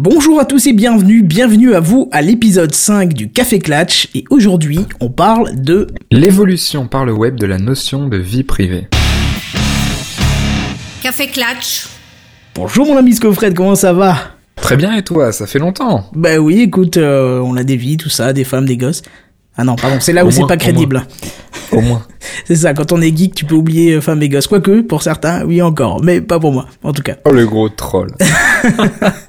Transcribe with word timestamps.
Bonjour 0.00 0.38
à 0.38 0.44
tous 0.44 0.68
et 0.68 0.72
bienvenue, 0.72 1.24
bienvenue 1.24 1.74
à 1.74 1.80
vous 1.80 2.08
à 2.12 2.22
l'épisode 2.22 2.72
5 2.72 3.12
du 3.14 3.32
Café 3.32 3.58
Clatch 3.58 4.08
et 4.14 4.22
aujourd'hui 4.30 4.78
on 5.00 5.10
parle 5.10 5.60
de 5.60 5.88
l'évolution 6.12 6.86
par 6.86 7.04
le 7.04 7.12
web 7.12 7.34
de 7.34 7.46
la 7.46 7.58
notion 7.58 8.06
de 8.06 8.16
vie 8.16 8.44
privée. 8.44 8.86
Café 11.02 11.26
Clatch. 11.26 11.88
Bonjour 12.54 12.86
mon 12.86 12.96
ami 12.96 13.12
Scofred, 13.12 13.54
comment 13.54 13.74
ça 13.74 13.92
va? 13.92 14.14
Très 14.54 14.76
bien 14.76 14.94
et 14.94 15.02
toi, 15.02 15.32
ça 15.32 15.48
fait 15.48 15.58
longtemps. 15.58 16.08
Bah 16.14 16.36
oui, 16.38 16.60
écoute, 16.60 16.96
euh, 16.96 17.40
on 17.40 17.56
a 17.56 17.64
des 17.64 17.76
vies, 17.76 17.96
tout 17.96 18.08
ça, 18.08 18.32
des 18.32 18.44
femmes, 18.44 18.66
des 18.66 18.76
gosses. 18.76 19.02
Ah 19.56 19.64
non, 19.64 19.74
pardon, 19.74 19.96
c'est 19.98 20.12
là 20.12 20.24
où 20.24 20.30
c'est 20.30 20.46
pas 20.46 20.56
crédible. 20.56 21.08
Au 21.72 21.80
moins. 21.80 22.06
c'est 22.44 22.54
ça, 22.54 22.72
quand 22.72 22.92
on 22.92 23.00
est 23.00 23.16
geek, 23.16 23.34
tu 23.34 23.44
peux 23.44 23.56
oublier 23.56 23.94
euh, 23.94 24.00
femmes 24.00 24.22
et 24.22 24.28
gosses. 24.28 24.46
Quoique, 24.46 24.82
pour 24.82 25.02
certains, 25.02 25.44
oui 25.44 25.60
encore, 25.60 26.04
mais 26.04 26.20
pas 26.20 26.38
pour 26.38 26.52
moi, 26.52 26.66
en 26.84 26.92
tout 26.92 27.02
cas. 27.02 27.16
Oh 27.24 27.32
le 27.32 27.44
gros 27.46 27.68
troll. 27.68 28.14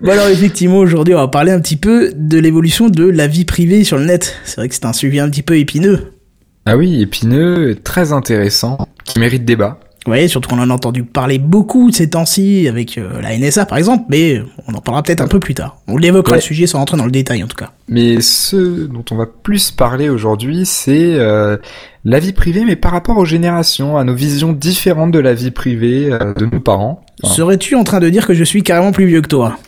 bon 0.00 0.10
alors 0.10 0.28
effectivement, 0.28 0.78
aujourd'hui, 0.78 1.14
on 1.14 1.18
va 1.18 1.28
parler 1.28 1.52
un 1.52 1.60
petit 1.60 1.76
peu 1.76 2.12
de 2.14 2.38
l'évolution 2.38 2.88
de 2.88 3.04
la 3.04 3.26
vie 3.26 3.44
privée 3.44 3.84
sur 3.84 3.98
le 3.98 4.04
net. 4.04 4.36
C'est 4.44 4.56
vrai 4.56 4.68
que 4.68 4.74
c'est 4.74 4.86
un 4.86 4.92
sujet 4.92 5.20
un 5.20 5.28
petit 5.28 5.42
peu 5.42 5.58
épineux. 5.58 6.12
Ah 6.66 6.76
oui, 6.76 7.00
épineux, 7.00 7.76
très 7.82 8.12
intéressant, 8.12 8.78
qui 9.04 9.18
mérite 9.18 9.44
débat. 9.44 9.80
Oui, 10.06 10.28
surtout 10.30 10.48
qu'on 10.48 10.58
en 10.58 10.70
a 10.70 10.74
entendu 10.74 11.04
parler 11.04 11.38
beaucoup 11.38 11.90
de 11.90 11.94
ces 11.94 12.08
temps-ci 12.08 12.66
avec 12.68 12.96
euh, 12.96 13.20
la 13.20 13.36
NSA 13.36 13.66
par 13.66 13.76
exemple, 13.76 14.04
mais 14.08 14.40
on 14.66 14.74
en 14.74 14.80
parlera 14.80 15.02
peut-être 15.02 15.20
un 15.20 15.28
peu 15.28 15.40
plus 15.40 15.54
tard. 15.54 15.76
On 15.88 15.98
l'évoquera 15.98 16.36
le 16.36 16.40
sujet 16.40 16.66
sans 16.66 16.78
rentrer 16.78 16.96
dans 16.96 17.04
le 17.04 17.10
détail 17.10 17.44
en 17.44 17.46
tout 17.46 17.56
cas. 17.56 17.72
Mais 17.86 18.20
ce 18.22 18.86
dont 18.86 19.04
on 19.10 19.16
va 19.16 19.26
plus 19.26 19.70
parler 19.70 20.08
aujourd'hui, 20.08 20.64
c'est 20.64 21.14
euh, 21.14 21.58
la 22.04 22.18
vie 22.18 22.32
privée, 22.32 22.64
mais 22.64 22.76
par 22.76 22.92
rapport 22.92 23.18
aux 23.18 23.26
générations, 23.26 23.98
à 23.98 24.04
nos 24.04 24.14
visions 24.14 24.52
différentes 24.52 25.10
de 25.10 25.18
la 25.18 25.34
vie 25.34 25.50
privée 25.50 26.08
euh, 26.10 26.32
de 26.32 26.46
nos 26.46 26.60
parents. 26.60 27.04
Serais-tu 27.24 27.74
en 27.74 27.84
train 27.84 28.00
de 28.00 28.08
dire 28.08 28.26
que 28.26 28.34
je 28.34 28.44
suis 28.44 28.62
carrément 28.62 28.92
plus 28.92 29.06
vieux 29.06 29.20
que 29.20 29.28
toi? 29.28 29.58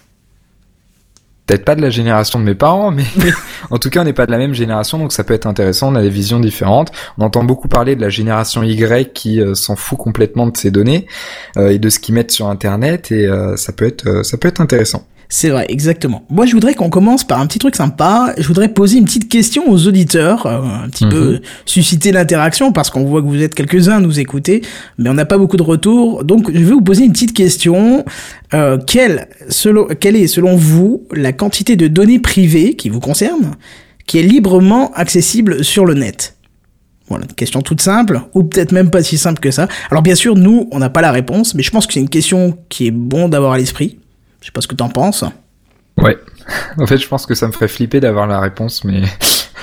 Peut-être 1.47 1.65
pas 1.65 1.75
de 1.75 1.83
la 1.83 1.91
génération 1.91 2.39
de 2.39 2.45
mes 2.45 2.55
parents, 2.55 2.93
mais 2.93 3.05
en 3.71 3.79
tout 3.79 3.91
cas, 3.91 4.03
on 4.03 4.05
n'est 4.05 4.13
pas 4.13 4.27
de 4.27 4.31
la 4.31 4.39
même 4.39 4.55
génération, 4.55 4.99
donc 4.99 5.13
ça 5.13 5.25
peut 5.25 5.35
être 5.35 5.47
intéressant. 5.47 5.93
On 5.93 5.97
a 5.97 6.03
des 6.03 6.09
visions 6.09 6.39
différentes. 6.39 6.93
On 7.19 7.25
entend 7.25 7.43
beaucoup 7.43 7.69
parler 7.69 7.97
de 7.97 8.01
la 8.01 8.11
génération 8.11 8.63
Y 8.63 9.13
qui 9.13 9.41
euh, 9.41 9.55
s'en 9.55 9.75
fout 9.75 9.99
complètement 9.99 10.47
de 10.47 10.57
ses 10.57 10.71
données 10.71 11.07
euh, 11.57 11.71
et 11.71 11.79
de 11.79 11.91
ce 11.91 11.99
qu'ils 11.99 12.15
mettent 12.15 12.31
sur 12.31 12.47
Internet, 12.47 13.11
et 13.11 13.27
euh, 13.27 13.57
ça 13.57 13.73
peut 13.73 13.87
être 13.87 14.25
ça 14.25 14.39
peut 14.39 14.49
être 14.49 14.61
intéressant. 14.61 15.07
C'est 15.35 15.49
vrai, 15.49 15.65
exactement. 15.71 16.27
Moi, 16.29 16.45
je 16.45 16.53
voudrais 16.53 16.75
qu'on 16.75 16.91
commence 16.91 17.25
par 17.25 17.41
un 17.41 17.47
petit 17.47 17.59
truc 17.59 17.75
sympa. 17.75 18.35
Je 18.37 18.47
voudrais 18.47 18.69
poser 18.69 18.99
une 18.99 19.07
petite 19.07 19.31
question 19.31 19.67
aux 19.67 19.87
auditeurs, 19.89 20.45
euh, 20.45 20.61
un 20.85 20.91
petit 20.91 21.07
peu 21.07 21.33
mhm. 21.33 21.41
susciter 21.65 22.13
l'interaction, 22.13 22.71
parce 22.71 22.91
qu'on 22.91 23.05
voit 23.05 23.23
que 23.23 23.29
vous 23.29 23.43
êtes 23.43 23.55
quelques-uns 23.55 23.97
à 23.97 24.01
nous 24.01 24.21
écouter, 24.21 24.61
mais 24.99 25.09
on 25.09 25.15
n'a 25.15 25.25
pas 25.25 25.39
beaucoup 25.39 25.57
de 25.57 25.63
retours. 25.63 26.23
Donc, 26.23 26.53
je 26.53 26.59
vais 26.59 26.73
vous 26.75 26.83
poser 26.83 27.05
une 27.05 27.13
petite 27.13 27.33
question. 27.33 28.05
Euh, 28.53 28.77
quelle, 28.87 29.27
selon, 29.49 29.87
quelle 29.87 30.17
est, 30.17 30.27
selon 30.27 30.55
vous, 30.55 31.07
la 31.11 31.33
quantité 31.33 31.77
de 31.77 31.89
données 31.89 32.19
privées 32.19 32.75
qui 32.75 32.91
vous 32.91 33.01
concernent, 33.01 33.53
qui 34.07 34.19
est 34.19 34.23
librement 34.23 34.93
accessible 34.93 35.65
sur 35.65 35.87
le 35.87 35.95
net? 35.95 36.37
Voilà, 37.09 37.25
une 37.25 37.35
question 37.35 37.63
toute 37.63 37.81
simple, 37.81 38.21
ou 38.35 38.45
peut-être 38.45 38.73
même 38.73 38.91
pas 38.91 39.03
si 39.03 39.17
simple 39.17 39.41
que 39.41 39.51
ça. 39.51 39.67
Alors 39.91 40.03
bien 40.03 40.15
sûr, 40.15 40.37
nous, 40.37 40.69
on 40.73 40.79
n'a 40.79 40.91
pas 40.91 41.01
la 41.01 41.11
réponse, 41.11 41.55
mais 41.55 41.63
je 41.63 41.71
pense 41.71 41.87
que 41.87 41.95
c'est 41.95 42.01
une 42.01 42.11
question 42.11 42.59
qui 42.69 42.87
est 42.87 42.91
bon 42.91 43.31
d'avoir 43.31 43.53
à 43.53 43.57
l'esprit. 43.57 43.97
Je 44.43 44.47
sais 44.47 44.53
pas 44.53 44.61
ce 44.61 44.69
que 44.69 44.75
t'en 44.75 44.91
penses. 44.91 45.25
Ouais. 45.99 46.19
En 46.79 46.87
fait, 46.87 46.99
je 46.99 47.07
pense 47.07 47.27
que 47.27 47.35
ça 47.35 47.47
me 47.47 47.53
ferait 47.53 47.69
flipper 47.69 48.01
d'avoir 48.01 48.27
la 48.27 48.41
réponse, 48.41 48.83
mais. 48.85 49.03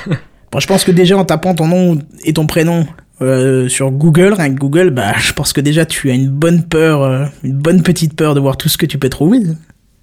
bon, 0.52 0.60
je 0.60 0.68
pense 0.68 0.86
que 0.86 0.92
déjà 0.92 1.18
en 1.18 1.26
tapant 1.26 1.54
ton 1.54 1.68
nom 1.68 2.00
et 2.24 2.34
ton 2.34 2.48
prénom 2.48 2.88
euh, 3.22 3.68
sur 3.68 3.92
Google, 3.92 4.34
rien 4.34 4.54
que 4.54 4.60
Google, 4.60 4.92
bah, 4.92 5.14
je 5.18 5.34
pense 5.34 5.52
que 5.52 5.60
déjà 5.60 5.86
tu 5.86 6.10
as 6.10 6.14
une 6.14 6.30
bonne 6.30 6.64
peur, 6.64 7.04
euh, 7.04 7.26
une 7.44 7.58
bonne 7.58 7.84
petite 7.84 8.16
peur 8.16 8.34
de 8.34 8.40
voir 8.40 8.56
tout 8.56 8.70
ce 8.70 8.78
que 8.78 8.86
tu 8.86 8.98
peux 8.98 9.10
trouver. 9.10 9.40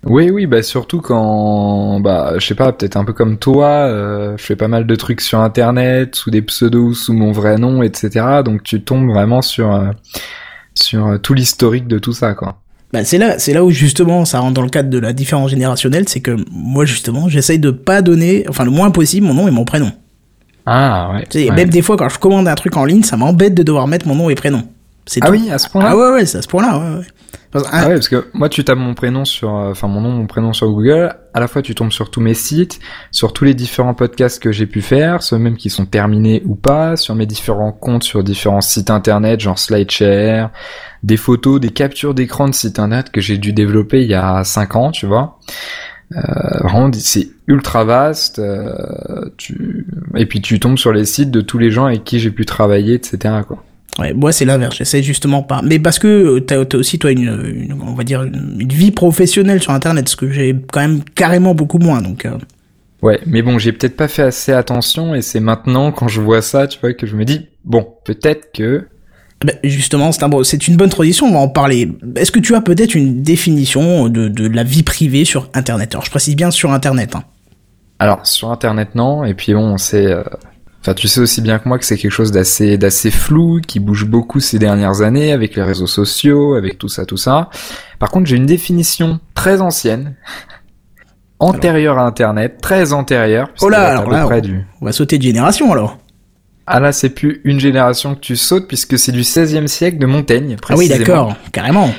Oui, 0.04 0.30
oui, 0.30 0.46
bah 0.46 0.62
surtout 0.62 1.00
quand, 1.00 2.00
bah, 2.00 2.34
je 2.36 2.46
sais 2.46 2.54
pas, 2.54 2.72
peut-être 2.72 2.96
un 2.96 3.04
peu 3.04 3.14
comme 3.14 3.38
toi, 3.38 3.86
euh, 3.88 4.36
je 4.36 4.44
fais 4.44 4.56
pas 4.56 4.68
mal 4.68 4.86
de 4.86 4.94
trucs 4.96 5.22
sur 5.22 5.40
Internet, 5.40 6.14
sous 6.14 6.30
des 6.30 6.42
pseudos, 6.42 6.94
sous 6.94 7.14
mon 7.14 7.32
vrai 7.32 7.56
nom, 7.56 7.82
etc. 7.82 8.42
Donc 8.44 8.62
tu 8.62 8.82
tombes 8.82 9.08
vraiment 9.08 9.40
sur 9.42 9.90
sur 10.74 11.18
tout 11.22 11.32
l'historique 11.32 11.88
de 11.88 11.98
tout 11.98 12.12
ça, 12.12 12.34
quoi. 12.34 12.58
Bah, 12.92 13.04
c'est 13.04 13.18
là, 13.18 13.38
c'est 13.38 13.52
là 13.52 13.64
où 13.64 13.70
justement 13.70 14.24
ça 14.24 14.38
rentre 14.40 14.54
dans 14.54 14.62
le 14.62 14.68
cadre 14.68 14.90
de 14.90 14.98
la 14.98 15.12
différence 15.12 15.50
générationnelle, 15.50 16.08
c'est 16.08 16.20
que 16.20 16.36
moi 16.52 16.84
justement 16.84 17.28
j'essaye 17.28 17.58
de 17.58 17.70
pas 17.70 18.00
donner, 18.00 18.44
enfin 18.48 18.64
le 18.64 18.70
moins 18.70 18.90
possible 18.90 19.26
mon 19.26 19.34
nom 19.34 19.48
et 19.48 19.50
mon 19.50 19.64
prénom. 19.64 19.92
Ah 20.66 21.10
ouais. 21.12 21.24
Tu 21.30 21.44
sais, 21.44 21.50
Même 21.50 21.68
des 21.68 21.82
fois 21.82 21.96
quand 21.96 22.08
je 22.08 22.18
commande 22.18 22.48
un 22.48 22.54
truc 22.54 22.76
en 22.76 22.84
ligne, 22.84 23.02
ça 23.02 23.16
m'embête 23.16 23.54
de 23.54 23.62
devoir 23.62 23.86
mettre 23.86 24.06
mon 24.06 24.14
nom 24.14 24.30
et 24.30 24.34
prénom. 24.34 24.62
Ah 25.20 25.30
oui, 25.30 25.50
à 25.50 25.58
ce 25.58 25.68
point-là. 25.68 25.90
Ah 25.92 25.96
ouais 25.96 26.10
ouais, 26.10 26.26
c'est 26.26 26.38
à 26.38 26.42
ce 26.42 26.48
point-là. 26.48 26.78
Ouais, 26.78 26.98
ouais. 26.98 27.62
ah 27.70 27.86
ouais, 27.86 27.94
parce 27.94 28.08
que 28.08 28.26
moi 28.34 28.48
tu 28.48 28.64
tapes 28.64 28.78
mon 28.78 28.94
prénom 28.94 29.24
sur, 29.24 29.54
euh, 29.54 29.70
enfin 29.70 29.86
mon 29.86 30.00
nom, 30.00 30.10
mon 30.10 30.26
prénom 30.26 30.52
sur 30.52 30.68
Google. 30.68 31.14
À 31.32 31.40
la 31.40 31.46
fois 31.46 31.62
tu 31.62 31.74
tombes 31.74 31.92
sur 31.92 32.10
tous 32.10 32.20
mes 32.20 32.34
sites, 32.34 32.80
sur 33.12 33.32
tous 33.32 33.44
les 33.44 33.54
différents 33.54 33.94
podcasts 33.94 34.42
que 34.42 34.50
j'ai 34.52 34.66
pu 34.66 34.82
faire, 34.82 35.22
ceux 35.22 35.38
même 35.38 35.56
qui 35.56 35.70
sont 35.70 35.86
terminés 35.86 36.42
ou 36.44 36.56
pas, 36.56 36.96
sur 36.96 37.14
mes 37.14 37.26
différents 37.26 37.72
comptes 37.72 38.02
sur 38.02 38.24
différents 38.24 38.60
sites 38.60 38.90
internet, 38.90 39.40
genre 39.40 39.58
SlideShare, 39.58 40.50
des 41.02 41.16
photos, 41.16 41.60
des 41.60 41.70
captures 41.70 42.14
d'écran 42.14 42.48
de 42.48 42.54
sites 42.54 42.78
internet 42.78 43.10
que 43.10 43.20
j'ai 43.20 43.38
dû 43.38 43.52
développer 43.52 44.02
il 44.02 44.08
y 44.08 44.14
a 44.14 44.42
5 44.42 44.76
ans, 44.76 44.90
tu 44.90 45.06
vois. 45.06 45.38
Euh, 46.14 46.20
vraiment, 46.62 46.90
c'est 46.92 47.28
ultra 47.46 47.84
vaste. 47.84 48.38
Euh, 48.38 49.30
tu... 49.36 49.86
Et 50.16 50.26
puis 50.26 50.40
tu 50.40 50.60
tombes 50.60 50.78
sur 50.78 50.92
les 50.92 51.04
sites 51.04 51.30
de 51.30 51.40
tous 51.40 51.58
les 51.58 51.70
gens 51.70 51.86
avec 51.86 52.04
qui 52.04 52.18
j'ai 52.18 52.30
pu 52.30 52.44
travailler, 52.46 52.94
etc. 52.94 53.42
Quoi. 53.46 53.62
Ouais, 53.98 54.12
moi 54.12 54.30
c'est 54.32 54.44
l'inverse, 54.44 54.76
j'essaie 54.76 55.02
justement 55.02 55.42
pas. 55.42 55.62
Mais 55.62 55.78
parce 55.78 55.98
que 55.98 56.38
t'as 56.40 56.60
as 56.60 56.76
aussi 56.76 56.98
toi 56.98 57.12
une, 57.12 57.74
on 57.80 57.94
va 57.94 58.04
dire 58.04 58.22
une, 58.22 58.68
vie 58.68 58.90
professionnelle 58.90 59.62
sur 59.62 59.72
Internet, 59.72 60.08
ce 60.08 60.16
que 60.16 60.30
j'ai 60.30 60.54
quand 60.70 60.80
même 60.80 61.02
carrément 61.02 61.54
beaucoup 61.54 61.78
moins. 61.78 62.02
Donc. 62.02 62.26
Euh. 62.26 62.36
Ouais, 63.02 63.20
mais 63.26 63.42
bon, 63.42 63.58
j'ai 63.58 63.72
peut-être 63.72 63.96
pas 63.96 64.08
fait 64.08 64.22
assez 64.22 64.52
attention 64.52 65.14
et 65.14 65.22
c'est 65.22 65.40
maintenant 65.40 65.92
quand 65.92 66.08
je 66.08 66.20
vois 66.20 66.42
ça, 66.42 66.66
tu 66.66 66.78
vois, 66.80 66.92
que 66.92 67.06
je 67.06 67.16
me 67.16 67.24
dis 67.24 67.46
bon, 67.64 67.86
peut-être 68.04 68.52
que 68.52 68.86
ben 69.44 69.54
justement, 69.64 70.12
c'est 70.12 70.22
un 70.22 70.30
c'est 70.44 70.66
une 70.66 70.76
bonne 70.76 70.88
tradition, 70.88 71.26
on 71.26 71.32
va 71.32 71.38
en 71.38 71.48
parler. 71.48 71.90
Est-ce 72.16 72.32
que 72.32 72.38
tu 72.38 72.54
as 72.54 72.62
peut-être 72.62 72.94
une 72.94 73.22
définition 73.22 74.08
de, 74.08 74.28
de 74.28 74.48
la 74.48 74.62
vie 74.62 74.82
privée 74.82 75.24
sur 75.26 75.50
Internet? 75.52 75.94
Alors, 75.94 76.04
je 76.04 76.10
précise 76.10 76.36
bien 76.36 76.50
sur 76.50 76.72
Internet. 76.72 77.14
Hein. 77.14 77.24
Alors, 77.98 78.26
sur 78.26 78.50
Internet, 78.50 78.94
non. 78.94 79.24
Et 79.24 79.34
puis 79.34 79.52
bon, 79.52 79.76
c'est... 79.76 80.06
Euh, 80.06 80.22
enfin, 80.80 80.94
tu 80.94 81.08
sais 81.08 81.20
aussi 81.20 81.40
bien 81.40 81.58
que 81.58 81.68
moi 81.68 81.78
que 81.78 81.84
c'est 81.84 81.96
quelque 81.96 82.10
chose 82.10 82.32
d'assez, 82.32 82.78
d'assez 82.78 83.10
flou, 83.10 83.60
qui 83.66 83.80
bouge 83.80 84.06
beaucoup 84.06 84.40
ces 84.40 84.58
dernières 84.58 85.02
années 85.02 85.32
avec 85.32 85.56
les 85.56 85.62
réseaux 85.62 85.86
sociaux, 85.86 86.54
avec 86.54 86.78
tout 86.78 86.88
ça, 86.88 87.04
tout 87.04 87.16
ça. 87.16 87.50
Par 87.98 88.10
contre, 88.10 88.26
j'ai 88.26 88.36
une 88.36 88.46
définition 88.46 89.20
très 89.34 89.60
ancienne, 89.60 90.16
antérieure 91.38 91.98
à 91.98 92.06
Internet, 92.06 92.58
très 92.60 92.92
antérieure. 92.92 93.48
Oh 93.60 93.68
là, 93.68 93.88
alors 93.88 94.10
là, 94.10 94.28
on 94.80 94.84
va 94.84 94.92
sauter 94.92 95.18
de 95.18 95.22
génération 95.22 95.72
alors. 95.72 95.98
Ah 96.68 96.80
là, 96.80 96.92
c'est 96.92 97.10
plus 97.10 97.40
une 97.44 97.60
génération 97.60 98.16
que 98.16 98.20
tu 98.20 98.34
sautes 98.34 98.66
puisque 98.66 98.98
c'est 98.98 99.12
du 99.12 99.20
16e 99.20 99.68
siècle 99.68 99.98
de 99.98 100.06
Montaigne. 100.06 100.56
Ah 100.68 100.74
oui, 100.76 100.88
d'accord, 100.88 101.36
carrément. 101.52 101.90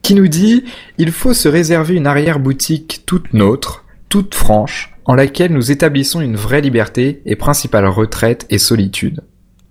Qui 0.00 0.14
nous 0.14 0.28
dit 0.28 0.64
il 0.96 1.12
faut 1.12 1.34
se 1.34 1.48
réserver 1.48 1.94
une 1.94 2.06
arrière-boutique 2.06 3.02
toute 3.04 3.34
nôtre, 3.34 3.84
toute 4.08 4.34
franche, 4.34 4.93
en 5.04 5.14
laquelle 5.14 5.52
nous 5.52 5.70
établissons 5.70 6.20
une 6.20 6.36
vraie 6.36 6.60
liberté 6.60 7.22
et 7.26 7.36
principale 7.36 7.86
retraite 7.86 8.46
et 8.50 8.58
solitude. 8.58 9.20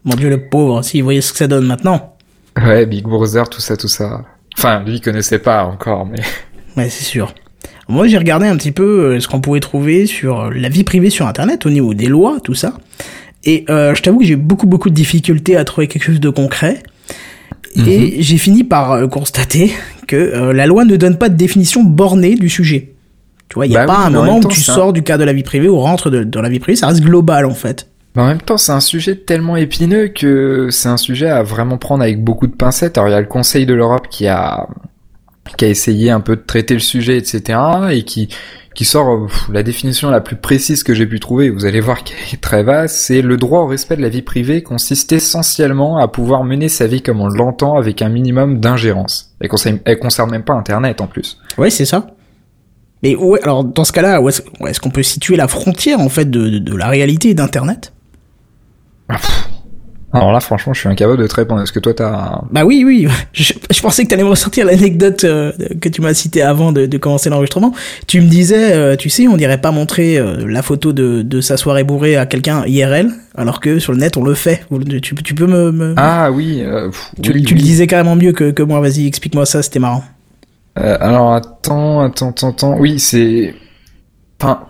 Mon 0.03 0.15
dieu, 0.15 0.29
le 0.29 0.49
pauvre, 0.49 0.83
si 0.83 0.99
vous 0.99 1.05
voyez 1.05 1.21
ce 1.21 1.31
que 1.31 1.37
ça 1.37 1.47
donne 1.47 1.65
maintenant. 1.65 2.15
Ouais, 2.57 2.85
Big 2.85 3.03
Brother, 3.03 3.49
tout 3.49 3.61
ça, 3.61 3.77
tout 3.77 3.87
ça. 3.87 4.25
Enfin, 4.57 4.83
lui, 4.83 4.95
il 4.95 5.01
connaissait 5.01 5.39
pas 5.39 5.65
encore, 5.65 6.05
mais. 6.05 6.19
Ouais, 6.75 6.89
c'est 6.89 7.03
sûr. 7.03 7.35
Moi, 7.87 8.07
j'ai 8.07 8.17
regardé 8.17 8.47
un 8.47 8.57
petit 8.57 8.71
peu 8.71 9.13
euh, 9.13 9.19
ce 9.19 9.27
qu'on 9.27 9.41
pouvait 9.41 9.59
trouver 9.59 10.07
sur 10.07 10.49
la 10.49 10.69
vie 10.69 10.83
privée 10.83 11.11
sur 11.11 11.27
Internet 11.27 11.67
au 11.67 11.69
niveau 11.69 11.93
des 11.93 12.07
lois, 12.07 12.39
tout 12.43 12.55
ça. 12.55 12.73
Et 13.43 13.65
euh, 13.69 13.93
je 13.93 14.01
t'avoue 14.01 14.19
que 14.19 14.25
j'ai 14.25 14.35
beaucoup 14.35 14.67
beaucoup 14.67 14.89
de 14.89 14.95
difficultés 14.95 15.55
à 15.55 15.65
trouver 15.65 15.87
quelque 15.87 16.03
chose 16.03 16.19
de 16.19 16.29
concret. 16.29 16.81
Et 17.75 17.79
mhm. 17.79 18.11
j'ai 18.19 18.37
fini 18.37 18.63
par 18.63 18.91
euh, 18.91 19.07
constater 19.07 19.71
que 20.07 20.15
euh, 20.15 20.53
la 20.53 20.67
loi 20.67 20.85
ne 20.85 20.95
donne 20.95 21.17
pas 21.17 21.29
de 21.29 21.35
définition 21.35 21.83
bornée 21.83 22.35
du 22.35 22.49
sujet. 22.49 22.92
Tu 23.53 23.59
vois, 23.59 23.67
il 23.67 23.69
n'y 23.69 23.77
a 23.77 23.85
bah 23.85 23.93
pas 23.93 23.99
un 24.07 24.09
moment 24.09 24.37
où 24.37 24.47
tu 24.47 24.61
sors 24.61 24.93
du 24.93 25.03
cadre 25.03 25.19
de 25.19 25.25
la 25.25 25.33
vie 25.33 25.43
privée 25.43 25.69
ou 25.69 25.77
rentres 25.77 26.09
dans 26.09 26.41
la 26.41 26.49
vie 26.49 26.57
privée, 26.57 26.75
ça 26.75 26.87
reste 26.87 27.03
global 27.03 27.45
en 27.45 27.53
fait. 27.53 27.87
en 28.17 28.25
même 28.25 28.41
temps, 28.41 28.57
c'est 28.57 28.71
un 28.71 28.79
sujet 28.79 29.15
tellement 29.15 29.57
épineux 29.57 30.07
que 30.07 30.69
c'est 30.71 30.89
un 30.89 30.97
sujet 30.97 31.29
à 31.29 31.43
vraiment 31.43 31.77
prendre 31.77 32.01
avec 32.01 32.23
beaucoup 32.23 32.47
de 32.47 32.55
pincettes. 32.55 32.97
Alors 32.97 33.09
il 33.09 33.11
y 33.11 33.15
a 33.15 33.21
le 33.21 33.27
Conseil 33.27 33.67
de 33.67 33.75
l'Europe 33.75 34.07
qui 34.09 34.25
a 34.25 34.67
qui 35.55 35.65
a 35.65 35.67
essayé 35.67 36.09
un 36.09 36.19
peu 36.19 36.35
de 36.35 36.41
traiter 36.41 36.73
le 36.73 36.79
sujet, 36.79 37.15
etc. 37.15 37.59
et 37.91 38.01
qui 38.01 38.29
qui 38.73 38.85
sort 38.85 39.27
la 39.51 39.61
définition 39.61 40.09
la 40.09 40.19
plus 40.19 40.35
précise 40.35 40.81
que 40.81 40.95
j'ai 40.95 41.05
pu 41.05 41.19
trouver, 41.19 41.51
vous 41.51 41.65
allez 41.65 41.79
voir 41.79 42.03
qu'elle 42.03 42.17
est 42.33 42.41
très 42.41 42.63
vaste, 42.63 42.95
c'est 42.95 43.21
le 43.21 43.37
droit 43.37 43.59
au 43.59 43.67
respect 43.67 43.97
de 43.97 44.01
la 44.01 44.09
vie 44.09 44.23
privée 44.23 44.63
consiste 44.63 45.11
essentiellement 45.11 45.99
à 45.99 46.07
pouvoir 46.07 46.43
mener 46.43 46.69
sa 46.69 46.87
vie 46.87 47.03
comme 47.03 47.21
on 47.21 47.27
l'entend 47.27 47.77
avec 47.77 48.01
un 48.01 48.09
minimum 48.09 48.59
d'ingérence. 48.59 49.35
Elle 49.39 49.49
concerne, 49.49 49.77
elle 49.85 49.99
concerne 49.99 50.31
même 50.31 50.43
pas 50.43 50.55
Internet 50.55 51.01
en 51.01 51.05
plus. 51.05 51.37
Ouais, 51.59 51.69
c'est 51.69 51.85
ça. 51.85 52.07
Mais 53.03 53.15
ouais, 53.15 53.41
alors 53.43 53.65
dans 53.65 53.83
ce 53.83 53.91
cas-là, 53.91 54.21
où 54.21 54.29
est-ce 54.29 54.79
qu'on 54.79 54.89
peut 54.89 55.03
situer 55.03 55.35
la 55.35 55.49
frontière 55.49 55.99
en 55.99 56.09
fait 56.09 56.29
de, 56.29 56.57
de, 56.57 56.75
la 56.75 56.87
réalité 56.87 57.33
d'Internet? 57.33 57.91
Ah, 59.09 59.17
Alors 60.13 60.31
là, 60.31 60.39
franchement, 60.39 60.73
je 60.73 60.79
suis 60.79 60.89
incapable 60.89 61.21
de 61.21 61.27
te 61.27 61.35
répondre. 61.35 61.61
Est-ce 61.61 61.73
que 61.73 61.79
toi, 61.79 61.93
t'as... 61.93 62.41
Bah 62.51 62.63
oui, 62.63 62.83
oui. 62.85 63.07
Je, 63.33 63.53
je 63.69 63.81
pensais 63.81 64.03
que 64.05 64.09
t'allais 64.09 64.23
me 64.23 64.29
ressortir 64.29 64.65
l'anecdote 64.65 65.25
euh, 65.25 65.51
que 65.81 65.89
tu 65.89 66.01
m'as 66.01 66.13
citée 66.13 66.41
avant 66.41 66.71
de, 66.71 66.85
de 66.85 66.97
commencer 66.97 67.29
l'enregistrement. 67.29 67.73
Tu 68.07 68.21
me 68.21 68.27
disais, 68.27 68.73
euh, 68.73 68.95
tu 68.95 69.09
sais, 69.09 69.27
on 69.27 69.35
dirait 69.35 69.59
pas 69.59 69.71
montrer 69.71 70.17
euh, 70.17 70.45
la 70.47 70.61
photo 70.61 70.93
de, 70.93 71.23
de 71.23 71.41
sa 71.41 71.57
soirée 71.57 71.83
bourrée 71.83 72.15
à 72.15 72.25
quelqu'un 72.25 72.63
IRL, 72.65 73.11
alors 73.35 73.59
que 73.59 73.79
sur 73.79 73.91
le 73.91 73.97
net, 73.97 74.15
on 74.15 74.23
le 74.23 74.35
fait. 74.35 74.63
Tu, 75.01 75.15
tu 75.15 75.33
peux 75.35 75.47
me... 75.47 75.71
me... 75.71 75.93
Ah 75.97 76.31
oui, 76.31 76.63
tu, 77.21 77.31
oui, 77.33 77.43
tu 77.43 77.53
oui. 77.53 77.59
le 77.59 77.65
disais 77.65 77.87
carrément 77.87 78.15
mieux 78.15 78.31
que, 78.31 78.51
que 78.51 78.63
moi. 78.63 78.79
Vas-y, 78.79 79.07
explique-moi 79.07 79.45
ça, 79.45 79.61
c'était 79.61 79.79
marrant. 79.79 80.03
Alors 80.75 81.33
attends, 81.33 82.01
attends, 82.01 82.29
attends, 82.29 82.49
attends. 82.49 82.77
Oui, 82.77 82.99
c'est... 82.99 83.53
Enfin... 84.39 84.67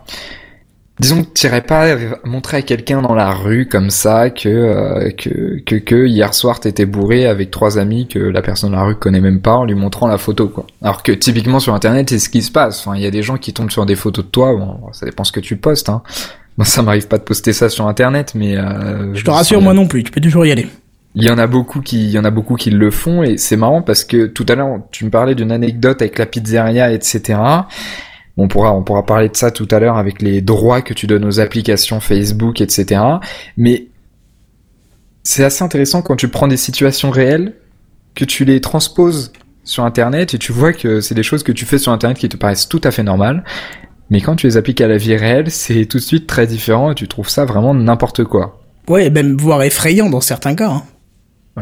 Disons 0.99 1.23
que 1.23 1.29
tu 1.33 1.47
irais 1.47 1.63
pas 1.63 1.95
montrer 2.23 2.57
à 2.57 2.61
quelqu'un 2.61 3.01
dans 3.01 3.15
la 3.15 3.31
rue 3.33 3.67
comme 3.67 3.89
ça 3.89 4.29
que, 4.29 4.47
euh, 4.47 5.09
que, 5.09 5.59
que, 5.65 5.75
que 5.77 6.05
hier 6.05 6.35
soir 6.35 6.59
t'étais 6.59 6.85
bourré 6.85 7.25
avec 7.25 7.49
trois 7.49 7.79
amis 7.79 8.07
que 8.07 8.19
la 8.19 8.43
personne 8.43 8.71
dans 8.71 8.77
la 8.77 8.83
rue 8.83 8.95
connaît 8.95 9.19
même 9.19 9.41
pas 9.41 9.55
en 9.55 9.65
lui 9.65 9.73
montrant 9.73 10.05
la 10.05 10.19
photo, 10.19 10.47
quoi. 10.47 10.67
Alors 10.83 11.01
que 11.01 11.11
typiquement 11.11 11.59
sur 11.59 11.73
internet, 11.73 12.11
c'est 12.11 12.19
ce 12.19 12.29
qui 12.29 12.43
se 12.43 12.51
passe. 12.51 12.79
Enfin, 12.79 12.95
il 12.95 13.01
y 13.01 13.07
a 13.07 13.11
des 13.11 13.23
gens 13.23 13.37
qui 13.37 13.53
tombent 13.53 13.71
sur 13.71 13.87
des 13.87 13.95
photos 13.95 14.23
de 14.23 14.29
toi, 14.29 14.55
bon, 14.55 14.81
ça 14.91 15.07
dépend 15.07 15.23
ce 15.23 15.31
que 15.31 15.39
tu 15.39 15.57
postes, 15.57 15.89
hein. 15.89 16.03
Moi, 16.57 16.65
ça 16.65 16.83
m'arrive 16.83 17.07
pas 17.07 17.17
de 17.17 17.23
poster 17.23 17.53
ça 17.53 17.69
sur 17.69 17.87
internet, 17.87 18.33
mais 18.35 18.55
euh, 18.55 19.15
Je 19.15 19.25
te 19.25 19.31
rassure, 19.31 19.61
moi 19.61 19.73
non 19.73 19.87
plus, 19.87 20.03
tu 20.03 20.11
peux 20.11 20.21
toujours 20.21 20.45
y 20.45 20.51
aller. 20.51 20.67
Il 21.15 21.23
y 21.23 21.29
en 21.29 21.37
a 21.37 21.45
beaucoup 21.45 21.81
qui, 21.81 22.05
il 22.05 22.11
y 22.11 22.17
en 22.17 22.25
a 22.25 22.31
beaucoup 22.31 22.55
qui 22.55 22.71
le 22.71 22.89
font 22.89 23.21
et 23.21 23.37
c'est 23.37 23.55
marrant 23.55 23.81
parce 23.81 24.03
que 24.03 24.25
tout 24.25 24.45
à 24.49 24.55
l'heure 24.55 24.79
tu 24.91 25.05
me 25.05 25.11
parlais 25.11 25.35
d'une 25.35 25.51
anecdote 25.51 26.01
avec 26.01 26.17
la 26.17 26.25
pizzeria, 26.25 26.91
etc. 26.91 27.39
On 28.35 28.47
pourra, 28.47 28.73
on 28.73 28.83
pourra 28.83 29.05
parler 29.05 29.29
de 29.29 29.37
ça 29.37 29.51
tout 29.51 29.67
à 29.69 29.79
l'heure 29.79 29.97
avec 29.97 30.21
les 30.21 30.41
droits 30.41 30.81
que 30.81 30.93
tu 30.93 31.05
donnes 31.05 31.25
aux 31.25 31.39
applications 31.39 31.99
Facebook, 31.99 32.61
etc. 32.61 33.01
Mais 33.57 33.87
c'est 35.21 35.43
assez 35.43 35.63
intéressant 35.63 36.01
quand 36.01 36.15
tu 36.15 36.27
prends 36.27 36.47
des 36.47 36.57
situations 36.57 37.11
réelles, 37.11 37.53
que 38.15 38.25
tu 38.25 38.43
les 38.43 38.59
transposes 38.59 39.31
sur 39.63 39.85
Internet 39.85 40.33
et 40.33 40.37
tu 40.37 40.51
vois 40.51 40.73
que 40.73 40.99
c'est 40.99 41.15
des 41.15 41.23
choses 41.23 41.43
que 41.43 41.51
tu 41.51 41.65
fais 41.65 41.77
sur 41.77 41.91
Internet 41.91 42.17
qui 42.17 42.27
te 42.27 42.37
paraissent 42.37 42.67
tout 42.67 42.81
à 42.83 42.91
fait 42.91 43.03
normales. 43.03 43.43
Mais 44.09 44.19
quand 44.19 44.35
tu 44.35 44.47
les 44.47 44.57
appliques 44.57 44.81
à 44.81 44.87
la 44.87 44.97
vie 44.97 45.15
réelle, 45.15 45.49
c'est 45.49 45.85
tout 45.85 45.97
de 45.97 46.03
suite 46.03 46.27
très 46.27 46.45
différent 46.45 46.91
et 46.91 46.95
tu 46.95 47.07
trouves 47.07 47.29
ça 47.29 47.45
vraiment 47.45 47.73
n'importe 47.73 48.23
quoi. 48.23 48.61
Ouais, 48.87 49.09
même 49.09 49.37
voire 49.37 49.63
effrayant 49.63 50.09
dans 50.09 50.21
certains 50.21 50.55
cas. 50.55 50.69
Hein. 50.69 50.83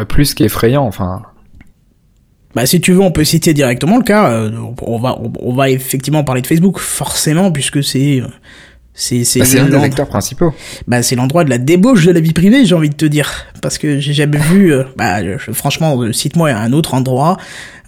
Plus 0.07 0.33
qu'effrayant, 0.33 0.83
enfin. 0.85 1.21
Bah 2.55 2.65
si 2.65 2.81
tu 2.81 2.91
veux, 2.93 3.01
on 3.01 3.11
peut 3.11 3.23
citer 3.23 3.53
directement 3.53 3.97
le 3.97 4.03
cas. 4.03 4.29
euh, 4.31 4.51
on 4.81 4.97
va 4.99 5.17
on, 5.39 5.53
va 5.53 5.69
effectivement 5.69 6.23
parler 6.23 6.41
de 6.41 6.47
Facebook 6.47 6.79
forcément 6.79 7.51
puisque 7.51 7.81
c'est 7.83 8.19
euh, 8.21 8.25
c'est 8.93 9.23
c'est 9.23 9.39
Bah, 9.39 9.45
c'est 9.45 9.57
l'un 9.57 9.69
des 9.69 9.77
acteurs 9.77 10.07
principaux. 10.09 10.53
bah 10.87 11.01
c'est 11.01 11.15
l'endroit 11.15 11.45
de 11.45 11.49
la 11.49 11.57
débauche 11.57 12.05
de 12.05 12.11
la 12.11 12.19
vie 12.19 12.33
privée, 12.33 12.65
j'ai 12.65 12.75
envie 12.75 12.89
de 12.89 12.95
te 12.95 13.05
dire, 13.05 13.29
parce 13.61 13.77
que 13.77 13.99
j'ai 13.99 14.11
jamais 14.13 14.37
vu. 14.39 14.73
euh, 14.73 14.83
bah 14.97 15.23
je- 15.37 15.51
franchement, 15.53 16.11
cite-moi 16.11 16.49
un 16.51 16.73
autre 16.73 16.93
endroit 16.93 17.37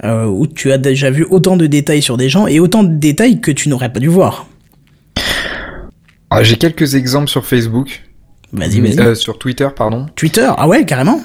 euh, 0.06 0.26
où 0.26 0.48
tu 0.48 0.72
as 0.72 0.78
déjà 0.78 1.10
vu 1.12 1.26
autant 1.30 1.58
de 1.58 1.68
détails 1.68 2.02
sur 2.02 2.16
des 2.16 2.30
gens 2.30 2.48
et 2.48 2.60
autant 2.62 2.84
de 2.84 2.94
détails 2.94 3.42
que 3.42 3.52
tu 3.52 3.68
n'aurais 3.70 3.92
pas 3.92 4.00
dû 4.00 4.08
voir. 4.08 4.48
Ah, 6.30 6.42
J'ai 6.44 6.56
quelques 6.58 6.96
exemples 6.96 7.28
sur 7.30 7.46
Facebook. 7.46 8.02
Vas-y, 8.54 8.80
Mais- 8.82 8.92
vas-y. 8.94 9.06
euh, 9.08 9.16
sur 9.16 9.38
Twitter, 9.38 9.68
pardon. 9.76 10.06
Twitter, 10.16 10.50
ah 10.58 10.68
ouais, 10.68 10.86
carrément. 10.86 11.20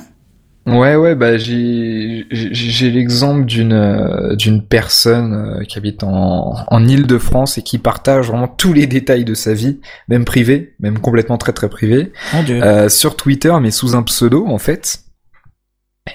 Ouais, 0.76 0.96
ouais, 0.96 1.14
bah 1.14 1.38
j'ai 1.38 2.26
j'ai 2.30 2.90
l'exemple 2.90 3.44
d'une 3.44 3.72
euh, 3.72 4.34
d'une 4.36 4.62
personne 4.62 5.32
euh, 5.60 5.64
qui 5.64 5.78
habite 5.78 6.02
en 6.02 6.54
en 6.66 6.86
Île-de-France 6.86 7.58
et 7.58 7.62
qui 7.62 7.78
partage 7.78 8.28
vraiment 8.28 8.48
tous 8.48 8.72
les 8.72 8.86
détails 8.86 9.24
de 9.24 9.34
sa 9.34 9.54
vie, 9.54 9.80
même 10.08 10.24
privé, 10.24 10.74
même 10.80 10.98
complètement 10.98 11.38
très 11.38 11.52
très 11.52 11.68
privé, 11.68 12.12
Mon 12.32 12.42
Dieu. 12.42 12.62
euh, 12.62 12.88
sur 12.88 13.16
Twitter, 13.16 13.54
mais 13.60 13.70
sous 13.70 13.94
un 13.96 14.02
pseudo 14.02 14.46
en 14.46 14.58
fait. 14.58 15.00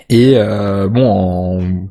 Et 0.10 0.34
euh, 0.38 0.88
bon, 0.88 1.08
en 1.08 1.88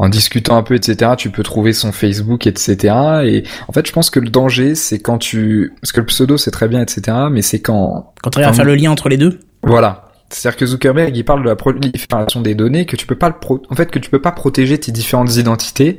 en 0.00 0.08
discutant 0.08 0.56
un 0.56 0.62
peu, 0.62 0.76
etc., 0.76 1.12
tu 1.18 1.30
peux 1.30 1.42
trouver 1.42 1.72
son 1.72 1.90
Facebook, 1.90 2.46
etc. 2.46 2.94
Et 3.24 3.42
en 3.66 3.72
fait, 3.72 3.84
je 3.84 3.92
pense 3.92 4.10
que 4.10 4.20
le 4.20 4.28
danger, 4.28 4.76
c'est 4.76 5.00
quand 5.00 5.18
tu... 5.18 5.72
Parce 5.82 5.90
que 5.90 5.98
le 5.98 6.06
pseudo, 6.06 6.36
c'est 6.36 6.52
très 6.52 6.68
bien, 6.68 6.80
etc., 6.80 7.16
mais 7.32 7.42
c'est 7.42 7.60
quand 7.60 8.12
Quand 8.22 8.30
tu 8.30 8.38
arrives 8.38 8.50
à 8.50 8.52
faire 8.52 8.64
le 8.64 8.76
lien 8.76 8.92
entre 8.92 9.08
les 9.08 9.16
deux. 9.16 9.40
voilà. 9.64 10.07
C'est-à-dire 10.30 10.58
que 10.58 10.66
Zuckerberg, 10.66 11.16
il 11.16 11.24
parle 11.24 11.42
de 11.42 11.48
la 11.48 11.56
prolifération 11.56 12.42
des 12.42 12.54
données, 12.54 12.84
que 12.84 12.96
tu 12.96 13.06
peux 13.06 13.16
pas 13.16 13.28
le 13.28 13.36
pro- 13.40 13.62
en 13.70 13.74
fait, 13.74 13.90
que 13.90 13.98
tu 13.98 14.10
peux 14.10 14.20
pas 14.20 14.32
protéger 14.32 14.78
tes 14.78 14.92
différentes 14.92 15.36
identités, 15.36 15.98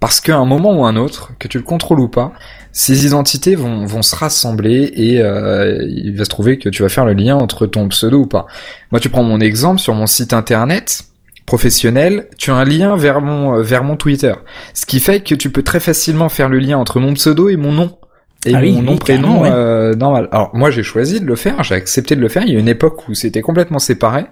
parce 0.00 0.20
qu'à 0.20 0.36
un 0.36 0.44
moment 0.44 0.78
ou 0.78 0.84
un 0.84 0.96
autre, 0.96 1.32
que 1.38 1.48
tu 1.48 1.56
le 1.56 1.64
contrôles 1.64 2.00
ou 2.00 2.08
pas, 2.08 2.32
ces 2.72 3.06
identités 3.06 3.54
vont, 3.54 3.86
vont 3.86 4.02
se 4.02 4.14
rassembler 4.14 4.92
et 4.94 5.22
euh, 5.22 5.82
il 5.88 6.14
va 6.16 6.24
se 6.24 6.30
trouver 6.30 6.58
que 6.58 6.68
tu 6.68 6.82
vas 6.82 6.88
faire 6.90 7.06
le 7.06 7.14
lien 7.14 7.36
entre 7.36 7.66
ton 7.66 7.88
pseudo 7.88 8.18
ou 8.18 8.26
pas. 8.26 8.46
Moi, 8.92 9.00
tu 9.00 9.08
prends 9.08 9.24
mon 9.24 9.40
exemple 9.40 9.80
sur 9.80 9.94
mon 9.94 10.06
site 10.06 10.34
internet 10.34 11.04
professionnel, 11.46 12.28
tu 12.38 12.52
as 12.52 12.54
un 12.54 12.64
lien 12.64 12.96
vers 12.96 13.20
mon 13.20 13.56
euh, 13.56 13.62
vers 13.62 13.82
mon 13.82 13.96
Twitter, 13.96 14.34
ce 14.72 14.86
qui 14.86 15.00
fait 15.00 15.20
que 15.20 15.34
tu 15.34 15.50
peux 15.50 15.64
très 15.64 15.80
facilement 15.80 16.28
faire 16.28 16.48
le 16.48 16.60
lien 16.60 16.78
entre 16.78 17.00
mon 17.00 17.14
pseudo 17.14 17.48
et 17.48 17.56
mon 17.56 17.72
nom 17.72 17.96
et 18.46 18.54
Ah 18.54 18.60
oui, 18.60 18.72
mon 18.72 18.80
oui, 18.80 18.86
nom 18.86 18.96
prénom 18.96 19.42
ouais. 19.42 19.50
euh, 19.52 19.94
normal. 19.94 20.28
Alors 20.32 20.50
moi 20.54 20.70
j'ai 20.70 20.82
choisi 20.82 21.20
de 21.20 21.26
le 21.26 21.36
faire, 21.36 21.62
j'ai 21.62 21.74
accepté 21.74 22.16
de 22.16 22.20
le 22.20 22.28
faire. 22.28 22.42
Il 22.46 22.52
y 22.52 22.56
a 22.56 22.58
une 22.60 22.68
époque 22.68 23.08
où 23.08 23.14
c'était 23.14 23.42
complètement 23.42 23.78
séparé. 23.78 24.24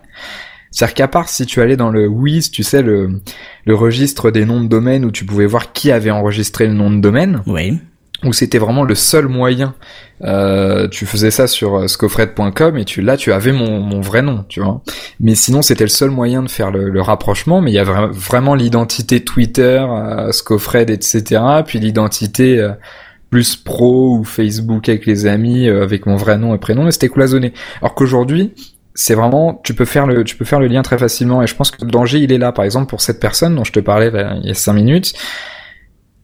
C'est-à-dire 0.70 0.94
qu'à 0.94 1.08
part 1.08 1.28
si 1.28 1.46
tu 1.46 1.60
allais 1.62 1.76
dans 1.76 1.90
le 1.90 2.06
Wiz, 2.08 2.50
tu 2.50 2.62
sais 2.62 2.82
le 2.82 3.20
le 3.64 3.74
registre 3.74 4.30
des 4.30 4.44
noms 4.44 4.60
de 4.60 4.68
domaine 4.68 5.04
où 5.04 5.10
tu 5.10 5.24
pouvais 5.24 5.46
voir 5.46 5.72
qui 5.72 5.90
avait 5.92 6.10
enregistré 6.10 6.66
le 6.66 6.74
nom 6.74 6.90
de 6.90 7.00
domaine, 7.00 7.42
Oui. 7.46 7.78
où 8.24 8.32
c'était 8.32 8.58
vraiment 8.58 8.84
le 8.84 8.94
seul 8.94 9.28
moyen. 9.28 9.74
Euh, 10.24 10.88
tu 10.88 11.06
faisais 11.06 11.30
ça 11.30 11.46
sur 11.46 11.76
euh, 11.76 11.86
scofred.com 11.86 12.76
et 12.76 12.84
tu 12.84 13.00
là 13.02 13.16
tu 13.16 13.32
avais 13.32 13.52
mon, 13.52 13.80
mon 13.80 14.00
vrai 14.00 14.20
nom, 14.20 14.44
tu 14.48 14.60
vois. 14.60 14.82
Mais 15.20 15.34
sinon 15.34 15.62
c'était 15.62 15.84
le 15.84 15.88
seul 15.90 16.10
moyen 16.10 16.42
de 16.42 16.50
faire 16.50 16.70
le, 16.70 16.90
le 16.90 17.00
rapprochement. 17.00 17.60
Mais 17.62 17.70
il 17.70 17.74
y 17.74 17.78
a 17.78 17.84
vra- 17.84 18.10
vraiment 18.10 18.54
l'identité 18.54 19.22
Twitter, 19.24 19.84
euh, 19.88 20.32
Scofred, 20.32 20.90
etc. 20.90 21.40
Puis 21.66 21.78
l'identité 21.78 22.58
euh, 22.58 22.70
plus 23.30 23.56
pro 23.56 24.16
ou 24.16 24.24
Facebook 24.24 24.88
avec 24.88 25.06
les 25.06 25.26
amis 25.26 25.68
euh, 25.68 25.82
avec 25.82 26.06
mon 26.06 26.16
vrai 26.16 26.38
nom 26.38 26.54
et 26.54 26.58
prénom. 26.58 26.86
Et 26.88 26.92
c'était 26.92 27.08
cloisonné. 27.08 27.52
Alors 27.80 27.94
qu'aujourd'hui 27.94 28.52
c'est 28.98 29.14
vraiment 29.14 29.60
tu 29.62 29.74
peux 29.74 29.84
faire 29.84 30.06
le 30.08 30.24
tu 30.24 30.34
peux 30.34 30.44
faire 30.44 30.58
le 30.58 30.66
lien 30.66 30.82
très 30.82 30.98
facilement 30.98 31.40
et 31.40 31.46
je 31.46 31.54
pense 31.54 31.70
que 31.70 31.84
le 31.84 31.90
danger 31.90 32.18
il 32.18 32.32
est 32.32 32.38
là 32.38 32.50
par 32.50 32.64
exemple 32.64 32.88
pour 32.88 33.00
cette 33.00 33.20
personne 33.20 33.54
dont 33.54 33.62
je 33.62 33.70
te 33.70 33.78
parlais 33.78 34.10
là, 34.10 34.34
il 34.42 34.48
y 34.48 34.50
a 34.50 34.54
cinq 34.54 34.72
minutes 34.72 35.12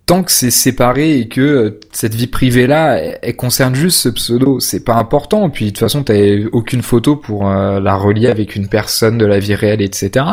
tant 0.07 0.25
que 0.25 0.33
c'est 0.33 0.51
séparé 0.51 1.19
et 1.19 1.29
que 1.29 1.41
euh, 1.41 1.81
cette 1.93 2.17
vie 2.17 2.27
privée 2.27 2.67
là 2.67 2.99
elle, 2.99 3.19
elle 3.23 3.37
concerne 3.37 3.77
juste 3.77 4.01
ce 4.01 4.09
pseudo 4.09 4.59
c'est 4.59 4.83
pas 4.83 4.97
important 4.97 5.51
puis 5.51 5.67
de 5.67 5.71
toute 5.71 5.79
façon 5.79 6.03
t'as 6.03 6.19
aucune 6.51 6.83
photo 6.83 7.15
pour 7.15 7.49
euh, 7.49 7.79
la 7.79 7.95
relier 7.95 8.27
avec 8.27 8.57
une 8.57 8.67
personne 8.67 9.19
de 9.19 9.25
la 9.25 9.39
vie 9.39 9.55
réelle 9.55 9.81
etc 9.81 10.27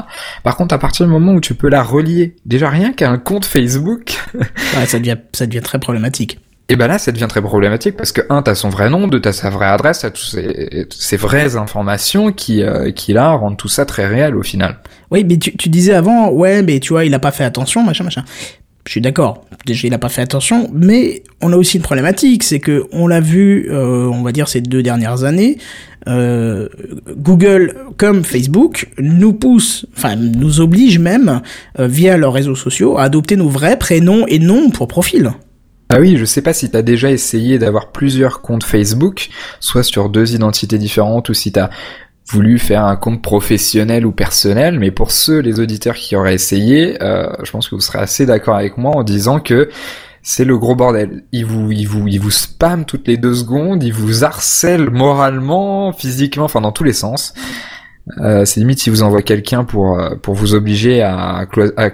par 0.43 0.57
contre 0.57 0.73
à 0.73 0.79
partir 0.79 1.05
du 1.05 1.11
moment 1.11 1.33
où 1.33 1.41
tu 1.41 1.53
peux 1.53 1.69
la 1.69 1.83
relier 1.83 2.33
déjà 2.47 2.71
rien 2.71 2.91
qu'à 2.91 3.11
un 3.11 3.19
compte 3.19 3.45
Facebook 3.45 4.17
Ouais, 4.33 4.85
ça 4.85 4.97
devient 4.97 5.17
ça 5.33 5.45
devient 5.45 5.61
très 5.61 5.79
problématique. 5.79 6.39
Et 6.71 6.77
ben 6.77 6.87
là, 6.87 6.97
ça 6.97 7.11
devient 7.11 7.27
très 7.27 7.41
problématique 7.41 7.97
parce 7.97 8.13
que 8.13 8.21
un, 8.29 8.41
t'as 8.41 8.55
son 8.55 8.69
vrai 8.69 8.89
nom, 8.89 9.09
deux, 9.09 9.19
t'as 9.19 9.33
sa 9.33 9.49
vraie 9.49 9.65
adresse, 9.65 9.99
t'as 9.99 10.09
tous 10.09 10.37
ces, 10.89 11.17
vraies 11.17 11.57
informations 11.57 12.31
qui, 12.31 12.63
euh, 12.63 12.91
qui 12.91 13.11
là 13.11 13.31
rendent 13.31 13.57
tout 13.57 13.67
ça 13.67 13.85
très 13.85 14.07
réel 14.07 14.37
au 14.37 14.41
final. 14.41 14.77
Oui, 15.11 15.25
mais 15.27 15.35
tu, 15.37 15.67
disais 15.67 15.93
avant, 15.93 16.29
ouais, 16.29 16.61
mais 16.63 16.79
tu 16.79 16.93
vois, 16.93 17.03
il 17.03 17.13
a 17.13 17.19
pas 17.19 17.31
fait 17.31 17.43
attention, 17.43 17.83
machin, 17.83 18.05
machin. 18.05 18.23
Je 18.85 18.91
suis 18.91 19.01
d'accord. 19.01 19.43
Déjà, 19.65 19.85
il 19.89 19.93
a 19.93 19.97
pas 19.97 20.07
fait 20.07 20.21
attention, 20.21 20.69
mais 20.73 21.23
on 21.41 21.51
a 21.51 21.57
aussi 21.57 21.75
une 21.75 21.83
problématique, 21.83 22.41
c'est 22.43 22.61
que 22.61 22.85
on 22.93 23.05
l'a 23.05 23.19
vu, 23.19 23.67
euh, 23.69 24.05
on 24.05 24.23
va 24.23 24.31
dire 24.31 24.47
ces 24.47 24.61
deux 24.61 24.81
dernières 24.81 25.25
années, 25.25 25.57
euh, 26.07 26.69
Google 27.17 27.75
comme 27.97 28.23
Facebook 28.23 28.87
nous 28.97 29.33
pousse, 29.33 29.85
enfin 29.97 30.15
nous 30.15 30.61
oblige 30.61 30.99
même 30.99 31.41
via 31.77 32.15
leurs 32.15 32.31
réseaux 32.31 32.55
sociaux 32.55 32.97
à 32.97 33.03
adopter 33.03 33.35
nos 33.35 33.49
vrais 33.49 33.77
prénoms 33.77 34.25
et 34.27 34.39
noms 34.39 34.69
pour 34.69 34.87
profil. 34.87 35.33
Ah 35.93 35.99
oui, 35.99 36.15
je 36.15 36.23
sais 36.23 36.41
pas 36.41 36.53
si 36.53 36.71
t'as 36.71 36.83
déjà 36.83 37.11
essayé 37.11 37.59
d'avoir 37.59 37.91
plusieurs 37.91 38.39
comptes 38.39 38.63
Facebook, 38.63 39.27
soit 39.59 39.83
sur 39.83 40.07
deux 40.07 40.33
identités 40.33 40.77
différentes 40.77 41.27
ou 41.27 41.33
si 41.33 41.51
t'as 41.51 41.69
voulu 42.31 42.59
faire 42.59 42.85
un 42.85 42.95
compte 42.95 43.21
professionnel 43.21 44.05
ou 44.05 44.13
personnel, 44.13 44.79
mais 44.79 44.89
pour 44.89 45.11
ceux, 45.11 45.39
les 45.39 45.59
auditeurs 45.59 45.95
qui 45.95 46.15
auraient 46.15 46.33
essayé, 46.33 46.95
euh, 47.03 47.27
je 47.43 47.51
pense 47.51 47.67
que 47.67 47.75
vous 47.75 47.81
serez 47.81 47.99
assez 47.99 48.25
d'accord 48.25 48.55
avec 48.55 48.77
moi 48.77 48.95
en 48.95 49.03
disant 49.03 49.41
que 49.41 49.69
c'est 50.23 50.45
le 50.45 50.57
gros 50.57 50.75
bordel. 50.75 51.25
Ils 51.33 51.45
vous, 51.45 51.73
ils 51.73 51.89
vous, 51.89 52.07
ils 52.07 52.21
vous 52.21 52.31
spamment 52.31 52.85
toutes 52.85 53.09
les 53.09 53.17
deux 53.17 53.33
secondes, 53.33 53.83
ils 53.83 53.91
vous 53.91 54.23
harcèlent 54.23 54.91
moralement, 54.91 55.91
physiquement, 55.91 56.45
enfin 56.45 56.61
dans 56.61 56.71
tous 56.71 56.85
les 56.85 56.93
sens. 56.93 57.33
Euh, 58.19 58.45
c'est 58.45 58.61
limite 58.61 58.79
si 58.79 58.89
vous 58.89 59.03
envoie 59.03 59.23
quelqu'un 59.23 59.65
pour 59.65 59.99
euh, 59.99 60.15
pour 60.15 60.35
vous 60.35 60.55
obliger 60.55 61.01
à, 61.01 61.45
à 61.75 61.89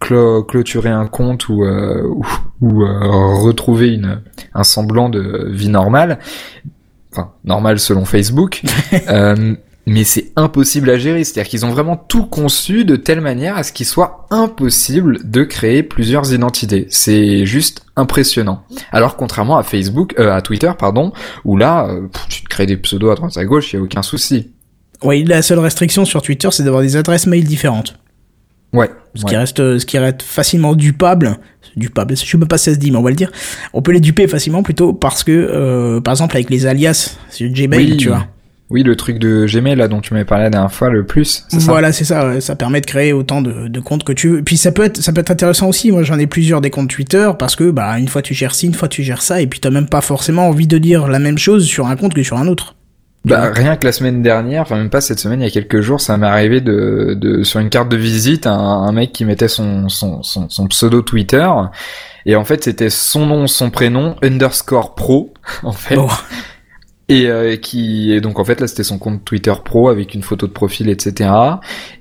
clo- 0.00 0.44
clôturer 0.44 0.90
un 0.90 1.06
compte 1.06 1.48
ou 1.48 1.64
euh, 1.64 2.02
ou, 2.04 2.26
ou, 2.60 2.82
euh, 2.82 3.34
retrouver 3.42 3.88
une 3.94 4.20
un 4.54 4.64
semblant 4.64 5.08
de 5.08 5.48
vie 5.50 5.68
normale, 5.68 6.18
enfin 7.12 7.32
normale 7.44 7.78
selon 7.78 8.04
Facebook. 8.04 8.62
euh, 9.08 9.54
mais 9.88 10.02
c'est 10.02 10.32
impossible 10.34 10.90
à 10.90 10.98
gérer, 10.98 11.22
c'est-à-dire 11.22 11.48
qu'ils 11.48 11.64
ont 11.64 11.70
vraiment 11.70 11.96
tout 11.96 12.26
conçu 12.26 12.84
de 12.84 12.96
telle 12.96 13.20
manière 13.20 13.56
à 13.56 13.62
ce 13.62 13.72
qu'il 13.72 13.86
soit 13.86 14.26
impossible 14.30 15.20
de 15.22 15.44
créer 15.44 15.84
plusieurs 15.84 16.32
identités. 16.34 16.88
C'est 16.90 17.46
juste 17.46 17.86
impressionnant. 17.94 18.64
Alors 18.90 19.16
contrairement 19.16 19.58
à 19.58 19.62
Facebook, 19.62 20.14
euh, 20.18 20.32
à 20.34 20.42
Twitter, 20.42 20.72
pardon, 20.76 21.12
où 21.44 21.56
là, 21.56 21.86
euh, 21.88 22.08
pff, 22.08 22.26
tu 22.28 22.42
te 22.42 22.48
crées 22.48 22.66
des 22.66 22.76
pseudos 22.76 23.12
à 23.12 23.14
droite 23.14 23.36
à 23.36 23.44
gauche, 23.44 23.72
il 23.72 23.76
y 23.76 23.78
a 23.78 23.82
aucun 23.82 24.02
souci. 24.02 24.50
Oui, 25.04 25.22
la 25.22 25.40
seule 25.42 25.60
restriction 25.60 26.04
sur 26.04 26.20
Twitter, 26.20 26.48
c'est 26.50 26.64
d'avoir 26.64 26.82
des 26.82 26.96
adresses 26.96 27.28
mail 27.28 27.44
différentes. 27.44 27.96
Ouais. 28.76 28.90
Ce 29.14 29.24
qui 29.24 29.36
reste, 29.36 29.78
ce 29.78 29.86
qui 29.86 29.98
reste 29.98 30.22
facilement 30.22 30.74
dupable. 30.74 31.38
Dupable, 31.76 32.16
je 32.16 32.24
sais 32.24 32.38
même 32.38 32.48
pas 32.48 32.56
si 32.58 32.64
ça 32.66 32.74
se 32.74 32.78
dit, 32.78 32.90
mais 32.90 32.96
on 32.96 33.02
va 33.02 33.10
le 33.10 33.16
dire. 33.16 33.30
On 33.74 33.82
peut 33.82 33.92
les 33.92 34.00
duper 34.00 34.26
facilement 34.28 34.62
plutôt 34.62 34.92
parce 34.94 35.24
que, 35.24 35.30
euh, 35.32 36.00
par 36.00 36.12
exemple, 36.12 36.34
avec 36.36 36.48
les 36.48 36.64
alias, 36.66 37.16
c'est 37.28 37.48
Gmail, 37.48 37.90
Oui. 37.92 37.96
tu 37.98 38.08
vois. 38.08 38.26
Oui, 38.70 38.82
le 38.82 38.96
truc 38.96 39.18
de 39.20 39.46
Gmail 39.48 39.76
là 39.76 39.86
dont 39.86 40.00
tu 40.00 40.12
m'avais 40.12 40.24
parlé 40.24 40.44
la 40.44 40.50
dernière 40.50 40.72
fois, 40.72 40.88
le 40.90 41.04
plus. 41.06 41.44
Voilà, 41.52 41.92
c'est 41.92 42.04
ça. 42.04 42.26
ouais. 42.28 42.40
Ça 42.40 42.56
permet 42.56 42.80
de 42.80 42.86
créer 42.86 43.12
autant 43.12 43.40
de, 43.42 43.68
de 43.68 43.80
comptes 43.80 44.02
que 44.04 44.12
tu 44.12 44.28
veux. 44.28 44.42
Puis 44.42 44.56
ça 44.56 44.72
peut 44.72 44.84
être, 44.84 45.00
ça 45.02 45.12
peut 45.12 45.20
être 45.20 45.30
intéressant 45.30 45.68
aussi. 45.68 45.92
Moi, 45.92 46.02
j'en 46.02 46.18
ai 46.18 46.26
plusieurs 46.26 46.60
des 46.60 46.70
comptes 46.70 46.90
Twitter 46.90 47.30
parce 47.38 47.54
que, 47.56 47.70
bah, 47.70 47.96
une 47.98 48.08
fois 48.08 48.22
tu 48.22 48.34
gères 48.34 48.54
ci, 48.54 48.66
une 48.66 48.74
fois 48.74 48.88
tu 48.88 49.02
gères 49.04 49.22
ça, 49.22 49.40
et 49.40 49.46
puis 49.46 49.60
t'as 49.60 49.70
même 49.70 49.86
pas 49.88 50.00
forcément 50.00 50.48
envie 50.48 50.66
de 50.66 50.78
dire 50.78 51.06
la 51.06 51.18
même 51.20 51.38
chose 51.38 51.64
sur 51.64 51.86
un 51.86 51.94
compte 51.96 52.14
que 52.14 52.22
sur 52.24 52.38
un 52.38 52.48
autre. 52.48 52.74
Bah, 53.26 53.50
rien 53.52 53.74
que 53.76 53.84
la 53.84 53.90
semaine 53.90 54.22
dernière, 54.22 54.62
enfin 54.62 54.76
même 54.76 54.88
pas 54.88 55.00
cette 55.00 55.18
semaine, 55.18 55.40
il 55.40 55.44
y 55.44 55.48
a 55.48 55.50
quelques 55.50 55.80
jours, 55.80 56.00
ça 56.00 56.16
m'est 56.16 56.28
arrivé 56.28 56.60
de, 56.60 57.14
de 57.16 57.42
sur 57.42 57.58
une 57.58 57.70
carte 57.70 57.88
de 57.88 57.96
visite, 57.96 58.46
un, 58.46 58.52
un 58.56 58.92
mec 58.92 59.12
qui 59.12 59.24
mettait 59.24 59.48
son, 59.48 59.88
son, 59.88 60.22
son, 60.22 60.48
son 60.48 60.66
pseudo 60.68 61.02
Twitter, 61.02 61.48
et 62.24 62.36
en 62.36 62.44
fait 62.44 62.62
c'était 62.62 62.88
son 62.88 63.26
nom, 63.26 63.48
son 63.48 63.70
prénom, 63.70 64.14
underscore 64.22 64.94
pro, 64.94 65.34
en 65.64 65.72
fait, 65.72 65.96
Bon. 65.96 66.08
Et 67.08 67.26
euh, 67.28 67.56
qui, 67.56 68.12
et 68.12 68.20
donc 68.20 68.38
en 68.40 68.44
fait 68.44 68.60
là 68.60 68.66
c'était 68.66 68.82
son 68.82 68.98
compte 68.98 69.24
Twitter 69.24 69.52
pro 69.64 69.88
avec 69.88 70.14
une 70.14 70.22
photo 70.22 70.46
de 70.46 70.52
profil, 70.52 70.88
etc. 70.88 71.30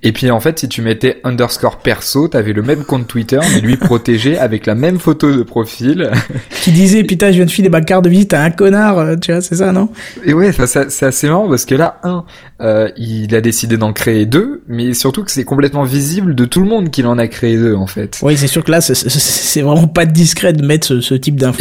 Et 0.01 0.11
puis 0.11 0.31
en 0.31 0.39
fait 0.39 0.59
si 0.59 0.67
tu 0.67 0.81
mettais 0.81 1.19
underscore 1.23 1.77
perso, 1.77 2.27
t'avais 2.27 2.53
le 2.53 2.63
même 2.63 2.83
compte 2.85 3.07
Twitter, 3.07 3.39
mais 3.53 3.61
lui 3.61 3.77
protégé 3.77 4.37
avec 4.39 4.65
la 4.65 4.73
même 4.75 4.97
photo 4.99 5.31
de 5.31 5.43
profil. 5.43 6.11
qui 6.61 6.71
disait, 6.71 7.03
putain, 7.03 7.27
je 7.31 7.35
viens 7.37 7.45
de 7.45 7.51
filer 7.51 7.69
ma 7.69 7.81
carte 7.81 8.03
de 8.05 8.09
visite 8.09 8.33
à 8.33 8.41
un 8.41 8.49
connard, 8.49 8.97
euh, 8.97 9.15
tu 9.15 9.31
vois, 9.31 9.41
c'est 9.41 9.55
ça, 9.55 9.71
non? 9.71 9.89
Et 10.23 10.33
ouais, 10.33 10.51
ça- 10.51 10.89
c'est 10.89 11.05
assez 11.05 11.27
marrant 11.27 11.47
parce 11.47 11.65
que 11.65 11.75
là, 11.75 11.99
un, 12.03 12.23
euh, 12.61 12.89
il 12.97 13.35
a 13.35 13.41
décidé 13.41 13.77
d'en 13.77 13.91
créer 13.91 14.25
deux, 14.25 14.61
mais 14.67 14.93
surtout 14.93 15.23
que 15.23 15.31
c'est 15.31 15.43
complètement 15.43 15.83
visible 15.83 16.35
de 16.35 16.45
tout 16.45 16.61
le 16.61 16.67
monde 16.67 16.89
qu'il 16.89 17.05
en 17.05 17.17
a 17.17 17.27
créé 17.27 17.57
deux 17.57 17.75
en 17.75 17.87
fait. 17.87 18.19
Oui, 18.21 18.37
c'est 18.37 18.47
sûr 18.47 18.63
que 18.63 18.71
là, 18.71 18.79
c'est- 18.81 19.61
vraiment 19.61 19.87
pas 19.87 20.05
discret 20.05 20.53
de 20.53 20.65
mettre 20.65 20.87
ce, 20.87 21.01
ce 21.01 21.15
type 21.15 21.35
d'infos. 21.37 21.59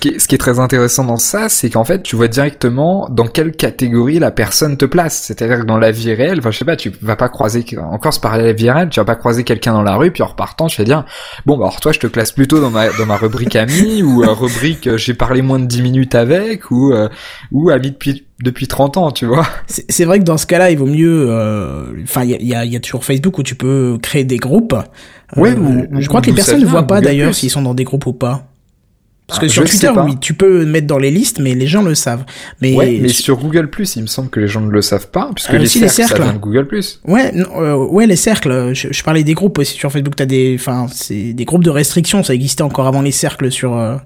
Qui 0.00 0.08
est, 0.08 0.18
ce 0.18 0.28
qui 0.28 0.34
est 0.34 0.38
très 0.38 0.58
intéressant 0.58 1.04
dans 1.04 1.16
ça, 1.16 1.48
c'est 1.48 1.70
qu'en 1.70 1.84
fait, 1.84 2.02
tu 2.02 2.16
vois 2.16 2.28
directement 2.28 3.08
dans 3.10 3.26
quelle 3.26 3.52
catégorie 3.52 4.18
la 4.18 4.30
personne 4.30 4.76
te 4.76 4.84
place. 4.84 5.22
C'est-à-dire 5.22 5.60
que 5.60 5.64
dans 5.66 5.78
la 5.78 5.90
vie 5.90 6.12
réelle, 6.14 6.38
enfin, 6.38 6.50
je 6.50 6.58
sais 6.58 6.64
pas, 6.64 6.76
tu 6.76 6.92
vas 7.02 7.16
pas 7.16 7.28
croiser, 7.28 7.64
encore 7.78 8.14
se 8.14 8.20
parler 8.20 8.44
à 8.44 8.46
la 8.46 8.52
vie 8.52 8.70
réelle, 8.70 8.88
tu 8.88 9.00
vas 9.00 9.04
pas 9.04 9.16
croiser 9.16 9.44
quelqu'un 9.44 9.72
dans 9.72 9.82
la 9.82 9.96
rue, 9.96 10.10
puis 10.10 10.22
en 10.22 10.26
repartant, 10.26 10.66
tu 10.66 10.80
vas 10.80 10.84
dire, 10.84 11.04
bon, 11.46 11.56
bah, 11.56 11.64
alors 11.66 11.80
toi, 11.80 11.92
je 11.92 11.98
te 11.98 12.06
classe 12.06 12.32
plutôt 12.32 12.60
dans 12.60 12.70
ma, 12.70 12.88
dans 12.90 13.06
ma 13.06 13.16
rubrique 13.16 13.56
ami, 13.56 14.02
ou 14.02 14.22
euh, 14.22 14.32
rubrique 14.32 14.86
euh, 14.86 14.96
j'ai 14.96 15.14
parlé 15.14 15.42
moins 15.42 15.58
de 15.58 15.66
10 15.66 15.82
minutes 15.82 16.14
avec, 16.14 16.70
ou, 16.70 16.92
euh, 16.92 17.08
ou 17.50 17.70
ami 17.70 17.90
depuis, 17.90 18.24
depuis 18.42 18.66
30 18.66 18.96
ans, 18.96 19.10
tu 19.12 19.24
vois. 19.26 19.46
C'est 19.66 20.04
vrai 20.04 20.18
que 20.18 20.24
dans 20.24 20.36
ce 20.36 20.46
cas-là, 20.46 20.70
il 20.70 20.78
vaut 20.78 20.86
mieux. 20.86 21.26
euh, 21.30 21.84
Enfin, 22.02 22.24
il 22.24 22.30
y 22.30 22.34
a, 22.34 22.38
il 22.40 22.46
y, 22.48 22.54
a, 22.54 22.64
il 22.64 22.72
y 22.72 22.76
a 22.76 22.80
toujours 22.80 23.04
Facebook 23.04 23.38
où 23.38 23.42
tu 23.42 23.54
peux 23.54 23.98
créer 24.02 24.24
des 24.24 24.36
groupes. 24.38 24.74
Euh, 24.74 25.40
Ouais, 25.40 25.54
ou- 25.54 25.86
je 26.00 26.08
crois 26.08 26.20
que 26.20 26.26
les 26.26 26.34
personnes 26.34 26.60
ne 26.60 26.66
voient 26.66 26.86
pas 26.86 27.00
d'ailleurs 27.00 27.34
s'ils 27.34 27.50
sont 27.50 27.62
dans 27.62 27.74
des 27.74 27.84
groupes 27.84 28.06
ou 28.06 28.12
pas. 28.12 28.48
Parce 29.28 29.38
que 29.40 29.46
Ah, 29.46 29.48
sur 29.48 29.64
Twitter, 29.64 29.90
oui, 30.04 30.16
tu 30.20 30.34
peux 30.34 30.66
mettre 30.66 30.86
dans 30.86 30.98
les 30.98 31.10
listes, 31.10 31.38
mais 31.38 31.54
les 31.54 31.66
gens 31.66 31.80
le 31.82 31.94
savent. 31.94 32.24
Mais, 32.60 32.74
Ouais, 32.74 32.98
mais 33.00 33.08
sur- 33.08 33.38
Google 33.38 33.70
Plus, 33.70 33.96
il 33.96 34.02
me 34.02 34.06
semble 34.06 34.28
que 34.28 34.40
les 34.40 34.48
gens 34.48 34.60
ne 34.60 34.70
le 34.70 34.82
savent 34.82 35.08
pas, 35.08 35.30
puisque 35.34 35.54
Euh, 35.54 35.58
les, 35.58 35.66
si, 35.68 35.80
les 35.80 35.88
cercles, 35.88 36.02
ça 36.02 36.16
cercles. 36.16 36.22
vient 36.24 36.32
de 36.34 36.38
Google 36.38 36.66
Plus. 36.66 37.00
ouais, 37.06 37.32
non, 37.32 37.46
euh, 37.62 37.76
ouais, 37.76 38.06
les 38.06 38.16
cercles. 38.16 38.74
Je, 38.74 38.88
je 38.90 39.02
parlais 39.02 39.24
des 39.24 39.32
groupes 39.32 39.56
aussi 39.58 39.72
sur 39.74 39.90
Facebook. 39.90 40.16
T'as 40.16 40.26
des, 40.26 40.56
enfin, 40.58 40.86
c'est 40.92 41.32
des 41.32 41.44
groupes 41.46 41.64
de 41.64 41.70
restrictions. 41.70 42.22
Ça 42.22 42.34
existait 42.34 42.62
encore 42.62 42.86
avant 42.88 43.00
les 43.00 43.12
cercles 43.12 43.50
sur. 43.50 43.74
euh, 43.74 43.96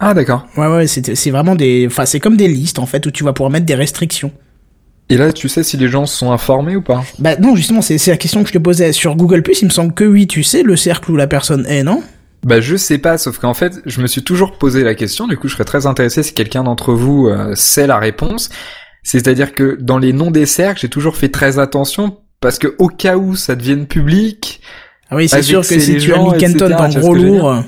Ah, 0.00 0.14
d'accord. 0.14 0.46
Ouais, 0.56 0.66
ouais, 0.66 0.86
c'est 0.86 1.14
c'est 1.14 1.30
vraiment 1.30 1.54
des, 1.54 1.86
enfin, 1.86 2.06
c'est 2.06 2.20
comme 2.20 2.36
des 2.36 2.48
listes 2.48 2.78
en 2.78 2.86
fait 2.86 3.04
où 3.06 3.10
tu 3.10 3.24
vas 3.24 3.32
pouvoir 3.32 3.50
mettre 3.50 3.66
des 3.66 3.74
restrictions. 3.74 4.32
Et 5.10 5.16
là, 5.16 5.32
tu 5.32 5.48
sais 5.48 5.62
si 5.62 5.76
les 5.76 5.88
gens 5.88 6.06
sont 6.06 6.32
informés 6.32 6.76
ou 6.76 6.82
pas? 6.82 7.02
Bah 7.18 7.36
non, 7.36 7.56
justement, 7.56 7.80
c'est 7.80 7.96
c'est 7.98 8.10
la 8.10 8.18
question 8.18 8.42
que 8.42 8.48
je 8.48 8.52
te 8.52 8.58
posais 8.58 8.92
sur 8.92 9.16
Google 9.16 9.42
il 9.60 9.64
me 9.64 9.70
semble 9.70 9.94
que 9.94 10.04
oui, 10.04 10.26
tu 10.26 10.42
sais 10.42 10.62
le 10.62 10.76
cercle 10.76 11.10
où 11.10 11.16
la 11.16 11.26
personne 11.26 11.66
est, 11.66 11.82
non? 11.82 12.02
Bah, 12.44 12.60
je 12.60 12.76
sais 12.76 12.98
pas, 12.98 13.18
sauf 13.18 13.38
qu'en 13.38 13.54
fait, 13.54 13.80
je 13.84 14.00
me 14.00 14.06
suis 14.06 14.22
toujours 14.22 14.58
posé 14.58 14.84
la 14.84 14.94
question, 14.94 15.26
du 15.26 15.36
coup, 15.36 15.48
je 15.48 15.54
serais 15.54 15.64
très 15.64 15.86
intéressé 15.86 16.22
si 16.22 16.34
quelqu'un 16.34 16.62
d'entre 16.62 16.92
vous 16.92 17.26
euh, 17.26 17.54
sait 17.54 17.86
la 17.86 17.98
réponse. 17.98 18.50
C'est-à-dire 19.02 19.54
que 19.54 19.76
dans 19.80 19.98
les 19.98 20.12
noms 20.12 20.30
des 20.30 20.46
cercles, 20.46 20.80
j'ai 20.80 20.88
toujours 20.88 21.16
fait 21.16 21.30
très 21.30 21.58
attention, 21.58 22.18
parce 22.40 22.58
que 22.58 22.76
au 22.78 22.88
cas 22.88 23.16
où 23.16 23.34
ça 23.34 23.56
devienne 23.56 23.86
public, 23.86 24.60
Ah 25.10 25.16
oui, 25.16 25.28
c'est 25.28 25.42
sûr 25.42 25.66
que 25.66 25.78
si 25.80 25.96
tu 25.96 26.12
as 26.12 26.22
mis 26.22 26.36
Kenton 26.38 26.68
dans 26.68 26.88
gros 26.88 27.14
lourd, 27.14 27.64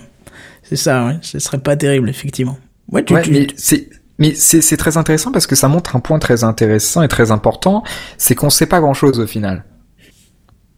c'est 0.70 0.76
ça, 0.76 1.04
ouais, 1.06 1.18
ce 1.20 1.38
serait 1.40 1.58
pas 1.58 1.76
terrible, 1.76 2.08
effectivement. 2.08 2.56
Ouais, 2.92 3.04
tu, 3.04 3.12
Ouais, 3.12 3.22
tu- 3.22 3.32
mais 3.32 3.48
c'est 3.56 3.88
mais 4.20 4.34
c'est 4.34 4.60
c'est 4.60 4.76
très 4.76 4.96
intéressant 4.96 5.32
parce 5.32 5.46
que 5.48 5.56
ça 5.56 5.66
montre 5.66 5.96
un 5.96 6.00
point 6.00 6.18
très 6.20 6.44
intéressant 6.44 7.02
et 7.02 7.08
très 7.08 7.32
important, 7.32 7.82
c'est 8.18 8.34
qu'on 8.36 8.50
sait 8.50 8.66
pas 8.66 8.78
grand 8.80 8.94
chose 8.94 9.18
au 9.18 9.26
final. 9.26 9.64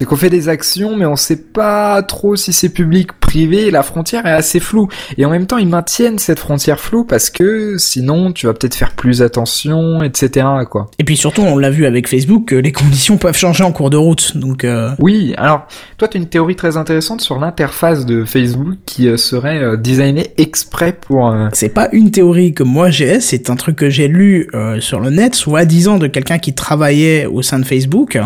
C'est 0.00 0.06
qu'on 0.06 0.16
fait 0.16 0.30
des 0.30 0.48
actions, 0.48 0.96
mais 0.96 1.04
on 1.06 1.14
sait 1.14 1.36
pas 1.36 2.02
trop 2.02 2.34
si 2.36 2.52
c'est 2.54 2.70
public, 2.70 3.12
privé, 3.32 3.70
la 3.70 3.82
frontière 3.82 4.26
est 4.26 4.30
assez 4.32 4.60
floue. 4.60 4.88
Et 5.16 5.24
en 5.24 5.30
même 5.30 5.46
temps, 5.46 5.56
ils 5.56 5.66
maintiennent 5.66 6.18
cette 6.18 6.38
frontière 6.38 6.78
floue 6.78 7.04
parce 7.04 7.30
que 7.30 7.78
sinon, 7.78 8.30
tu 8.32 8.46
vas 8.46 8.52
peut-être 8.52 8.74
faire 8.74 8.92
plus 8.92 9.22
attention, 9.22 10.02
etc., 10.02 10.46
quoi. 10.68 10.90
Et 10.98 11.04
puis 11.04 11.16
surtout, 11.16 11.40
on 11.40 11.56
l'a 11.56 11.70
vu 11.70 11.86
avec 11.86 12.08
Facebook, 12.08 12.48
que 12.48 12.56
les 12.56 12.72
conditions 12.82 13.16
peuvent 13.16 13.36
changer 13.36 13.64
en 13.64 13.72
cours 13.72 13.88
de 13.88 13.96
route, 13.96 14.36
donc 14.36 14.64
euh, 14.64 14.90
Oui, 14.98 15.32
alors, 15.38 15.66
toi, 15.96 16.08
tu 16.08 16.18
as 16.18 16.20
une 16.20 16.28
théorie 16.28 16.56
très 16.56 16.76
intéressante 16.76 17.22
sur 17.22 17.38
l'interface 17.38 18.04
de 18.04 18.26
Facebook 18.26 18.76
qui 18.84 19.08
euh, 19.08 19.16
serait 19.16 19.62
euh, 19.62 19.76
designée 19.78 20.26
exprès 20.36 20.92
pour... 20.92 21.30
euh, 21.30 21.48
c'est 21.54 21.70
pas 21.70 21.88
une 21.92 22.10
théorie 22.10 22.52
que 22.52 22.62
moi 22.62 22.90
j'ai, 22.90 23.20
c'est 23.20 23.48
un 23.48 23.56
truc 23.56 23.76
que 23.76 23.88
j'ai 23.88 24.08
lu 24.08 24.48
euh, 24.54 24.78
sur 24.80 25.00
le 25.00 25.08
net, 25.08 25.34
soit 25.34 25.64
disant 25.64 25.96
de 25.96 26.06
quelqu'un 26.06 26.36
qui 26.36 26.52
travaillait 26.54 27.24
au 27.24 27.40
sein 27.40 27.58
de 27.58 27.64
Facebook, 27.64 28.18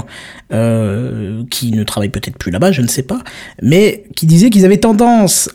euh, 0.53 1.43
qui 1.49 1.71
ne 1.71 1.85
travaille 1.85 2.09
peut-être 2.09 2.39
plus 2.39 2.51
là-bas, 2.51 2.73
je 2.73 2.83
ne 2.83 2.89
sais 2.89 3.05
pas, 3.05 3.21
mais 3.63 4.03
qui 4.17 4.27
disait 4.27 4.51
qu'ils 4.51 4.65
avaient 4.65 4.79
tendance 4.79 4.96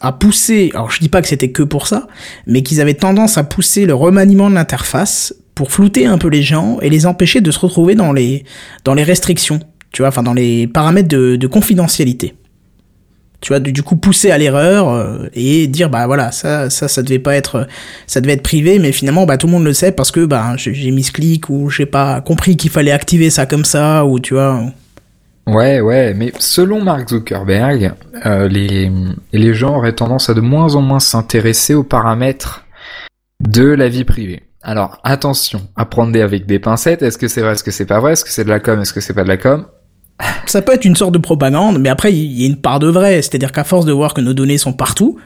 à 0.01 0.11
pousser, 0.13 0.71
alors 0.73 0.91
je 0.91 0.99
dis 0.99 1.09
pas 1.09 1.21
que 1.21 1.27
c'était 1.27 1.51
que 1.51 1.63
pour 1.63 1.87
ça, 1.87 2.07
mais 2.47 2.63
qu'ils 2.63 2.81
avaient 2.81 2.93
tendance 2.93 3.37
à 3.37 3.43
pousser 3.43 3.85
le 3.85 3.93
remaniement 3.93 4.49
de 4.49 4.55
l'interface 4.55 5.33
pour 5.55 5.71
flouter 5.71 6.05
un 6.05 6.17
peu 6.17 6.27
les 6.27 6.41
gens 6.41 6.79
et 6.81 6.89
les 6.89 7.05
empêcher 7.05 7.41
de 7.41 7.51
se 7.51 7.59
retrouver 7.59 7.95
dans 7.95 8.13
les 8.13 8.45
dans 8.83 8.93
les 8.93 9.03
restrictions, 9.03 9.59
tu 9.91 10.01
vois, 10.01 10.09
enfin 10.09 10.23
dans 10.23 10.33
les 10.33 10.67
paramètres 10.67 11.09
de, 11.09 11.35
de 11.35 11.47
confidentialité. 11.47 12.35
Tu 13.41 13.49
vois 13.49 13.59
du, 13.59 13.81
coup 13.81 13.95
pousser 13.95 14.29
à 14.29 14.37
l'erreur 14.37 14.89
euh, 14.89 15.27
et 15.33 15.65
dire 15.65 15.89
bah 15.89 16.05
voilà 16.05 16.31
ça 16.31 16.69
ça 16.69 16.87
ça 16.87 17.01
devait 17.01 17.17
pas 17.17 17.35
être 17.35 17.67
ça 18.05 18.21
devait 18.21 18.33
être 18.33 18.43
privé 18.43 18.77
mais 18.77 18.91
finalement 18.91 19.25
bah 19.25 19.37
tout 19.37 19.47
le 19.47 19.53
monde 19.53 19.63
le 19.63 19.73
sait 19.73 19.91
parce 19.91 20.11
que 20.11 20.25
bah 20.25 20.53
j'ai 20.57 20.91
mis 20.91 21.01
ce 21.01 21.11
clic 21.11 21.49
ou 21.49 21.67
j'ai 21.71 21.87
pas 21.87 22.21
compris 22.21 22.55
qu'il 22.55 22.69
fallait 22.69 22.91
activer 22.91 23.31
ça 23.31 23.47
comme 23.47 23.65
ça 23.65 24.05
ou 24.05 24.19
tu 24.19 24.35
vois 24.35 24.63
Ouais, 25.47 25.81
ouais, 25.81 26.13
mais 26.13 26.31
selon 26.39 26.83
Mark 26.83 27.09
Zuckerberg, 27.09 27.93
euh, 28.25 28.47
les, 28.47 28.91
les 29.33 29.53
gens 29.53 29.77
auraient 29.77 29.95
tendance 29.95 30.29
à 30.29 30.33
de 30.33 30.41
moins 30.41 30.75
en 30.75 30.81
moins 30.81 30.99
s'intéresser 30.99 31.73
aux 31.73 31.83
paramètres 31.83 32.65
de 33.39 33.65
la 33.65 33.89
vie 33.89 34.03
privée. 34.03 34.43
Alors, 34.61 34.99
attention, 35.03 35.61
à 35.75 35.85
prendre 35.85 36.11
des 36.11 36.21
avec 36.21 36.45
des 36.45 36.59
pincettes, 36.59 37.01
est-ce 37.01 37.17
que 37.17 37.27
c'est 37.27 37.41
vrai, 37.41 37.53
est-ce 37.53 37.63
que 37.63 37.71
c'est 37.71 37.87
pas 37.87 37.99
vrai, 37.99 38.13
est-ce 38.13 38.23
que 38.23 38.29
c'est 38.29 38.43
de 38.43 38.49
la 38.49 38.59
com, 38.59 38.79
est-ce 38.79 38.93
que 38.93 39.01
c'est 39.01 39.15
pas 39.15 39.23
de 39.23 39.29
la 39.29 39.37
com? 39.37 39.65
Ça 40.45 40.61
peut 40.61 40.73
être 40.73 40.85
une 40.85 40.95
sorte 40.95 41.13
de 41.13 41.17
propagande 41.17 41.79
mais 41.79 41.89
après 41.89 42.13
il 42.13 42.39
y 42.39 42.43
a 42.43 42.47
une 42.47 42.61
part 42.61 42.77
de 42.77 42.87
vrai 42.87 43.23
c'est-à-dire 43.23 43.51
qu'à 43.51 43.63
force 43.63 43.85
de 43.85 43.91
voir 43.91 44.13
que 44.13 44.21
nos 44.21 44.33
données 44.33 44.59
sont 44.59 44.73
partout 44.73 45.19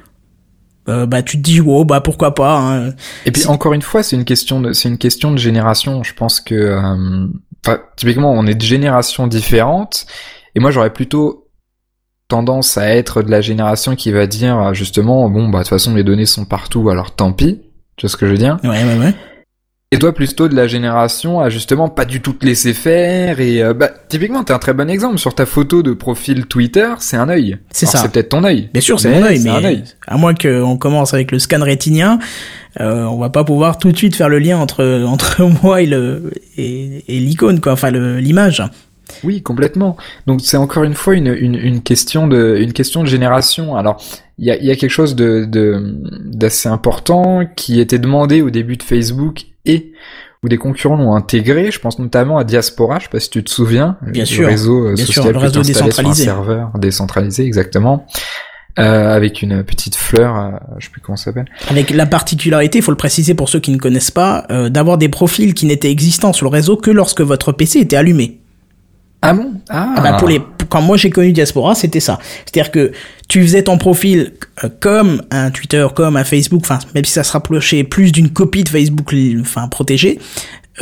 euh, 0.87 1.05
bah 1.05 1.23
tu 1.23 1.37
te 1.37 1.41
dis 1.41 1.59
wow 1.59 1.83
bah 1.83 1.99
pourquoi 1.99 2.35
pas 2.35 2.59
hein. 2.59 2.93
Et 3.25 3.31
puis 3.31 3.47
encore 3.47 3.73
une 3.73 3.81
fois, 3.81 4.03
c'est 4.03 4.15
une 4.15 4.23
question 4.23 4.61
de, 4.61 4.71
c'est 4.71 4.87
une 4.87 4.99
question 4.99 5.31
de 5.31 5.37
génération. 5.37 6.03
Je 6.03 6.13
pense 6.13 6.39
que, 6.39 6.53
euh, 6.53 7.27
enfin, 7.65 7.81
typiquement, 7.95 8.31
on 8.31 8.45
est 8.45 8.55
de 8.55 8.61
générations 8.61 9.27
différentes, 9.27 10.05
et 10.53 10.59
moi 10.59 10.71
j'aurais 10.71 10.93
plutôt 10.93 11.49
tendance 12.27 12.77
à 12.77 12.89
être 12.89 13.21
de 13.21 13.29
la 13.29 13.41
génération 13.41 13.95
qui 13.95 14.11
va 14.11 14.27
dire 14.27 14.73
justement, 14.73 15.29
bon 15.29 15.49
bah 15.49 15.59
de 15.59 15.63
toute 15.63 15.69
façon 15.69 15.93
les 15.93 16.03
données 16.03 16.25
sont 16.25 16.45
partout, 16.45 16.89
alors 16.89 17.15
tant 17.15 17.31
pis. 17.31 17.61
Tu 17.97 18.05
vois 18.05 18.11
ce 18.11 18.17
que 18.17 18.25
je 18.25 18.31
veux 18.31 18.37
dire? 18.37 18.59
Ouais 18.63 18.83
ouais 18.83 18.97
ouais 18.97 19.13
Et 19.91 19.99
toi 19.99 20.13
plutôt 20.13 20.49
de 20.49 20.55
la 20.55 20.67
génération 20.67 21.39
à 21.39 21.49
justement 21.49 21.87
pas 21.89 22.05
du 22.05 22.19
tout 22.19 22.33
te 22.33 22.45
laisser 22.45 22.73
faire 22.73 23.39
et 23.39 23.61
euh, 23.63 23.73
bah 23.73 23.89
typiquement 24.09 24.43
t'es 24.43 24.51
un 24.51 24.57
très 24.59 24.73
bon 24.73 24.89
exemple 24.89 25.19
sur 25.19 25.35
ta 25.35 25.45
photo 25.45 25.83
de 25.83 25.93
profil 25.93 26.47
Twitter, 26.47 26.89
c'est 26.99 27.15
un 27.17 27.29
œil. 27.29 27.57
C'est 27.71 27.85
ça. 27.85 27.99
C'est 27.99 28.11
peut-être 28.11 28.29
ton 28.29 28.43
œil. 28.43 28.69
Bien 28.73 28.81
sûr, 28.81 28.99
c'est 28.99 29.09
Mais 29.11 29.19
mon 29.19 29.25
œil, 29.27 29.39
c'est 29.39 29.49
un 29.49 29.59
mais 29.61 29.65
œil. 29.67 29.83
à 30.07 30.17
moins 30.17 30.33
qu'on 30.33 30.77
commence 30.77 31.13
avec 31.13 31.31
le 31.31 31.39
scan 31.39 31.61
rétinien, 31.63 32.19
euh, 32.81 33.03
on 33.05 33.19
va 33.19 33.29
pas 33.29 33.43
pouvoir 33.43 33.77
tout 33.77 33.91
de 33.91 33.95
suite 33.97 34.15
faire 34.15 34.27
le 34.27 34.39
lien 34.39 34.57
entre 34.57 35.03
entre 35.07 35.43
moi 35.63 35.81
et 35.81 35.85
le 35.85 36.31
et, 36.57 37.05
et 37.07 37.19
l'icône 37.19 37.61
quoi, 37.61 37.73
enfin 37.73 37.91
l'image. 37.91 38.63
Oui, 39.23 39.43
complètement. 39.43 39.95
Donc 40.25 40.41
c'est 40.41 40.57
encore 40.57 40.83
une 40.83 40.95
fois 40.95 41.13
une, 41.13 41.27
une, 41.27 41.53
une 41.55 41.83
question 41.83 42.27
de 42.27 42.57
une 42.59 42.73
question 42.73 43.03
de 43.03 43.07
génération. 43.07 43.75
Alors 43.77 44.03
il 44.39 44.45
y 44.47 44.51
a, 44.51 44.57
y 44.61 44.71
a 44.71 44.75
quelque 44.75 44.89
chose 44.89 45.15
de 45.15 45.45
de- 45.45 45.95
d'assez 46.25 46.67
important 46.67 47.43
qui 47.55 47.79
était 47.79 47.99
demandé 47.99 48.41
au 48.41 48.49
début 48.49 48.75
de 48.77 48.83
Facebook 48.83 49.43
et 49.65 49.93
où 50.43 50.49
des 50.49 50.57
concurrents 50.57 50.97
l'ont 50.97 51.15
intégré. 51.15 51.71
Je 51.71 51.79
pense 51.79 51.99
notamment 51.99 52.37
à 52.37 52.43
Diaspora. 52.43 52.99
Je 52.99 53.05
sais 53.05 53.09
pas 53.09 53.19
si 53.19 53.29
tu 53.29 53.43
te 53.43 53.49
souviens. 53.49 53.97
Bien 54.01 54.23
le 54.23 54.27
sûr, 54.27 54.47
réseau 54.47 54.87
euh, 54.87 54.93
bien 54.93 55.05
sûr, 55.05 55.15
social 55.15 55.33
le 55.33 55.39
réseau 55.39 55.59
installé 55.59 55.73
sur 55.73 55.83
un 55.83 55.87
décentralisé. 55.87 56.23
serveur 56.23 56.71
décentralisé 56.77 57.45
exactement. 57.45 58.05
Euh, 58.77 59.15
avec 59.15 59.41
une 59.41 59.63
petite 59.63 59.95
fleur, 59.95 60.37
euh, 60.37 60.49
je 60.79 60.85
sais 60.85 60.91
plus 60.91 60.99
comment 60.99 61.15
ça 61.15 61.25
s'appelle. 61.25 61.45
Avec 61.69 61.91
la 61.91 62.05
particularité, 62.05 62.79
il 62.79 62.81
faut 62.81 62.91
le 62.91 62.97
préciser 62.97 63.33
pour 63.33 63.47
ceux 63.47 63.61
qui 63.61 63.71
ne 63.71 63.77
connaissent 63.77 64.11
pas, 64.11 64.45
euh, 64.51 64.67
d'avoir 64.67 64.97
des 64.97 65.07
profils 65.07 65.53
qui 65.53 65.65
n'étaient 65.65 65.89
existants 65.89 66.33
sur 66.33 66.45
le 66.45 66.51
réseau 66.51 66.75
que 66.75 66.91
lorsque 66.91 67.21
votre 67.21 67.53
PC 67.53 67.79
était 67.79 67.95
allumé. 67.95 68.41
Ah 69.21 69.33
bon? 69.33 69.53
Ah. 69.69 69.93
ah 69.95 70.01
bah 70.01 70.13
pour 70.19 70.27
les 70.27 70.41
quand 70.69 70.81
moi 70.81 70.97
j'ai 70.97 71.09
connu 71.09 71.31
Diaspora, 71.31 71.75
c'était 71.75 71.99
ça. 71.99 72.19
C'est-à-dire 72.45 72.71
que 72.71 72.91
tu 73.27 73.41
faisais 73.41 73.63
ton 73.63 73.77
profil 73.77 74.33
euh, 74.63 74.69
comme 74.79 75.23
un 75.31 75.51
Twitter, 75.51 75.85
comme 75.95 76.17
un 76.17 76.23
Facebook, 76.23 76.61
enfin 76.63 76.79
même 76.93 77.05
si 77.05 77.13
ça 77.13 77.23
se 77.23 77.31
rapprochait 77.31 77.83
plus 77.83 78.11
d'une 78.11 78.29
copie 78.29 78.63
de 78.63 78.69
Facebook, 78.69 79.13
enfin 79.41 79.67
protégée, 79.67 80.19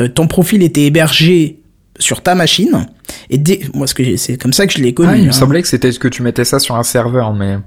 euh, 0.00 0.08
ton 0.08 0.26
profil 0.26 0.62
était 0.62 0.82
hébergé 0.82 1.60
sur 1.98 2.22
ta 2.22 2.34
machine 2.34 2.86
et 3.30 3.38
dès... 3.38 3.60
moi 3.72 3.86
ce 3.86 3.94
que 3.94 4.16
c'est 4.16 4.36
comme 4.36 4.52
ça 4.52 4.66
que 4.66 4.72
je 4.72 4.78
l'ai 4.78 4.94
connu. 4.94 5.10
Ah, 5.12 5.16
il 5.16 5.24
me 5.24 5.28
hein. 5.28 5.32
semblait 5.32 5.62
que 5.62 5.68
c'était 5.68 5.92
que 5.92 6.08
tu 6.08 6.22
mettais 6.22 6.44
ça 6.44 6.58
sur 6.58 6.76
un 6.76 6.82
serveur, 6.82 7.32
mais. 7.32 7.58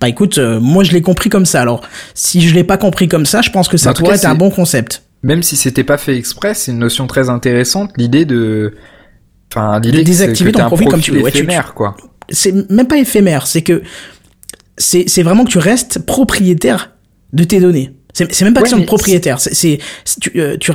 Bah 0.00 0.08
écoute, 0.08 0.38
euh, 0.38 0.60
moi 0.60 0.84
je 0.84 0.92
l'ai 0.92 1.02
compris 1.02 1.30
comme 1.30 1.46
ça. 1.46 1.60
Alors 1.60 1.82
si 2.14 2.46
je 2.46 2.54
l'ai 2.54 2.64
pas 2.64 2.76
compris 2.76 3.08
comme 3.08 3.26
ça, 3.26 3.40
je 3.42 3.50
pense 3.50 3.68
que 3.68 3.76
ça 3.76 3.92
pourrait 3.92 4.16
être 4.16 4.26
un 4.26 4.34
bon 4.34 4.50
concept. 4.50 5.02
Même 5.22 5.42
si 5.42 5.56
c'était 5.56 5.84
pas 5.84 5.96
fait 5.96 6.16
exprès, 6.16 6.54
c'est 6.54 6.70
une 6.70 6.78
notion 6.78 7.06
très 7.06 7.30
intéressante, 7.30 7.90
l'idée 7.96 8.24
de 8.24 8.74
Enfin, 9.52 9.80
l'idée 9.80 9.98
de 9.98 10.02
désactiver 10.02 10.52
ton 10.52 10.66
profil, 10.66 10.88
comme 10.88 11.00
tu 11.00 11.12
veux. 11.12 11.26
Éphémère, 11.26 11.74
quoi. 11.74 11.96
C'est 12.28 12.70
même 12.70 12.88
pas 12.88 12.98
éphémère, 12.98 13.46
c'est 13.46 13.62
que 13.62 13.82
c'est 14.78 15.22
vraiment 15.22 15.44
que 15.44 15.50
tu 15.50 15.58
restes 15.58 16.00
propriétaire 16.00 16.90
de 17.32 17.44
tes 17.44 17.60
données. 17.60 17.92
C'est 18.12 18.42
même 18.42 18.54
pas 18.54 18.62
que 18.62 18.68
c'est 18.68 18.86
propriétaire. 18.86 19.38
C'est 19.40 19.78
tu, 20.20 20.32
euh, 20.36 20.56
tu 20.58 20.72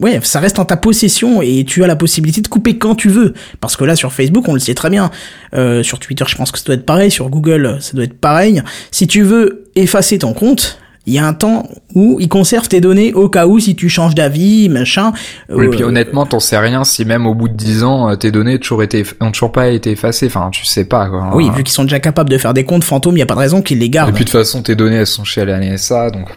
ouais, 0.00 0.20
ça 0.24 0.40
reste 0.40 0.58
en 0.58 0.64
ta 0.64 0.76
possession 0.76 1.40
et 1.40 1.64
tu 1.64 1.84
as 1.84 1.86
la 1.86 1.94
possibilité 1.94 2.40
de 2.40 2.48
couper 2.48 2.78
quand 2.78 2.96
tu 2.96 3.08
veux. 3.08 3.32
Parce 3.60 3.76
que 3.76 3.84
là 3.84 3.94
sur 3.94 4.12
Facebook, 4.12 4.48
on 4.48 4.54
le 4.54 4.58
sait 4.58 4.74
très 4.74 4.90
bien. 4.90 5.10
Euh, 5.54 5.84
sur 5.84 6.00
Twitter, 6.00 6.24
je 6.26 6.34
pense 6.34 6.50
que 6.50 6.58
ça 6.58 6.64
doit 6.64 6.74
être 6.74 6.86
pareil. 6.86 7.12
Sur 7.12 7.28
Google, 7.28 7.78
ça 7.80 7.92
doit 7.92 8.04
être 8.04 8.18
pareil. 8.18 8.62
Si 8.90 9.06
tu 9.06 9.22
veux 9.22 9.70
effacer 9.76 10.18
ton 10.18 10.32
compte, 10.32 10.80
il 11.10 11.14
y 11.14 11.18
a 11.18 11.26
un 11.26 11.32
temps 11.32 11.68
où 11.96 12.18
ils 12.20 12.28
conservent 12.28 12.68
tes 12.68 12.80
données 12.80 13.12
au 13.14 13.28
cas 13.28 13.48
où 13.48 13.58
si 13.58 13.74
tu 13.74 13.88
changes 13.88 14.14
d'avis, 14.14 14.68
machin. 14.68 15.12
Oui, 15.48 15.66
et 15.66 15.68
puis 15.68 15.82
euh, 15.82 15.88
honnêtement, 15.88 16.24
t'en 16.24 16.38
sais 16.38 16.56
rien 16.56 16.84
si 16.84 17.04
même 17.04 17.26
au 17.26 17.34
bout 17.34 17.48
de 17.48 17.54
10 17.54 17.82
ans, 17.82 18.10
euh, 18.10 18.14
tes 18.14 18.30
données 18.30 18.60
toujours 18.60 18.84
été, 18.84 19.04
ont 19.20 19.32
toujours 19.32 19.50
pas 19.50 19.70
été 19.70 19.90
effacées. 19.90 20.26
Enfin, 20.26 20.50
tu 20.52 20.64
sais 20.64 20.84
pas, 20.84 21.08
quoi. 21.08 21.32
Oui, 21.34 21.50
vu 21.56 21.64
qu'ils 21.64 21.72
sont 21.72 21.82
déjà 21.82 21.98
capables 21.98 22.30
de 22.30 22.38
faire 22.38 22.54
des 22.54 22.62
comptes 22.62 22.84
fantômes, 22.84 23.16
il 23.16 23.18
y 23.18 23.22
a 23.22 23.26
pas 23.26 23.34
de 23.34 23.40
raison 23.40 23.60
qu'ils 23.60 23.80
les 23.80 23.90
gardent. 23.90 24.10
Et 24.10 24.12
puis 24.12 24.24
de 24.24 24.30
toute 24.30 24.38
façon, 24.38 24.62
tes 24.62 24.76
données, 24.76 24.98
elles 24.98 25.06
sont 25.08 25.24
chez 25.24 25.44
la 25.44 25.58
NSA, 25.58 26.10
donc. 26.10 26.28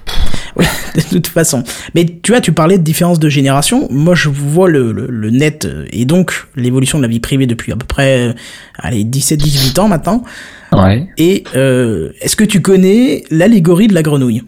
Oui, 0.56 0.66
de 0.96 1.02
toute 1.02 1.28
façon. 1.28 1.64
Mais 1.94 2.06
tu 2.06 2.32
vois, 2.32 2.42
tu 2.42 2.52
parlais 2.52 2.80
de 2.80 2.84
différence 2.84 3.20
de 3.20 3.30
génération. 3.30 3.88
Moi, 3.92 4.16
je 4.16 4.30
vois 4.30 4.70
le, 4.70 4.92
le, 4.92 5.30
net 5.30 5.66
euh, 5.66 5.86
et 5.92 6.06
donc 6.06 6.48
l'évolution 6.56 6.98
de 6.98 7.04
la 7.04 7.10
vie 7.10 7.20
privée 7.20 7.46
depuis 7.46 7.72
à 7.72 7.76
peu 7.76 7.86
près, 7.86 8.34
allez, 8.80 9.04
17-18 9.04 9.80
ans 9.82 9.88
maintenant. 9.88 10.24
Ouais. 10.72 11.08
Et 11.20 11.44
euh, 11.56 12.12
est-ce 12.22 12.36
que 12.36 12.44
tu 12.44 12.62
connais 12.62 13.24
l'allégorie 13.30 13.88
de 13.88 13.94
la 13.94 14.02
grenouille? 14.02 14.44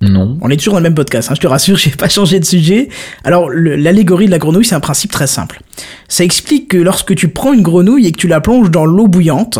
Non. 0.00 0.38
On 0.42 0.50
est 0.50 0.56
toujours 0.56 0.74
dans 0.74 0.80
le 0.80 0.84
même 0.84 0.94
podcast, 0.94 1.30
hein, 1.30 1.34
je 1.34 1.40
te 1.40 1.46
rassure, 1.46 1.76
j'ai 1.78 1.90
pas 1.90 2.08
changé 2.08 2.38
de 2.38 2.44
sujet. 2.44 2.88
Alors, 3.24 3.50
l'allégorie 3.50 4.26
de 4.26 4.30
la 4.30 4.38
grenouille, 4.38 4.64
c'est 4.64 4.74
un 4.74 4.80
principe 4.80 5.10
très 5.10 5.26
simple. 5.26 5.60
Ça 6.08 6.24
explique 6.24 6.68
que 6.68 6.76
lorsque 6.76 7.14
tu 7.14 7.28
prends 7.28 7.52
une 7.52 7.62
grenouille 7.62 8.06
et 8.06 8.12
que 8.12 8.18
tu 8.18 8.28
la 8.28 8.40
plonges 8.40 8.70
dans 8.70 8.84
l'eau 8.84 9.06
bouillante, 9.06 9.58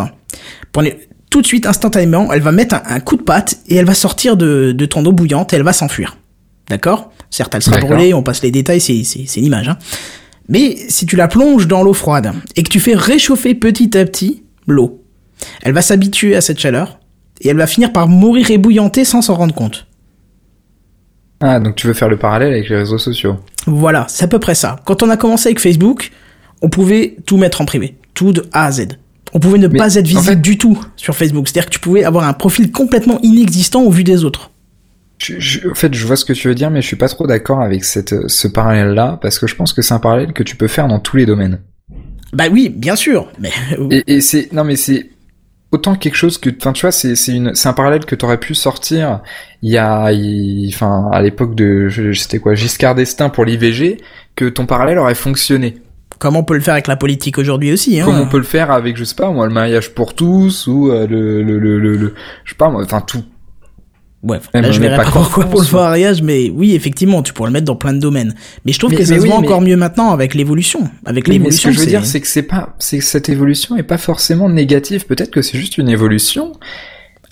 tout 1.31 1.43
de 1.43 1.47
suite, 1.47 1.67
instantanément, 1.67 2.33
elle 2.33 2.43
va 2.43 2.53
mettre 2.53 2.77
un, 2.87 3.01
coup 3.01 3.17
de 3.17 3.23
patte 3.23 3.59
et 3.69 3.77
elle 3.77 3.85
va 3.85 3.95
sortir 3.95 4.37
de, 4.37 4.73
ton 4.89 5.05
eau 5.05 5.13
bouillante 5.13 5.53
et 5.53 5.57
elle 5.57 5.63
va 5.63 5.73
s'enfuir. 5.73 6.17
D'accord? 6.69 7.13
Certes, 7.31 7.55
elle 7.55 7.63
sera 7.63 7.79
brûlée, 7.79 8.15
on 8.15 8.23
passe 8.23 8.43
les 8.43 8.51
détails, 8.51 8.81
c'est 8.81 9.41
l'image. 9.41 9.69
Hein. 9.69 9.79
Mais 10.49 10.77
si 10.89 11.07
tu 11.07 11.17
la 11.17 11.29
plonges 11.29 11.67
dans 11.67 11.83
l'eau 11.83 11.93
froide 11.93 12.33
et 12.55 12.63
que 12.63 12.69
tu 12.69 12.81
fais 12.81 12.95
réchauffer 12.95 13.55
petit 13.55 13.97
à 13.97 14.05
petit 14.05 14.45
l'eau, 14.67 15.03
elle 15.63 15.73
va 15.73 15.83
s'habituer 15.83 16.37
à 16.37 16.41
cette 16.41 16.61
chaleur 16.61 16.99
et 17.41 17.49
elle 17.49 17.57
va 17.57 17.67
finir 17.67 17.93
par 17.93 18.09
mourir 18.09 18.51
ébouillantée 18.51 19.05
sans 19.05 19.23
s'en 19.23 19.35
rendre 19.35 19.55
compte. 19.55 19.87
Ah, 21.41 21.61
donc 21.61 21.77
tu 21.77 21.87
veux 21.87 21.93
faire 21.93 22.09
le 22.09 22.17
parallèle 22.17 22.53
avec 22.53 22.69
les 22.69 22.77
réseaux 22.77 22.99
sociaux. 22.99 23.37
Voilà, 23.67 24.07
c'est 24.09 24.25
à 24.25 24.29
peu 24.29 24.39
près 24.39 24.55
ça. 24.55 24.77
Quand 24.85 25.03
on 25.03 25.11
a 25.11 25.17
commencé 25.17 25.49
avec 25.49 25.61
Facebook, 25.61 26.11
on 26.63 26.69
pouvait 26.69 27.17
tout 27.27 27.37
mettre 27.37 27.61
en 27.61 27.65
privé, 27.65 27.97
tout 28.15 28.33
de 28.33 28.47
A 28.53 28.67
à 28.67 28.73
Z. 28.73 28.89
On 29.33 29.41
pouvait 29.41 29.59
ne 29.59 29.69
pas 29.69 29.97
être 29.97 30.07
visible 30.07 30.41
du 30.41 30.57
tout 30.57 30.79
sur 30.97 31.15
Facebook. 31.15 31.49
C'est-à-dire 31.49 31.67
que 31.67 31.75
tu 31.75 31.81
pouvais 31.81 32.05
avoir 32.05 32.27
un 32.27 32.33
profil 32.33 32.73
complètement 32.73 33.19
inexistant 33.23 33.83
au 33.83 33.91
vu 33.91 34.03
des 34.03 34.25
autres. 34.25 34.51
en 35.21 35.75
fait, 35.75 35.93
je 35.93 36.07
vois 36.07 36.17
ce 36.17 36.25
que 36.25 36.33
tu 36.33 36.49
veux 36.49 36.55
dire, 36.55 36.71
mais 36.71 36.81
je 36.81 36.87
suis 36.87 36.97
pas 36.97 37.09
trop 37.09 37.27
d'accord 37.27 37.61
avec 37.61 37.85
cette, 37.85 38.29
ce 38.29 38.49
parallèle-là, 38.49 39.19
parce 39.21 39.39
que 39.39 39.47
je 39.47 39.55
pense 39.55 39.73
que 39.73 39.83
c'est 39.83 39.95
un 39.95 39.99
parallèle 39.99 40.33
que 40.33 40.43
tu 40.43 40.57
peux 40.57 40.69
faire 40.69 40.89
dans 40.89 41.01
tous 41.01 41.17
les 41.17 41.27
domaines. 41.27 41.61
Bah 42.33 42.45
oui, 42.51 42.71
bien 42.71 42.97
sûr, 42.97 43.31
mais... 43.39 43.51
et, 43.91 44.05
et 44.07 44.21
c'est, 44.21 44.53
non 44.53 44.65
mais 44.65 44.77
c'est, 44.77 45.11
autant 45.77 45.95
quelque 45.95 46.17
chose 46.17 46.39
que 46.39 46.51
enfin 46.59 46.73
tu 46.73 46.83
vois 46.83 46.93
c'est 46.93 47.15
c'est 47.15 47.33
une 47.33 47.55
c'est 47.55 47.69
un 47.69 47.73
parallèle 47.73 48.05
que 48.05 48.15
t'aurais 48.15 48.41
pu 48.41 48.55
sortir 48.55 49.21
il 49.63 49.71
y 49.71 49.79
a 49.79 50.11
enfin 50.69 51.09
à 51.13 51.23
l'époque 51.23 51.55
de 51.55 51.89
c'était 52.15 52.39
quoi 52.39 52.55
Giscard 52.55 52.95
d'Estaing 52.95 53.31
pour 53.31 53.45
l'IVG 53.45 53.99
que 54.35 54.47
ton 54.47 54.67
parallèle 54.67 54.99
aurait 54.99 55.15
fonctionné 55.15 55.77
comme 56.19 56.37
on 56.37 56.45
peut 56.45 56.55
le 56.55 56.61
faire 56.61 56.75
avec 56.75 56.87
la 56.87 56.97
politique 56.97 57.39
aujourd'hui 57.39 57.73
aussi 57.73 58.01
hein. 58.01 58.05
comme 58.05 58.19
on 58.19 58.27
peut 58.27 58.39
le 58.39 58.45
faire 58.45 58.71
avec 58.71 58.97
je 58.97 59.05
sais 59.05 59.15
pas 59.15 59.31
moi 59.31 59.47
le 59.47 59.53
mariage 59.53 59.95
pour 59.95 60.15
tous 60.15 60.67
ou 60.67 60.91
euh, 60.91 61.07
le, 61.07 61.43
le, 61.43 61.59
le, 61.59 61.79
le, 61.79 62.15
je 62.45 62.51
sais 62.51 62.57
pas 62.57 62.71
moi 62.71 62.83
enfin 62.83 63.01
tout 63.01 63.25
Ouais, 64.27 64.41
là, 64.55 64.73
je 64.73 64.81
verrais 64.81 64.97
pas, 64.97 65.05
pourquoi 65.05 65.45
pour 65.45 65.63
le 65.63 65.73
mariage, 65.73 66.21
mais 66.21 66.51
oui, 66.51 66.75
effectivement, 66.75 67.23
tu 67.23 67.33
pourrais 67.33 67.51
le 67.51 67.53
mettre 67.53 67.67
dans 67.67 67.77
plein 67.77 67.93
de 67.93 68.01
domaines. 68.01 68.35
Mais 68.65 68.73
je 68.73 68.79
trouve 68.79 68.93
que 68.93 69.05
ça 69.05 69.15
se 69.15 69.25
voit 69.25 69.37
encore 69.37 69.61
mieux 69.61 69.77
maintenant 69.77 70.11
avec 70.11 70.35
l'évolution. 70.35 70.89
Avec 71.05 71.29
l'évolution. 71.29 71.71
Ce 71.71 71.75
que 71.75 71.75
je 71.75 71.81
veux 71.81 71.91
dire, 71.91 72.05
c'est 72.05 72.21
que 72.21 72.27
c'est 72.27 72.43
pas, 72.43 72.75
c'est 72.81 72.99
que 72.99 73.05
cette 73.05 73.29
évolution 73.29 73.77
est 73.77 73.85
pas 73.85 73.99
forcément 73.99 74.49
négative. 74.49 75.07
Peut-être 75.07 75.31
que 75.31 75.43
c'est 75.43 75.59
juste 75.59 75.79
une 75.79 75.89
évolution. 75.89 76.53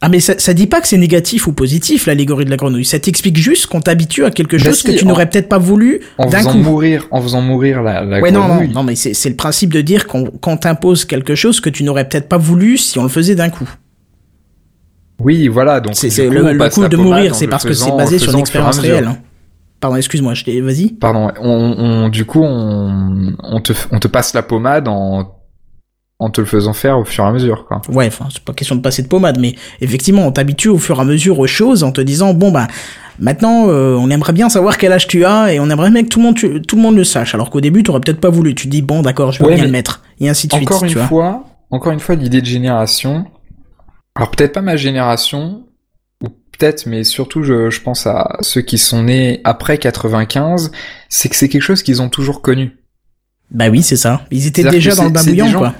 Ah 0.00 0.10
mais 0.10 0.20
ça, 0.20 0.34
ça 0.38 0.52
dit 0.52 0.66
pas 0.66 0.82
que 0.82 0.88
c'est 0.88 0.98
négatif 0.98 1.46
ou 1.46 1.52
positif 1.52 2.06
l'allégorie 2.06 2.44
de 2.44 2.50
la 2.50 2.56
grenouille. 2.56 2.84
Ça 2.84 2.98
t'explique 2.98 3.38
juste 3.38 3.66
qu'on 3.68 3.80
t'habitue 3.80 4.24
à 4.24 4.30
quelque 4.30 4.56
bah 4.56 4.64
chose 4.64 4.82
que 4.82 4.92
tu 4.92 5.06
n'aurais 5.06 5.30
peut-être 5.30 5.48
pas 5.48 5.58
voulu 5.58 6.00
en 6.18 6.30
faisant 6.30 6.52
coup. 6.52 6.58
mourir, 6.58 7.08
en 7.10 7.22
faisant 7.22 7.40
mourir 7.40 7.82
la, 7.82 8.04
la 8.04 8.20
ouais, 8.20 8.30
grenouille. 8.30 8.68
Non, 8.68 8.74
non, 8.74 8.80
non, 8.80 8.82
mais 8.82 8.96
c'est 8.96 9.28
le 9.28 9.36
principe 9.36 9.72
de 9.72 9.80
dire 9.80 10.06
qu'on 10.06 10.56
t'impose 10.58 11.06
quelque 11.06 11.34
chose 11.34 11.60
que 11.60 11.70
tu 11.70 11.84
n'aurais 11.84 12.06
peut-être 12.06 12.28
pas 12.28 12.36
voulu 12.36 12.76
si 12.76 12.98
on 12.98 13.02
le 13.02 13.08
faisait 13.08 13.34
d'un 13.34 13.48
coup. 13.48 13.68
Oui, 15.20 15.48
voilà. 15.48 15.80
Donc 15.80 15.94
c'est 15.94 16.28
le, 16.28 16.52
le 16.52 16.68
coup 16.70 16.86
de 16.88 16.96
mourir, 16.96 17.34
c'est 17.34 17.46
parce 17.46 17.64
que 17.64 17.72
c'est 17.72 17.92
basé 17.92 18.18
sur 18.18 18.32
une 18.32 18.40
expérience 18.40 18.78
réelle. 18.78 19.06
Hein. 19.06 19.18
Pardon, 19.80 19.96
excuse-moi, 19.96 20.32
je 20.32 20.60
vas-y. 20.62 20.92
Pardon, 20.94 21.30
on, 21.42 21.74
on, 21.78 22.08
du 22.08 22.24
coup, 22.24 22.42
on, 22.42 23.34
on, 23.42 23.60
te, 23.60 23.74
on 23.90 23.98
te 23.98 24.08
passe 24.08 24.32
la 24.32 24.42
pommade 24.42 24.88
en, 24.88 25.34
en 26.18 26.30
te 26.30 26.40
le 26.40 26.46
faisant 26.46 26.72
faire 26.72 26.98
au 26.98 27.04
fur 27.04 27.22
et 27.22 27.26
à 27.26 27.32
mesure, 27.32 27.66
quoi. 27.66 27.82
Ouais, 27.90 28.06
enfin, 28.06 28.28
c'est 28.32 28.42
pas 28.42 28.54
question 28.54 28.76
de 28.76 28.80
passer 28.80 29.02
de 29.02 29.08
pommade, 29.08 29.38
mais 29.38 29.56
effectivement, 29.82 30.26
on 30.26 30.32
t'habitue 30.32 30.68
au 30.68 30.78
fur 30.78 30.96
et 30.96 31.00
à 31.02 31.04
mesure 31.04 31.38
aux 31.38 31.46
choses 31.46 31.84
en 31.84 31.92
te 31.92 32.00
disant, 32.00 32.32
bon, 32.32 32.50
bah, 32.50 32.66
maintenant, 33.18 33.68
euh, 33.68 33.94
on 33.94 34.08
aimerait 34.08 34.32
bien 34.32 34.48
savoir 34.48 34.78
quel 34.78 34.90
âge 34.90 35.06
tu 35.06 35.26
as 35.26 35.52
et 35.52 35.60
on 35.60 35.68
aimerait 35.68 35.90
bien 35.90 36.02
que 36.02 36.08
tout 36.08 36.18
le 36.18 36.24
monde, 36.24 36.36
tout 36.66 36.76
le 36.76 36.82
monde 36.82 36.96
le 36.96 37.04
sache. 37.04 37.34
Alors 37.34 37.50
qu'au 37.50 37.60
début, 37.60 37.82
tu 37.82 37.90
aurais 37.90 38.00
peut-être 38.00 38.20
pas 38.20 38.30
voulu. 38.30 38.54
Tu 38.54 38.68
dis, 38.68 38.80
bon, 38.80 39.02
d'accord, 39.02 39.32
je 39.32 39.44
vais 39.44 39.54
bien 39.54 39.64
le 39.64 39.70
mettre. 39.70 40.02
Et 40.18 40.30
ainsi 40.30 40.48
de 40.48 40.54
suite. 40.54 40.66
Encore 40.70 40.84
une 40.84 40.94
fois, 40.94 41.44
encore 41.70 41.92
une 41.92 42.00
fois, 42.00 42.14
l'idée 42.14 42.40
de 42.40 42.46
génération, 42.46 43.26
alors 44.14 44.30
peut-être 44.30 44.52
pas 44.52 44.62
ma 44.62 44.76
génération, 44.76 45.66
ou 46.22 46.28
peut-être, 46.28 46.86
mais 46.86 47.04
surtout 47.04 47.42
je, 47.42 47.70
je, 47.70 47.80
pense 47.80 48.06
à 48.06 48.36
ceux 48.40 48.60
qui 48.60 48.78
sont 48.78 49.04
nés 49.04 49.40
après 49.44 49.78
95, 49.78 50.70
c'est 51.08 51.28
que 51.28 51.36
c'est 51.36 51.48
quelque 51.48 51.62
chose 51.62 51.82
qu'ils 51.82 52.02
ont 52.02 52.08
toujours 52.08 52.42
connu. 52.42 52.78
Bah 53.50 53.68
oui, 53.68 53.82
c'est 53.82 53.96
ça. 53.96 54.24
Ils 54.30 54.46
étaient 54.46 54.64
déjà 54.64 54.94
dans 54.94 55.04
le 55.04 55.10
bain 55.10 55.24
bouillant, 55.24 55.52
quoi. 55.52 55.74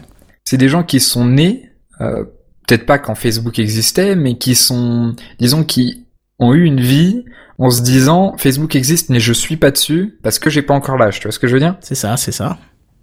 C'est 0.44 0.58
des 0.58 0.68
gens 0.68 0.82
qui 0.82 1.00
sont 1.00 1.24
nés, 1.24 1.70
euh, 2.00 2.24
peut-être 2.66 2.86
pas 2.86 2.98
quand 2.98 3.14
Facebook 3.14 3.58
existait, 3.58 4.14
mais 4.14 4.36
qui 4.36 4.54
sont, 4.54 5.14
disons, 5.38 5.64
qui 5.64 6.06
ont 6.38 6.54
eu 6.54 6.64
une 6.64 6.80
vie 6.80 7.24
en 7.58 7.70
se 7.70 7.82
disant 7.82 8.34
Facebook 8.36 8.76
existe, 8.76 9.10
mais 9.10 9.20
je 9.20 9.32
suis 9.32 9.56
pas 9.56 9.70
dessus 9.70 10.18
parce 10.22 10.38
que 10.38 10.50
j'ai 10.50 10.62
pas 10.62 10.74
encore 10.74 10.98
l'âge. 10.98 11.20
Tu 11.20 11.24
vois 11.24 11.32
ce 11.32 11.38
que 11.38 11.46
je 11.46 11.54
veux 11.54 11.60
dire? 11.60 11.76
C'est 11.80 11.94
ça, 11.94 12.16
c'est 12.16 12.32
ça. 12.32 12.58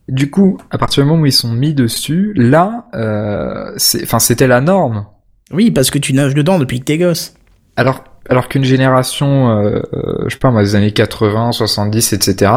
Du 0.08 0.30
coup, 0.30 0.58
à 0.72 0.78
partir 0.78 1.04
du 1.04 1.10
moment 1.10 1.24
où 1.24 1.26
ils 1.26 1.32
sont 1.32 1.52
mis 1.52 1.74
dessus, 1.74 2.34
là, 2.36 2.90
euh, 2.94 3.76
enfin, 4.04 4.20
c'était 4.20 4.48
la 4.48 4.62
norme. 4.62 5.06
Oui, 5.54 5.72
parce 5.72 5.92
que 5.92 6.00
tu 6.00 6.14
nages 6.14 6.34
dedans 6.34 6.60
depuis 6.60 6.80
que 6.80 6.86
t'es 6.86 6.98
gosse. 6.98 7.34
Alors, 7.76 8.04
alors 8.30 8.48
qu'une 8.48 8.64
génération, 8.64 9.50
euh, 9.50 9.82
euh, 9.94 10.24
je 10.28 10.34
sais 10.34 10.40
pas 10.40 10.52
des 10.62 10.76
années 10.76 10.92
80, 10.92 11.52
70, 11.52 12.14
etc., 12.14 12.52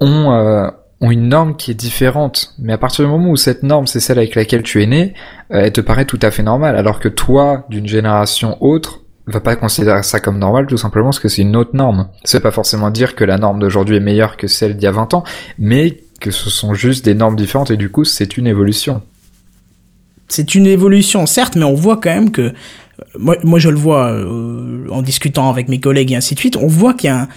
ont, 0.00 0.32
euh, 0.32 0.68
ont 1.00 1.10
une 1.10 1.28
norme 1.28 1.56
qui 1.56 1.70
est 1.70 1.74
différente. 1.74 2.54
Mais 2.58 2.72
à 2.72 2.78
partir 2.78 3.04
du 3.04 3.10
moment 3.10 3.30
où 3.30 3.36
cette 3.36 3.62
norme, 3.62 3.86
c'est 3.86 4.00
celle 4.00 4.18
avec 4.18 4.34
laquelle 4.34 4.62
tu 4.62 4.82
es 4.82 4.86
né, 4.86 5.14
euh, 5.52 5.60
elle 5.64 5.72
te 5.72 5.80
paraît 5.80 6.04
tout 6.04 6.18
à 6.22 6.30
fait 6.30 6.42
normale. 6.42 6.76
Alors 6.76 7.00
que 7.00 7.08
toi, 7.08 7.64
d'une 7.68 7.86
génération 7.86 8.56
autre, 8.62 9.00
va 9.26 9.40
pas 9.40 9.54
considérer 9.56 10.02
ça 10.02 10.18
comme 10.18 10.38
normal 10.38 10.66
tout 10.66 10.76
simplement 10.76 11.06
parce 11.06 11.20
que 11.20 11.28
c'est 11.28 11.42
une 11.42 11.56
autre 11.56 11.74
norme. 11.74 12.08
Veut 12.32 12.40
pas 12.40 12.50
forcément 12.50 12.90
dire 12.90 13.14
que 13.14 13.24
la 13.24 13.38
norme 13.38 13.60
d'aujourd'hui 13.60 13.96
est 13.96 14.00
meilleure 14.00 14.36
que 14.36 14.48
celle 14.48 14.76
d'il 14.76 14.84
y 14.84 14.88
a 14.88 14.92
20 14.92 15.14
ans, 15.14 15.24
mais 15.58 15.98
que 16.20 16.30
ce 16.30 16.50
sont 16.50 16.74
juste 16.74 17.04
des 17.04 17.14
normes 17.14 17.36
différentes 17.36 17.70
et 17.70 17.76
du 17.76 17.90
coup 17.90 18.04
c'est 18.04 18.36
une 18.36 18.46
évolution 18.46 19.02
c'est 20.30 20.54
une 20.54 20.66
évolution, 20.66 21.26
certes, 21.26 21.56
mais 21.56 21.64
on 21.64 21.74
voit 21.74 21.96
quand 21.96 22.10
même 22.10 22.30
que, 22.30 22.52
moi, 23.18 23.36
moi 23.42 23.58
je 23.58 23.68
le 23.68 23.76
vois 23.76 24.10
euh, 24.10 24.86
en 24.90 25.02
discutant 25.02 25.50
avec 25.50 25.68
mes 25.68 25.80
collègues 25.80 26.12
et 26.12 26.16
ainsi 26.16 26.34
de 26.34 26.40
suite, 26.40 26.56
on 26.56 26.66
voit 26.66 26.94
qu'il 26.94 27.08
y 27.08 27.12
a 27.12 27.28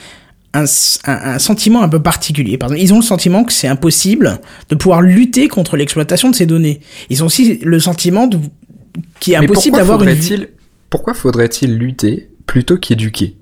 un, 0.54 0.66
un, 1.06 1.40
sentiment 1.40 1.82
un 1.82 1.90
peu 1.90 2.02
particulier. 2.02 2.58
Par 2.58 2.70
exemple, 2.70 2.84
ils 2.84 2.94
ont 2.94 3.00
le 3.00 3.04
sentiment 3.04 3.44
que 3.44 3.52
c'est 3.52 3.68
impossible 3.68 4.40
de 4.70 4.76
pouvoir 4.76 5.02
lutter 5.02 5.48
contre 5.48 5.78
l'exploitation 5.78 6.30
de 6.30 6.36
ces 6.36 6.46
données. 6.46 6.80
Ils 7.10 7.24
ont 7.24 7.26
aussi 7.26 7.60
le 7.64 7.80
sentiment 7.80 8.28
de, 8.28 8.38
qu'il 9.20 9.34
est 9.34 9.38
impossible 9.38 9.78
d'avoir 9.78 10.02
une... 10.04 10.48
Pourquoi 10.90 11.16
faudrait-il 11.16 11.78
lutter 11.78 12.30
plutôt 12.46 12.78
qu'éduquer? 12.78 13.36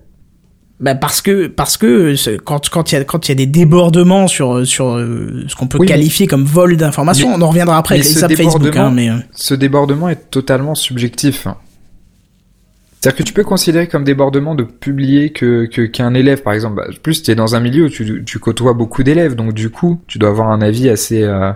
Bah 0.82 0.96
parce 0.96 1.22
que 1.22 1.46
parce 1.46 1.78
que 1.78 2.16
quand 2.38 2.70
quand 2.70 2.92
il 2.92 2.96
y 2.96 2.98
a 2.98 3.04
quand 3.04 3.28
il 3.28 3.32
y 3.32 3.34
a 3.34 3.36
des 3.36 3.46
débordements 3.46 4.28
sur 4.28 4.66
sur 4.66 4.96
euh, 4.96 5.46
ce 5.48 5.56
qu'on 5.56 5.68
peut 5.68 5.78
qualifier 5.86 6.26
comme 6.26 6.44
vol 6.44 6.76
d'informations, 6.76 7.32
on 7.32 7.42
en 7.42 7.50
reviendra 7.50 7.78
après 7.78 7.96
avec 8.00 8.08
les 8.08 8.36
Facebook. 8.36 8.76
Hein, 8.76 8.92
mais 8.92 9.10
euh. 9.10 9.18
ce 9.32 9.54
débordement 9.54 10.10
est 10.10 10.32
totalement 10.32 10.74
subjectif. 10.74 11.48
C'est-à-dire 13.00 13.18
que 13.18 13.24
tu 13.24 13.34
peux 13.34 13.44
considérer 13.44 13.88
comme 13.88 14.04
débordement 14.04 14.56
de 14.56 14.64
publier 14.64 15.32
que 15.32 15.66
qu'un 15.66 16.14
élève, 16.16 16.42
par 16.42 16.54
exemple, 16.54 16.76
bah, 16.76 16.88
plus 17.02 17.24
tu 17.24 17.32
es 17.32 17.36
dans 17.36 17.56
un 17.56 17.60
milieu 17.60 17.86
où 17.86 17.90
tu, 17.90 18.24
tu 18.26 18.40
côtoies 18.40 18.74
beaucoup 18.74 19.02
d'élèves, 19.04 19.36
donc 19.36 19.54
du 19.54 19.72
coup, 19.72 20.00
tu 20.08 20.20
dois 20.20 20.30
avoir 20.30 20.50
un 20.50 20.62
avis 20.62 20.88
assez, 20.88 21.24
euh, 21.24 21.52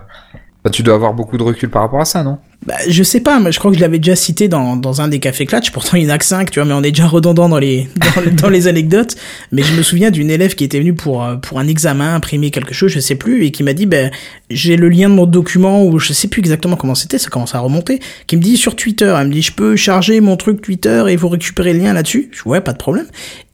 tu 0.70 0.82
dois 0.82 0.94
avoir 0.94 1.14
beaucoup 1.14 1.36
de 1.36 1.42
recul 1.42 1.70
par 1.70 1.82
rapport 1.82 2.00
à 2.00 2.04
ça, 2.04 2.22
non? 2.22 2.38
Bah, 2.64 2.74
je 2.88 3.02
sais 3.02 3.20
pas, 3.20 3.38
mais 3.38 3.52
je 3.52 3.58
crois 3.58 3.70
que 3.70 3.76
je 3.76 3.82
l'avais 3.82 3.98
déjà 3.98 4.16
cité 4.16 4.48
dans, 4.48 4.76
dans 4.76 5.00
un 5.00 5.08
des 5.08 5.20
cafés 5.20 5.46
Clatch. 5.46 5.70
Pourtant, 5.70 5.96
il 5.96 6.04
y 6.04 6.06
en 6.06 6.14
a 6.14 6.18
que 6.18 6.24
5, 6.24 6.50
tu 6.50 6.58
vois, 6.58 6.66
mais 6.66 6.74
on 6.74 6.82
est 6.82 6.90
déjà 6.90 7.06
redondant 7.06 7.48
dans 7.48 7.58
les, 7.58 7.88
dans, 8.42 8.48
les 8.48 8.66
anecdotes. 8.66 9.14
Mais 9.52 9.62
je 9.62 9.72
me 9.74 9.82
souviens 9.82 10.10
d'une 10.10 10.30
élève 10.30 10.54
qui 10.54 10.64
était 10.64 10.80
venue 10.80 10.94
pour, 10.94 11.22
euh, 11.22 11.36
pour 11.36 11.60
un 11.60 11.68
examen, 11.68 12.14
imprimer 12.14 12.50
quelque 12.50 12.74
chose, 12.74 12.90
je 12.90 12.98
sais 12.98 13.14
plus, 13.14 13.44
et 13.44 13.52
qui 13.52 13.62
m'a 13.62 13.72
dit, 13.72 13.86
ben, 13.86 14.10
j'ai 14.50 14.76
le 14.76 14.88
lien 14.88 15.08
de 15.08 15.14
mon 15.14 15.26
document, 15.26 15.84
ou 15.84 15.98
je 15.98 16.12
sais 16.12 16.28
plus 16.28 16.40
exactement 16.40 16.76
comment 16.76 16.96
c'était, 16.96 17.18
ça 17.18 17.28
commence 17.28 17.54
à 17.54 17.60
remonter, 17.60 18.00
qui 18.26 18.36
me 18.36 18.42
dit 18.42 18.56
sur 18.56 18.74
Twitter, 18.74 19.14
elle 19.16 19.28
me 19.28 19.32
dit, 19.32 19.42
je 19.42 19.52
peux 19.52 19.76
charger 19.76 20.20
mon 20.20 20.36
truc 20.36 20.60
Twitter 20.60 21.04
et 21.08 21.16
vous 21.16 21.28
récupérer 21.28 21.72
le 21.72 21.80
lien 21.80 21.92
là-dessus. 21.92 22.30
Je 22.32 22.48
ouais, 22.48 22.60
pas 22.60 22.72
de 22.72 22.78
problème. 22.78 23.06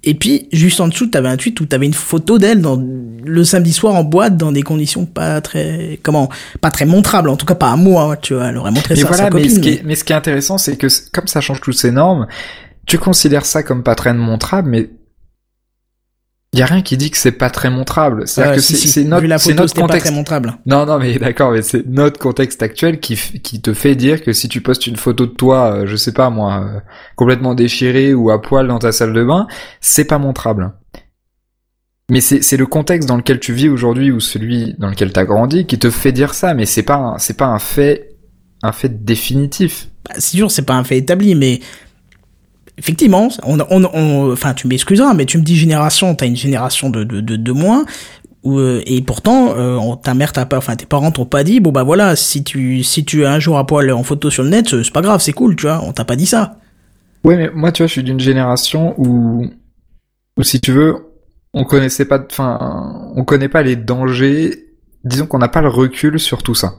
Et 0.05 0.15
puis, 0.15 0.49
juste 0.53 0.81
en 0.81 0.89
dessous, 0.89 1.07
t'avais 1.07 1.29
un 1.29 1.37
tweet 1.37 1.61
où 1.61 1.67
t'avais 1.67 1.87
une 1.87 1.95
photo 1.95 2.39
d'elle 2.39 2.61
dans 2.61 2.77
le 2.77 3.45
samedi 3.45 3.73
soir 3.73 3.95
en 3.95 4.03
boîte 4.03 4.37
dans 4.37 4.51
des 4.51 4.63
conditions 4.63 5.07
pas 5.07 5.41
très, 5.41 6.01
comment, 6.03 6.29
pas 6.61 6.71
très 6.71 6.87
montrables, 6.87 7.29
en 7.29 7.37
tout 7.37 7.47
cas 7.47 7.55
pas 7.55 7.71
à 7.71 7.77
moi, 7.77 8.17
tu 8.17 8.35
vois, 8.35 8.49
elle 8.49 8.59
aurait 8.59 8.73
montré 8.73 8.97
ça 8.97 9.09
à 9.09 9.13
sa 9.13 9.31
copine. 9.31 9.47
Mais 9.47 9.55
ce, 9.55 9.61
qui 9.61 9.69
est, 9.69 9.83
mais 9.85 9.95
ce 9.95 10.03
qui 10.03 10.13
est 10.13 10.17
intéressant, 10.17 10.59
c'est 10.59 10.77
que 10.77 10.89
comme 11.13 11.29
ça 11.29 11.41
change 11.41 11.61
toutes 11.61 11.77
ces 11.77 11.93
normes, 11.93 12.27
tu 12.87 12.99
considères 12.99 13.47
ça 13.47 13.63
comme 13.63 13.85
pas 13.85 13.95
très 13.95 14.13
montrable, 14.13 14.69
mais 14.71 14.91
il 16.55 16.59
y 16.59 16.63
a 16.63 16.67
rien 16.67 16.83
qui 16.83 16.99
dit 16.99 17.11
que 17.11 17.17
c'est 17.17 17.33
pas 17.33 17.49
très 17.49 17.71
montrable. 17.71 18.29
C'est-à-dire 18.29 18.57
que 18.57 18.61
c'est 18.61 19.05
notre, 19.05 19.41
c'est 19.41 19.55
notre 19.55 19.75
contexte. 19.75 20.07
très 20.07 20.15
montrable. 20.15 20.55
Non, 20.67 20.85
non, 20.85 20.99
mais 20.99 21.15
d'accord, 21.19 21.53
mais 21.53 21.63
c'est 21.63 21.87
notre 21.87 22.19
contexte 22.19 22.63
actuel 22.63 23.01
qui, 23.01 23.17
qui 23.17 23.63
te 23.63 23.73
fait 23.73 23.95
dire 23.95 24.23
que 24.23 24.35
si 24.35 24.49
tu 24.49 24.61
postes 24.61 24.87
une 24.87 24.97
photo 24.97 25.25
de 25.25 25.33
toi, 25.33 25.77
euh, 25.77 25.87
je 25.87 25.97
sais 25.97 26.13
pas 26.13 26.29
moi, 26.29 26.63
euh, 26.63 26.81
complètement 27.17 27.55
déchiré 27.55 28.13
ou 28.13 28.31
à 28.31 28.43
poil 28.43 28.69
dans 28.69 28.79
ta 28.79 28.93
salle 28.93 29.15
de 29.15 29.25
bain, 29.25 29.47
c'est 29.81 30.05
pas 30.05 30.19
montrable. 30.19 30.73
Mais 32.11 32.21
c'est 32.21 32.57
le 32.59 32.67
contexte 32.67 33.09
dans 33.09 33.17
lequel 33.17 33.41
tu 33.41 33.55
vis 33.55 33.71
aujourd'hui 33.71 34.11
ou 34.11 34.21
celui 34.21 34.75
dans 34.79 34.89
lequel 34.89 35.13
t'as 35.13 35.25
grandi 35.25 35.65
qui 35.65 35.79
te 35.79 35.89
fait 35.89 36.13
dire 36.13 36.35
ça, 36.35 36.53
mais 36.53 36.67
c'est 36.67 36.83
pas 36.83 37.15
c'est 37.17 37.39
pas 37.39 37.47
un 37.47 37.59
fait 37.59 38.11
un 38.63 38.73
fait 38.73 39.03
définitif. 39.05 39.89
Bah, 40.05 40.17
c'est 40.17 40.37
sûr, 40.37 40.51
c'est 40.51 40.67
pas 40.67 40.75
un 40.75 40.85
fait 40.85 40.99
établi, 40.99 41.35
mais 41.35 41.61
effectivement, 42.79 43.29
on, 43.45 43.59
on, 43.61 44.33
enfin, 44.33 44.55
tu 44.55 44.67
m'excuseras, 44.67 45.15
mais 45.15 45.27
tu 45.27 45.39
me 45.39 45.43
dis 45.43 45.57
génération, 45.57 46.15
t'as 46.15 46.27
une 46.27 46.37
génération 46.37 46.91
de, 46.91 47.05
de, 47.05 47.21
de, 47.21 47.37
de 47.37 47.53
moins, 47.53 47.85
euh, 48.45 48.83
et 48.87 49.03
pourtant, 49.03 49.55
euh, 49.57 49.95
ta 50.03 50.15
mère, 50.15 50.33
t'a 50.33 50.47
pas, 50.47 50.59
enfin, 50.59 50.75
tes 50.77 50.87
parents 50.87 51.11
t'ont 51.11 51.27
pas 51.27 51.45
dit, 51.45 51.61
bon 51.61 51.71
bah 51.71 51.85
voilà, 51.85 52.17
si 52.17 52.43
tu, 52.43 52.83
si 52.83 53.05
tu 53.05 53.23
es 53.23 53.27
un 53.27 53.39
jour 53.39 53.59
à 53.59 53.67
poil 53.67 53.91
en 53.93 54.03
photo 54.03 54.31
sur 54.31 54.43
le 54.43 54.49
net, 54.51 54.69
c'est 54.69 54.93
pas 54.93 55.03
grave, 55.03 55.21
c'est 55.21 55.33
cool, 55.33 55.55
tu 55.57 55.67
vois, 55.67 55.81
on 55.85 55.93
t'a 55.93 56.05
pas 56.05 56.17
dit 56.17 56.27
ça. 56.27 56.59
Ouais, 57.25 57.37
mais 57.37 57.51
moi, 57.55 57.71
tu 57.71 57.83
vois, 57.83 57.87
je 57.87 57.93
suis 57.93 58.03
d'une 58.03 58.19
génération 58.21 58.95
où, 58.99 59.47
où 60.37 60.43
si 60.43 60.61
tu 60.61 60.73
veux, 60.73 60.97
on 61.55 61.65
connaissait 61.65 62.05
pas, 62.05 62.21
enfin, 62.29 63.13
on 63.15 63.25
connaît 63.25 63.49
pas 63.49 63.63
les 63.63 63.77
dangers, 63.77 64.65
disons 65.05 65.27
qu'on 65.27 65.39
n'a 65.39 65.49
pas 65.49 65.63
le 65.63 65.69
recul 65.69 66.19
sur 66.19 66.43
tout 66.43 66.55
ça. 66.55 66.75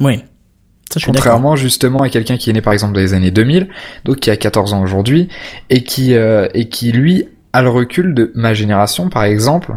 Oui. 0.00 0.24
Contrairement 1.04 1.56
justement 1.56 2.00
à 2.00 2.08
quelqu'un 2.08 2.36
qui 2.36 2.50
est 2.50 2.52
né 2.52 2.60
par 2.60 2.72
exemple 2.72 2.94
dans 2.94 3.00
les 3.00 3.14
années 3.14 3.30
2000, 3.30 3.68
donc 4.04 4.20
qui 4.20 4.30
a 4.30 4.36
14 4.36 4.72
ans 4.72 4.82
aujourd'hui, 4.82 5.28
et 5.70 5.82
qui 5.82 6.14
euh, 6.14 6.48
et 6.54 6.68
qui 6.68 6.92
lui 6.92 7.26
a 7.52 7.62
le 7.62 7.68
recul 7.68 8.14
de 8.14 8.32
ma 8.34 8.54
génération 8.54 9.08
par 9.08 9.24
exemple, 9.24 9.74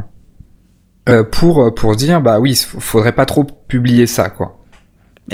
euh, 1.09 1.23
pour 1.23 1.73
pour 1.73 1.95
dire 1.95 2.21
bah 2.21 2.39
oui, 2.39 2.55
faudrait 2.55 3.13
pas 3.13 3.25
trop 3.25 3.45
publier 3.67 4.07
ça 4.07 4.29
quoi. 4.29 4.63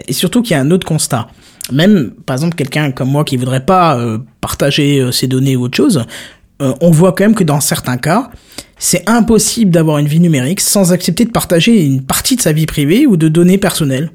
Et 0.08 0.14
surtout 0.14 0.42
qu'il 0.42 0.56
y 0.56 0.58
a 0.58 0.62
un 0.62 0.72
autre 0.72 0.88
constat. 0.88 1.28
Même 1.72 2.12
par 2.26 2.36
exemple 2.36 2.56
quelqu'un 2.56 2.92
comme 2.92 3.10
moi 3.10 3.24
qui 3.24 3.38
voudrait 3.38 3.66
pas 3.66 3.98
euh, 3.98 4.20
partager 4.42 5.12
ses 5.12 5.28
données 5.28 5.56
ou 5.56 5.64
autre 5.64 5.78
chose, 5.78 6.06
on 6.60 6.92
voit 6.92 7.12
quand 7.12 7.26
même 7.26 7.36
que 7.36 7.44
dans 7.44 7.60
certains 7.60 7.98
cas, 7.98 8.32
c'est 8.78 9.10
impossible 9.10 9.70
d'avoir 9.70 9.98
une 9.98 10.08
vie 10.08 10.22
numérique 10.22 10.62
sans 10.62 10.94
accepter 10.94 11.26
de 11.26 11.32
partager 11.32 11.84
une 11.84 12.06
partie 12.06 12.38
de 12.38 12.42
sa 12.42 12.54
vie 12.54 12.66
privée 12.66 13.06
ou 13.06 13.18
de 13.18 13.28
données 13.28 13.58
personnelles 13.58 14.12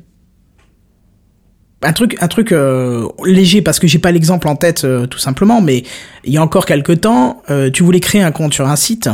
un 1.82 1.92
truc 1.92 2.16
un 2.20 2.28
truc 2.28 2.52
euh, 2.52 3.08
léger 3.24 3.62
parce 3.62 3.78
que 3.78 3.86
j'ai 3.86 3.98
pas 3.98 4.10
l'exemple 4.10 4.48
en 4.48 4.56
tête 4.56 4.84
euh, 4.84 5.06
tout 5.06 5.18
simplement 5.18 5.60
mais 5.60 5.84
il 6.24 6.32
y 6.32 6.36
a 6.36 6.42
encore 6.42 6.66
quelques 6.66 7.02
temps 7.02 7.42
euh, 7.50 7.70
tu 7.70 7.82
voulais 7.82 8.00
créer 8.00 8.22
un 8.22 8.32
compte 8.32 8.52
sur 8.52 8.68
un 8.68 8.76
site 8.76 9.08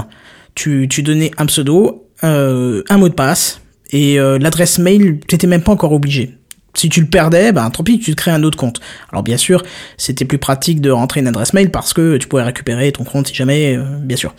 tu 0.55 0.89
tu 0.89 1.03
donnais 1.03 1.31
un 1.37 1.47
pseudo 1.47 2.01
un 2.23 2.97
mot 2.97 3.09
de 3.11 3.15
passe 3.15 3.61
et 3.91 4.17
l'adresse 4.17 4.79
mail 4.79 5.21
t'étais 5.29 5.47
même 5.47 5.61
pas 5.61 5.73
encore 5.73 5.93
obligé 5.93 6.39
si 6.73 6.89
tu 6.89 7.03
le 7.03 7.07
perdais 7.07 7.53
ben 7.53 7.69
tant 7.69 7.85
pis 7.85 7.99
tu 7.99 8.13
te 8.13 8.17
crées 8.17 8.31
un 8.31 8.43
autre 8.45 8.57
compte. 8.57 8.81
Alors 9.13 9.23
bien 9.23 9.37
sûr 9.37 9.63
c'était 9.99 10.25
plus 10.25 10.39
pratique 10.39 10.81
de 10.81 10.91
rentrer 10.91 11.21
une 11.21 11.27
adresse 11.27 11.53
mail 11.53 11.71
parce 11.71 11.93
que 11.93 12.17
tu 12.17 12.27
pouvais 12.27 12.45
récupérer 12.45 12.91
ton 12.93 13.05
compte 13.05 13.27
si 13.27 13.35
jamais 13.35 13.79
bien 14.01 14.17
sûr. 14.17 14.35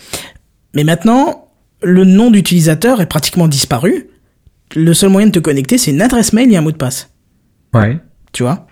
Mais 0.74 0.84
maintenant 0.84 1.50
le 1.84 2.06
nom 2.06 2.32
d'utilisateur 2.32 3.02
est 3.02 3.06
pratiquement 3.06 3.48
disparu. 3.48 4.08
Le 4.76 4.96
seul 4.96 5.12
moyen 5.12 5.28
de 5.28 5.34
te 5.34 5.40
connecter 5.40 5.78
c'est 5.78 5.92
une 5.92 6.02
adresse 6.02 6.34
mail 6.34 6.52
et 6.52 6.58
un 6.58 6.62
mot 6.62 6.72
de 6.72 6.78
passe. 6.78 7.12
Ouais 7.72 8.00
tu 8.36 8.44
vois 8.44 8.68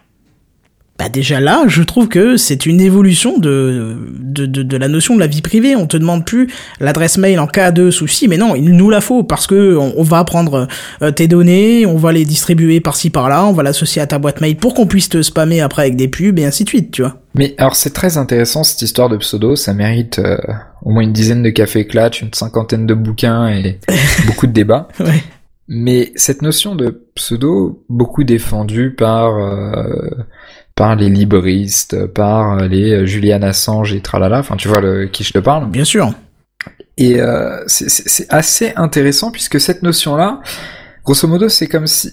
bah 1.00 1.10
déjà 1.10 1.40
là, 1.40 1.64
je 1.68 1.82
trouve 1.82 2.08
que 2.08 2.38
c'est 2.38 2.68
une 2.68 2.80
évolution 2.80 3.40
de, 3.40 3.98
de, 4.20 4.46
de, 4.46 4.78
la 4.78 4.88
notion 4.88 5.16
de 5.16 5.20
la 5.20 5.26
vie 5.26 5.42
privée. 5.42 5.76
On 5.76 5.88
te 5.88 5.98
demande 5.98 6.24
plus 6.24 6.54
l'adresse 6.80 7.18
mail 7.18 7.40
en 7.40 7.48
cas 7.48 7.72
de 7.72 7.90
souci, 7.90 8.28
mais 8.28 8.38
non, 8.38 8.54
il 8.54 8.76
nous 8.76 8.92
la 8.92 9.02
faut 9.02 9.24
parce 9.24 9.48
que 9.48 9.76
on, 9.76 10.04
va 10.04 10.24
prendre 10.24 10.68
euh, 11.02 11.10
tes 11.10 11.28
données, 11.28 11.88
on 11.88 11.98
va 11.98 12.12
les 12.12 12.26
distribuer 12.26 12.80
par-ci 12.80 13.10
par-là, 13.10 13.44
on 13.48 13.54
va 13.54 13.64
l'associer 13.64 14.04
à 14.04 14.08
ta 14.08 14.20
boîte 14.20 14.40
mail 14.40 14.56
pour 14.56 14.76
qu'on 14.76 14.86
puisse 14.86 15.10
te 15.10 15.24
spammer 15.24 15.62
après 15.62 15.82
avec 15.82 15.96
des 15.96 16.08
pubs 16.08 16.38
et 16.38 16.46
ainsi 16.46 16.64
de 16.64 16.70
suite, 16.70 16.92
tu 16.92 17.02
vois. 17.02 17.18
Mais 17.34 17.56
alors 17.58 17.76
c'est 17.76 17.94
très 17.94 18.18
intéressant 18.18 18.64
cette 18.64 18.84
histoire 18.84 19.10
de 19.10 19.18
pseudo, 19.18 19.56
ça 19.56 19.74
mérite 19.74 20.20
euh, 20.20 20.38
au 20.84 20.92
moins 20.92 21.02
une 21.02 21.14
dizaine 21.14 21.42
de 21.42 21.50
cafés 21.50 21.88
clatch, 21.88 22.22
une 22.22 22.34
cinquantaine 22.36 22.86
de 22.86 22.94
bouquins 22.94 23.48
et 23.48 23.80
beaucoup 24.28 24.46
de 24.46 24.54
débats. 24.54 24.90
ouais. 25.00 25.24
Mais 25.74 26.12
cette 26.16 26.42
notion 26.42 26.76
de 26.76 27.04
pseudo, 27.16 27.84
beaucoup 27.90 28.24
défendue 28.24 28.94
par 28.94 29.36
euh, 29.38 30.10
par 30.76 30.96
les 30.96 31.10
libristes, 31.10 32.06
par 32.08 32.58
les 32.58 32.92
euh, 32.92 33.06
Julian 33.06 33.42
Assange 33.42 33.94
et 33.94 34.02
tralala, 34.02 34.40
enfin 34.40 34.56
tu 34.56 34.68
vois 34.68 34.82
le, 34.82 35.08
qui 35.08 35.24
je 35.24 35.34
te 35.34 35.40
parle. 35.40 35.70
Bien 35.70 35.84
sûr. 35.84 36.14
Et 36.98 37.20
euh, 37.20 37.64
c'est 37.68 38.32
assez 38.32 38.74
intéressant 38.76 39.32
puisque 39.32 39.60
cette 39.60 39.82
notion-là, 39.82 40.42
grosso 41.04 41.28
modo, 41.28 41.50
c'est 41.50 41.68
comme 41.68 41.88
si 41.88 42.12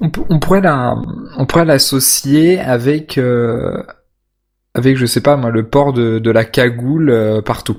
on, 0.00 0.10
on, 0.28 0.38
pourrait 0.38 0.60
la 0.60 0.94
on 1.36 1.46
pourrait 1.46 1.64
l'associer 1.64 2.60
avec 2.60 3.18
euh, 3.18 3.82
avec 4.74 4.96
je 4.96 5.06
sais 5.06 5.20
pas 5.20 5.36
moi 5.36 5.50
le 5.50 5.68
port 5.68 5.92
de, 5.92 6.18
de 6.18 6.30
la 6.30 6.44
cagoule 6.44 7.10
euh, 7.10 7.42
partout. 7.42 7.78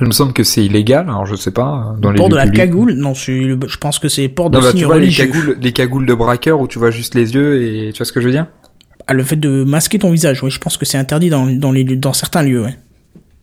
Il 0.00 0.06
me 0.06 0.12
semble 0.12 0.32
que 0.32 0.44
c'est 0.44 0.64
illégal, 0.64 1.06
alors 1.08 1.26
je 1.26 1.34
sais 1.34 1.50
pas. 1.50 1.96
Dans 1.98 2.10
le 2.10 2.16
port 2.16 2.28
de 2.28 2.36
la 2.36 2.48
cagoule 2.48 2.92
Non, 2.92 3.12
je 3.14 3.76
pense 3.78 3.98
que 3.98 4.08
c'est 4.08 4.28
port 4.28 4.50
de 4.50 4.58
non, 4.58 4.62
bah, 4.62 4.72
tu 4.72 4.84
vois, 4.84 4.98
les 4.98 5.10
cagoules, 5.10 5.58
les 5.60 5.72
cagoules 5.72 6.06
de 6.06 6.14
braqueur 6.14 6.60
où 6.60 6.68
tu 6.68 6.78
vois 6.78 6.90
juste 6.90 7.14
les 7.14 7.34
yeux 7.34 7.62
et 7.62 7.92
tu 7.92 7.98
vois 7.98 8.06
ce 8.06 8.12
que 8.12 8.20
je 8.20 8.26
veux 8.26 8.32
dire? 8.32 8.46
Ah, 9.08 9.14
le 9.14 9.24
fait 9.24 9.36
de 9.36 9.64
masquer 9.64 9.98
ton 9.98 10.10
visage, 10.12 10.42
oui, 10.44 10.50
je 10.50 10.60
pense 10.60 10.76
que 10.76 10.86
c'est 10.86 10.98
interdit 10.98 11.30
dans, 11.30 11.46
dans, 11.46 11.72
les, 11.72 11.82
dans 11.82 12.12
certains 12.12 12.42
lieux, 12.44 12.62
ouais. 12.62 12.76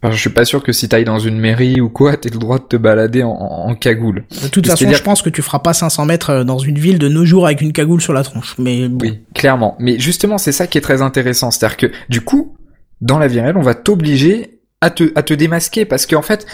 je 0.10 0.16
suis 0.16 0.30
pas 0.30 0.46
sûr 0.46 0.64
que 0.64 0.72
si 0.72 0.88
t'ailles 0.88 1.04
dans 1.04 1.20
une 1.20 1.38
mairie 1.38 1.82
ou 1.82 1.90
quoi, 1.90 2.16
t'aies 2.16 2.30
le 2.30 2.40
droit 2.40 2.60
de 2.60 2.64
te 2.64 2.78
balader 2.78 3.24
en, 3.24 3.32
en 3.32 3.76
cagoule. 3.76 4.24
De 4.42 4.48
toute 4.48 4.66
façon, 4.66 4.90
je 4.90 5.04
pense 5.04 5.22
que 5.22 5.30
tu 5.30 5.42
feras 5.42 5.60
pas 5.60 5.74
500 5.74 6.06
mètres 6.06 6.30
euh, 6.30 6.44
dans 6.46 6.60
une 6.60 6.80
ville 6.80 7.00
de 7.00 7.10
nos 7.10 7.26
jours 7.26 7.46
avec 7.46 7.60
une 7.60 7.74
cagoule 7.74 8.00
sur 8.00 8.14
la 8.14 8.24
tronche. 8.24 8.56
Mais 8.58 8.88
Oui, 8.88 9.20
clairement. 9.34 9.76
Mais 9.80 10.00
justement, 10.00 10.38
c'est 10.38 10.54
ça 10.54 10.68
qui 10.68 10.78
est 10.78 10.82
très 10.82 11.02
intéressant. 11.02 11.52
C'est-à-dire 11.52 11.76
que, 11.76 11.88
du 12.08 12.22
coup, 12.22 12.56
dans 13.02 13.20
la 13.20 13.28
vie 13.28 13.42
réelle, 13.42 13.58
on 13.58 13.62
va 13.62 13.76
t'obliger 13.76 14.57
à 14.82 14.90
te, 14.90 15.12
à 15.16 15.24
te 15.24 15.34
démasquer 15.34 15.86
parce 15.86 16.06
qu'en 16.06 16.22
fait, 16.22 16.46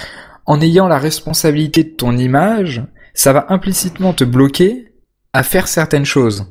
en 0.45 0.62
ayant 0.62 0.88
la 0.88 0.97
responsabilité 0.97 1.83
de 1.83 1.89
ton 1.89 2.17
image, 2.17 2.83
ça 3.13 3.33
va 3.33 3.45
implicitement 3.49 4.13
te 4.13 4.23
bloquer 4.23 4.93
à 5.33 5.43
faire 5.43 5.67
certaines 5.67 6.05
choses. 6.05 6.45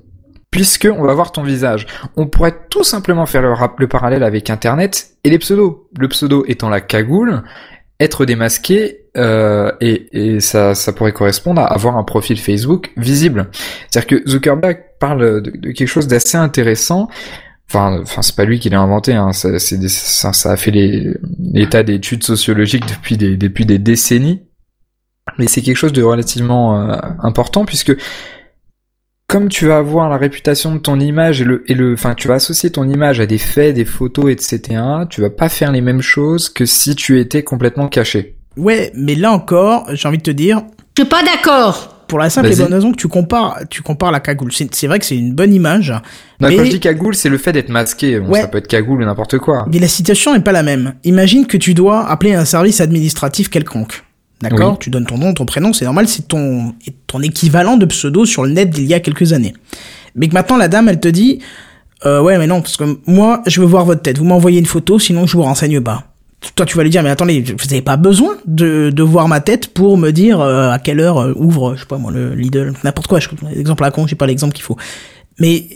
Puisque 0.50 0.86
on 0.94 1.02
va 1.02 1.14
voir 1.14 1.32
ton 1.32 1.42
visage. 1.42 1.86
On 2.16 2.26
pourrait 2.26 2.66
tout 2.68 2.84
simplement 2.84 3.24
faire 3.24 3.40
le, 3.40 3.54
le 3.78 3.88
parallèle 3.88 4.22
avec 4.22 4.50
Internet 4.50 5.12
et 5.24 5.30
les 5.30 5.38
pseudos. 5.38 5.88
Le 5.98 6.08
pseudo 6.08 6.44
étant 6.46 6.68
la 6.68 6.82
cagoule, 6.82 7.42
être 7.98 8.26
démasqué 8.26 9.06
euh, 9.16 9.72
et, 9.80 10.08
et 10.12 10.40
ça, 10.40 10.74
ça 10.74 10.92
pourrait 10.92 11.12
correspondre 11.12 11.62
à 11.62 11.72
avoir 11.72 11.96
un 11.96 12.04
profil 12.04 12.38
Facebook 12.38 12.92
visible. 12.98 13.48
C'est-à-dire 13.88 14.18
que 14.18 14.28
Zuckerberg 14.28 14.78
parle 14.98 15.42
de, 15.42 15.50
de 15.50 15.70
quelque 15.70 15.88
chose 15.88 16.06
d'assez 16.06 16.36
intéressant 16.36 17.08
Enfin, 17.72 18.00
enfin, 18.02 18.20
c'est 18.20 18.36
pas 18.36 18.44
lui 18.44 18.58
qui 18.58 18.68
l'a 18.68 18.80
inventé. 18.80 19.14
Hein. 19.14 19.32
Ça, 19.32 19.58
c'est 19.58 19.88
ça, 19.88 20.34
ça, 20.34 20.52
a 20.52 20.56
fait 20.58 20.70
l'état 20.70 21.82
d'études 21.82 22.22
sociologiques 22.22 22.84
depuis 22.86 23.16
des, 23.16 23.38
depuis 23.38 23.64
des 23.64 23.78
décennies. 23.78 24.42
Mais 25.38 25.46
c'est 25.46 25.62
quelque 25.62 25.76
chose 25.76 25.94
de 25.94 26.02
relativement 26.02 26.90
euh, 26.90 26.96
important 27.20 27.64
puisque 27.64 27.96
comme 29.26 29.48
tu 29.48 29.66
vas 29.66 29.78
avoir 29.78 30.10
la 30.10 30.18
réputation 30.18 30.74
de 30.74 30.80
ton 30.80 31.00
image 31.00 31.40
et 31.40 31.44
le, 31.44 31.64
et 31.66 31.74
le, 31.74 31.94
enfin, 31.94 32.14
tu 32.14 32.28
vas 32.28 32.34
associer 32.34 32.70
ton 32.70 32.86
image 32.86 33.18
à 33.20 33.24
des 33.24 33.38
faits, 33.38 33.74
des 33.74 33.86
photos, 33.86 34.30
etc. 34.30 34.82
Tu 35.08 35.22
vas 35.22 35.30
pas 35.30 35.48
faire 35.48 35.72
les 35.72 35.80
mêmes 35.80 36.02
choses 36.02 36.50
que 36.50 36.66
si 36.66 36.94
tu 36.94 37.18
étais 37.18 37.42
complètement 37.42 37.88
caché. 37.88 38.36
Ouais, 38.58 38.92
mais 38.94 39.14
là 39.14 39.32
encore, 39.32 39.86
j'ai 39.94 40.06
envie 40.06 40.18
de 40.18 40.22
te 40.22 40.30
dire. 40.30 40.62
Je 40.98 41.04
suis 41.04 41.08
pas 41.08 41.22
d'accord. 41.22 41.91
Pour 42.12 42.18
la 42.18 42.28
simple 42.28 42.52
et 42.52 42.56
bonne 42.56 42.74
raison 42.74 42.92
que 42.92 42.98
tu 42.98 43.08
compares, 43.08 43.60
tu 43.70 43.80
compares 43.80 44.12
la 44.12 44.20
cagoule. 44.20 44.52
C'est 44.52 44.86
vrai 44.86 44.98
que 44.98 45.06
c'est 45.06 45.16
une 45.16 45.32
bonne 45.32 45.54
image. 45.54 45.94
Non, 46.40 46.50
mais... 46.50 46.56
quand 46.56 46.64
je 46.66 46.70
dis 46.72 46.78
cagoule, 46.78 47.14
c'est 47.14 47.30
le 47.30 47.38
fait 47.38 47.54
d'être 47.54 47.70
masqué. 47.70 48.20
Bon, 48.20 48.34
Ça 48.34 48.48
peut 48.48 48.58
être 48.58 48.66
cagoule 48.66 49.00
ou 49.00 49.04
n'importe 49.06 49.38
quoi. 49.38 49.64
Mais 49.72 49.78
la 49.78 49.88
situation 49.88 50.34
n'est 50.34 50.42
pas 50.42 50.52
la 50.52 50.62
même. 50.62 50.92
Imagine 51.04 51.46
que 51.46 51.56
tu 51.56 51.72
dois 51.72 52.06
appeler 52.06 52.34
un 52.34 52.44
service 52.44 52.82
administratif 52.82 53.48
quelconque. 53.48 54.04
D'accord? 54.42 54.78
Tu 54.78 54.90
donnes 54.90 55.06
ton 55.06 55.16
nom, 55.16 55.32
ton 55.32 55.46
prénom, 55.46 55.72
c'est 55.72 55.86
normal, 55.86 56.06
c'est 56.06 56.28
ton, 56.28 56.74
ton 57.06 57.22
équivalent 57.22 57.78
de 57.78 57.86
pseudo 57.86 58.26
sur 58.26 58.42
le 58.42 58.50
net 58.50 58.68
d'il 58.68 58.84
y 58.84 58.92
a 58.92 59.00
quelques 59.00 59.32
années. 59.32 59.54
Mais 60.14 60.28
que 60.28 60.34
maintenant, 60.34 60.58
la 60.58 60.68
dame, 60.68 60.90
elle 60.90 61.00
te 61.00 61.08
dit, 61.08 61.38
euh, 62.04 62.20
ouais, 62.20 62.36
mais 62.36 62.46
non, 62.46 62.60
parce 62.60 62.76
que 62.76 62.98
moi, 63.06 63.40
je 63.46 63.58
veux 63.62 63.66
voir 63.66 63.86
votre 63.86 64.02
tête. 64.02 64.18
Vous 64.18 64.26
m'envoyez 64.26 64.58
une 64.58 64.66
photo, 64.66 64.98
sinon 64.98 65.26
je 65.26 65.34
vous 65.34 65.44
renseigne 65.44 65.80
pas 65.80 66.11
toi 66.54 66.66
tu 66.66 66.76
vas 66.76 66.82
lui 66.82 66.90
dire 66.90 67.02
mais 67.02 67.10
attendez 67.10 67.40
vous 67.40 67.66
n'avez 67.66 67.82
pas 67.82 67.96
besoin 67.96 68.36
de, 68.46 68.90
de 68.90 69.02
voir 69.02 69.28
ma 69.28 69.40
tête 69.40 69.68
pour 69.68 69.96
me 69.96 70.10
dire 70.10 70.40
euh, 70.40 70.70
à 70.70 70.78
quelle 70.78 71.00
heure 71.00 71.18
euh, 71.18 71.32
ouvre 71.36 71.74
je 71.74 71.80
sais 71.80 71.86
pas 71.86 71.98
moi 71.98 72.10
le 72.12 72.34
Lidl 72.34 72.72
n'importe 72.84 73.06
quoi. 73.06 73.20
Je 73.20 73.28
exemple 73.56 73.84
à 73.84 73.90
con 73.90 74.06
j'ai 74.06 74.16
pas 74.16 74.26
l'exemple 74.26 74.54
qu'il 74.54 74.64
faut. 74.64 74.76
Mais 75.38 75.68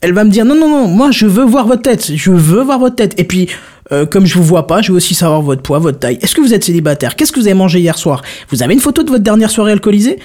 elle 0.00 0.12
va 0.12 0.24
me 0.24 0.30
dire 0.30 0.44
non 0.44 0.54
non 0.54 0.68
non 0.68 0.88
moi 0.88 1.10
je 1.10 1.26
veux 1.26 1.44
voir 1.44 1.66
votre 1.66 1.82
tête. 1.82 2.12
Je 2.14 2.30
veux 2.30 2.62
voir 2.62 2.78
votre 2.78 2.96
tête. 2.96 3.18
Et 3.18 3.24
puis 3.24 3.48
euh, 3.92 4.06
comme 4.06 4.26
je 4.26 4.34
vous 4.34 4.44
vois 4.44 4.66
pas 4.66 4.82
je 4.82 4.92
veux 4.92 4.96
aussi 4.96 5.14
savoir 5.14 5.42
votre 5.42 5.62
poids 5.62 5.78
votre 5.78 5.98
taille. 5.98 6.18
Est-ce 6.22 6.34
que 6.34 6.40
vous 6.40 6.54
êtes 6.54 6.64
célibataire? 6.64 7.16
Qu'est-ce 7.16 7.32
que 7.32 7.40
vous 7.40 7.46
avez 7.46 7.54
mangé 7.54 7.80
hier 7.80 7.98
soir? 7.98 8.22
Vous 8.50 8.62
avez 8.62 8.74
une 8.74 8.80
photo 8.80 9.02
de 9.02 9.10
votre 9.10 9.24
dernière 9.24 9.50
soirée 9.50 9.72
alcoolisée? 9.72 10.18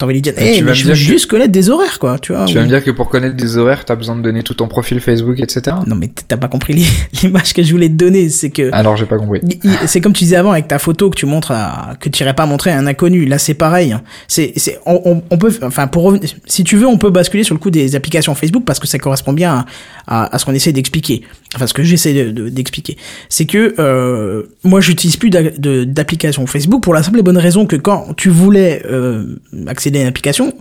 T'as 0.00 0.06
envie 0.06 0.14
de 0.14 0.30
dire, 0.30 0.32
hey, 0.38 0.64
je 0.72 0.88
veux 0.88 0.94
juste 0.94 1.26
connaître 1.26 1.52
des 1.52 1.68
horaires, 1.68 1.98
quoi, 1.98 2.18
tu 2.18 2.32
vois. 2.32 2.46
Tu 2.46 2.54
vas 2.54 2.62
me 2.62 2.68
dire 2.68 2.82
que 2.82 2.90
pour 2.90 3.10
connaître 3.10 3.36
des 3.36 3.58
horaires, 3.58 3.84
t'as 3.84 3.96
besoin 3.96 4.16
de 4.16 4.22
donner 4.22 4.42
tout 4.42 4.54
ton 4.54 4.66
profil 4.66 4.98
Facebook, 4.98 5.38
etc. 5.38 5.76
Non, 5.86 5.94
mais 5.94 6.10
t'as 6.26 6.38
pas 6.38 6.48
compris 6.48 6.86
l'image 7.22 7.52
que 7.52 7.62
je 7.62 7.70
voulais 7.70 7.90
te 7.90 7.96
donner, 7.96 8.30
c'est 8.30 8.48
que. 8.48 8.70
Alors, 8.72 8.96
j'ai 8.96 9.04
pas 9.04 9.18
compris. 9.18 9.42
C'est 9.84 10.00
comme 10.00 10.14
tu 10.14 10.24
disais 10.24 10.36
avant 10.36 10.52
avec 10.52 10.68
ta 10.68 10.78
photo 10.78 11.10
que 11.10 11.16
tu 11.16 11.26
montres 11.26 11.50
à, 11.50 11.96
que 12.00 12.08
tu 12.08 12.22
irais 12.22 12.32
pas 12.32 12.46
montrer 12.46 12.70
à 12.70 12.78
un 12.78 12.86
inconnu. 12.86 13.26
Là, 13.26 13.36
c'est 13.36 13.52
pareil. 13.52 13.94
C'est, 14.26 14.54
c'est, 14.56 14.80
on, 14.86 15.22
on, 15.28 15.36
peut, 15.36 15.52
enfin, 15.60 15.86
pour 15.86 16.16
si 16.46 16.64
tu 16.64 16.78
veux, 16.78 16.86
on 16.86 16.96
peut 16.96 17.10
basculer 17.10 17.44
sur 17.44 17.54
le 17.54 17.60
coup 17.60 17.70
des 17.70 17.94
applications 17.94 18.34
Facebook 18.34 18.64
parce 18.64 18.78
que 18.78 18.86
ça 18.86 18.98
correspond 18.98 19.34
bien 19.34 19.52
à, 19.52 19.66
à, 20.10 20.38
ce 20.38 20.44
qu'on 20.44 20.52
essaie 20.52 20.72
d'expliquer. 20.72 21.22
Enfin, 21.54 21.66
ce 21.68 21.74
que 21.74 21.84
j'essaie 21.84 22.32
d'expliquer. 22.32 22.94
De, 22.94 22.98
c'est 23.28 23.46
que, 23.46 23.74
euh, 23.78 24.42
moi, 24.64 24.80
j'utilise 24.80 25.16
plus 25.16 25.30
d'application 25.30 26.46
Facebook 26.46 26.82
pour 26.82 26.92
la 26.92 27.02
simple 27.02 27.20
et 27.20 27.22
bonne 27.22 27.38
raison 27.38 27.64
que 27.64 27.76
quand 27.76 28.14
tu 28.16 28.28
voulais, 28.28 28.82
euh, 28.90 29.36
accéder 29.68 30.00
à 30.00 30.02
une 30.02 30.08
application, 30.08 30.52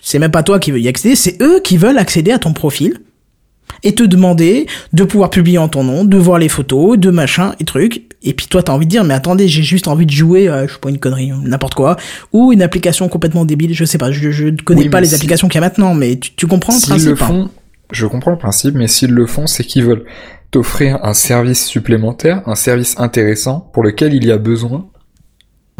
c'est 0.00 0.18
même 0.18 0.30
pas 0.30 0.42
toi 0.42 0.58
qui 0.58 0.70
veux 0.70 0.80
y 0.80 0.88
accéder, 0.88 1.16
c'est 1.16 1.40
eux 1.40 1.60
qui 1.64 1.78
veulent 1.78 1.98
accéder 1.98 2.30
à 2.30 2.38
ton 2.38 2.52
profil 2.52 3.00
et 3.82 3.94
te 3.94 4.02
demander 4.02 4.66
de 4.92 5.04
pouvoir 5.04 5.30
publier 5.30 5.58
en 5.58 5.68
ton 5.68 5.82
nom, 5.82 6.04
de 6.04 6.16
voir 6.18 6.38
les 6.38 6.50
photos, 6.50 6.98
de 6.98 7.10
machin 7.10 7.54
et 7.60 7.64
trucs. 7.64 8.04
Et 8.22 8.34
puis 8.34 8.46
toi, 8.46 8.62
t'as 8.62 8.72
envie 8.72 8.86
de 8.86 8.90
dire, 8.90 9.04
mais 9.04 9.14
attendez, 9.14 9.48
j'ai 9.48 9.62
juste 9.62 9.88
envie 9.88 10.06
de 10.06 10.10
jouer, 10.10 10.48
euh, 10.48 10.66
je 10.68 10.74
sais 10.74 10.78
pas, 10.78 10.90
une 10.90 10.98
connerie, 10.98 11.32
n'importe 11.42 11.74
quoi, 11.74 11.96
ou 12.32 12.52
une 12.52 12.62
application 12.62 13.08
complètement 13.08 13.46
débile, 13.46 13.74
je 13.74 13.84
sais 13.84 13.98
pas, 13.98 14.12
je, 14.12 14.44
ne 14.44 14.56
connais 14.62 14.90
pas 14.90 15.00
les 15.00 15.14
applications 15.14 15.48
qu'il 15.48 15.56
y 15.56 15.64
a 15.64 15.66
maintenant, 15.66 15.94
mais 15.94 16.16
tu, 16.16 16.46
comprends 16.46 16.74
le 16.74 16.86
principe. 16.86 17.18
Le 17.18 17.22
hein. 17.22 17.50
Je 17.90 18.06
comprends 18.06 18.30
le 18.30 18.38
principe, 18.38 18.74
mais 18.74 18.88
s'ils 18.88 19.12
le 19.12 19.26
font, 19.26 19.46
c'est 19.46 19.64
qu'ils 19.64 19.84
veulent 19.84 20.04
t'offrir 20.50 21.04
un 21.04 21.14
service 21.14 21.66
supplémentaire, 21.66 22.42
un 22.46 22.54
service 22.54 22.98
intéressant 22.98 23.60
pour 23.72 23.82
lequel 23.82 24.14
il 24.14 24.24
y 24.24 24.32
a 24.32 24.38
besoin 24.38 24.86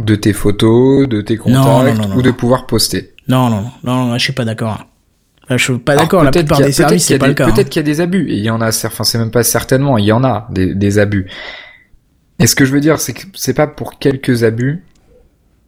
de 0.03 0.15
tes 0.15 0.33
photos, 0.33 1.09
de 1.09 1.21
tes 1.21 1.37
contacts 1.37 2.17
ou 2.17 2.23
de 2.23 2.31
pouvoir 2.31 2.67
poster. 2.67 3.15
Non, 3.29 3.49
non, 3.49 3.65
non, 3.85 4.07
non, 4.07 4.19
je 4.19 4.23
suis 4.23 4.33
pas 4.33 4.45
d'accord. 4.45 4.85
Je 5.49 5.57
suis 5.57 5.79
pas 5.79 5.95
d'accord. 5.95 6.25
La 6.25 6.31
plupart 6.31 6.61
des 6.61 6.73
services, 6.73 7.07
c'est 7.07 7.19
pas 7.19 7.29
le 7.29 7.35
cas. 7.35 7.47
Peut-être 7.47 7.67
hein. 7.67 7.71
qu'il 7.71 7.81
y 7.81 7.85
a 7.85 7.87
des 7.87 8.01
abus. 8.01 8.31
Et 8.31 8.37
il 8.37 8.45
y 8.45 8.51
en 8.51 8.61
a, 8.61 8.69
enfin, 8.69 9.05
c'est 9.05 9.19
même 9.19 9.31
pas 9.31 9.43
certainement. 9.43 9.99
Il 9.99 10.05
y 10.05 10.13
en 10.13 10.25
a 10.25 10.49
des, 10.51 10.75
des 10.75 10.99
abus. 10.99 11.31
Et 12.39 12.47
ce 12.47 12.55
que 12.57 12.65
je 12.65 12.73
veux 12.73 12.81
dire, 12.81 12.99
c'est 12.99 13.13
que 13.13 13.23
c'est 13.35 13.55
pas 13.55 13.67
pour 13.67 13.99
quelques 13.99 14.43
abus, 14.43 14.85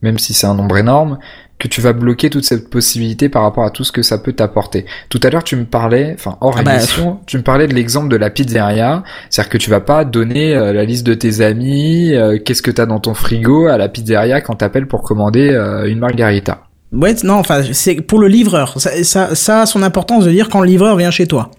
même 0.02 0.18
si 0.18 0.34
c'est 0.34 0.46
un 0.46 0.54
nombre 0.54 0.78
énorme, 0.78 1.18
que 1.58 1.68
tu 1.68 1.80
vas 1.80 1.92
bloquer 1.92 2.28
toute 2.28 2.44
cette 2.44 2.68
possibilité 2.68 3.28
par 3.28 3.42
rapport 3.42 3.64
à 3.64 3.70
tout 3.70 3.82
ce 3.82 3.92
que 3.92 4.02
ça 4.02 4.18
peut 4.18 4.32
t'apporter. 4.32 4.84
Tout 5.08 5.20
à 5.22 5.30
l'heure, 5.30 5.44
tu 5.44 5.56
me 5.56 5.64
parlais, 5.64 6.12
enfin 6.14 6.36
hors 6.40 6.56
ah 6.58 6.62
bah, 6.62 6.76
émission, 6.76 7.20
tu 7.26 7.38
me 7.38 7.42
parlais 7.42 7.66
de 7.66 7.74
l'exemple 7.74 8.08
de 8.08 8.16
la 8.16 8.28
pizzeria, 8.28 9.02
c'est-à-dire 9.30 9.50
que 9.50 9.58
tu 9.58 9.70
vas 9.70 9.80
pas 9.80 10.04
donner 10.04 10.54
euh, 10.54 10.72
la 10.72 10.84
liste 10.84 11.06
de 11.06 11.14
tes 11.14 11.40
amis, 11.40 12.14
euh, 12.14 12.38
qu'est-ce 12.38 12.62
que 12.62 12.70
t'as 12.70 12.86
dans 12.86 13.00
ton 13.00 13.14
frigo 13.14 13.68
à 13.68 13.78
la 13.78 13.88
pizzeria 13.88 14.42
quand 14.42 14.56
t'appelles 14.56 14.86
pour 14.86 15.02
commander 15.02 15.50
euh, 15.50 15.88
une 15.88 15.98
margarita. 15.98 16.64
Ouais, 16.92 17.14
non, 17.24 17.34
enfin, 17.34 17.62
c'est 17.72 18.00
pour 18.00 18.18
le 18.18 18.28
livreur. 18.28 18.78
Ça, 18.80 19.02
ça, 19.02 19.34
ça 19.34 19.62
a 19.62 19.66
son 19.66 19.82
importance 19.82 20.24
de 20.24 20.30
dire 20.30 20.48
quand 20.48 20.60
le 20.60 20.66
livreur 20.66 20.96
vient 20.96 21.10
chez 21.10 21.26
toi. 21.26 21.50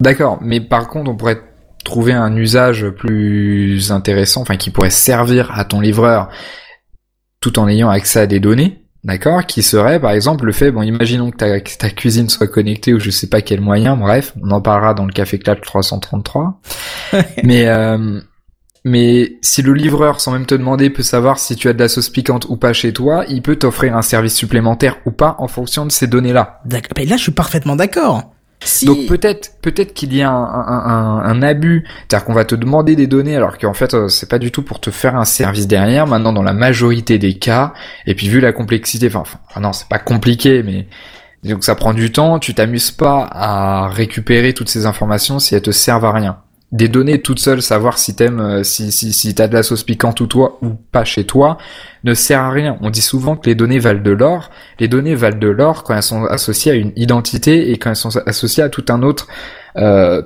D'accord, 0.00 0.38
mais 0.40 0.60
par 0.60 0.88
contre, 0.88 1.10
on 1.10 1.16
pourrait 1.16 1.40
trouver 1.84 2.12
un 2.12 2.34
usage 2.36 2.88
plus 2.90 3.92
intéressant, 3.92 4.42
enfin 4.42 4.56
qui 4.56 4.70
pourrait 4.70 4.90
servir 4.90 5.50
à 5.56 5.64
ton 5.64 5.80
livreur 5.80 6.28
tout 7.40 7.58
en 7.58 7.68
ayant 7.68 7.88
accès 7.88 8.20
à 8.20 8.26
des 8.26 8.40
données. 8.40 8.82
D'accord, 9.08 9.46
qui 9.46 9.62
serait 9.62 9.98
par 9.98 10.10
exemple 10.10 10.44
le 10.44 10.52
fait, 10.52 10.70
bon, 10.70 10.82
imaginons 10.82 11.30
que 11.30 11.38
ta, 11.38 11.58
ta 11.60 11.88
cuisine 11.88 12.28
soit 12.28 12.46
connectée 12.46 12.92
ou 12.92 13.00
je 13.00 13.08
sais 13.08 13.26
pas 13.26 13.40
quel 13.40 13.62
moyen, 13.62 13.96
bref, 13.96 14.34
on 14.42 14.50
en 14.50 14.60
parlera 14.60 14.92
dans 14.92 15.06
le 15.06 15.12
Café 15.12 15.38
Clat 15.38 15.56
333. 15.56 16.60
mais 17.42 17.68
euh, 17.68 18.20
mais 18.84 19.38
si 19.40 19.62
le 19.62 19.72
livreur, 19.72 20.20
sans 20.20 20.32
même 20.32 20.44
te 20.44 20.54
demander, 20.54 20.90
peut 20.90 21.02
savoir 21.02 21.38
si 21.38 21.56
tu 21.56 21.68
as 21.68 21.72
de 21.72 21.78
la 21.78 21.88
sauce 21.88 22.10
piquante 22.10 22.44
ou 22.50 22.58
pas 22.58 22.74
chez 22.74 22.92
toi, 22.92 23.24
il 23.30 23.40
peut 23.40 23.56
t'offrir 23.56 23.96
un 23.96 24.02
service 24.02 24.34
supplémentaire 24.34 24.98
ou 25.06 25.10
pas 25.10 25.36
en 25.38 25.48
fonction 25.48 25.86
de 25.86 25.90
ces 25.90 26.06
données-là. 26.06 26.60
D'accord, 26.66 26.92
là 26.98 27.16
je 27.16 27.22
suis 27.22 27.32
parfaitement 27.32 27.76
d'accord. 27.76 28.34
Donc 28.84 29.06
peut-être 29.06 29.52
peut-être 29.62 29.94
qu'il 29.94 30.14
y 30.14 30.22
a 30.22 30.30
un, 30.30 31.20
un, 31.24 31.42
abus, 31.42 31.84
c'est-à-dire 31.86 32.26
qu'on 32.26 32.32
va 32.32 32.44
te 32.44 32.54
demander 32.54 32.96
des 32.96 33.06
données 33.06 33.36
alors 33.36 33.56
qu'en 33.56 33.72
fait 33.72 33.94
euh, 33.94 34.08
c'est 34.08 34.28
pas 34.28 34.40
du 34.40 34.50
tout 34.50 34.62
pour 34.62 34.80
te 34.80 34.90
faire 34.90 35.14
un 35.14 35.24
service 35.24 35.68
derrière. 35.68 36.06
Maintenant 36.06 36.32
dans 36.32 36.42
la 36.42 36.52
majorité 36.52 37.18
des 37.18 37.34
cas, 37.34 37.72
et 38.06 38.14
puis 38.14 38.28
vu 38.28 38.40
la 38.40 38.52
complexité, 38.52 39.06
enfin, 39.06 39.22
enfin 39.48 39.60
non 39.60 39.72
c'est 39.72 39.88
pas 39.88 40.00
compliqué 40.00 40.62
mais 40.64 40.86
donc 41.44 41.62
ça 41.62 41.76
prend 41.76 41.94
du 41.94 42.10
temps, 42.10 42.40
tu 42.40 42.52
t'amuses 42.52 42.90
pas 42.90 43.28
à 43.30 43.88
récupérer 43.88 44.52
toutes 44.54 44.68
ces 44.68 44.86
informations 44.86 45.38
si 45.38 45.54
elles 45.54 45.62
te 45.62 45.70
servent 45.70 46.04
à 46.04 46.12
rien 46.12 46.38
des 46.70 46.88
données 46.88 47.22
toutes 47.22 47.38
seules, 47.38 47.62
savoir 47.62 47.98
si 47.98 48.14
t'aimes, 48.14 48.40
euh, 48.40 48.62
si, 48.62 48.92
si, 48.92 49.12
si 49.12 49.34
t'as 49.34 49.48
de 49.48 49.54
la 49.54 49.62
sauce 49.62 49.84
piquante 49.84 50.20
ou 50.20 50.26
toi, 50.26 50.58
ou 50.60 50.70
pas 50.92 51.04
chez 51.04 51.24
toi, 51.24 51.56
ne 52.04 52.12
sert 52.12 52.40
à 52.40 52.50
rien. 52.50 52.76
On 52.82 52.90
dit 52.90 53.00
souvent 53.00 53.36
que 53.36 53.46
les 53.46 53.54
données 53.54 53.78
valent 53.78 54.02
de 54.02 54.10
l'or. 54.10 54.50
Les 54.78 54.88
données 54.88 55.14
valent 55.14 55.38
de 55.38 55.48
l'or 55.48 55.82
quand 55.82 55.94
elles 55.94 56.02
sont 56.02 56.24
associées 56.24 56.72
à 56.72 56.74
une 56.74 56.92
identité 56.96 57.70
et 57.70 57.78
quand 57.78 57.90
elles 57.90 57.96
sont 57.96 58.16
associées 58.26 58.62
à 58.62 58.68
tout 58.68 58.84
un 58.90 59.02
autre, 59.02 59.28
euh, 59.76 60.22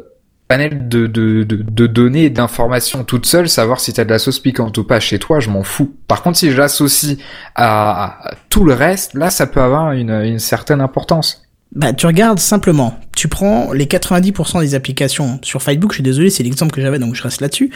panel 0.49 0.89
de, 0.89 1.07
de, 1.07 1.45
de, 1.45 1.87
données 1.87 2.29
d'informations 2.29 3.05
toutes 3.05 3.25
seules, 3.25 3.49
savoir 3.49 3.81
si 3.81 3.93
t'as 3.93 4.05
de 4.05 4.11
la 4.11 4.19
sauce 4.19 4.41
piquante 4.41 4.77
ou 4.77 4.85
pas 4.85 5.01
chez 5.01 5.19
toi, 5.19 5.41
je 5.41 5.49
m'en 5.49 5.63
fous. 5.63 5.95
Par 6.09 6.23
contre, 6.23 6.39
si 6.39 6.51
je 6.51 6.59
l'associe 6.59 7.17
à, 7.55 8.33
tout 8.51 8.65
le 8.65 8.75
reste, 8.75 9.15
là, 9.15 9.31
ça 9.31 9.47
peut 9.47 9.63
avoir 9.63 9.93
une, 9.93 10.11
une 10.11 10.41
certaine 10.41 10.81
importance. 10.81 11.42
Bah, 11.75 11.95
tu 11.95 12.05
regardes 12.07 12.39
simplement, 12.39 12.99
tu 13.17 13.29
prends 13.29 13.73
les 13.73 13.87
90% 13.87 14.61
des 14.61 14.75
applications 14.75 15.39
sur 15.43 15.63
Facebook, 15.63 15.93
je 15.93 15.97
suis 15.97 16.03
désolé, 16.03 16.29
c'est 16.29 16.43
l'exemple 16.43 16.71
que 16.71 16.83
j'avais, 16.83 16.99
donc 16.99 17.15
je 17.15 17.23
reste 17.23 17.41
là-dessus. 17.41 17.71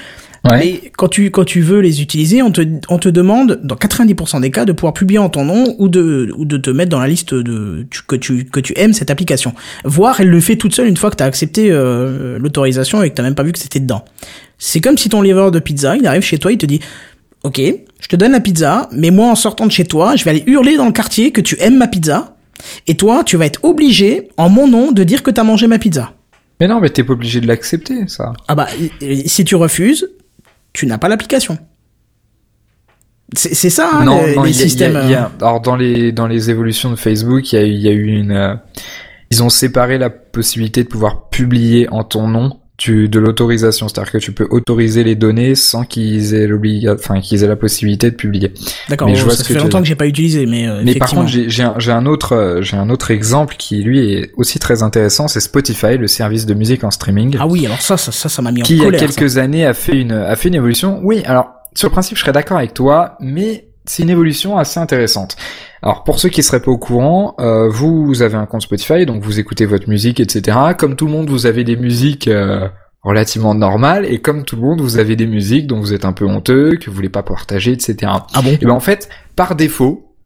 Ouais. 0.45 0.59
Mais 0.59 0.93
quand 0.99 1.09
tu, 1.09 1.31
quand 1.31 1.45
tu 1.45 1.63
veux 1.63 1.81
les 1.81 2.03
utiliser, 2.03 2.43
on 2.43 2.51
te, 2.51 2.61
on 2.91 2.99
te 2.99 3.09
demande, 3.09 3.59
dans 3.65 3.75
90% 3.75 4.43
des 4.43 4.51
cas, 4.51 4.67
de 4.67 4.73
pouvoir 4.73 4.93
publier 4.93 5.19
en 5.19 5.31
ton 5.31 5.47
nom 5.47 5.75
ou 5.79 5.89
de, 5.89 6.31
ou 6.37 6.45
de 6.45 6.59
te 6.59 6.69
mettre 6.69 6.91
dans 6.91 7.01
la 7.01 7.09
liste 7.09 7.33
de, 7.33 7.87
que 8.07 8.17
tu, 8.17 8.45
que 8.45 8.61
tu 8.61 8.75
aimes 8.77 8.93
cette 8.93 9.11
application. 9.11 9.55
Voire, 9.85 10.21
elle 10.21 10.29
le 10.29 10.41
fait 10.41 10.57
toute 10.57 10.75
seule 10.75 10.89
une 10.89 10.97
fois 10.99 11.11
que 11.11 11.17
tu 11.17 11.23
as 11.23 11.27
accepté 11.27 11.69
euh, 11.71 12.39
l'autorisation 12.39 13.03
et 13.03 13.09
que 13.09 13.15
t'as 13.15 13.23
même 13.23 13.35
pas 13.35 13.45
vu 13.45 13.53
que 13.53 13.59
c'était 13.59 13.81
dedans. 13.81 14.05
C'est 14.59 14.83
comme 14.83 14.99
si 14.99 15.09
ton 15.09 15.23
livreur 15.23 15.51
de 15.51 15.59
pizza, 15.59 15.97
il 15.97 16.07
arrive 16.07 16.23
chez 16.23 16.39
toi, 16.39 16.53
il 16.53 16.59
te 16.59 16.67
dit, 16.67 16.81
ok, 17.45 17.61
je 18.01 18.09
te 18.09 18.17
donne 18.17 18.33
la 18.33 18.41
pizza, 18.41 18.91
mais 18.93 19.11
moi, 19.11 19.29
en 19.31 19.37
sortant 19.37 19.65
de 19.65 19.73
chez 19.73 19.85
toi, 19.85 20.17
je 20.17 20.25
vais 20.25 20.31
aller 20.33 20.45
hurler 20.47 20.77
dans 20.77 20.87
le 20.87 20.93
quartier 20.93 21.33
que 21.33 21.41
tu 21.41 21.57
aimes 21.61 21.79
ma 21.79 21.89
pizza, 21.89 22.36
et 22.87 22.97
toi, 22.97 23.25
tu 23.25 23.37
vas 23.37 23.47
être 23.47 23.65
obligé, 23.65 24.29
en 24.37 24.49
mon 24.49 24.69
nom, 24.69 24.93
de 24.93 25.05
dire 25.05 25.23
que 25.23 25.31
t'as 25.31 25.45
mangé 25.45 25.67
ma 25.67 25.79
pizza. 25.79 26.13
Mais 26.61 26.69
non, 26.69 26.81
mais 26.81 26.91
t'es 26.91 27.05
pas 27.05 27.13
obligé 27.13 27.41
de 27.41 27.47
l'accepter, 27.47 28.09
ça. 28.09 28.33
Ah 28.49 28.55
bah, 28.55 28.69
si 29.27 29.45
tu 29.45 29.57
refuses, 29.57 30.11
tu 30.73 30.87
n'as 30.87 30.99
pas 30.99 31.09
l'application. 31.09 31.59
C'est 33.35 33.71
ça, 33.71 33.91
hein, 33.93 34.05
non, 34.05 34.25
les, 34.25 34.37
non, 34.37 34.45
systèmes. 34.47 34.95
Euh. 34.95 35.25
alors 35.41 35.61
dans 35.61 35.75
les 35.75 36.13
dans 36.13 36.29
les 36.29 36.49
évolutions 36.49 36.93
de 36.93 36.97
Facebook, 36.97 37.53
il 37.53 37.57
y 37.57 37.59
a, 37.59 37.67
y 37.67 37.89
a 37.89 37.91
eu 37.91 38.07
une. 38.07 38.31
Euh, 38.31 38.55
ils 39.33 39.43
ont 39.43 39.49
séparé 39.49 39.99
la 39.99 40.11
possibilité 40.11 40.85
de 40.85 40.89
pouvoir 40.89 41.29
publier 41.29 41.89
en 41.91 42.05
ton 42.05 42.29
nom 42.29 42.61
tu, 42.77 43.09
de 43.09 43.19
l'autorisation, 43.19 43.89
c'est-à-dire 43.89 44.13
que 44.13 44.19
tu 44.19 44.33
peux 44.33 44.47
autoriser 44.51 45.03
les 45.03 45.15
données 45.15 45.55
sans 45.55 45.85
qu'ils 45.85 46.35
aient 46.35 46.49
enfin 46.91 47.21
qu'ils 47.21 47.43
aient 47.43 47.49
la 47.49 47.57
possibilité 47.57 48.11
de 48.11 48.17
publier. 48.17 48.53
D'accord. 48.89 49.13
je 49.15 49.25
vois 49.25 49.35
ça 49.35 49.45
fait 49.45 49.55
longtemps 49.55 49.81
que 49.81 49.87
j'ai 49.87 49.95
pas 49.95 50.07
utilisé, 50.07 50.47
mais 50.47 50.69
euh, 50.69 50.83
mais 50.85 50.95
par 50.95 51.11
contre 51.11 51.29
j'ai 51.29 51.63
un, 51.63 51.75
un 51.77 52.07
autre 52.07 52.33
euh, 52.33 52.63
j'ai 52.63 52.77
un 52.77 52.91
autre 52.91 53.11
exemple 53.11 53.57
qui 53.59 53.83
lui 53.83 54.13
est 54.13 54.33
aussi 54.37 54.59
très 54.59 54.83
intéressant, 54.83 55.29
c'est 55.29 55.41
Spotify, 55.41 55.97
le 55.97 56.07
service 56.07 56.47
de 56.47 56.55
musique 56.55 56.85
en 56.85 56.91
streaming. 56.91 57.37
Ah 57.41 57.47
oui, 57.47 57.65
alors 57.67 57.81
ça 57.81 57.97
ça 57.97 58.13
ça 58.13 58.43
m'a 58.43 58.53
mis 58.53 58.63
en 58.63 58.67
colère. 58.67 58.67
Qui 58.67 58.77
il 58.77 58.93
y 58.93 58.97
a 58.97 58.99
quelques 58.99 59.39
années 59.39 59.65
a 59.65 59.75
fait 59.75 59.99
une 59.99 60.13
a 60.13 60.37
fait 60.37 60.49
une 60.49 60.55
évolution. 60.57 61.01
Oui, 61.03 61.23
alors 61.25 61.49
sur 61.75 61.89
le 61.89 61.93
principe 61.93 62.17
je 62.17 62.23
serais 62.23 62.33
d'accord 62.33 62.59
avec 62.59 62.75
toi, 62.75 63.17
mais 63.21 63.69
c'est 63.87 64.03
une 64.03 64.11
évolution 64.11 64.57
assez 64.57 64.81
intéressante. 64.81 65.37
Alors 65.83 66.05
pour 66.05 66.19
ceux 66.19 66.29
qui 66.29 66.43
seraient 66.43 66.63
pas 66.63 66.71
au 66.71 66.79
courant, 66.79 67.35
euh, 67.41 67.69
vous, 67.69 68.23
avez 68.23 68.37
un 68.37 68.47
compte 68.47 68.63
Spotify, 68.63 69.07
donc 69.07 69.23
vous 69.23 69.39
écoutez 69.39 69.67
votre 69.67 69.89
musique, 69.89 70.21
etc. 70.21 70.59
Comme 70.79 70.97
tout 70.97 71.07
le 71.07 71.13
monde, 71.13 71.31
vous 71.31 71.47
avez 71.47 71.65
des 71.65 71.77
musiques, 71.77 72.29
euh, 72.29 72.69
relativement 73.07 73.55
normal 73.55 74.05
et 74.05 74.21
comme 74.21 74.45
tout 74.45 74.57
le 74.57 74.63
monde 74.63 74.81
vous 74.81 74.99
avez 74.99 75.15
des 75.15 75.29
musiques 75.29 75.69
dont 75.69 75.79
vous 75.79 75.95
êtes 75.95 76.05
un 76.05 76.13
peu 76.13 76.27
honteux 76.27 76.77
que 76.77 76.91
vous 76.91 76.97
voulez 76.97 77.09
pas 77.09 77.23
partager 77.23 77.71
etc 77.71 77.97
ah 78.05 78.43
bon? 78.43 78.59
Et 78.61 78.65
ben 78.65 78.73
en 78.73 78.81
fait 78.81 79.09
par 79.37 79.55
défaut 79.55 80.17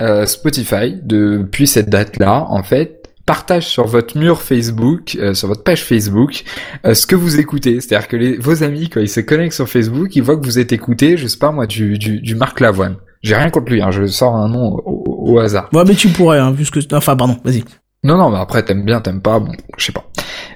euh, 0.00 0.24
Spotify 0.24 0.94
depuis 1.02 1.66
cette 1.66 1.90
date 1.90 2.18
là 2.20 2.46
en 2.48 2.62
fait 2.62 3.03
partage 3.26 3.66
sur 3.66 3.86
votre 3.86 4.18
mur 4.18 4.40
Facebook, 4.42 5.16
euh, 5.16 5.34
sur 5.34 5.48
votre 5.48 5.62
page 5.62 5.82
Facebook, 5.82 6.44
euh, 6.84 6.94
ce 6.94 7.06
que 7.06 7.16
vous 7.16 7.38
écoutez. 7.38 7.80
C'est-à-dire 7.80 8.08
que 8.08 8.16
les, 8.16 8.36
vos 8.36 8.62
amis, 8.62 8.88
quand 8.88 9.00
ils 9.00 9.08
se 9.08 9.20
connectent 9.20 9.54
sur 9.54 9.68
Facebook, 9.68 10.14
ils 10.16 10.22
voient 10.22 10.36
que 10.36 10.44
vous 10.44 10.58
êtes 10.58 10.72
écouté, 10.72 11.16
je 11.16 11.26
sais 11.26 11.38
pas 11.38 11.50
moi, 11.50 11.66
du, 11.66 11.98
du, 11.98 12.20
du 12.20 12.34
Marc 12.34 12.60
Lavoine. 12.60 12.96
J'ai 13.22 13.34
rien 13.36 13.50
contre 13.50 13.72
lui, 13.72 13.80
hein, 13.80 13.90
je 13.90 14.06
sors 14.06 14.36
un 14.36 14.48
nom 14.48 14.76
au, 14.84 15.32
au 15.32 15.38
hasard. 15.38 15.70
Ouais, 15.72 15.84
mais 15.86 15.94
tu 15.94 16.08
pourrais, 16.08 16.38
hein, 16.38 16.52
puisque... 16.54 16.78
Enfin, 16.92 17.16
pardon, 17.16 17.38
vas-y. 17.44 17.64
Non, 18.02 18.18
non, 18.18 18.28
mais 18.28 18.38
après, 18.38 18.62
t'aimes 18.62 18.84
bien, 18.84 19.00
t'aimes 19.00 19.22
pas, 19.22 19.40
bon, 19.40 19.52
je 19.78 19.86
sais 19.86 19.92
pas. 19.92 20.04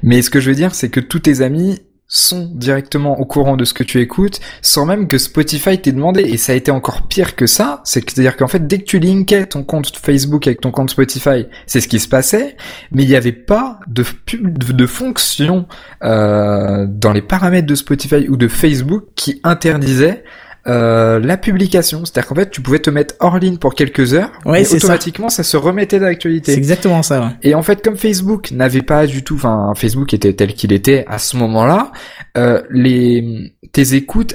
Mais 0.03 0.21
ce 0.21 0.29
que 0.29 0.39
je 0.39 0.51
veux 0.51 0.57
dire, 0.57 0.75
c'est 0.75 0.91
que 0.91 1.01
tous 1.01 1.21
tes 1.21 1.41
amis 1.41 1.81
sont 2.09 2.51
directement 2.55 3.21
au 3.21 3.27
courant 3.27 3.59
de 3.59 3.67
ce 3.67 3.75
que 3.75 3.85
tu 3.85 4.01
écoutes, 4.01 4.41
sans 4.63 4.87
même 4.87 5.09
que 5.09 5.19
Spotify 5.19 5.79
t'ait 5.79 5.93
demandé. 5.93 6.23
Et 6.23 6.39
ça 6.39 6.53
a 6.53 6.55
été 6.55 6.71
encore 6.71 7.03
pire 7.03 7.37
que 7.37 7.47
ça. 7.47 7.83
C'est-à-dire 7.85 8.37
qu'en 8.37 8.49
fait, 8.49 8.67
dès 8.67 8.79
que 8.79 8.85
tu 8.85 8.99
linkais 8.99 9.45
ton 9.47 9.63
compte 9.63 9.95
Facebook 9.95 10.47
avec 10.47 10.63
ton 10.63 10.71
compte 10.71 10.91
Spotify, 10.91 11.47
c'est 11.67 11.81
ce 11.81 11.89
qui 11.89 12.01
se 12.01 12.09
passait. 12.09 12.57
Mais 12.93 13.03
il 13.03 13.09
n'y 13.09 13.15
avait 13.15 13.33
pas 13.33 13.79
de, 13.87 14.05
de, 14.41 14.87
fonction 14.87 15.67
euh, 16.03 16.87
dans 16.89 17.13
les 17.13 17.23
paramètres 17.23 17.67
de 17.67 17.75
Spotify 17.75 18.27
ou 18.29 18.39
de 18.39 18.49
Facebook 18.49 19.05
qui 19.15 19.41
interdisait 19.45 20.25
euh, 20.69 21.19
la 21.19 21.37
publication. 21.37 22.05
C'est-à-dire 22.05 22.29
qu'en 22.29 22.35
fait, 22.35 22.51
tu 22.51 22.61
pouvais 22.61 22.79
te 22.79 22.91
mettre 22.91 23.15
hors 23.21 23.39
ligne 23.39 23.57
pour 23.57 23.75
quelques 23.75 24.15
heures, 24.15 24.31
ouais, 24.45 24.63
et 24.63 24.75
automatiquement, 24.75 25.29
ça. 25.29 25.43
se 25.43 25.57
remettait 25.57 25.99
d'actualité. 25.99 26.53
C'est 26.53 26.59
exactement 26.59 27.03
ça. 27.03 27.21
Ouais. 27.21 27.31
Et 27.43 27.55
en 27.55 27.63
fait, 27.63 27.83
comme 27.83 27.97
Facebook 27.97 28.51
n'avait 28.51 28.83
pas 28.83 29.07
du 29.07 29.25
tout, 29.25 29.37
enfin, 29.37 29.73
Facebook 29.75 30.13
était 30.15 30.33
tel 30.35 30.55
qu'il 30.55 30.73
était 30.73 31.05
à 31.09 31.19
ce 31.19 31.37
moment-là, 31.37 31.93
euh, 32.37 32.63
les 32.71 33.53
tes 33.73 33.95
écoutes 33.95 34.35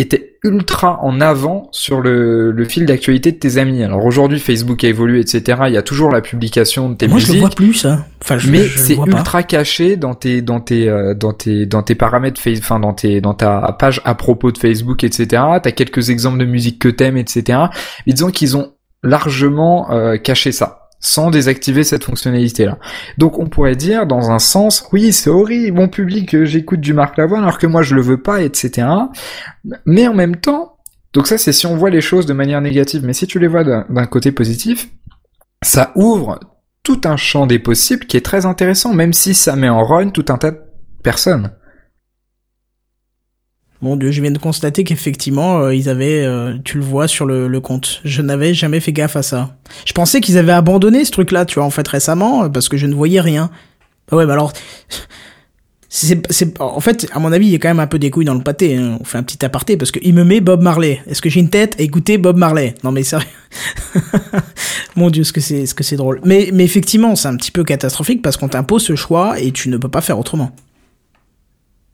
était 0.00 0.36
ultra 0.42 1.00
en 1.02 1.20
avant 1.20 1.68
sur 1.72 2.00
le, 2.00 2.50
le 2.50 2.64
fil 2.64 2.86
d'actualité 2.86 3.32
de 3.32 3.36
tes 3.36 3.58
amis. 3.58 3.82
Alors 3.82 4.04
aujourd'hui, 4.04 4.38
Facebook 4.38 4.82
a 4.84 4.88
évolué, 4.88 5.20
etc. 5.20 5.62
Il 5.66 5.74
y 5.74 5.76
a 5.76 5.82
toujours 5.82 6.10
la 6.10 6.20
publication 6.20 6.88
de 6.90 6.94
tes 6.94 7.08
Moi, 7.08 7.16
musiques. 7.16 7.28
je 7.28 7.34
le 7.34 7.40
vois 7.40 7.50
plus, 7.50 7.74
ça. 7.74 8.06
Enfin, 8.22 8.38
je, 8.38 8.50
mais 8.50 8.66
c'est 8.66 8.96
ultra 8.96 9.38
pas. 9.38 9.42
caché 9.42 9.96
dans 9.96 10.14
tes, 10.14 10.40
dans 10.42 10.60
tes, 10.60 10.88
euh, 10.88 11.14
dans 11.14 11.32
tes, 11.32 11.66
dans 11.66 11.82
tes 11.82 11.94
paramètres, 11.94 12.40
enfin 12.58 12.80
dans 12.80 12.94
tes, 12.94 13.20
dans 13.20 13.34
ta 13.34 13.76
page 13.78 14.00
à 14.04 14.14
propos 14.14 14.50
de 14.50 14.58
Facebook, 14.58 15.04
etc. 15.04 15.42
T'as 15.62 15.72
quelques 15.72 16.10
exemples 16.10 16.38
de 16.38 16.46
musique 16.46 16.78
que 16.78 16.88
t'aimes, 16.88 17.16
etc. 17.16 17.58
Mais 18.06 18.12
disons 18.12 18.30
qu'ils 18.30 18.56
ont 18.56 18.72
largement 19.02 19.90
euh, 19.92 20.16
caché 20.16 20.52
ça 20.52 20.79
sans 21.00 21.30
désactiver 21.30 21.82
cette 21.82 22.04
fonctionnalité-là. 22.04 22.78
Donc 23.18 23.38
on 23.38 23.46
pourrait 23.46 23.76
dire, 23.76 24.06
dans 24.06 24.30
un 24.30 24.38
sens, 24.38 24.86
oui, 24.92 25.12
c'est 25.12 25.30
horrible, 25.30 25.76
mon 25.76 25.88
public, 25.88 26.34
euh, 26.34 26.44
j'écoute 26.44 26.80
du 26.80 26.92
Marc 26.92 27.16
Lavoine 27.16 27.42
alors 27.42 27.58
que 27.58 27.66
moi 27.66 27.82
je 27.82 27.94
le 27.94 28.02
veux 28.02 28.20
pas, 28.20 28.42
etc. 28.42 28.86
Mais 29.86 30.06
en 30.06 30.14
même 30.14 30.36
temps, 30.36 30.76
donc 31.12 31.26
ça 31.26 31.38
c'est 31.38 31.52
si 31.52 31.66
on 31.66 31.76
voit 31.76 31.90
les 31.90 32.02
choses 32.02 32.26
de 32.26 32.34
manière 32.34 32.60
négative, 32.60 33.02
mais 33.04 33.14
si 33.14 33.26
tu 33.26 33.38
les 33.38 33.48
vois 33.48 33.64
d'un 33.64 34.06
côté 34.06 34.30
positif, 34.30 34.88
ça 35.62 35.92
ouvre 35.96 36.38
tout 36.82 37.00
un 37.04 37.16
champ 37.16 37.46
des 37.46 37.58
possibles 37.58 38.06
qui 38.06 38.16
est 38.16 38.24
très 38.24 38.46
intéressant, 38.46 38.94
même 38.94 39.12
si 39.12 39.34
ça 39.34 39.56
met 39.56 39.68
en 39.68 39.84
rogne 39.84 40.12
tout 40.12 40.24
un 40.28 40.38
tas 40.38 40.50
de 40.50 40.60
personnes. 41.02 41.52
Mon 43.82 43.96
dieu, 43.96 44.10
je 44.10 44.20
viens 44.20 44.30
de 44.30 44.38
constater 44.38 44.84
qu'effectivement, 44.84 45.60
euh, 45.60 45.74
ils 45.74 45.88
avaient, 45.88 46.22
euh, 46.24 46.54
tu 46.64 46.76
le 46.76 46.84
vois 46.84 47.08
sur 47.08 47.24
le, 47.24 47.60
compte. 47.60 48.00
Je 48.04 48.20
n'avais 48.20 48.52
jamais 48.52 48.78
fait 48.80 48.92
gaffe 48.92 49.16
à 49.16 49.22
ça. 49.22 49.56
Je 49.86 49.92
pensais 49.94 50.20
qu'ils 50.20 50.36
avaient 50.36 50.52
abandonné 50.52 51.04
ce 51.04 51.10
truc-là, 51.12 51.46
tu 51.46 51.54
vois, 51.54 51.64
en 51.64 51.70
fait, 51.70 51.86
récemment, 51.88 52.44
euh, 52.44 52.48
parce 52.50 52.68
que 52.68 52.76
je 52.76 52.86
ne 52.86 52.94
voyais 52.94 53.20
rien. 53.20 53.50
Bah 54.10 54.18
ouais, 54.18 54.26
mais 54.26 54.32
alors, 54.32 54.52
c'est, 55.88 56.60
en 56.60 56.80
fait, 56.80 57.08
à 57.12 57.18
mon 57.20 57.32
avis, 57.32 57.46
il 57.46 57.52
y 57.52 57.54
a 57.54 57.58
quand 57.58 57.68
même 57.68 57.80
un 57.80 57.86
peu 57.86 57.98
des 57.98 58.10
couilles 58.10 58.26
dans 58.26 58.34
le 58.34 58.42
pâté. 58.42 58.76
hein. 58.76 58.98
On 59.00 59.04
fait 59.04 59.16
un 59.16 59.22
petit 59.22 59.42
aparté 59.44 59.78
parce 59.78 59.90
qu'il 59.90 60.12
me 60.12 60.24
met 60.24 60.40
Bob 60.40 60.62
Marley. 60.62 61.00
Est-ce 61.06 61.22
que 61.22 61.30
j'ai 61.30 61.40
une 61.40 61.50
tête? 61.50 61.76
À 61.80 61.82
écouter 61.82 62.18
Bob 62.18 62.36
Marley 62.36 62.74
Non, 62.84 62.92
mais 62.92 63.02
sérieux. 63.02 63.26
Mon 64.96 65.08
dieu, 65.08 65.24
ce 65.24 65.32
que 65.32 65.40
c'est, 65.40 65.64
ce 65.64 65.74
que 65.74 65.82
c'est 65.82 65.96
drôle. 65.96 66.20
Mais, 66.24 66.50
mais 66.52 66.64
effectivement, 66.64 67.16
c'est 67.16 67.28
un 67.28 67.36
petit 67.36 67.50
peu 67.50 67.64
catastrophique 67.64 68.20
parce 68.20 68.36
qu'on 68.36 68.48
t'impose 68.48 68.84
ce 68.84 68.94
choix 68.94 69.40
et 69.40 69.52
tu 69.52 69.70
ne 69.70 69.78
peux 69.78 69.88
pas 69.88 70.02
faire 70.02 70.18
autrement. 70.18 70.52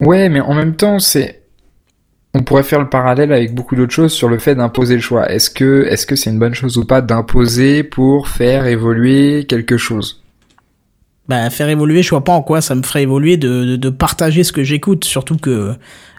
Ouais, 0.01 0.29
mais 0.29 0.41
en 0.41 0.55
même 0.55 0.75
temps, 0.75 0.99
c'est 0.99 1.46
on 2.37 2.43
pourrait 2.43 2.63
faire 2.63 2.81
le 2.81 2.89
parallèle 2.89 3.33
avec 3.33 3.55
beaucoup 3.55 3.77
d'autres 3.77 3.93
choses 3.93 4.13
sur 4.13 4.29
le 4.29 4.39
fait 4.39 4.55
d'imposer 4.55 4.95
le 4.95 5.01
choix. 5.01 5.31
Est-ce 5.33 5.49
que 5.49 5.87
est-ce 5.89 6.07
que 6.07 6.17
c'est 6.17 6.31
une 6.31 6.39
bonne 6.39 6.55
chose 6.55 6.77
ou 6.77 6.85
pas 6.85 7.01
d'imposer 7.01 7.83
pour 7.83 8.29
faire 8.29 8.67
évoluer 8.67 9.47
quelque 9.49 9.79
chose? 9.79 10.23
Bah, 11.29 11.49
faire 11.51 11.69
évoluer, 11.69 12.03
je 12.03 12.11
vois 12.11 12.23
pas 12.23 12.35
en 12.35 12.43
quoi 12.43 12.61
ça 12.61 12.75
me 12.75 12.83
ferait 12.83 13.03
évoluer 13.03 13.37
de, 13.37 13.65
de, 13.65 13.77
de 13.77 13.91
partager 13.91 14.45
ce 14.45 14.53
que 14.53 14.63
j'écoute, 14.63 15.05
surtout 15.05 15.39
que 15.39 15.73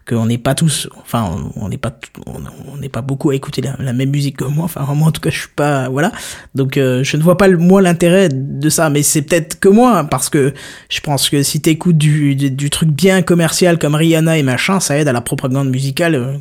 qu'on 0.08 0.26
n'est 0.26 0.38
pas 0.38 0.56
tous, 0.56 0.90
enfin, 1.02 1.52
on 1.56 1.68
n'est 1.70 1.78
pas, 1.78 1.98
on 2.26 2.78
n'est 2.78 2.90
pas 2.90 3.02
beaucoup 3.02 3.32
à 3.32 3.36
écouter 3.36 3.62
la, 3.62 3.94
même 3.94 4.10
musique 4.10 4.38
que 4.38 4.46
moi. 4.46 4.66
Enfin, 4.66 4.86
moi, 4.94 5.10
en 5.10 5.12
tout 5.12 5.22
cas, 5.22 5.30
je 5.30 5.40
suis 5.40 5.50
pas, 5.56 5.90
voilà. 5.90 6.12
Donc, 6.56 6.78
euh, 6.78 7.04
je 7.04 7.18
ne 7.18 7.24
vois 7.24 7.38
pas 7.38 7.50
moi 7.50 7.82
l'intérêt 7.82 8.30
de 8.32 8.70
ça, 8.70 8.90
mais 8.90 9.04
c'est 9.04 9.22
peut-être 9.22 9.60
que 9.60 9.68
moi, 9.68 10.06
parce 10.10 10.30
que 10.30 10.54
je 10.90 11.00
pense 11.02 11.30
que 11.30 11.44
si 11.44 11.62
t'écoutes 11.62 11.98
du, 11.98 12.36
du, 12.36 12.50
du 12.50 12.70
truc 12.70 12.90
bien 12.90 13.22
commercial 13.22 13.78
comme 13.78 13.96
Rihanna 13.96 14.38
et 14.38 14.44
machin, 14.44 14.80
ça 14.80 14.98
aide 14.98 15.08
à 15.08 15.14
la 15.14 15.22
propagande 15.22 15.70
musicale. 15.70 16.16
euh. 16.16 16.38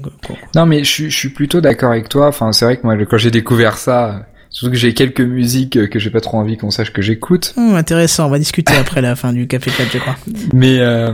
Non, 0.54 0.66
mais 0.66 0.84
je, 0.84 1.08
je 1.08 1.16
suis 1.16 1.30
plutôt 1.30 1.60
d'accord 1.60 1.90
avec 1.90 2.08
toi. 2.08 2.28
Enfin, 2.28 2.52
c'est 2.52 2.64
vrai 2.64 2.76
que 2.76 2.86
moi, 2.86 2.96
quand 3.04 3.18
j'ai 3.18 3.30
découvert 3.30 3.78
ça, 3.78 4.26
surtout 4.56 4.70
que 4.72 4.78
j'ai 4.78 4.94
quelques 4.94 5.20
musiques 5.20 5.76
euh, 5.76 5.86
que 5.86 5.98
j'ai 5.98 6.08
pas 6.08 6.22
trop 6.22 6.38
envie 6.38 6.56
qu'on 6.56 6.70
sache 6.70 6.90
que 6.90 7.02
j'écoute. 7.02 7.52
Hum, 7.58 7.74
intéressant. 7.74 8.26
On 8.26 8.30
va 8.30 8.38
discuter 8.38 8.72
après 8.74 9.02
la 9.02 9.14
fin 9.14 9.34
du 9.34 9.46
Café 9.46 9.70
Club, 9.70 9.88
je 9.92 9.98
crois. 9.98 10.16
Mais 10.54 10.78
euh, 10.80 11.12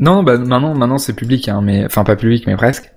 non, 0.00 0.22
bah 0.22 0.38
maintenant, 0.38 0.74
maintenant 0.74 0.96
c'est 0.96 1.12
public, 1.12 1.48
hein, 1.50 1.60
mais 1.62 1.84
enfin 1.84 2.02
pas 2.02 2.16
public, 2.16 2.44
mais 2.46 2.56
presque. 2.56 2.90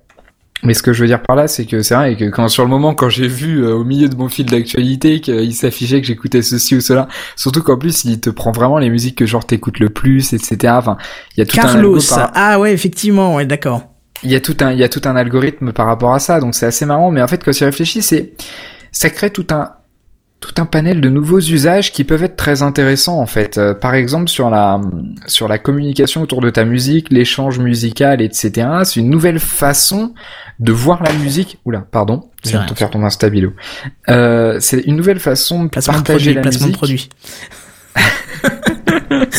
Mais 0.64 0.74
ce 0.76 0.82
que 0.84 0.94
je 0.94 1.02
veux 1.02 1.08
dire 1.08 1.22
par 1.24 1.36
là, 1.36 1.48
c'est 1.48 1.66
que 1.66 1.82
c'est 1.82 1.96
vrai 1.96 2.16
que 2.16 2.26
quand 2.30 2.48
sur 2.48 2.64
le 2.64 2.70
moment, 2.70 2.94
quand 2.94 3.10
j'ai 3.10 3.28
vu 3.28 3.64
euh, 3.66 3.74
au 3.74 3.84
milieu 3.84 4.08
de 4.08 4.16
mon 4.16 4.30
fil 4.30 4.46
d'actualité 4.46 5.20
qu'il 5.20 5.54
s'affichait 5.56 6.00
que 6.00 6.08
j'écoutais 6.08 6.42
ceci 6.42 6.76
ou 6.76 6.80
cela, 6.82 7.08
surtout 7.36 7.62
qu'en 7.64 7.78
plus 7.78 8.06
il 8.06 8.20
te 8.22 8.30
prend 8.30 8.52
vraiment 8.52 8.78
les 8.78 8.90
musiques 8.92 9.18
que 9.18 9.26
genre 9.26 9.46
t'écoutes 9.46 9.80
le 9.80 9.90
plus, 9.90 10.32
etc. 10.34 10.74
Enfin, 10.78 10.98
il 11.36 11.40
y 11.40 11.44
a 11.44 11.46
tout 11.48 11.60
un 11.60 11.64
Carlos. 11.64 12.00
par- 12.10 12.32
Ah 12.36 12.60
ouais, 12.60 12.72
effectivement, 12.74 13.36
ouais, 13.36 13.46
d'accord. 13.48 13.84
il 14.24 14.30
y 14.32 14.36
a 14.36 14.40
tout 14.40 14.56
un 14.62 14.72
il 14.72 14.78
y 14.80 14.84
a 14.84 14.90
tout 14.90 15.02
un 15.06 15.16
algorithme 15.16 15.74
par 15.74 15.88
rapport 15.88 16.14
à 16.14 16.20
ça, 16.20 16.40
donc 16.40 16.54
c'est 16.56 16.68
assez 16.68 16.86
marrant. 16.86 17.10
Mais 17.12 17.22
en 17.24 17.28
fait, 17.28 17.44
quand 17.44 17.52
tu 17.52 17.64
réfléchis, 17.66 18.04
c'est 18.04 18.34
ça 18.92 19.10
crée 19.10 19.32
tout 19.32 19.48
un 19.50 19.72
tout 20.42 20.54
un 20.62 20.66
panel 20.66 21.00
de 21.02 21.08
nouveaux 21.10 21.40
usages 21.40 21.92
qui 21.94 22.04
peuvent 22.04 22.24
être 22.24 22.36
très 22.36 22.64
intéressants 22.64 23.20
en 23.20 23.26
fait. 23.28 23.58
Euh, 23.58 23.74
par 23.74 23.94
exemple 23.96 24.28
sur 24.28 24.50
la 24.50 24.82
sur 25.28 25.48
la 25.48 25.58
communication 25.60 26.22
autour 26.24 26.42
de 26.42 26.50
ta 26.50 26.66
musique, 26.66 27.08
l'échange 27.12 27.60
musical, 27.60 28.22
etc. 28.22 28.68
C'est 28.84 29.00
une 29.00 29.10
nouvelle 29.10 29.40
façon 29.40 30.14
de 30.60 30.72
voir 30.72 31.02
la 31.04 31.14
musique. 31.14 31.60
Oula, 31.66 31.86
pardon, 31.92 32.30
je 32.44 32.50
C'est 32.50 32.58
viens 32.58 32.66
de 32.66 32.70
te 32.72 32.76
faire 32.76 32.90
tomber 32.90 33.06
un 33.06 33.10
stabilo. 33.12 33.54
Euh, 34.10 34.58
c'est 34.60 34.80
une 34.82 34.96
nouvelle 34.96 35.20
façon 35.20 35.64
de 35.66 35.70
Placement 35.70 35.94
de 35.94 35.98
partager 36.00 36.34
produit, 36.34 36.34
la 36.36 36.42
placement 36.42 36.68
de 36.68 36.72
musique. 36.72 36.78
produit. 36.78 37.10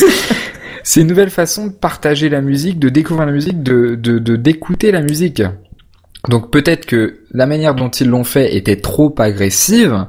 C'est 0.85 0.99
une 1.01 1.07
nouvelle 1.07 1.29
façon 1.29 1.67
de 1.67 1.71
partager 1.71 2.27
la 2.29 2.41
musique, 2.41 2.77
de 2.77 2.89
découvrir 2.89 3.25
la 3.25 3.31
musique, 3.31 3.63
de 3.63 3.95
de 3.95 4.19
de- 4.19 4.35
d'écouter 4.35 4.91
la 4.91 5.01
musique. 5.01 5.41
Donc 6.29 6.51
peut-être 6.51 6.85
que 6.85 7.19
la 7.31 7.45
manière 7.45 7.73
dont 7.75 7.89
ils 7.89 8.07
l'ont 8.07 8.23
fait 8.25 8.55
était 8.55 8.75
trop 8.77 9.13
agressive, 9.17 10.05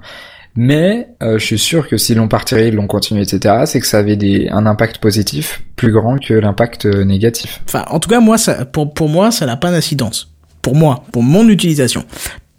mais 0.57 1.09
euh, 1.23 1.39
je 1.39 1.45
suis 1.45 1.59
sûr 1.59 1.89
que 1.89 1.97
s'ils 1.97 2.17
l'ont 2.17 2.29
partiré, 2.29 2.69
ils 2.69 2.75
l'ont 2.75 2.87
continué, 2.87 3.23
etc., 3.23 3.65
c'est 3.67 3.81
que 3.81 3.87
ça 3.87 3.99
avait 3.99 4.17
des, 4.17 4.49
un 4.51 4.67
impact 4.67 4.99
positif 4.99 5.63
plus 5.77 5.93
grand 5.93 6.19
que 6.19 6.35
l'impact 6.35 6.87
euh, 6.87 7.05
négatif. 7.05 7.63
Enfin, 7.67 7.85
en 7.89 7.99
tout 7.99 8.09
cas, 8.09 8.21
moi, 8.21 8.39
ça, 8.39 8.65
pour, 8.65 8.95
pour 8.95 9.09
moi, 9.09 9.31
ça 9.31 9.47
n'a 9.47 9.57
pas 9.57 9.71
d'incidence. 9.71 10.33
Pour 10.63 10.77
moi, 10.77 11.05
pour 11.13 11.23
mon 11.23 11.49
utilisation. 11.49 12.05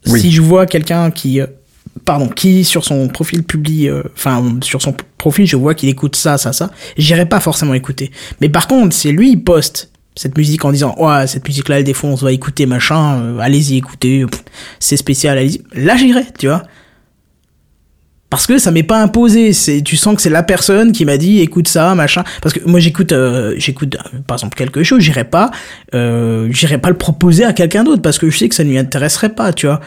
Oui. 0.08 0.20
Si 0.20 0.32
je 0.32 0.42
vois 0.42 0.66
quelqu'un 0.66 1.10
qui, 1.10 1.40
euh, 1.40 1.48
pardon, 2.04 2.28
qui 2.28 2.66
sur 2.66 2.84
son 2.84 3.08
profil 3.08 3.44
publie, 3.44 3.88
euh, 3.88 4.04
enfin, 4.14 4.58
sur 4.62 4.82
son 4.82 4.94
profil, 5.18 5.48
je 5.48 5.56
vois 5.56 5.74
qu'il 5.74 5.90
écoute 5.90 6.16
ça, 6.16 6.38
ça, 6.38 6.52
ça, 6.52 6.72
j'irai 6.98 7.26
pas 7.26 7.40
forcément 7.40 7.74
écouter. 7.74 8.12
Mais 8.42 8.50
par 8.50 8.68
contre, 8.68 8.94
c'est 8.94 9.12
lui, 9.12 9.32
il 9.32 9.44
poste 9.44 9.90
cette 10.18 10.38
musique 10.38 10.64
en 10.64 10.72
disant, 10.72 10.96
ouais, 10.98 11.28
cette 11.28 11.48
musique-là, 11.48 11.80
elle 11.80 11.84
défonce, 11.84 12.24
va 12.24 12.32
écouter, 12.32 12.66
machin, 12.66 13.38
allez-y, 13.40 13.78
écoutez, 13.78 14.26
c'est 14.80 14.98
spécial, 14.98 15.38
allez-y. 15.38 15.62
Là, 15.74 15.98
j'irai, 15.98 16.26
tu 16.38 16.48
vois. 16.48 16.64
Parce 18.30 18.48
que 18.48 18.58
ça 18.58 18.72
m'est 18.72 18.84
pas 18.84 19.02
imposé, 19.02 19.54
c'est 19.54 19.82
tu 19.82 19.96
sens 19.96 20.16
que 20.16 20.22
c'est 20.22 20.32
la 20.32 20.44
personne 20.44 20.92
qui 20.92 21.06
m'a 21.06 21.16
dit 21.18 21.40
écoute 21.42 21.68
ça 21.68 21.94
machin 21.96 22.24
parce 22.42 22.54
que 22.56 22.60
moi 22.68 22.80
j'écoute 22.80 23.12
euh, 23.12 23.54
j'écoute 23.58 23.96
euh, 23.96 24.20
par 24.28 24.36
exemple 24.38 24.58
quelque 24.58 24.84
chose, 24.84 25.00
j'irai 25.02 25.24
pas 25.26 25.52
euh, 25.94 26.48
j'irai 26.52 26.80
pas 26.80 26.90
le 26.90 26.98
proposer 26.98 27.46
à 27.46 27.54
quelqu'un 27.54 27.84
d'autre 27.84 28.02
parce 28.02 28.18
que 28.18 28.30
je 28.30 28.38
sais 28.38 28.50
que 28.50 28.56
ça 28.56 28.64
ne 28.64 28.70
lui 28.70 28.78
intéresserait 28.78 29.30
pas, 29.30 29.54
tu 29.54 29.68
vois. 29.68 29.80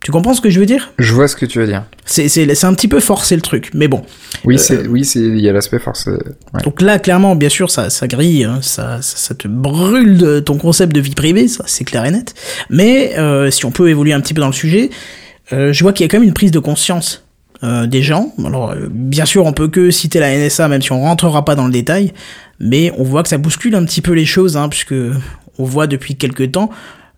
Tu 0.00 0.12
comprends 0.12 0.32
ce 0.32 0.40
que 0.40 0.48
je 0.48 0.60
veux 0.60 0.66
dire? 0.66 0.92
Je 0.98 1.12
vois 1.12 1.26
ce 1.26 1.34
que 1.34 1.44
tu 1.44 1.58
veux 1.58 1.66
dire. 1.66 1.84
C'est 2.04 2.28
c'est 2.28 2.54
c'est 2.54 2.66
un 2.66 2.72
petit 2.72 2.86
peu 2.88 3.00
forcé 3.00 3.34
le 3.36 3.42
truc, 3.42 3.70
mais 3.74 3.86
bon. 3.88 4.02
Oui, 4.44 4.54
Euh, 4.54 4.58
c'est 4.58 4.86
oui, 4.86 5.04
c'est 5.04 5.18
il 5.20 5.40
y 5.40 5.48
a 5.48 5.52
l'aspect 5.52 5.80
force. 5.80 6.06
ouais. 6.06 6.62
Donc 6.64 6.80
là 6.80 6.98
clairement 6.98 7.34
bien 7.36 7.48
sûr 7.48 7.70
ça 7.70 7.90
ça 7.90 8.06
grille, 8.06 8.44
hein, 8.44 8.60
ça, 8.62 9.02
ça 9.02 9.16
ça 9.16 9.34
te 9.34 9.46
brûle 9.46 10.16
de 10.16 10.38
ton 10.40 10.56
concept 10.56 10.94
de 10.94 11.00
vie 11.00 11.14
privée, 11.14 11.48
ça 11.48 11.64
c'est 11.66 11.84
clair 11.84 12.04
et 12.06 12.12
net. 12.12 12.34
Mais 12.70 13.18
euh, 13.18 13.50
si 13.50 13.66
on 13.66 13.72
peut 13.72 13.90
évoluer 13.90 14.12
un 14.14 14.20
petit 14.20 14.34
peu 14.34 14.40
dans 14.40 14.46
le 14.46 14.52
sujet, 14.52 14.88
euh, 15.52 15.72
je 15.72 15.82
vois 15.84 15.92
qu'il 15.92 16.04
y 16.04 16.08
a 16.08 16.10
quand 16.10 16.18
même 16.18 16.28
une 16.28 16.34
prise 16.34 16.52
de 16.52 16.60
conscience 16.60 17.24
euh, 17.62 17.86
des 17.86 18.02
gens. 18.02 18.32
Alors, 18.44 18.70
euh, 18.70 18.88
bien 18.90 19.24
sûr, 19.24 19.46
on 19.46 19.52
peut 19.52 19.68
que 19.68 19.90
citer 19.90 20.20
la 20.20 20.36
NSA, 20.36 20.68
même 20.68 20.82
si 20.82 20.92
on 20.92 21.00
rentrera 21.00 21.44
pas 21.44 21.54
dans 21.54 21.66
le 21.66 21.72
détail, 21.72 22.12
mais 22.60 22.92
on 22.98 23.04
voit 23.04 23.22
que 23.22 23.28
ça 23.28 23.38
bouscule 23.38 23.74
un 23.74 23.84
petit 23.84 24.00
peu 24.00 24.12
les 24.12 24.26
choses, 24.26 24.56
hein, 24.56 24.68
puisque 24.68 24.94
on 25.58 25.64
voit 25.64 25.86
depuis 25.86 26.16
quelques 26.16 26.52
temps 26.52 26.70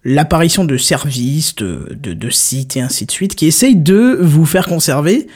l'apparition 0.04 0.64
de 0.64 0.76
services, 0.76 1.54
de, 1.56 1.94
de, 2.00 2.14
de, 2.14 2.30
sites 2.30 2.76
et 2.76 2.80
ainsi 2.80 3.04
de 3.04 3.10
suite, 3.10 3.34
qui 3.34 3.46
essayent 3.46 3.76
de 3.76 4.18
vous 4.20 4.46
faire 4.46 4.66
conserver 4.66 5.26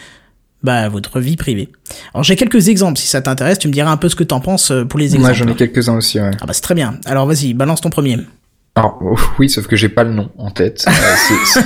bah, 0.63 0.89
votre 0.89 1.21
vie 1.21 1.37
privée. 1.37 1.69
Alors 2.15 2.25
j'ai 2.25 2.37
quelques 2.37 2.69
exemples, 2.69 2.99
si 2.99 3.07
ça 3.07 3.21
t'intéresse, 3.21 3.59
tu 3.59 3.69
me 3.69 3.73
diras 3.73 3.91
un 3.91 3.99
peu 3.99 4.09
ce 4.09 4.17
que 4.17 4.25
t'en 4.25 4.41
penses 4.41 4.71
euh, 4.71 4.85
pour 4.85 4.99
les 4.99 5.15
exemples. 5.15 5.25
Moi 5.25 5.33
j'en 5.35 5.49
ai 5.49 5.55
quelques-uns 5.55 5.97
aussi, 5.97 6.19
ouais. 6.19 6.31
Ah 6.41 6.47
bah 6.47 6.55
c'est 6.55 6.63
très 6.63 6.75
bien. 6.75 6.99
Alors 7.05 7.27
vas-y, 7.27 7.53
balance 7.53 7.83
ton 7.83 7.91
premier. 7.91 8.19
Alors 8.75 8.99
oui, 9.39 9.49
sauf 9.49 9.67
que 9.67 9.77
j'ai 9.77 9.89
pas 9.89 10.05
le 10.05 10.13
nom 10.13 10.31
en 10.39 10.51
tête. 10.51 10.85
Euh, 10.89 11.61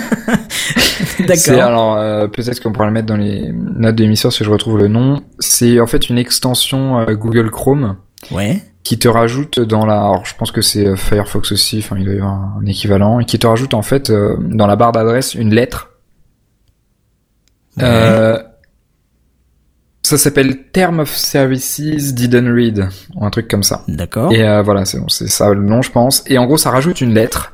D'accord. 1.27 1.63
Alors 1.63 1.97
euh, 1.97 2.29
peut-être 2.29 2.63
qu'on 2.63 2.73
pourra 2.73 2.87
le 2.87 2.93
mettre 2.93 3.07
dans 3.07 3.17
les 3.17 3.51
notes 3.53 3.97
d'émission 3.97 4.31
si 4.31 4.45
je 4.45 4.51
retrouve 4.51 4.79
le 4.79 4.89
nom. 4.89 5.23
C'est 5.39 5.81
en 5.81 5.87
fait 5.87 6.11
une 6.11 6.19
extension 6.19 7.01
euh, 7.01 7.15
Google 7.15 7.51
Chrome. 7.51 7.97
Ouais. 8.31 8.63
Qui 8.83 8.99
te 8.99 9.07
rajoute 9.07 9.61
dans 9.61 9.85
la, 9.85 9.99
alors 10.01 10.25
je 10.25 10.35
pense 10.35 10.51
que 10.51 10.63
c'est 10.63 10.97
Firefox 10.97 11.53
aussi, 11.53 11.81
enfin 11.81 11.97
il 11.99 12.07
doit 12.07 12.15
y 12.15 12.17
avoir 12.17 12.57
un 12.59 12.65
équivalent, 12.65 13.21
et 13.21 13.27
qui 13.27 13.39
te 13.39 13.47
rajoute 13.47 13.75
en 13.75 13.83
fait 13.83 14.11
dans 14.11 14.67
la 14.67 14.77
barre 14.77 14.93
d'adresse 14.93 15.35
une 15.35 15.55
lettre. 15.55 15.91
Ouais. 17.77 18.39
Ça 20.09 20.17
s'appelle 20.17 20.57
Term 20.73 21.01
of 21.01 21.15
Services 21.15 22.15
Didn't 22.15 22.51
Read, 22.51 22.89
ou 23.15 23.27
un 23.27 23.29
truc 23.29 23.47
comme 23.47 23.63
ça. 23.63 23.85
D'accord. 23.89 24.33
Et 24.33 24.43
euh, 24.43 24.63
voilà, 24.63 24.87
c'est 24.87 24.99
bon, 24.99 25.11
ça 25.11 25.53
le 25.53 25.61
nom, 25.61 25.83
je 25.83 25.91
pense. 25.91 26.25
Et 26.29 26.39
en 26.39 26.47
gros, 26.47 26.57
ça 26.57 26.71
rajoute 26.71 27.03
une 27.03 27.13
lettre. 27.13 27.53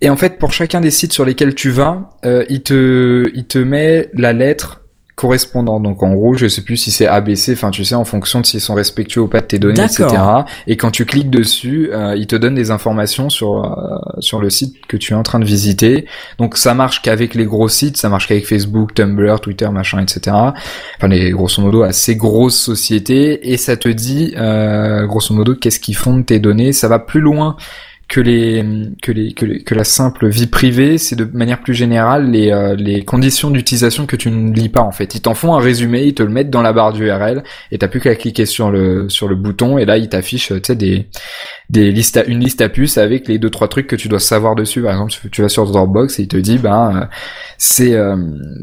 Et 0.00 0.08
en 0.08 0.16
fait, 0.16 0.38
pour 0.38 0.54
chacun 0.54 0.80
des 0.80 0.90
sites 0.90 1.12
sur 1.12 1.26
lesquels 1.26 1.54
tu 1.54 1.68
vas, 1.68 2.08
euh, 2.24 2.46
il 2.48 2.62
te, 2.62 3.30
il 3.34 3.44
te 3.44 3.58
met 3.58 4.08
la 4.14 4.32
lettre 4.32 4.80
correspondant. 5.16 5.78
Donc 5.78 6.02
en 6.02 6.12
gros, 6.12 6.34
je 6.34 6.48
sais 6.48 6.62
plus 6.62 6.76
si 6.76 6.90
c'est 6.90 7.06
ABC, 7.06 7.52
enfin 7.52 7.70
tu 7.70 7.84
sais 7.84 7.94
en 7.94 8.04
fonction 8.04 8.40
de 8.40 8.46
s'ils 8.46 8.60
sont 8.60 8.74
respectueux 8.74 9.20
ou 9.20 9.28
pas 9.28 9.40
de 9.40 9.46
tes 9.46 9.58
données, 9.58 9.84
etc. 9.84 10.08
Et 10.66 10.76
quand 10.76 10.90
tu 10.90 11.04
cliques 11.04 11.30
dessus, 11.30 11.90
euh, 11.92 12.16
il 12.16 12.26
te 12.26 12.34
donne 12.34 12.54
des 12.54 12.70
informations 12.70 13.30
sur 13.30 13.64
euh, 13.64 14.20
sur 14.20 14.40
le 14.40 14.50
site 14.50 14.86
que 14.88 14.96
tu 14.96 15.12
es 15.12 15.16
en 15.16 15.22
train 15.22 15.38
de 15.38 15.44
visiter. 15.44 16.06
Donc 16.38 16.56
ça 16.56 16.74
marche 16.74 17.00
qu'avec 17.00 17.34
les 17.34 17.44
gros 17.44 17.68
sites, 17.68 17.96
ça 17.96 18.08
marche 18.08 18.26
qu'avec 18.26 18.46
Facebook, 18.46 18.94
Tumblr, 18.94 19.40
Twitter, 19.40 19.68
machin, 19.68 20.00
etc. 20.00 20.36
Enfin 20.96 21.08
les 21.08 21.30
grosso 21.30 21.62
modo 21.62 21.82
assez 21.82 22.16
grosses 22.16 22.58
sociétés 22.58 23.52
et 23.52 23.56
ça 23.56 23.76
te 23.76 23.88
dit 23.88 24.34
euh, 24.36 25.06
grosso 25.06 25.32
modo 25.32 25.54
qu'est-ce 25.54 25.78
qu'ils 25.78 25.96
font 25.96 26.16
de 26.16 26.22
tes 26.22 26.40
données. 26.40 26.72
Ça 26.72 26.88
va 26.88 26.98
plus 26.98 27.20
loin 27.20 27.56
que 28.14 28.20
les 28.20 28.64
que 29.02 29.10
les 29.10 29.32
que, 29.32 29.44
que 29.64 29.74
la 29.74 29.82
simple 29.82 30.28
vie 30.28 30.46
privée, 30.46 30.98
c'est 30.98 31.16
de 31.16 31.24
manière 31.24 31.60
plus 31.60 31.74
générale 31.74 32.30
les 32.30 32.52
euh, 32.52 32.76
les 32.76 33.04
conditions 33.04 33.50
d'utilisation 33.50 34.06
que 34.06 34.14
tu 34.14 34.30
ne 34.30 34.52
lis 34.52 34.68
pas 34.68 34.82
en 34.82 34.92
fait. 34.92 35.16
Ils 35.16 35.20
t'en 35.20 35.34
font 35.34 35.56
un 35.56 35.58
résumé, 35.58 36.04
ils 36.04 36.14
te 36.14 36.22
le 36.22 36.28
mettent 36.28 36.48
dans 36.48 36.62
la 36.62 36.72
barre 36.72 36.92
d'URL 36.92 37.42
et 37.72 37.78
t'as 37.78 37.88
plus 37.88 37.98
qu'à 37.98 38.14
cliquer 38.14 38.46
sur 38.46 38.70
le 38.70 39.08
sur 39.08 39.26
le 39.26 39.34
bouton 39.34 39.78
et 39.78 39.84
là 39.84 39.98
ils 39.98 40.08
t'affichent 40.08 40.52
tu 40.52 40.60
sais 40.64 40.76
des 40.76 41.08
des 41.70 41.90
listes 41.90 42.16
à, 42.16 42.24
une 42.26 42.38
liste 42.38 42.60
à 42.60 42.68
puces 42.68 42.98
avec 42.98 43.26
les 43.26 43.40
deux 43.40 43.50
trois 43.50 43.66
trucs 43.66 43.88
que 43.88 43.96
tu 43.96 44.06
dois 44.06 44.20
savoir 44.20 44.54
dessus. 44.54 44.80
Par 44.80 44.92
exemple, 44.92 45.12
tu 45.32 45.42
vas 45.42 45.48
sur 45.48 45.66
Dropbox 45.66 46.20
et 46.20 46.22
il 46.22 46.28
te 46.28 46.36
dit 46.36 46.58
ben 46.58 46.96
euh, 46.96 47.06
c'est 47.58 47.94
euh, 47.94 48.14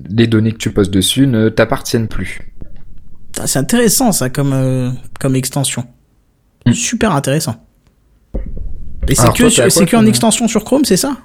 les 0.10 0.28
données 0.28 0.54
que 0.54 0.60
tu 0.60 0.72
poses 0.72 0.92
dessus 0.92 1.28
ne 1.28 1.50
t'appartiennent 1.50 2.08
plus. 2.08 2.40
C'est 3.44 3.60
intéressant 3.60 4.14
ça 4.14 4.30
comme 4.30 4.96
comme 5.20 5.36
extension. 5.36 5.84
Mm. 6.66 6.72
Super 6.72 7.14
intéressant. 7.14 7.68
Et 9.08 9.16
c'est 9.16 9.34
que, 9.34 9.50
c'est 9.50 9.86
qu'en 9.86 10.06
extension 10.06 10.48
sur 10.48 10.64
Chrome, 10.64 10.86
c'est 10.86 10.98
ça 10.98 11.18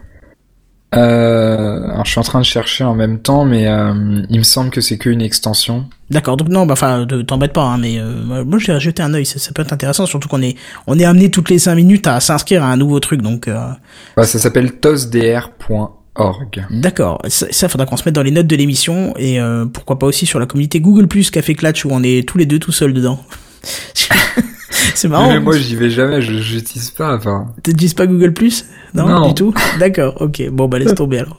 euh, 0.95 1.91
alors 1.91 2.05
je 2.05 2.11
suis 2.13 2.21
en 2.21 2.25
train 2.25 2.41
de 2.41 2.45
chercher 2.45 2.85
en 2.85 2.95
même 2.95 3.19
temps, 3.19 3.45
mais 3.45 3.67
euh, 3.67 4.23
il 4.31 4.39
me 4.39 4.45
semble 4.45 4.71
que 4.71 4.81
c'est 4.81 4.99
qu'une 4.99 5.21
extension. 5.21 5.87
D'accord, 6.11 6.37
donc 6.37 6.49
non, 6.49 6.65
bah 6.65 6.75
enfin, 6.75 7.07
t'embête 7.27 7.53
pas, 7.53 7.65
hein, 7.65 7.79
mais 7.79 7.99
euh, 7.99 8.45
moi 8.45 8.59
j'ai 8.59 8.79
jeté 8.79 9.03
un 9.03 9.13
œil, 9.13 9.27
ça, 9.27 9.53
peut 9.53 9.63
être 9.63 9.73
intéressant, 9.73 10.07
surtout 10.07 10.29
qu'on 10.29 10.43
est, 10.43 10.57
on 10.87 10.99
est 10.99 11.05
amené 11.05 11.31
toutes 11.31 11.51
les 11.51 11.59
5 11.59 11.75
minutes 11.75 12.07
à 12.07 12.21
s'inscrire 12.21 12.63
à 12.63 12.69
un 12.69 12.77
nouveau 12.77 13.01
truc, 13.01 13.21
donc. 13.21 13.49
Euh... 13.49 13.69
Bah, 14.17 14.25
ça 14.25 14.39
s'appelle 14.39 14.79
tosdr.org. 14.79 16.67
D'accord, 16.71 17.21
ça, 17.27 17.47
ça 17.51 17.69
faudra 17.69 17.85
qu'on 17.85 17.97
se 17.97 18.05
mette 18.07 18.15
dans 18.15 18.23
les 18.23 18.31
notes 18.31 18.47
de 18.47 18.57
l'émission 18.57 19.13
et 19.19 19.41
euh, 19.41 19.67
pourquoi 19.67 19.99
pas 19.99 20.07
aussi 20.07 20.25
sur 20.25 20.39
la 20.39 20.47
communauté 20.47 20.81
Google 20.81 21.09
Plus 21.09 21.31
Café 21.31 21.55
Clatch 21.55 21.85
où 21.85 21.89
on 21.91 22.03
est 22.05 22.27
tous 22.27 22.39
les 22.39 22.47
deux 22.47 22.61
tout 22.61 22.73
seuls 22.73 22.95
dedans. 22.95 23.19
C'est 24.95 25.09
marrant. 25.09 25.29
Mais 25.29 25.41
moi, 25.41 25.57
j'y 25.57 25.77
vais 25.77 25.91
jamais, 25.91 26.23
je 26.23 26.35
j'utilise 26.35 26.91
pas, 26.91 27.17
enfin. 27.17 27.47
T'utilises 27.63 27.95
pas 27.95 28.07
Google 28.07 28.33
Plus? 28.33 28.65
Non, 28.95 29.09
non, 29.09 29.29
du 29.29 29.35
tout? 29.35 29.55
D'accord, 29.79 30.21
ok. 30.21 30.49
Bon, 30.51 30.69
bah 30.69 30.79
laisse 30.79 30.95
tomber 30.97 31.19
alors. 31.21 31.37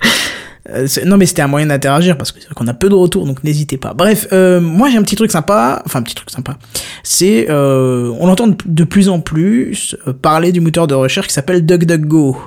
Euh, 0.69 0.85
non 1.05 1.15
mais 1.15 1.25
c'était 1.25 1.41
un 1.41 1.47
moyen 1.47 1.67
d'interagir 1.67 2.17
parce 2.17 2.33
qu'on 2.33 2.67
a 2.67 2.73
peu 2.73 2.89
de 2.89 2.93
retours 2.93 3.25
donc 3.25 3.43
n'hésitez 3.43 3.77
pas. 3.77 3.93
Bref, 3.93 4.27
euh, 4.33 4.59
moi 4.59 4.89
j'ai 4.89 4.97
un 4.97 5.01
petit 5.01 5.15
truc 5.15 5.31
sympa, 5.31 5.81
enfin 5.85 5.99
un 5.99 6.03
petit 6.03 6.15
truc 6.15 6.29
sympa. 6.29 6.57
C'est 7.03 7.47
euh, 7.49 8.13
on 8.19 8.27
entend 8.27 8.49
de 8.65 8.83
plus 8.83 9.07
en 9.07 9.21
plus 9.21 9.95
parler 10.21 10.51
du 10.51 10.59
moteur 10.59 10.87
de 10.87 10.93
recherche 10.93 11.27
qui 11.27 11.33
s'appelle 11.33 11.65
DuckDuckGo. 11.65 12.37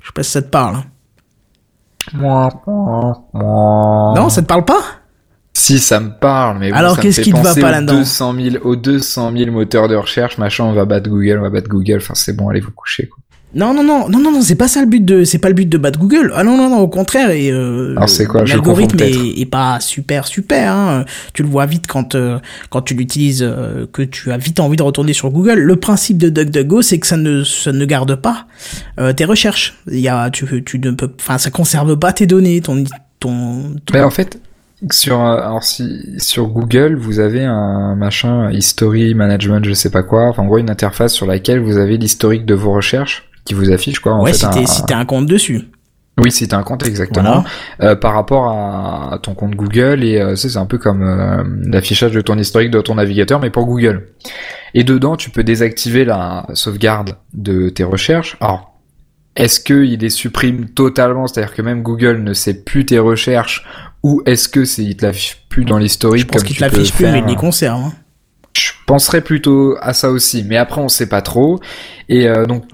Je 0.00 0.06
sais 0.06 0.12
pas 0.12 0.22
si 0.24 0.32
ça 0.32 0.42
te 0.42 0.48
parle. 0.48 0.78
Moi, 2.12 2.48
Non, 3.34 4.28
ça 4.28 4.42
te 4.42 4.46
parle 4.46 4.64
pas? 4.64 4.82
Si 5.54 5.78
ça 5.78 6.00
me 6.00 6.10
parle, 6.10 6.58
mais 6.58 6.70
bon, 6.70 6.76
alors 6.76 6.98
qu'est-ce 6.98 7.20
qui 7.20 7.32
te 7.32 7.38
va 7.38 7.54
pas 7.54 7.70
là-dedans 7.70 7.98
200 7.98 8.34
000, 8.52 8.56
aux 8.64 8.76
200 8.76 9.32
000 9.36 9.50
moteurs 9.50 9.88
de 9.88 9.96
recherche, 9.96 10.38
machin, 10.38 10.64
on 10.64 10.72
va 10.72 10.84
battre 10.84 11.10
Google, 11.10 11.38
on 11.38 11.42
va 11.42 11.50
battre 11.50 11.68
Google. 11.68 11.98
Enfin, 11.98 12.14
c'est 12.14 12.34
bon, 12.34 12.48
allez 12.48 12.60
vous 12.60 12.70
coucher. 12.70 13.06
Quoi. 13.06 13.18
Non, 13.54 13.74
non, 13.74 13.84
non, 13.84 14.08
non, 14.08 14.18
non, 14.18 14.32
non, 14.32 14.40
c'est 14.40 14.54
pas 14.54 14.66
ça 14.66 14.80
le 14.80 14.86
but 14.86 15.04
de, 15.04 15.24
c'est 15.24 15.38
pas 15.38 15.48
le 15.48 15.54
but 15.54 15.68
de 15.68 15.76
battre 15.76 15.98
Google. 15.98 16.32
Ah 16.34 16.42
non, 16.42 16.56
non, 16.56 16.70
non, 16.70 16.78
au 16.78 16.88
contraire. 16.88 17.30
Et 17.30 17.50
euh, 17.50 17.94
alors 17.96 18.08
c'est 18.08 18.24
quoi 18.24 18.44
L'algorithme 18.44 18.98
est, 19.00 19.40
est, 19.40 19.46
pas 19.46 19.78
super, 19.78 20.26
super. 20.26 20.72
Hein. 20.72 21.04
Tu 21.34 21.42
le 21.42 21.50
vois 21.50 21.66
vite 21.66 21.86
quand 21.86 22.14
euh, 22.14 22.38
quand 22.70 22.80
tu 22.80 22.94
l'utilises, 22.94 23.42
euh, 23.42 23.86
que 23.92 24.00
tu 24.00 24.32
as 24.32 24.38
vite 24.38 24.58
envie 24.58 24.78
de 24.78 24.82
retourner 24.82 25.12
sur 25.12 25.30
Google. 25.30 25.58
Le 25.58 25.76
principe 25.76 26.16
de 26.16 26.30
DuckDuckGo, 26.30 26.80
c'est 26.80 26.98
que 26.98 27.06
ça 27.06 27.18
ne, 27.18 27.44
ça 27.44 27.72
ne 27.72 27.84
garde 27.84 28.14
pas 28.14 28.46
euh, 28.98 29.12
tes 29.12 29.26
recherches. 29.26 29.76
Il 29.86 30.00
y 30.00 30.08
a, 30.08 30.30
tu, 30.30 30.64
tu 30.64 30.78
ne 30.78 30.92
peux, 30.92 31.10
enfin, 31.20 31.36
ça 31.36 31.50
conserve 31.50 31.98
pas 31.98 32.14
tes 32.14 32.26
données, 32.26 32.62
ton, 32.62 32.84
ton. 33.20 33.74
ton... 33.84 33.92
Ben, 33.92 34.04
en 34.04 34.10
fait, 34.10 34.40
sur 34.90 35.20
alors 35.20 35.62
si 35.62 36.16
sur 36.18 36.48
Google 36.48 36.96
vous 36.96 37.20
avez 37.20 37.44
un 37.44 37.94
machin 37.94 38.50
history 38.50 39.14
management 39.14 39.64
je 39.64 39.74
sais 39.74 39.90
pas 39.90 40.02
quoi 40.02 40.28
enfin 40.28 40.42
en 40.42 40.46
gros 40.46 40.58
une 40.58 40.70
interface 40.70 41.12
sur 41.12 41.26
laquelle 41.26 41.60
vous 41.60 41.76
avez 41.76 41.96
l'historique 41.96 42.44
de 42.46 42.54
vos 42.54 42.72
recherches 42.72 43.30
qui 43.44 43.54
vous 43.54 43.70
affiche 43.70 44.00
quoi 44.00 44.14
en 44.14 44.22
ouais 44.22 44.32
si 44.32 44.46
t'as 44.86 44.98
un... 44.98 45.04
compte 45.04 45.26
dessus 45.26 45.68
oui, 46.18 46.30
si 46.30 46.46
t'as 46.46 46.58
un 46.58 46.62
compte 46.62 46.86
exactement 46.86 47.42
euh, 47.80 47.96
par 47.96 48.12
rapport 48.12 48.48
à, 48.48 49.18
ton 49.22 49.34
compte 49.34 49.56
Google 49.56 50.04
et 50.04 50.20
euh, 50.20 50.36
c'est 50.36 50.58
un 50.58 50.66
peu 50.66 50.76
comme 50.76 51.02
euh, 51.02 51.42
l'affichage 51.64 52.12
de 52.12 52.20
ton 52.20 52.36
historique 52.36 52.70
de 52.70 52.82
ton 52.82 52.96
navigateur 52.96 53.40
mais 53.40 53.48
pour 53.48 53.64
Google. 53.64 54.08
Et 54.74 54.84
dedans, 54.84 55.16
tu 55.16 55.30
peux 55.30 55.42
désactiver 55.42 56.04
la 56.04 56.46
sauvegarde 56.52 57.16
de 57.32 57.70
tes 57.70 57.84
recherches. 57.84 58.36
Alors, 58.40 58.78
est-ce 59.36 59.60
qu'il 59.60 60.00
les 60.00 60.10
supprime 60.10 60.68
totalement, 60.68 61.26
c'est-à-dire 61.26 61.54
que 61.54 61.62
même 61.62 61.82
Google 61.82 62.22
ne 62.22 62.34
sait 62.34 62.62
plus 62.62 62.84
tes 62.84 62.98
recherches 62.98 63.66
ou 64.02 64.22
est-ce 64.26 64.48
que 64.48 64.64
c'est 64.64 64.82
il 64.82 64.96
te 64.96 65.06
l'affiche 65.06 65.38
plus 65.48 65.64
dans 65.64 65.78
l'historique 65.78 66.22
Je 66.22 66.26
pense 66.26 66.42
qu'il 66.42 66.56
te 66.56 66.60
l'affiche 66.60 66.92
plus, 66.92 67.06
mais 67.06 67.20
il 67.20 67.26
les 67.26 67.36
conserve. 67.36 67.80
Hein. 67.80 67.92
Je 68.56 68.72
penserais 68.86 69.22
plutôt 69.22 69.76
à 69.80 69.92
ça 69.94 70.10
aussi, 70.10 70.44
mais 70.46 70.56
après 70.56 70.80
on 70.80 70.88
sait 70.88 71.08
pas 71.08 71.22
trop. 71.22 71.60
Et 72.08 72.28
euh, 72.28 72.44
donc 72.46 72.64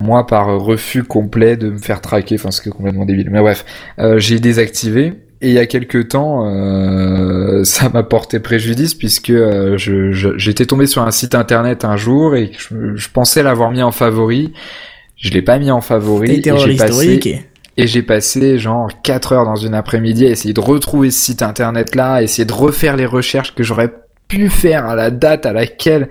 moi, 0.00 0.26
par 0.26 0.60
refus 0.60 1.02
complet 1.02 1.56
de 1.56 1.70
me 1.70 1.78
faire 1.78 2.00
traquer, 2.00 2.36
enfin 2.36 2.50
c'est 2.50 2.70
complètement 2.70 3.04
débile. 3.04 3.30
Mais 3.30 3.40
bref, 3.40 3.64
euh, 3.98 4.18
j'ai 4.18 4.38
désactivé. 4.38 5.14
Et 5.40 5.48
il 5.48 5.54
y 5.54 5.58
a 5.58 5.66
quelques 5.66 6.08
temps, 6.08 6.46
euh, 6.46 7.62
ça 7.64 7.88
m'a 7.88 8.02
porté 8.02 8.40
préjudice 8.40 8.94
puisque 8.94 9.30
euh, 9.30 9.76
j'étais 9.76 10.66
tombé 10.66 10.86
sur 10.86 11.02
un 11.02 11.12
site 11.12 11.36
internet 11.36 11.84
un 11.84 11.96
jour 11.96 12.34
et 12.34 12.50
je, 12.58 12.96
je 12.96 13.08
pensais 13.08 13.44
l'avoir 13.44 13.70
mis 13.70 13.82
en 13.82 13.92
favori. 13.92 14.52
Je 15.16 15.30
l'ai 15.30 15.42
pas 15.42 15.58
mis 15.58 15.70
en 15.70 15.80
favori 15.80 16.42
et 16.44 16.58
j'ai 16.58 16.76
passé 16.76 17.20
et 17.78 17.86
j'ai 17.86 18.02
passé 18.02 18.58
genre 18.58 18.90
4 19.02 19.32
heures 19.32 19.44
dans 19.44 19.56
une 19.56 19.72
après-midi 19.72 20.26
à 20.26 20.30
essayer 20.30 20.52
de 20.52 20.60
retrouver 20.60 21.12
ce 21.12 21.24
site 21.24 21.42
internet 21.42 21.94
là, 21.94 22.14
à 22.14 22.22
essayer 22.22 22.44
de 22.44 22.52
refaire 22.52 22.96
les 22.96 23.06
recherches 23.06 23.54
que 23.54 23.62
j'aurais 23.62 23.94
pu 24.26 24.50
faire 24.50 24.84
à 24.86 24.96
la 24.96 25.10
date 25.10 25.46
à 25.46 25.52
laquelle 25.52 26.08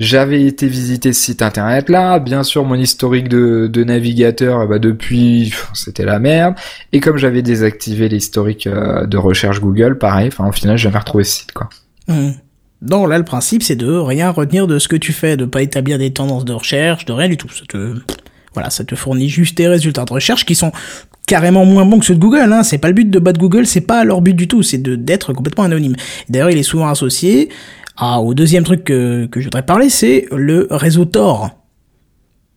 j'avais 0.00 0.46
été 0.46 0.66
visiter 0.66 1.12
ce 1.12 1.20
site 1.20 1.42
internet 1.42 1.90
là. 1.90 2.18
Bien 2.18 2.42
sûr, 2.42 2.64
mon 2.64 2.74
historique 2.74 3.28
de, 3.28 3.84
navigateur, 3.84 4.66
bah 4.66 4.78
depuis, 4.78 5.54
c'était 5.74 6.06
la 6.06 6.18
merde. 6.18 6.54
Et 6.92 7.00
comme 7.00 7.18
j'avais 7.18 7.42
désactivé 7.42 8.08
l'historique 8.08 8.66
euh, 8.66 9.06
de 9.06 9.18
recherche 9.18 9.60
Google, 9.60 9.98
pareil, 9.98 10.28
enfin 10.28 10.48
au 10.48 10.52
final, 10.52 10.78
j'avais 10.78 10.98
retrouvé 10.98 11.24
ce 11.24 11.40
site 11.40 11.52
quoi. 11.52 11.68
Mmh. 12.08 12.30
Donc 12.80 13.08
là, 13.08 13.18
le 13.18 13.24
principe, 13.24 13.62
c'est 13.62 13.76
de 13.76 13.92
rien 13.92 14.30
retenir 14.30 14.66
de 14.66 14.78
ce 14.78 14.88
que 14.88 14.96
tu 14.96 15.12
fais, 15.12 15.36
de 15.36 15.44
pas 15.44 15.62
établir 15.62 15.98
des 15.98 16.12
tendances 16.12 16.44
de 16.44 16.54
recherche, 16.54 17.04
de 17.04 17.12
rien 17.12 17.28
du 17.28 17.36
tout. 17.36 17.48
Voilà, 18.54 18.70
ça 18.70 18.84
te 18.84 18.94
fournit 18.94 19.28
juste 19.28 19.56
tes 19.56 19.68
résultats 19.68 20.04
de 20.04 20.12
recherche 20.12 20.44
qui 20.44 20.54
sont 20.54 20.72
carrément 21.26 21.64
moins 21.64 21.86
bons 21.86 21.98
que 21.98 22.04
ceux 22.04 22.14
de 22.14 22.20
Google. 22.20 22.52
Hein. 22.52 22.62
C'est 22.62 22.78
pas 22.78 22.88
le 22.88 22.94
but 22.94 23.08
de 23.08 23.18
battre 23.18 23.38
Google, 23.38 23.66
c'est 23.66 23.80
pas 23.80 24.04
leur 24.04 24.20
but 24.20 24.34
du 24.34 24.48
tout, 24.48 24.62
c'est 24.62 24.82
d'être 24.82 25.32
complètement 25.32 25.64
anonyme. 25.64 25.96
D'ailleurs, 26.28 26.50
il 26.50 26.58
est 26.58 26.62
souvent 26.62 26.88
associé 26.88 27.48
au 28.00 28.34
deuxième 28.34 28.64
truc 28.64 28.84
que, 28.84 29.26
que 29.26 29.40
je 29.40 29.46
voudrais 29.46 29.64
parler, 29.64 29.88
c'est 29.88 30.26
le 30.32 30.66
réseau 30.70 31.04
Tor. 31.04 31.50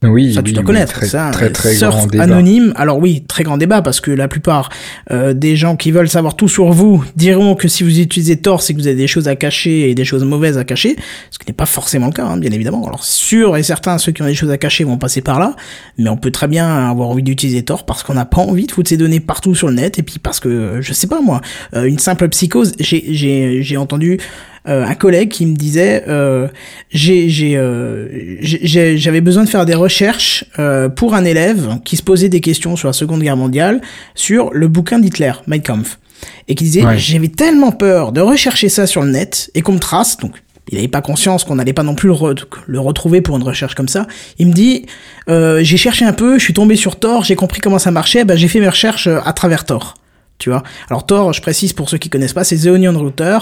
Oui, 0.04 0.34
ça 0.34 0.44
tu 0.44 0.50
oui, 0.50 0.54
dois 0.54 0.64
connaître. 0.64 0.94
Très, 0.94 1.08
ça, 1.08 1.32
très, 1.32 1.50
très 1.50 1.74
surf 1.74 1.96
grand 1.96 2.08
débat. 2.08 2.24
anonyme. 2.26 2.74
Alors 2.76 3.00
oui, 3.00 3.24
très 3.28 3.44
grand 3.44 3.58
débat 3.58 3.82
parce 3.82 4.02
que 4.02 4.12
la 4.12 4.28
plupart 4.28 4.70
euh, 5.12 5.34
des 5.34 5.56
gens 5.56 5.76
qui 5.76 5.92
veulent 5.92 6.10
savoir 6.10 6.36
tout 6.36 6.48
sur 6.48 6.72
vous 6.72 7.04
diront 7.16 7.56
que 7.56 7.68
si 7.68 7.84
vous 7.84 8.00
utilisez 8.00 8.38
Tor, 8.38 8.62
c'est 8.62 8.74
que 8.74 8.80
vous 8.80 8.88
avez 8.88 8.96
des 8.96 9.08
choses 9.08 9.28
à 9.28 9.36
cacher 9.36 9.90
et 9.90 9.96
des 9.96 10.06
choses 10.06 10.24
mauvaises 10.24 10.58
à 10.58 10.64
cacher, 10.64 10.96
ce 11.32 11.40
qui 11.40 11.46
n'est 11.48 11.56
pas 11.56 11.66
forcément 11.66 12.08
le 12.08 12.12
cas, 12.14 12.26
hein, 12.26 12.38
bien 12.38 12.52
évidemment. 12.52 12.86
Alors 12.86 13.04
sûr 13.04 13.58
et 13.58 13.64
certain, 13.64 13.98
ceux 13.98 14.12
qui 14.12 14.22
ont 14.22 14.26
des 14.26 14.36
choses 14.36 14.52
à 14.52 14.58
cacher 14.58 14.84
vont 14.84 14.98
passer 14.98 15.22
par 15.22 15.40
là, 15.40 15.56
mais 15.98 16.10
on 16.10 16.18
peut 16.18 16.32
très 16.32 16.48
bien 16.48 16.90
avoir 16.90 17.10
envie 17.10 17.24
d'utiliser 17.24 17.64
Tor 17.64 17.86
parce 17.86 18.04
qu'on 18.04 18.14
n'a 18.14 18.26
pas 18.26 18.42
envie 18.42 18.68
de 18.68 18.72
foutre 18.72 18.90
ses 18.90 18.98
données 18.98 19.20
partout 19.20 19.56
sur 19.56 19.68
le 19.70 19.74
net 19.74 19.98
et 19.98 20.04
puis 20.04 20.20
parce 20.20 20.40
que 20.40 20.82
je 20.82 20.94
sais 20.94 21.08
pas 21.08 21.22
moi, 21.22 21.42
euh, 21.76 21.86
une 21.86 22.00
simple 22.00 22.30
psychose. 22.30 22.74
J'ai 22.80 23.78
entendu 23.78 24.20
un 24.68 24.96
collègue 24.96 25.30
qui 25.30 25.46
me 25.46 25.56
disait 25.56 26.04
euh, 26.08 26.48
j'ai 26.90 27.30
j'ai 27.30 27.56
euh, 27.58 28.08
j'ai- 28.42 28.98
j'avais 28.98 29.22
besoin 29.22 29.44
de 29.44 29.50
faire 29.50 29.66
des 29.66 29.76
recherches 29.76 30.46
euh, 30.60 30.90
pour 30.90 31.14
un 31.16 31.24
élève 31.26 31.80
qui 31.86 31.98
se 31.98 32.04
posait 32.04 32.30
des 32.30 32.42
questions 32.42 32.76
sur 32.76 32.88
la 32.88 32.94
Seconde 32.94 33.22
Guerre 33.22 33.38
mondiale 33.38 33.82
sur 34.16 34.52
le 34.54 34.68
bouquin 34.68 35.00
d'Hitler 35.00 35.34
Mein 35.48 35.62
Kampf 35.62 36.00
et 36.48 36.56
qui 36.56 36.64
disait 36.64 36.84
Ouais. 36.86 36.98
j'avais 36.98 37.28
tellement 37.28 37.72
peur 37.72 38.12
de 38.12 38.22
rechercher 38.22 38.70
ça 38.70 38.88
sur 38.88 39.02
le 39.04 39.12
net 39.12 39.52
et 39.56 39.62
qu'on 39.62 39.74
me 39.74 39.80
trace 39.80 40.18
donc 40.18 40.42
il 40.72 40.76
n'avait 40.78 40.88
pas 40.88 41.02
conscience 41.02 41.44
qu'on 41.44 41.56
n'allait 41.56 41.74
pas 41.74 41.84
non 41.84 41.94
plus 41.94 42.08
le, 42.08 42.16
re- 42.16 42.44
le 42.66 42.80
retrouver 42.80 43.22
pour 43.22 43.38
une 43.38 43.44
recherche 43.44 43.76
comme 43.76 43.88
ça. 43.88 44.08
Il 44.40 44.48
me 44.48 44.52
dit, 44.52 44.88
euh, 45.30 45.60
j'ai 45.62 45.78
cherché 45.78 46.06
un 46.06 46.12
peu, 46.14 46.40
je 46.40 46.44
suis 46.44 46.56
tombé 46.56 46.76
sur 46.76 46.96
Tor, 46.96 47.24
j'ai 47.24 47.36
compris 47.36 47.62
comment 47.62 47.78
ça 47.78 47.92
marchait, 47.92 48.26
bah, 48.26 48.36
j'ai 48.36 48.48
fait 48.48 48.60
mes 48.60 48.68
recherches 48.70 49.06
euh, 49.06 49.20
à 49.26 49.34
travers 49.34 49.66
Tor. 49.66 49.94
Tu 50.38 50.50
vois. 50.50 50.64
Alors 50.90 51.06
Tor, 51.06 51.32
je 51.32 51.42
précise 51.42 51.72
pour 51.74 51.90
ceux 51.90 51.98
qui 51.98 52.10
connaissent 52.10 52.34
pas, 52.34 52.44
c'est 52.44 52.58
The 52.58 52.68
Onion 52.68 52.98
Router. 52.98 53.38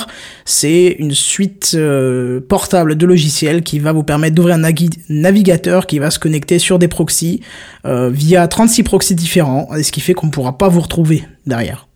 C'est 0.45 0.95
une 0.99 1.13
suite 1.13 1.71
euh, 1.73 2.39
portable 2.39 2.95
de 2.95 3.05
logiciels 3.05 3.63
qui 3.63 3.79
va 3.79 3.91
vous 3.91 4.03
permettre 4.03 4.35
d'ouvrir 4.35 4.55
un 4.55 4.73
navigateur 5.09 5.87
qui 5.87 5.99
va 5.99 6.11
se 6.11 6.19
connecter 6.19 6.59
sur 6.59 6.77
des 6.77 6.87
proxys 6.87 7.41
euh, 7.85 8.09
via 8.09 8.47
36 8.47 8.83
proxys 8.83 9.15
différents, 9.15 9.73
et 9.75 9.83
ce 9.83 9.91
qui 9.91 10.01
fait 10.01 10.13
qu'on 10.13 10.27
ne 10.27 10.31
pourra 10.31 10.57
pas 10.57 10.69
vous 10.69 10.81
retrouver 10.81 11.23
derrière. 11.45 11.87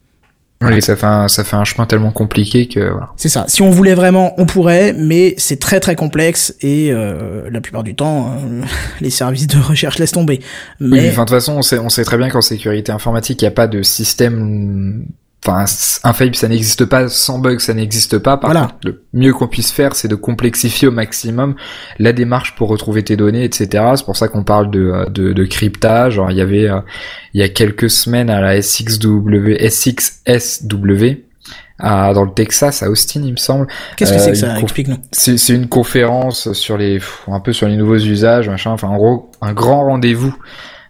Oui, 0.61 0.81
ça 0.81 0.95
fait 0.95 1.05
un, 1.05 1.27
ça 1.27 1.43
fait 1.43 1.55
un 1.55 1.63
chemin 1.63 1.85
tellement 1.85 2.11
compliqué 2.11 2.67
que 2.67 2.79
voilà. 2.79 3.09
C'est 3.15 3.29
ça. 3.29 3.45
Si 3.47 3.61
on 3.61 3.69
voulait 3.69 3.93
vraiment, 3.93 4.33
on 4.39 4.47
pourrait, 4.47 4.93
mais 4.93 5.35
c'est 5.37 5.59
très 5.59 5.79
très 5.79 5.95
complexe 5.95 6.55
et 6.61 6.91
euh, 6.91 7.47
la 7.51 7.61
plupart 7.61 7.83
du 7.83 7.93
temps, 7.93 8.31
euh, 8.31 8.63
les 9.01 9.11
services 9.11 9.45
de 9.45 9.59
recherche 9.59 9.99
laissent 9.99 10.13
tomber. 10.13 10.39
Oui, 10.81 10.89
Mais 10.89 11.09
enfin, 11.09 11.23
de 11.23 11.27
toute 11.27 11.37
façon, 11.37 11.53
on 11.57 11.61
sait, 11.61 11.77
on 11.77 11.89
sait 11.89 12.03
très 12.03 12.17
bien 12.17 12.29
qu'en 12.29 12.41
sécurité 12.41 12.91
informatique, 12.91 13.41
il 13.41 13.45
n'y 13.45 13.49
a 13.49 13.51
pas 13.51 13.67
de 13.67 13.83
système, 13.83 15.05
enfin, 15.47 15.63
s- 15.63 15.99
infaillible, 16.03 16.35
ça 16.35 16.47
n'existe 16.47 16.85
pas, 16.85 17.07
sans 17.09 17.39
bug, 17.39 17.59
ça 17.59 17.73
n'existe 17.73 18.17
pas. 18.17 18.37
Par 18.37 18.51
Voilà. 18.51 18.67
contre, 18.67 18.77
le 18.85 19.03
mieux 19.13 19.33
qu'on 19.33 19.47
puisse 19.47 19.71
faire, 19.71 19.95
c'est 19.95 20.07
de 20.07 20.15
complexifier 20.15 20.87
au 20.87 20.91
maximum 20.91 21.55
la 21.99 22.13
démarche 22.13 22.55
pour 22.55 22.69
retrouver 22.69 23.03
tes 23.03 23.15
données, 23.15 23.43
etc. 23.43 23.83
C'est 23.95 24.05
pour 24.05 24.17
ça 24.17 24.27
qu'on 24.27 24.43
parle 24.43 24.69
de, 24.71 24.79
euh, 24.91 25.05
de, 25.07 25.33
de 25.33 25.45
cryptage. 25.45 26.13
Genre, 26.15 26.31
il 26.31 26.37
y 26.37 26.41
avait, 26.41 26.69
euh, 26.69 26.79
il 27.33 27.41
y 27.41 27.43
a 27.43 27.49
quelques 27.49 27.89
semaines 27.89 28.29
à 28.29 28.41
la 28.41 28.61
SXW, 28.61 29.55
SXSW, 29.59 31.23
à, 31.79 32.13
dans 32.13 32.23
le 32.25 32.31
Texas, 32.33 32.81
à 32.81 32.89
Austin, 32.89 33.21
il 33.23 33.31
me 33.33 33.37
semble. 33.37 33.67
qu'est-ce 33.95 34.11
que 34.11 34.17
euh, 34.17 34.19
c'est 34.19 34.31
que 34.31 34.37
ça? 34.37 34.59
Explique-nous. 34.59 34.97
C'est 35.11 35.53
une 35.53 35.67
conférence 35.67 36.51
sur 36.53 36.77
les 36.77 36.99
un 37.27 37.39
peu 37.39 37.53
sur 37.53 37.67
les 37.67 37.77
nouveaux 37.77 37.97
usages, 37.97 38.49
machin. 38.49 38.71
Enfin, 38.71 38.87
en 38.87 38.97
gros, 38.97 39.31
un 39.41 39.53
grand 39.53 39.85
rendez-vous 39.85 40.35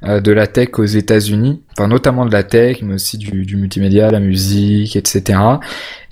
de 0.04 0.32
la 0.32 0.48
tech 0.48 0.70
aux 0.78 0.86
États-Unis, 0.86 1.62
enfin 1.78 1.88
notamment 1.88 2.26
de 2.26 2.32
la 2.32 2.44
tech, 2.44 2.82
mais 2.84 2.96
aussi 2.96 3.18
du, 3.18 3.46
du 3.46 3.58
multimédia, 3.58 4.12
la 4.12 4.20
musique, 4.20 4.96
etc. 4.96 5.40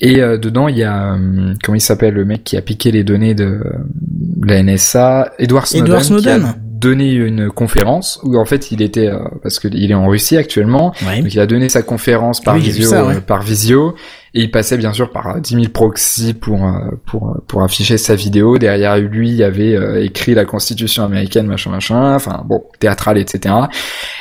Et 0.01 0.21
euh, 0.21 0.37
dedans, 0.37 0.67
il 0.67 0.77
y 0.77 0.83
a 0.83 1.13
hum, 1.13 1.53
comment 1.63 1.75
il 1.75 1.81
s'appelle 1.81 2.13
le 2.13 2.25
mec 2.25 2.43
qui 2.43 2.57
a 2.57 2.61
piqué 2.61 2.91
les 2.91 3.03
données 3.03 3.35
de, 3.35 3.61
de 4.01 4.47
la 4.47 4.63
NSA, 4.63 5.33
Edward 5.39 5.67
Snowden, 5.67 5.85
Edward 5.87 6.03
Snowden. 6.03 6.41
qui 6.41 6.47
a 6.49 6.55
donné 6.59 7.13
une 7.13 7.49
conférence 7.49 8.19
où 8.23 8.37
en 8.37 8.45
fait 8.45 8.71
il 8.71 8.81
était 8.81 9.07
euh, 9.07 9.19
parce 9.41 9.59
qu'il 9.59 9.89
est 9.89 9.93
en 9.93 10.07
Russie 10.07 10.37
actuellement, 10.37 10.93
Ouais. 11.07 11.21
donc 11.21 11.33
il 11.33 11.39
a 11.39 11.45
donné 11.47 11.69
sa 11.69 11.81
conférence 11.81 12.41
par 12.41 12.55
Oui, 12.55 12.61
visio, 12.61 12.89
ça, 12.89 13.05
ouais. 13.05 13.15
euh, 13.15 13.21
par 13.21 13.41
visio, 13.43 13.95
et 14.35 14.41
il 14.41 14.51
passait 14.51 14.77
bien 14.77 14.93
sûr 14.93 15.11
par 15.11 15.27
euh, 15.37 15.39
10 15.39 15.53
000 15.55 15.63
proxys 15.69 16.33
pour 16.33 16.65
euh, 16.65 16.91
pour 17.05 17.29
euh, 17.29 17.43
pour 17.47 17.63
afficher 17.63 17.97
sa 17.97 18.15
vidéo. 18.15 18.57
Derrière 18.57 18.97
lui, 18.97 19.31
il 19.31 19.43
avait 19.43 19.75
euh, 19.75 20.03
écrit 20.03 20.33
la 20.35 20.45
Constitution 20.45 21.03
américaine, 21.03 21.47
machin, 21.47 21.71
machin. 21.71 22.13
Enfin 22.15 22.43
bon, 22.45 22.63
théâtral, 22.79 23.17
etc. 23.17 23.55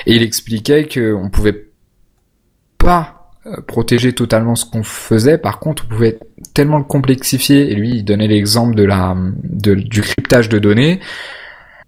Et 0.07 0.15
il 0.17 0.23
expliquait 0.23 0.85
que 0.87 1.13
on 1.15 1.29
pouvait 1.31 1.67
pas 2.79 3.33
euh, 3.47 3.57
protéger 3.67 4.13
totalement 4.13 4.55
ce 4.55 4.65
qu'on 4.65 4.83
faisait. 4.85 5.37
Par 5.39 5.59
contre, 5.59 5.85
on 5.87 5.93
pouvait 5.95 6.19
tellement 6.55 6.79
le 6.79 6.85
complexifier. 6.85 7.71
Et 7.71 7.75
lui, 7.75 7.91
il 7.97 8.05
donnait 8.05 8.29
l'exemple 8.29 8.75
de 8.75 8.85
la 8.85 9.17
de, 9.43 9.75
du 9.75 10.01
cryptage 10.01 10.49
de 10.49 10.59
données. 10.59 11.01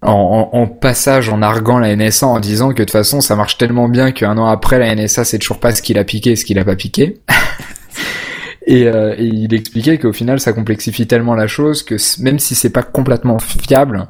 En, 0.03 0.49
en- 0.53 0.59
en 0.59 0.67
passage, 0.67 1.29
en 1.29 1.41
arguant 1.41 1.79
la 1.79 1.95
NSA, 1.95 2.27
en 2.27 2.39
disant 2.39 2.69
que 2.69 2.73
de 2.73 2.83
toute 2.83 2.91
façon, 2.91 3.19
ça 3.19 3.35
marche 3.35 3.57
tellement 3.57 3.89
bien 3.89 4.11
qu'un 4.11 4.37
an 4.37 4.45
après, 4.45 4.77
la 4.77 4.93
NSA 4.93 5.23
sait 5.25 5.39
toujours 5.39 5.59
pas 5.59 5.73
ce 5.73 5.81
qu'il 5.81 5.97
a 5.97 6.03
piqué 6.03 6.31
et 6.31 6.35
ce 6.35 6.45
qu'il 6.45 6.59
a 6.59 6.65
pas 6.65 6.75
piqué. 6.75 7.17
et, 8.67 8.87
euh, 8.87 9.15
il 9.17 9.53
expliquait 9.53 9.97
qu'au 9.97 10.13
final, 10.13 10.39
ça 10.39 10.53
complexifie 10.53 11.07
tellement 11.07 11.33
la 11.33 11.47
chose 11.47 11.83
que 11.83 11.95
même 12.21 12.37
si 12.37 12.53
c'est 12.53 12.69
pas 12.69 12.83
complètement 12.83 13.39
fiable, 13.39 14.07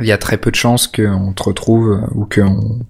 il 0.00 0.06
y 0.06 0.12
a 0.12 0.18
très 0.18 0.36
peu 0.36 0.50
de 0.50 0.56
chances 0.56 0.86
qu'on 0.86 1.32
te 1.32 1.42
retrouve 1.42 1.90
euh, 1.90 2.14
ou 2.14 2.26
qu'on... 2.26 2.80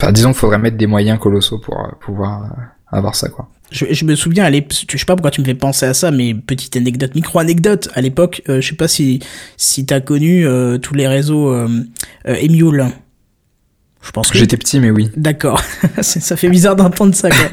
Enfin, 0.00 0.12
disons 0.12 0.30
qu'il 0.30 0.38
faudrait 0.38 0.58
mettre 0.58 0.76
des 0.76 0.88
moyens 0.88 1.18
colossaux 1.18 1.58
pour 1.58 1.78
euh, 1.78 1.92
pouvoir 2.00 2.44
euh, 2.44 2.96
avoir 2.96 3.14
ça, 3.14 3.28
quoi. 3.28 3.48
Je, 3.70 4.04
me 4.04 4.14
souviens, 4.14 4.44
à 4.44 4.50
je 4.52 4.96
sais 4.96 5.04
pas 5.04 5.16
pourquoi 5.16 5.32
tu 5.32 5.40
me 5.40 5.46
fais 5.46 5.54
penser 5.54 5.86
à 5.86 5.94
ça, 5.94 6.12
mais 6.12 6.32
petite 6.34 6.76
anecdote, 6.76 7.14
micro-anecdote, 7.14 7.88
à 7.94 8.00
l'époque, 8.00 8.42
euh, 8.48 8.60
je 8.60 8.68
sais 8.68 8.76
pas 8.76 8.86
si, 8.86 9.20
si 9.56 9.84
t'as 9.84 10.00
connu 10.00 10.46
tous 10.80 10.94
les 10.94 11.08
réseaux 11.08 11.50
euh, 11.50 11.68
Emule. 12.24 12.86
Je 14.04 14.10
pense 14.10 14.30
que... 14.30 14.38
J'étais 14.38 14.56
petit, 14.56 14.80
mais 14.80 14.90
oui. 14.90 15.10
D'accord. 15.16 15.62
Ça 16.00 16.36
fait 16.36 16.48
bizarre 16.48 16.76
d'entendre 16.76 17.14
ça, 17.14 17.30
quoi. 17.30 17.46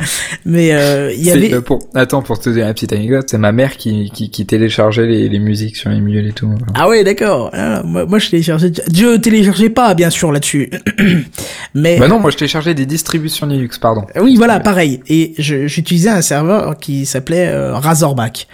Mais 0.45 0.73
euh, 0.73 1.11
il 1.13 1.23
y 1.23 1.31
avait... 1.31 1.53
euh, 1.53 1.61
pour... 1.61 1.79
Attends, 1.95 2.21
pour 2.21 2.39
te 2.39 2.49
donner 2.49 2.61
la 2.61 2.73
petite 2.73 2.93
anecdote, 2.93 3.25
c'est 3.29 3.37
ma 3.37 3.51
mère 3.51 3.77
qui, 3.77 4.11
qui, 4.11 4.29
qui 4.29 4.45
téléchargeait 4.45 5.07
les, 5.07 5.29
les 5.29 5.39
musiques 5.39 5.77
sur 5.77 5.89
les 5.89 6.01
mules 6.01 6.27
et 6.27 6.33
tout. 6.33 6.53
Ah 6.75 6.89
ouais, 6.89 7.03
d'accord. 7.03 7.49
Ah, 7.53 7.81
moi, 7.83 8.05
moi, 8.05 8.19
je 8.19 8.29
téléchargeais... 8.29 8.71
Je 8.93 9.17
téléchargeais 9.17 9.69
pas, 9.69 9.93
bien 9.93 10.09
sûr, 10.09 10.31
là-dessus. 10.31 10.69
Mais... 11.73 11.97
Bah 11.97 12.07
non, 12.07 12.19
moi 12.19 12.31
je 12.31 12.37
téléchargeais 12.37 12.73
des 12.73 12.85
distributions 12.85 13.47
Linux, 13.47 13.77
pardon. 13.77 14.05
Oui, 14.19 14.35
voilà, 14.35 14.59
pareil. 14.59 14.99
Et 15.07 15.33
j'utilisais 15.37 16.09
un 16.09 16.21
serveur 16.21 16.77
qui 16.77 17.05
s'appelait 17.05 17.47
euh, 17.47 17.75
Razorback. 17.75 18.47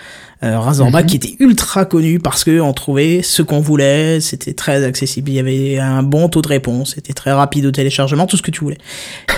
Euh, 0.44 0.60
Razorback 0.60 1.06
Mhm. 1.06 1.10
qui 1.10 1.16
était 1.16 1.36
ultra 1.40 1.86
connu 1.86 2.20
parce 2.20 2.44
que 2.44 2.60
on 2.60 2.72
trouvait 2.72 3.22
ce 3.24 3.42
qu'on 3.42 3.60
voulait, 3.60 4.20
c'était 4.22 4.54
très 4.54 4.84
accessible, 4.84 5.32
il 5.32 5.34
y 5.36 5.40
avait 5.40 5.80
un 5.80 6.04
bon 6.04 6.30
taux 6.30 6.44
de 6.44 6.48
réponse, 6.48 6.94
c'était 6.94 7.14
très 7.14 7.32
rapide 7.32 7.66
au 7.66 7.72
téléchargement, 7.72 8.28
tout 8.28 8.38
ce 8.38 8.44
que 8.44 8.52
tu 8.52 8.60
voulais. 8.64 8.78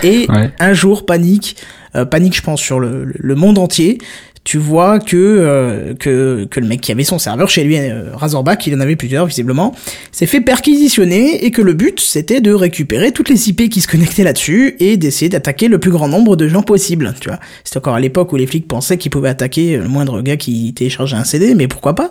Et 0.04 0.26
Ouais. 0.30 0.52
un 0.60 0.74
jour, 0.74 1.06
panique, 1.06 1.56
euh, 1.95 2.04
panique, 2.04 2.36
je 2.36 2.41
pense 2.41 2.60
sur 2.60 2.82
le, 2.82 3.06
le 3.18 3.36
monde 3.36 3.58
entier. 3.58 3.97
Tu 4.44 4.58
vois 4.58 5.00
que 5.00 5.16
euh, 5.16 5.94
que 5.94 6.46
que 6.50 6.60
le 6.60 6.68
mec 6.68 6.82
qui 6.82 6.92
avait 6.92 7.04
son 7.04 7.20
serveur 7.20 7.50
chez 7.50 7.64
lui, 7.64 7.78
euh, 7.78 8.16
Razorback, 8.16 8.66
il 8.68 8.76
en 8.76 8.80
avait 8.80 8.96
plusieurs 8.96 9.26
visiblement, 9.26 9.76
s'est 10.12 10.26
fait 10.26 10.42
perquisitionner 10.42 11.46
et 11.46 11.52
que 11.52 11.62
le 11.62 11.74
but 11.74 12.00
c'était 12.00 12.42
de 12.42 12.54
récupérer 12.54 13.12
toutes 13.12 13.30
les 13.30 13.50
IP 13.50 13.70
qui 13.70 13.82
se 13.82 13.88
connectaient 13.88 14.24
là-dessus 14.24 14.76
et 14.80 14.98
d'essayer 14.98 15.30
d'attaquer 15.30 15.68
le 15.68 15.78
plus 15.78 15.92
grand 15.92 16.08
nombre 16.08 16.36
de 16.36 16.48
gens 16.48 16.64
possible. 16.64 17.14
Tu 17.20 17.30
vois, 17.30 17.40
c'était 17.64 17.78
encore 17.78 17.96
à 17.96 18.00
l'époque 18.00 18.34
où 18.34 18.38
les 18.38 18.48
flics 18.48 18.68
pensaient 18.68 18.98
qu'ils 18.98 19.12
pouvaient 19.12 19.30
attaquer 19.30 19.78
le 19.78 19.88
moindre 19.88 20.22
gars 20.22 20.38
qui 20.38 20.74
téléchargeait 20.74 21.18
un 21.18 21.26
CD, 21.26 21.54
mais 21.54 21.68
pourquoi 21.68 21.94
pas 21.94 22.10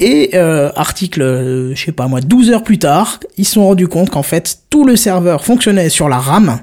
et 0.00 0.30
euh, 0.32 0.70
article, 0.76 1.20
euh, 1.20 1.74
je 1.74 1.84
sais 1.84 1.92
pas 1.92 2.08
moi, 2.08 2.22
12 2.22 2.50
heures 2.50 2.64
plus 2.64 2.78
tard, 2.78 3.20
ils 3.36 3.44
se 3.44 3.52
sont 3.52 3.64
rendus 3.66 3.86
compte 3.86 4.08
qu'en 4.08 4.22
fait 4.22 4.60
tout 4.70 4.86
le 4.86 4.96
serveur 4.96 5.44
fonctionnait 5.44 5.90
sur 5.90 6.08
la 6.08 6.18
RAM 6.18 6.60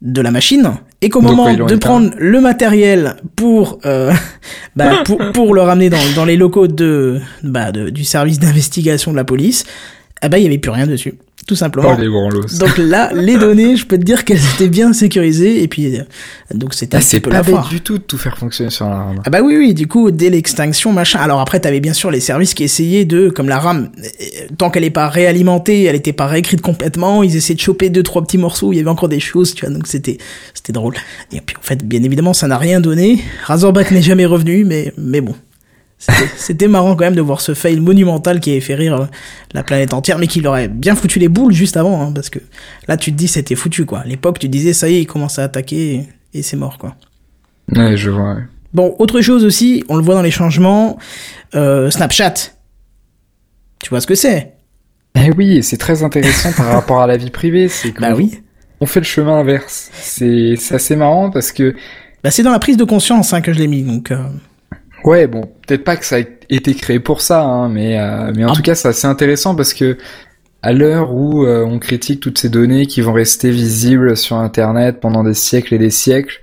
de 0.00 0.20
la 0.20 0.30
machine 0.30 0.74
et 1.00 1.08
qu'au 1.08 1.20
moment 1.20 1.52
de 1.54 1.76
prendre 1.76 2.10
le 2.18 2.40
matériel 2.40 3.16
pour 3.36 3.78
euh, 3.84 4.12
bah, 4.76 5.02
pour, 5.04 5.18
pour 5.32 5.54
le 5.54 5.62
ramener 5.62 5.90
dans, 5.90 5.98
dans 6.14 6.24
les 6.24 6.36
locaux 6.36 6.66
de, 6.66 7.20
bah, 7.42 7.72
de 7.72 7.90
du 7.90 8.04
service 8.04 8.38
d'investigation 8.38 9.12
de 9.12 9.16
la 9.16 9.24
police, 9.24 9.64
eh 10.22 10.28
ben 10.28 10.38
il 10.38 10.44
y 10.44 10.46
avait 10.46 10.58
plus 10.58 10.70
rien 10.70 10.86
dessus, 10.86 11.14
tout 11.48 11.56
simplement. 11.56 11.96
Oh 11.96 11.98
les. 11.98 12.58
Donc 12.58 12.76
là, 12.76 13.10
les 13.14 13.38
données, 13.38 13.74
je 13.74 13.86
peux 13.86 13.96
te 13.96 14.04
dire 14.04 14.26
qu'elles 14.26 14.44
étaient 14.54 14.68
bien 14.68 14.92
sécurisées 14.92 15.62
et 15.62 15.66
puis 15.66 15.96
euh, 15.96 16.02
donc 16.54 16.74
c'était 16.74 16.98
Ah, 16.98 17.00
c'est 17.00 17.20
peu 17.20 17.30
pas 17.30 17.36
la 17.36 17.42
bête 17.42 17.68
du 17.70 17.80
tout 17.80 17.96
de 17.96 18.02
tout 18.02 18.18
faire 18.18 18.36
fonctionner 18.36 18.68
sur 18.70 18.84
la 18.84 18.96
RAM. 18.96 19.22
Ah 19.24 19.30
bah 19.30 19.40
oui, 19.42 19.56
oui, 19.56 19.72
du 19.72 19.86
coup, 19.86 20.10
dès 20.10 20.28
l'extinction, 20.28 20.92
machin. 20.92 21.20
Alors 21.20 21.40
après, 21.40 21.58
t'avais 21.58 21.80
bien 21.80 21.94
sûr 21.94 22.10
les 22.10 22.20
services 22.20 22.52
qui 22.52 22.64
essayaient 22.64 23.06
de, 23.06 23.30
comme 23.30 23.48
la 23.48 23.58
RAM, 23.58 23.90
euh, 23.98 24.02
tant 24.58 24.68
qu'elle 24.68 24.84
est 24.84 24.90
pas 24.90 25.08
réalimentée, 25.08 25.84
elle 25.84 25.96
était 25.96 26.12
pas 26.12 26.26
réécrite 26.26 26.60
complètement, 26.60 27.22
ils 27.22 27.34
essayaient 27.34 27.56
de 27.56 27.60
choper 27.60 27.88
deux, 27.88 28.02
trois 28.02 28.22
petits 28.22 28.38
morceaux, 28.38 28.74
il 28.74 28.76
y 28.76 28.80
avait 28.80 28.90
encore 28.90 29.08
des 29.08 29.20
choses, 29.20 29.54
tu 29.54 29.64
vois, 29.64 29.74
donc 29.74 29.86
c'était, 29.86 30.18
c'était 30.52 30.74
drôle. 30.74 30.96
Et 31.32 31.40
puis 31.40 31.56
en 31.58 31.62
fait, 31.62 31.82
bien 31.82 32.02
évidemment, 32.02 32.34
ça 32.34 32.46
n'a 32.46 32.58
rien 32.58 32.80
donné. 32.80 33.24
Razorback 33.44 33.90
n'est 33.90 34.02
jamais 34.02 34.26
revenu, 34.26 34.66
mais, 34.66 34.92
mais 34.98 35.22
bon. 35.22 35.34
C'était- 35.98 36.68
marrant 36.68 36.94
quand 36.94 37.04
même 37.04 37.16
de 37.16 37.20
voir 37.20 37.40
ce 37.40 37.54
fail 37.54 37.80
monumental 37.80 38.38
qui 38.40 38.52
avait 38.52 38.60
fait 38.60 38.76
rire 38.76 39.08
la 39.52 39.62
planète 39.64 39.92
entière, 39.92 40.18
mais 40.18 40.28
qui 40.28 40.40
leur 40.40 40.52
aurait 40.52 40.68
bien 40.68 40.94
foutu 40.94 41.18
les 41.18 41.28
boules 41.28 41.52
juste 41.52 41.76
avant, 41.76 42.00
hein, 42.02 42.12
parce 42.14 42.30
que 42.30 42.38
là 42.86 42.96
tu 42.96 43.10
te 43.10 43.16
dis 43.16 43.26
c'était 43.28 43.56
foutu 43.56 43.84
quoi. 43.84 44.00
À 44.00 44.04
l'époque 44.04 44.38
tu 44.38 44.48
disais 44.48 44.72
ça 44.72 44.88
y 44.88 44.94
est, 44.96 45.00
il 45.02 45.06
commence 45.06 45.38
à 45.38 45.44
attaquer 45.44 45.94
et, 46.34 46.38
et 46.38 46.42
c'est 46.42 46.56
mort 46.56 46.78
quoi. 46.78 46.94
Ouais, 47.74 47.96
je 47.96 48.10
vois. 48.10 48.34
ouais. 48.34 48.42
Bon, 48.74 48.94
autre 48.98 49.20
chose 49.22 49.44
aussi, 49.44 49.82
on 49.88 49.96
le 49.96 50.02
voit 50.02 50.14
dans 50.14 50.22
les 50.22 50.30
changements, 50.30 50.98
euh, 51.54 51.90
Snapchat. 51.90 52.34
Tu 53.82 53.90
vois 53.90 54.00
ce 54.00 54.06
que 54.06 54.14
c'est? 54.14 54.52
Eh 55.14 55.30
oui, 55.32 55.62
c'est 55.62 55.78
très 55.78 56.02
intéressant 56.02 56.52
par 56.52 56.66
rapport 56.66 57.00
à 57.00 57.06
la 57.06 57.16
vie 57.16 57.30
privée. 57.30 57.68
C'est 57.68 57.90
bah 57.98 58.12
oui. 58.14 58.40
On 58.80 58.86
fait 58.86 59.00
le 59.00 59.04
chemin 59.06 59.40
inverse. 59.40 59.90
C'est 59.94 60.56
assez 60.70 60.94
marrant 60.96 61.30
parce 61.30 61.50
que. 61.50 61.74
Bah 62.22 62.30
c'est 62.30 62.42
dans 62.42 62.52
la 62.52 62.58
prise 62.58 62.76
de 62.76 62.84
conscience 62.84 63.32
hein, 63.32 63.40
que 63.40 63.52
je 63.52 63.58
l'ai 63.58 63.66
mis 63.68 63.82
donc. 63.82 64.10
Euh... 64.12 64.22
Ouais, 65.04 65.26
bon, 65.26 65.42
peut-être 65.66 65.84
pas 65.84 65.96
que 65.96 66.04
ça 66.04 66.16
a 66.16 66.20
été 66.50 66.74
créé 66.74 67.00
pour 67.00 67.20
ça, 67.20 67.42
hein, 67.42 67.68
mais 67.68 67.98
euh, 67.98 68.32
mais 68.34 68.44
en 68.44 68.50
ah. 68.50 68.54
tout 68.54 68.62
cas 68.62 68.74
c'est 68.74 68.88
assez 68.88 69.06
intéressant 69.06 69.54
parce 69.54 69.74
que 69.74 69.96
à 70.62 70.72
l'heure 70.72 71.14
où 71.14 71.44
euh, 71.44 71.64
on 71.64 71.78
critique 71.78 72.20
toutes 72.20 72.38
ces 72.38 72.48
données 72.48 72.86
qui 72.86 73.00
vont 73.00 73.12
rester 73.12 73.50
visibles 73.50 74.16
sur 74.16 74.36
Internet 74.36 75.00
pendant 75.00 75.22
des 75.22 75.34
siècles 75.34 75.74
et 75.74 75.78
des 75.78 75.90
siècles, 75.90 76.40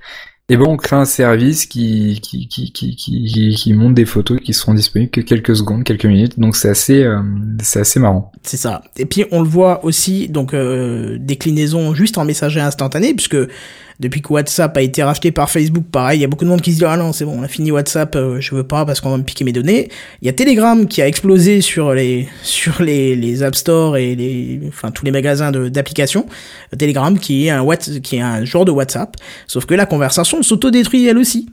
et 0.48 0.56
bon, 0.56 0.74
on 0.74 0.76
crée 0.76 0.94
un 0.94 1.04
service 1.04 1.66
qui 1.66 2.20
qui, 2.22 2.46
qui, 2.46 2.72
qui, 2.72 2.94
qui, 2.94 3.54
qui 3.56 3.72
montre 3.72 3.94
des 3.94 4.04
photos 4.04 4.38
qui 4.40 4.52
seront 4.52 4.74
disponibles 4.74 5.10
que 5.10 5.20
quelques 5.20 5.56
secondes, 5.56 5.82
quelques 5.82 6.06
minutes. 6.06 6.38
Donc 6.38 6.54
c'est 6.54 6.68
assez 6.68 7.02
euh, 7.02 7.20
c'est 7.60 7.80
assez 7.80 7.98
marrant. 7.98 8.30
C'est 8.44 8.56
ça. 8.56 8.82
Et 8.96 9.06
puis 9.06 9.24
on 9.32 9.42
le 9.42 9.48
voit 9.48 9.84
aussi 9.84 10.28
donc 10.28 10.54
euh, 10.54 11.18
déclinaison 11.18 11.94
juste 11.94 12.16
en 12.16 12.24
messagerie 12.24 12.64
instantané 12.64 13.12
puisque 13.12 13.36
depuis 14.00 14.20
que 14.20 14.32
WhatsApp 14.32 14.76
a 14.76 14.82
été 14.82 15.02
racheté 15.02 15.32
par 15.32 15.50
Facebook, 15.50 15.84
pareil, 15.90 16.18
il 16.18 16.22
y 16.22 16.24
a 16.24 16.28
beaucoup 16.28 16.44
de 16.44 16.50
monde 16.50 16.60
qui 16.60 16.72
se 16.72 16.78
dit 16.78 16.84
ah 16.84 16.96
non 16.96 17.12
c'est 17.12 17.24
bon, 17.24 17.38
on 17.38 17.42
a 17.42 17.48
fini 17.48 17.70
WhatsApp, 17.70 18.14
euh, 18.16 18.40
je 18.40 18.54
veux 18.54 18.64
pas 18.64 18.84
parce 18.84 19.00
qu'on 19.00 19.10
va 19.10 19.16
me 19.16 19.22
piquer 19.22 19.44
mes 19.44 19.52
données. 19.52 19.88
Il 20.22 20.26
y 20.26 20.28
a 20.28 20.32
Telegram 20.32 20.86
qui 20.86 21.00
a 21.02 21.08
explosé 21.08 21.60
sur 21.60 21.94
les 21.94 22.28
sur 22.42 22.82
les, 22.82 23.16
les 23.16 23.42
App 23.42 23.54
Store 23.54 23.96
et 23.96 24.14
les 24.14 24.60
enfin 24.68 24.90
tous 24.90 25.04
les 25.04 25.10
magasins 25.10 25.50
d'applications. 25.50 26.26
Telegram 26.78 27.18
qui 27.18 27.46
est 27.46 27.50
un 27.50 27.66
qui 28.02 28.16
est 28.16 28.20
un 28.20 28.44
genre 28.44 28.64
de 28.64 28.72
WhatsApp, 28.72 29.16
sauf 29.46 29.64
que 29.66 29.74
la 29.74 29.86
conversation 29.86 30.42
s'auto-détruit 30.42 31.06
elle 31.06 31.18
aussi. 31.18 31.48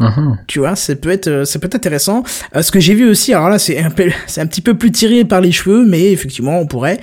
Uh-huh. 0.00 0.36
Tu 0.46 0.58
vois, 0.58 0.76
ça 0.76 0.94
peut 0.94 1.08
être, 1.08 1.44
ça 1.44 1.58
peut 1.58 1.66
être 1.66 1.74
intéressant. 1.74 2.22
Euh, 2.54 2.62
ce 2.62 2.70
que 2.70 2.80
j'ai 2.80 2.94
vu 2.94 3.08
aussi, 3.08 3.32
alors 3.32 3.48
là, 3.48 3.58
c'est 3.58 3.78
un 3.78 3.90
peu, 3.90 4.10
c'est 4.26 4.40
un 4.40 4.46
petit 4.46 4.60
peu 4.60 4.74
plus 4.74 4.92
tiré 4.92 5.24
par 5.24 5.40
les 5.40 5.52
cheveux, 5.52 5.86
mais 5.86 6.12
effectivement, 6.12 6.60
on 6.60 6.66
pourrait 6.66 7.00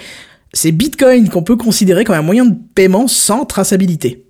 c'est 0.54 0.72
Bitcoin 0.72 1.30
qu'on 1.30 1.44
peut 1.44 1.56
considérer 1.58 2.04
comme 2.04 2.16
un 2.16 2.22
moyen 2.22 2.46
de 2.46 2.56
paiement 2.76 3.08
sans 3.08 3.46
traçabilité. 3.46 4.23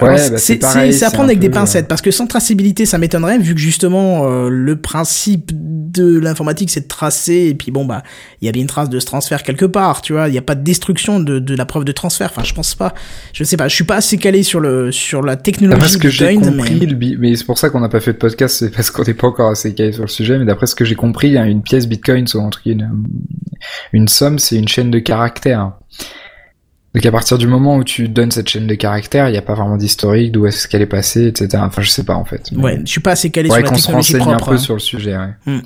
Ouais, 0.00 0.30
bah, 0.30 0.38
c'est 0.38 0.62
à 0.62 1.10
prendre 1.10 1.24
avec 1.24 1.40
des 1.40 1.50
pincettes 1.50 1.86
euh, 1.86 1.88
parce 1.88 2.02
que 2.02 2.12
sans 2.12 2.28
traçabilité 2.28 2.86
ça 2.86 2.98
m'étonnerait 2.98 3.38
vu 3.38 3.54
que 3.56 3.60
justement 3.60 4.30
euh, 4.30 4.48
le 4.48 4.76
principe 4.80 5.50
de 5.52 6.20
l'informatique 6.20 6.70
c'est 6.70 6.82
de 6.82 6.86
tracer 6.86 7.48
et 7.48 7.54
puis 7.54 7.72
bon 7.72 7.84
bah 7.84 8.04
il 8.40 8.46
y 8.46 8.48
a 8.48 8.52
bien 8.52 8.62
une 8.62 8.68
trace 8.68 8.88
de 8.88 9.00
ce 9.00 9.06
transfert 9.06 9.42
quelque 9.42 9.64
part 9.64 10.00
tu 10.00 10.12
vois 10.12 10.28
il 10.28 10.32
n'y 10.32 10.38
a 10.38 10.42
pas 10.42 10.54
de 10.54 10.62
destruction 10.62 11.18
de, 11.18 11.40
de 11.40 11.56
la 11.56 11.66
preuve 11.66 11.84
de 11.84 11.90
transfert 11.90 12.30
enfin 12.30 12.44
je 12.44 12.54
pense 12.54 12.76
pas 12.76 12.94
je 13.32 13.42
sais 13.42 13.56
pas 13.56 13.66
je 13.66 13.74
suis 13.74 13.82
pas 13.82 13.96
assez 13.96 14.18
calé 14.18 14.44
sur 14.44 14.60
le 14.60 14.92
sur 14.92 15.22
la 15.22 15.34
technologie 15.34 15.80
d'après 15.80 15.92
ce 15.92 15.98
que 15.98 16.08
j'ai 16.08 16.36
compris 16.36 16.86
mais, 16.96 17.16
mais 17.18 17.34
c'est 17.34 17.44
pour 17.44 17.58
ça 17.58 17.68
qu'on 17.68 17.80
n'a 17.80 17.88
pas 17.88 18.00
fait 18.00 18.12
de 18.12 18.18
podcast 18.18 18.58
c'est 18.60 18.70
parce 18.70 18.92
qu'on 18.92 19.02
n'est 19.02 19.14
pas 19.14 19.26
encore 19.26 19.50
assez 19.50 19.74
calé 19.74 19.90
sur 19.90 20.02
le 20.02 20.08
sujet 20.08 20.38
mais 20.38 20.44
d'après 20.44 20.68
ce 20.68 20.76
que 20.76 20.84
j'ai 20.84 20.94
compris 20.94 21.36
hein, 21.36 21.44
une 21.44 21.62
pièce 21.62 21.88
Bitcoin 21.88 22.28
soit 22.28 22.42
entre 22.42 22.60
une, 22.66 22.88
une 23.92 24.06
somme 24.06 24.38
c'est 24.38 24.54
une 24.54 24.68
chaîne 24.68 24.92
de 24.92 25.00
caractères 25.00 25.72
donc 26.94 27.04
à 27.04 27.12
partir 27.12 27.38
du 27.38 27.46
moment 27.46 27.76
où 27.76 27.84
tu 27.84 28.08
donnes 28.08 28.30
cette 28.30 28.48
chaîne 28.48 28.66
de 28.66 28.74
caractères, 28.74 29.28
il 29.28 29.32
n'y 29.32 29.38
a 29.38 29.42
pas 29.42 29.54
vraiment 29.54 29.76
d'historique, 29.76 30.32
d'où 30.32 30.46
est-ce 30.46 30.66
qu'elle 30.66 30.82
est 30.82 30.86
passée, 30.86 31.26
etc. 31.26 31.62
Enfin, 31.66 31.82
je 31.82 31.90
sais 31.90 32.04
pas 32.04 32.14
en 32.14 32.24
fait. 32.24 32.50
Ouais, 32.56 32.80
je 32.84 32.90
suis 32.90 33.00
pas 33.00 33.12
assez 33.12 33.30
calé 33.30 33.48
sur 33.50 33.60
la 33.60 33.70
technologie 33.70 34.14
propre. 34.14 34.30
un 34.30 34.36
peu 34.38 34.54
hein. 34.54 34.58
sur 34.58 34.74
le 34.74 34.80
sujet. 34.80 35.16
Ouais. 35.16 35.30
Hmm. 35.46 35.60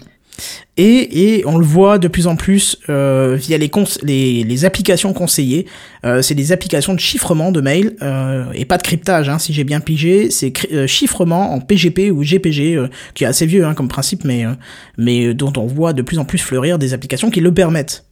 Et, 0.79 1.39
et 1.39 1.47
on 1.47 1.59
le 1.59 1.65
voit 1.65 1.99
de 1.99 2.09
plus 2.09 2.27
en 2.27 2.37
plus 2.37 2.79
euh, 2.89 3.37
via 3.39 3.59
les, 3.59 3.71
les, 4.03 4.45
les 4.45 4.65
applications 4.65 5.13
conseillées. 5.13 5.67
Euh, 6.05 6.23
c'est 6.23 6.35
des 6.35 6.53
applications 6.53 6.95
de 6.95 7.01
chiffrement 7.01 7.53
de 7.53 7.61
mail 7.61 7.97
euh, 8.01 8.47
et 8.55 8.65
pas 8.65 8.79
de 8.79 8.83
cryptage, 8.83 9.29
hein, 9.29 9.39
si 9.39 9.53
j'ai 9.53 9.65
bien 9.65 9.81
pigé. 9.81 10.31
C'est 10.31 10.53
euh, 10.73 10.87
chiffrement 10.87 11.53
en 11.53 11.61
PGP 11.61 12.11
ou 12.11 12.23
GPG, 12.25 12.77
euh, 12.77 12.89
qui 13.15 13.25
est 13.25 13.27
assez 13.27 13.45
vieux 13.45 13.67
hein, 13.67 13.75
comme 13.75 13.89
principe, 13.89 14.25
mais, 14.25 14.47
euh, 14.47 14.53
mais 14.97 15.35
dont 15.35 15.53
on 15.57 15.67
voit 15.67 15.93
de 15.93 16.03
plus 16.03 16.19
en 16.19 16.25
plus 16.25 16.39
fleurir 16.39 16.79
des 16.79 16.95
applications 16.95 17.31
qui 17.31 17.41
le 17.41 17.53
permettent. 17.53 18.05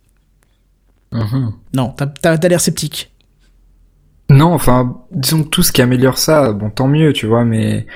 Mhm. 1.12 1.52
Non, 1.74 1.94
t'as 1.96 2.48
l'air 2.48 2.61
sceptique. 2.61 3.12
Non, 4.28 4.52
enfin, 4.52 5.02
disons 5.11 5.42
que 5.42 5.48
tout 5.48 5.62
ce 5.62 5.72
qui 5.72 5.82
améliore 5.82 6.18
ça, 6.18 6.52
bon, 6.52 6.70
tant 6.70 6.86
mieux, 6.86 7.12
tu 7.12 7.26
vois, 7.26 7.44
mais 7.44 7.86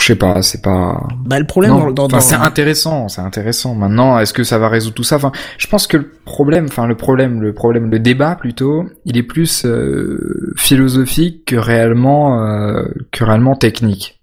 je 0.00 0.06
sais 0.06 0.16
pas, 0.16 0.40
c'est 0.40 0.62
pas. 0.62 1.06
Bah 1.26 1.38
le 1.38 1.46
problème 1.46 1.92
dans, 1.92 2.08
dans, 2.08 2.20
c'est 2.20 2.34
intéressant, 2.34 3.08
c'est 3.08 3.20
intéressant. 3.20 3.74
Maintenant, 3.74 4.18
est-ce 4.18 4.32
que 4.32 4.44
ça 4.44 4.56
va 4.58 4.68
résoudre 4.68 4.94
tout 4.94 5.02
ça? 5.02 5.16
Enfin, 5.16 5.30
je 5.58 5.66
pense 5.66 5.86
que 5.86 5.98
le 5.98 6.10
problème, 6.24 6.66
enfin 6.70 6.86
le 6.86 6.96
problème, 6.96 7.42
le 7.42 7.52
problème, 7.52 7.90
le 7.90 7.98
débat 7.98 8.34
plutôt, 8.34 8.86
il 9.04 9.18
est 9.18 9.22
plus 9.22 9.66
euh, 9.66 10.54
philosophique 10.56 11.44
que 11.44 11.56
réellement, 11.56 12.42
euh, 12.42 12.86
que 13.10 13.24
réellement 13.24 13.56
technique. 13.56 14.22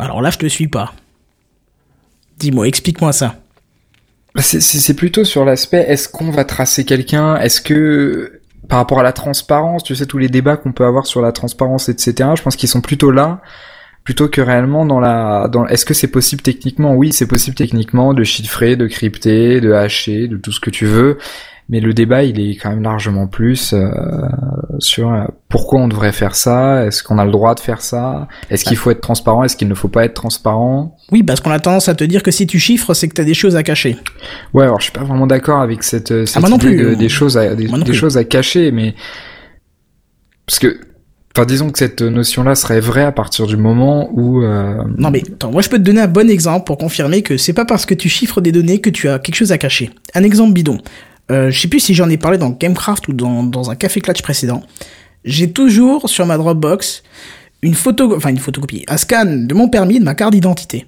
Alors 0.00 0.20
là, 0.20 0.30
je 0.30 0.38
te 0.38 0.46
suis 0.46 0.68
pas. 0.68 0.92
Dis-moi, 2.38 2.66
explique-moi 2.66 3.12
ça. 3.12 3.36
Bah, 4.34 4.42
c'est 4.42 4.94
plutôt 4.94 5.24
sur 5.24 5.44
l'aspect 5.44 5.84
est-ce 5.88 6.08
qu'on 6.08 6.30
va 6.30 6.44
tracer 6.44 6.84
quelqu'un? 6.84 7.36
Est-ce 7.36 7.60
que 7.60 8.40
par 8.68 8.78
rapport 8.78 9.00
à 9.00 9.02
la 9.02 9.12
transparence, 9.12 9.82
tu 9.82 9.94
sais 9.96 10.06
tous 10.06 10.18
les 10.18 10.28
débats 10.28 10.56
qu'on 10.56 10.72
peut 10.72 10.84
avoir 10.84 11.06
sur 11.06 11.22
la 11.22 11.32
transparence, 11.32 11.88
etc. 11.88 12.30
Je 12.36 12.42
pense 12.42 12.56
qu'ils 12.56 12.68
sont 12.68 12.82
plutôt 12.82 13.10
là 13.10 13.40
plutôt 14.04 14.28
que 14.28 14.40
réellement 14.40 14.86
dans 14.86 15.00
la 15.00 15.48
dans 15.52 15.66
est-ce 15.66 15.84
que 15.84 15.92
c'est 15.92 16.08
possible 16.10 16.40
techniquement? 16.40 16.94
Oui 16.94 17.12
c'est 17.12 17.26
possible 17.26 17.56
techniquement 17.56 18.14
de 18.14 18.24
chiffrer 18.24 18.74
de 18.76 18.86
crypter 18.86 19.60
de 19.60 19.72
hacher 19.72 20.28
de 20.28 20.38
tout 20.38 20.50
ce 20.50 20.60
que 20.60 20.70
tu 20.70 20.86
veux 20.86 21.18
mais 21.68 21.80
le 21.80 21.92
débat 21.92 22.24
il 22.24 22.40
est 22.40 22.56
quand 22.56 22.70
même 22.70 22.82
largement 22.82 23.26
plus 23.26 23.72
euh, 23.74 23.90
sur 24.78 25.12
euh, 25.12 25.24
pourquoi 25.48 25.80
on 25.80 25.88
devrait 25.88 26.12
faire 26.12 26.34
ça, 26.34 26.86
est-ce 26.86 27.02
qu'on 27.02 27.18
a 27.18 27.24
le 27.24 27.30
droit 27.30 27.54
de 27.54 27.60
faire 27.60 27.82
ça, 27.82 28.26
est-ce 28.50 28.64
qu'il 28.64 28.76
faut 28.76 28.90
être 28.90 29.00
transparent, 29.00 29.44
est-ce 29.44 29.56
qu'il 29.56 29.68
ne 29.68 29.74
faut 29.74 29.88
pas 29.88 30.04
être 30.04 30.14
transparent? 30.14 30.96
Oui, 31.12 31.22
parce 31.22 31.40
qu'on 31.40 31.50
a 31.50 31.60
tendance 31.60 31.88
à 31.88 31.94
te 31.94 32.04
dire 32.04 32.22
que 32.22 32.30
si 32.30 32.46
tu 32.46 32.58
chiffres, 32.58 32.94
c'est 32.94 33.08
que 33.08 33.14
tu 33.14 33.20
as 33.20 33.24
des 33.24 33.34
choses 33.34 33.56
à 33.56 33.62
cacher. 33.62 33.96
Ouais, 34.54 34.64
alors 34.64 34.78
je 34.78 34.84
suis 34.84 34.92
pas 34.92 35.04
vraiment 35.04 35.26
d'accord 35.26 35.60
avec 35.60 35.82
cette, 35.82 36.10
euh, 36.10 36.26
cette 36.26 36.42
ah, 36.42 36.48
idée 36.48 36.58
plus, 36.58 36.96
des 36.96 37.08
choses 37.08 37.36
à 37.36 37.54
des, 37.54 37.92
choses 37.92 38.16
à 38.16 38.24
cacher, 38.24 38.72
mais 38.72 38.94
parce 40.46 40.58
que 40.58 40.80
Enfin, 41.36 41.46
disons 41.46 41.70
que 41.70 41.78
cette 41.78 42.02
notion-là 42.02 42.56
serait 42.56 42.80
vraie 42.80 43.04
à 43.04 43.12
partir 43.12 43.46
du 43.46 43.56
moment 43.56 44.10
où. 44.12 44.42
Non 44.42 45.10
mais 45.12 45.22
attends, 45.24 45.52
moi 45.52 45.62
je 45.62 45.68
peux 45.68 45.78
te 45.78 45.82
donner 45.82 46.00
un 46.00 46.08
bon 46.08 46.28
exemple 46.28 46.64
pour 46.64 46.78
confirmer 46.78 47.22
que 47.22 47.36
c'est 47.36 47.52
pas 47.52 47.64
parce 47.64 47.86
que 47.86 47.94
tu 47.94 48.08
chiffres 48.08 48.40
des 48.40 48.50
données 48.50 48.80
que 48.80 48.90
tu 48.90 49.08
as 49.08 49.20
quelque 49.20 49.36
chose 49.36 49.52
à 49.52 49.58
cacher. 49.58 49.90
Un 50.14 50.24
exemple 50.24 50.52
bidon. 50.52 50.78
Euh, 51.30 51.50
je 51.50 51.60
sais 51.60 51.68
plus 51.68 51.80
si 51.80 51.94
j'en 51.94 52.08
ai 52.08 52.16
parlé 52.16 52.38
dans 52.38 52.50
Gamecraft 52.50 53.08
ou 53.08 53.12
dans, 53.12 53.42
dans 53.42 53.70
un 53.70 53.76
Café 53.76 54.00
Clutch 54.00 54.22
précédent. 54.22 54.62
J'ai 55.24 55.50
toujours 55.50 56.08
sur 56.08 56.24
ma 56.26 56.38
Dropbox 56.38 57.02
une 57.62 57.74
photo, 57.74 58.14
enfin 58.16 58.30
une 58.30 58.38
photocopie, 58.38 58.84
un 58.88 58.96
scan 58.96 59.26
de 59.26 59.54
mon 59.54 59.68
permis, 59.68 59.98
de 59.98 60.04
ma 60.04 60.14
carte 60.14 60.32
d'identité. 60.32 60.86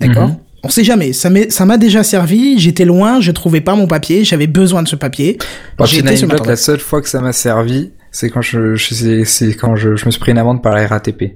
D'accord 0.00 0.28
mhm. 0.28 0.36
On 0.64 0.68
sait 0.68 0.84
jamais. 0.84 1.12
Ça 1.12 1.28
m'a 1.28 1.76
déjà 1.76 2.04
servi. 2.04 2.56
J'étais 2.60 2.84
loin, 2.84 3.20
je 3.20 3.32
trouvais 3.32 3.60
pas 3.60 3.74
mon 3.74 3.88
papier, 3.88 4.22
j'avais 4.22 4.46
besoin 4.46 4.84
de 4.84 4.88
ce 4.88 4.94
papier. 4.94 5.38
J'étais 5.84 6.16
sur 6.16 6.28
la 6.28 6.56
seule 6.56 6.78
fois 6.78 7.02
que 7.02 7.08
ça 7.08 7.20
m'a 7.20 7.32
servi, 7.32 7.90
c'est 8.12 8.30
quand 8.30 8.42
je, 8.42 8.76
je 8.76 9.24
c'est 9.24 9.54
quand 9.54 9.74
je, 9.74 9.96
je 9.96 10.06
me 10.06 10.12
suis 10.12 10.20
pris 10.20 10.30
une 10.30 10.38
amende 10.38 10.62
par 10.62 10.76
la 10.76 10.86
RATP. 10.86 11.32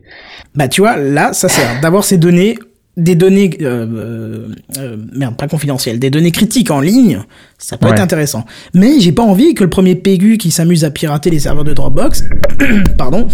Bah 0.55 0.69
tu 0.69 0.81
vois, 0.81 0.97
là, 0.97 1.33
ça 1.33 1.49
sert 1.49 1.81
d'avoir 1.81 2.05
ces 2.05 2.19
données 2.19 2.57
des 2.97 3.15
données, 3.15 3.51
euh, 3.61 3.87
euh, 3.87 4.49
euh, 4.79 4.97
merde, 5.13 5.37
pas 5.37 5.49
confidentielles, 5.49 5.99
des 5.99 6.09
données 6.09 6.31
critiques 6.31 6.71
en 6.71 6.81
ligne, 6.81 7.21
ça 7.59 7.77
peut 7.77 7.89
être 7.89 8.01
intéressant. 8.01 8.47
Mais 8.75 9.01
j'ai 9.01 9.13
pas 9.13 9.23
envie 9.23 9.55
que 9.55 9.65
le 9.65 9.71
premier 9.71 9.95
PEGU 9.95 10.39
qui 10.39 10.51
s'amuse 10.51 10.85
à 10.85 10.91
pirater 10.91 11.29
les 11.29 11.41
serveurs 11.41 11.65
de 11.65 11.75
Dropbox, 11.75 12.25
pardon, 12.99 13.29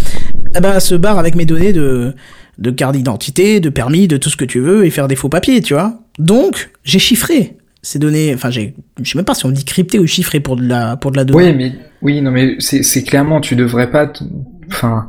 eh 0.57 0.61
ben, 0.61 0.81
se 0.81 0.97
barre 0.97 1.19
avec 1.19 1.37
mes 1.37 1.45
données 1.45 1.73
de, 1.73 2.13
de 2.59 2.71
carte 2.73 2.95
d'identité, 2.97 3.61
de 3.61 3.69
permis, 3.69 4.09
de 4.09 4.17
tout 4.17 4.31
ce 4.31 4.37
que 4.37 4.45
tu 4.45 4.59
veux 4.59 4.85
et 4.85 4.91
faire 4.91 5.07
des 5.07 5.17
faux 5.17 5.29
papiers, 5.29 5.61
tu 5.61 5.75
vois. 5.75 6.01
Donc, 6.19 6.71
j'ai 6.83 6.99
chiffré 6.99 7.57
ces 7.83 7.99
données, 7.99 8.33
enfin, 8.35 8.51
j'ai, 8.51 8.75
je 9.01 9.11
sais 9.11 9.19
même 9.19 9.25
pas 9.25 9.35
si 9.35 9.47
on 9.47 9.51
dit 9.51 9.65
crypté 9.65 9.99
ou 9.99 10.07
chiffré 10.07 10.41
pour 10.41 10.57
de 10.57 10.67
la, 10.67 10.97
pour 10.97 11.13
de 11.13 11.17
la 11.17 11.25
donnée. 11.25 11.51
Oui, 11.51 11.55
mais, 11.55 11.73
oui, 12.01 12.21
non, 12.21 12.33
mais 12.33 12.57
c'est 12.59 13.03
clairement, 13.05 13.41
tu 13.41 13.55
devrais 13.55 13.91
pas, 13.91 14.13
enfin, 14.69 15.09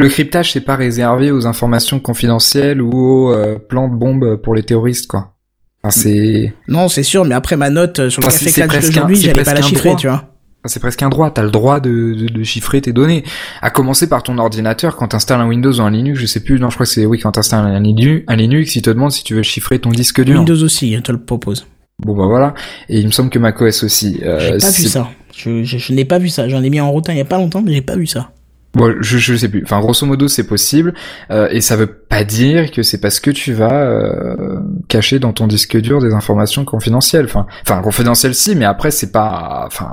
le 0.00 0.08
cryptage, 0.08 0.52
c'est 0.52 0.60
pas 0.60 0.76
réservé 0.76 1.30
aux 1.30 1.46
informations 1.46 2.00
confidentielles 2.00 2.82
ou 2.82 2.90
aux 2.92 3.32
euh, 3.32 3.58
plans 3.58 3.88
de 3.88 3.94
bombes 3.94 4.36
pour 4.36 4.54
les 4.54 4.62
terroristes, 4.62 5.06
quoi. 5.06 5.34
Enfin, 5.82 5.98
c'est... 5.98 6.52
Non, 6.68 6.88
c'est 6.88 7.02
sûr, 7.02 7.24
mais 7.24 7.34
après 7.34 7.56
ma 7.56 7.70
note 7.70 8.10
sur 8.10 8.20
le 8.20 8.26
enfin, 8.26 8.44
café 8.44 8.80
d'aujourd'hui, 8.80 9.16
j'allais 9.16 9.44
pas 9.44 9.54
la 9.54 9.62
chiffrer, 9.62 9.96
tu 9.96 10.08
vois. 10.08 10.24
C'est 10.66 10.80
presque 10.80 11.02
un 11.02 11.08
droit, 11.08 11.30
t'as 11.30 11.42
le 11.42 11.50
droit 11.50 11.80
de, 11.80 12.12
de, 12.12 12.42
chiffrer 12.42 12.82
tes 12.82 12.92
données. 12.92 13.24
À 13.62 13.70
commencer 13.70 14.10
par 14.10 14.22
ton 14.22 14.36
ordinateur, 14.36 14.96
quand 14.96 15.08
t'installes 15.08 15.40
un 15.40 15.48
Windows 15.48 15.72
ou 15.72 15.80
un 15.80 15.90
Linux, 15.90 16.18
je 16.18 16.26
sais 16.26 16.40
plus, 16.40 16.60
non, 16.60 16.68
je 16.68 16.74
crois 16.74 16.84
que 16.84 16.92
c'est, 16.92 17.06
oui, 17.06 17.18
quand 17.18 17.32
t'installes 17.32 17.64
un 17.64 17.80
Linux, 17.80 18.24
un 18.28 18.36
Linux, 18.36 18.76
il 18.76 18.82
te 18.82 18.90
demande 18.90 19.10
si 19.10 19.24
tu 19.24 19.34
veux 19.34 19.42
chiffrer 19.42 19.78
ton 19.78 19.88
disque 19.88 20.22
dur. 20.22 20.36
Windows 20.38 20.62
aussi, 20.62 20.90
il 20.90 21.00
te 21.00 21.12
le 21.12 21.18
propose. 21.18 21.66
Bon 22.04 22.14
bah 22.16 22.26
voilà, 22.26 22.54
et 22.88 22.98
il 22.98 23.06
me 23.06 23.10
semble 23.10 23.30
que 23.30 23.38
macOS 23.38 23.84
aussi. 23.84 24.20
Euh, 24.22 24.38
j'ai 24.38 24.58
pas 24.58 24.70
vu 24.70 24.82
ça. 24.84 25.08
Je, 25.34 25.64
je, 25.64 25.92
n'ai 25.92 26.04
pas 26.04 26.18
vu 26.18 26.28
ça. 26.28 26.48
J'en 26.48 26.62
ai 26.62 26.70
mis 26.70 26.80
en 26.80 26.90
route 26.90 27.06
il 27.08 27.16
y 27.16 27.20
a 27.20 27.24
pas 27.24 27.38
longtemps, 27.38 27.62
mais 27.62 27.72
j'ai 27.72 27.82
pas 27.82 27.96
vu 27.96 28.06
ça. 28.06 28.30
Bon, 28.74 28.94
je, 29.00 29.18
je 29.18 29.34
sais 29.34 29.48
plus. 29.48 29.62
Enfin, 29.64 29.80
grosso 29.80 30.06
modo, 30.06 30.28
c'est 30.28 30.46
possible, 30.46 30.94
euh, 31.32 31.48
et 31.50 31.60
ça 31.60 31.74
veut 31.76 31.88
pas 31.88 32.22
dire 32.22 32.70
que 32.70 32.82
c'est 32.84 33.00
parce 33.00 33.18
que 33.18 33.30
tu 33.32 33.52
vas 33.52 33.72
euh, 33.82 34.60
cacher 34.88 35.18
dans 35.18 35.32
ton 35.32 35.46
disque 35.48 35.76
dur 35.80 36.00
des 36.00 36.14
informations 36.14 36.64
confidentielles. 36.64 37.24
Enfin, 37.24 37.46
enfin 37.62 37.80
confidentielles 37.82 38.34
si, 38.34 38.54
mais 38.54 38.64
après 38.66 38.90
c'est 38.92 39.10
pas. 39.10 39.64
Enfin, 39.66 39.90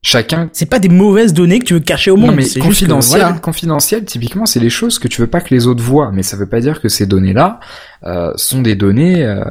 chacun. 0.00 0.48
C'est 0.52 0.68
pas 0.70 0.78
des 0.78 0.88
mauvaises 0.90 1.32
données 1.32 1.58
que 1.58 1.64
tu 1.64 1.74
veux 1.74 1.80
cacher 1.80 2.12
au 2.12 2.16
monde. 2.16 2.30
Non 2.30 2.36
mais 2.36 2.46
confidentiel, 2.60 3.20
voilà. 3.22 3.38
confidentiel, 3.38 4.04
typiquement, 4.04 4.46
c'est 4.46 4.60
les 4.60 4.70
choses 4.70 5.00
que 5.00 5.08
tu 5.08 5.20
veux 5.20 5.26
pas 5.26 5.40
que 5.40 5.52
les 5.52 5.66
autres 5.66 5.82
voient. 5.82 6.10
Mais 6.12 6.22
ça 6.22 6.36
veut 6.36 6.48
pas 6.48 6.60
dire 6.60 6.80
que 6.80 6.88
ces 6.88 7.06
données-là 7.06 7.58
euh, 8.06 8.30
sont 8.36 8.62
des 8.62 8.76
données 8.76 9.24
euh, 9.24 9.42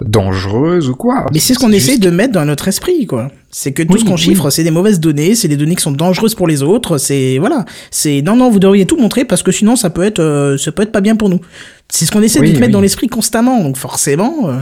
dangereuses 0.00 0.88
ou 0.88 0.96
quoi. 0.96 1.26
Mais 1.32 1.38
c'est 1.38 1.54
ce 1.54 1.58
qu'on 1.58 1.70
juste- 1.70 1.88
essaie 1.88 1.98
de 1.98 2.10
mettre 2.10 2.32
dans 2.32 2.44
notre 2.44 2.68
esprit, 2.68 3.06
quoi. 3.06 3.28
C'est 3.56 3.70
que 3.70 3.84
tout 3.84 3.92
Oui, 3.92 4.00
ce 4.00 4.04
qu'on 4.04 4.14
oui. 4.14 4.18
chiffre, 4.18 4.50
c'est 4.50 4.64
des 4.64 4.72
mauvaises 4.72 4.98
données, 4.98 5.36
c'est 5.36 5.46
des 5.46 5.56
données 5.56 5.76
qui 5.76 5.82
sont 5.82 5.92
dangereuses 5.92 6.34
pour 6.34 6.48
les 6.48 6.64
autres. 6.64 6.98
C'est 6.98 7.38
voilà. 7.38 7.64
C'est 7.92 8.20
non 8.20 8.34
non, 8.34 8.50
vous 8.50 8.58
devriez 8.58 8.84
tout 8.84 8.96
montrer 8.96 9.24
parce 9.24 9.44
que 9.44 9.52
sinon 9.52 9.76
ça 9.76 9.90
peut 9.90 10.02
être 10.02 10.18
euh, 10.18 10.58
ça 10.58 10.72
peut 10.72 10.82
être 10.82 10.90
pas 10.90 11.00
bien 11.00 11.14
pour 11.14 11.28
nous. 11.28 11.38
C'est 11.88 12.04
ce 12.04 12.10
qu'on 12.10 12.20
essaie 12.22 12.40
Oui, 12.40 12.50
de 12.50 12.56
te 12.56 12.60
mettre 12.60 12.72
dans 12.72 12.80
l'esprit 12.80 13.06
constamment. 13.06 13.62
Donc 13.62 13.76
forcément. 13.76 14.48
euh, 14.48 14.56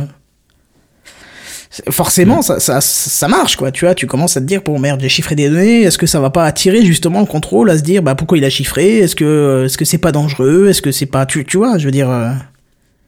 Forcément, 1.89 2.41
Mm. 2.41 2.43
ça, 2.43 2.61
ça, 2.61 2.81
ça 2.83 3.29
marche, 3.29 3.57
quoi. 3.57 3.71
Tu 3.71 3.87
vois, 3.87 3.95
tu 3.95 4.07
commences 4.07 4.37
à 4.37 4.43
te 4.43 4.47
dire, 4.47 4.61
bon, 4.63 4.79
merde, 4.79 5.01
j'ai 5.01 5.09
chiffré 5.09 5.35
des 5.35 5.49
données. 5.49 5.85
Est-ce 5.85 5.97
que 5.97 6.07
ça 6.07 6.21
va 6.21 6.29
pas 6.29 6.45
attirer 6.45 6.85
justement 6.85 7.21
le 7.21 7.25
contrôle 7.27 7.71
à 7.71 7.79
se 7.79 7.83
dire, 7.83 8.03
bah, 8.03 8.15
pourquoi 8.15 8.37
il 8.37 8.45
a 8.45 8.51
chiffré 8.51 8.99
Est-ce 8.99 9.17
que, 9.17 9.63
est-ce 9.65 9.79
que 9.79 9.87
c'est 9.87 9.97
pas 9.97 10.13
dangereux 10.13 10.67
Est-ce 10.69 10.83
que 10.83 10.93
c'est 10.93 11.07
pas, 11.07 11.25
tu, 11.25 11.47
tu 11.47 11.57
vois, 11.57 11.79
je 11.79 11.87
veux 11.87 11.91
dire. 11.91 12.11
euh, 12.11 12.33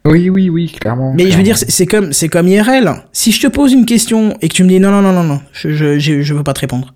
Oui, 0.06 0.28
oui, 0.28 0.50
oui, 0.50 0.66
clairement. 0.80 1.14
mais 1.16 1.30
je 1.30 1.36
veux 1.36 1.42
dire, 1.42 1.56
c'est 1.56 1.86
comme, 1.86 2.12
c'est 2.12 2.28
comme 2.28 2.46
IRL. 2.46 2.90
Si 3.12 3.32
je 3.32 3.40
te 3.40 3.46
pose 3.46 3.72
une 3.72 3.86
question 3.86 4.36
et 4.42 4.48
que 4.48 4.54
tu 4.54 4.62
me 4.62 4.68
dis 4.68 4.78
non, 4.78 4.90
non, 4.90 5.00
non, 5.00 5.12
non, 5.12 5.22
non, 5.24 5.40
je, 5.52 5.70
je, 5.70 5.98
je, 5.98 6.20
je 6.20 6.34
veux 6.34 6.42
pas 6.42 6.52
te 6.52 6.60
répondre. 6.60 6.94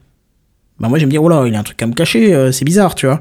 Bah 0.78 0.88
moi, 0.88 0.98
je 0.98 1.02
vais 1.02 1.06
me 1.06 1.10
dire, 1.10 1.22
oh 1.22 1.28
là, 1.28 1.44
il 1.46 1.54
a 1.54 1.58
un 1.58 1.62
truc 1.62 1.82
à 1.82 1.86
me 1.86 1.94
cacher, 1.94 2.34
euh, 2.34 2.52
c'est 2.52 2.64
bizarre, 2.66 2.94
tu 2.94 3.06
vois. 3.06 3.18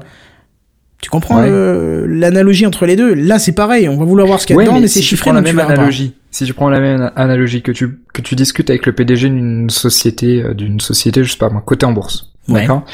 Tu 1.00 1.08
comprends 1.10 1.40
Ouais. 1.40 1.48
euh, 1.48 2.06
l'analogie 2.08 2.66
entre 2.66 2.84
les 2.84 2.96
deux? 2.96 3.14
Là, 3.14 3.38
c'est 3.38 3.52
pareil, 3.52 3.88
on 3.88 3.96
va 3.96 4.04
vouloir 4.04 4.26
voir 4.26 4.40
ce 4.40 4.46
qu'il 4.46 4.54
y 4.54 4.56
a 4.56 4.58
Ouais, 4.58 4.64
dedans, 4.66 4.80
mais, 4.80 4.88
c'est 4.88 4.94
si 4.94 5.00
tu 5.00 5.06
chiffré, 5.10 5.30
prends 5.30 5.40
la 5.40 5.48
tu 5.48 5.54
même 5.56 5.64
analogie, 5.64 6.14
si 6.32 6.44
tu 6.44 6.52
prends 6.54 6.68
la 6.68 6.80
même 6.80 7.10
analogie 7.16 7.62
que 7.62 7.72
tu 7.72 7.98
que 8.12 8.20
tu 8.20 8.34
discutes 8.34 8.68
avec 8.68 8.84
le 8.84 8.92
PDG 8.92 9.28
d'une 9.30 9.70
société 9.70 10.42
euh, 10.42 10.54
d'une 10.54 10.80
société, 10.80 11.22
je 11.24 11.30
sais 11.30 11.38
pas 11.38 11.48
moi, 11.50 11.62
côté 11.64 11.86
en 11.86 11.92
bourse, 11.92 12.32
Ouais. 12.48 12.62
d'accord, 12.62 12.84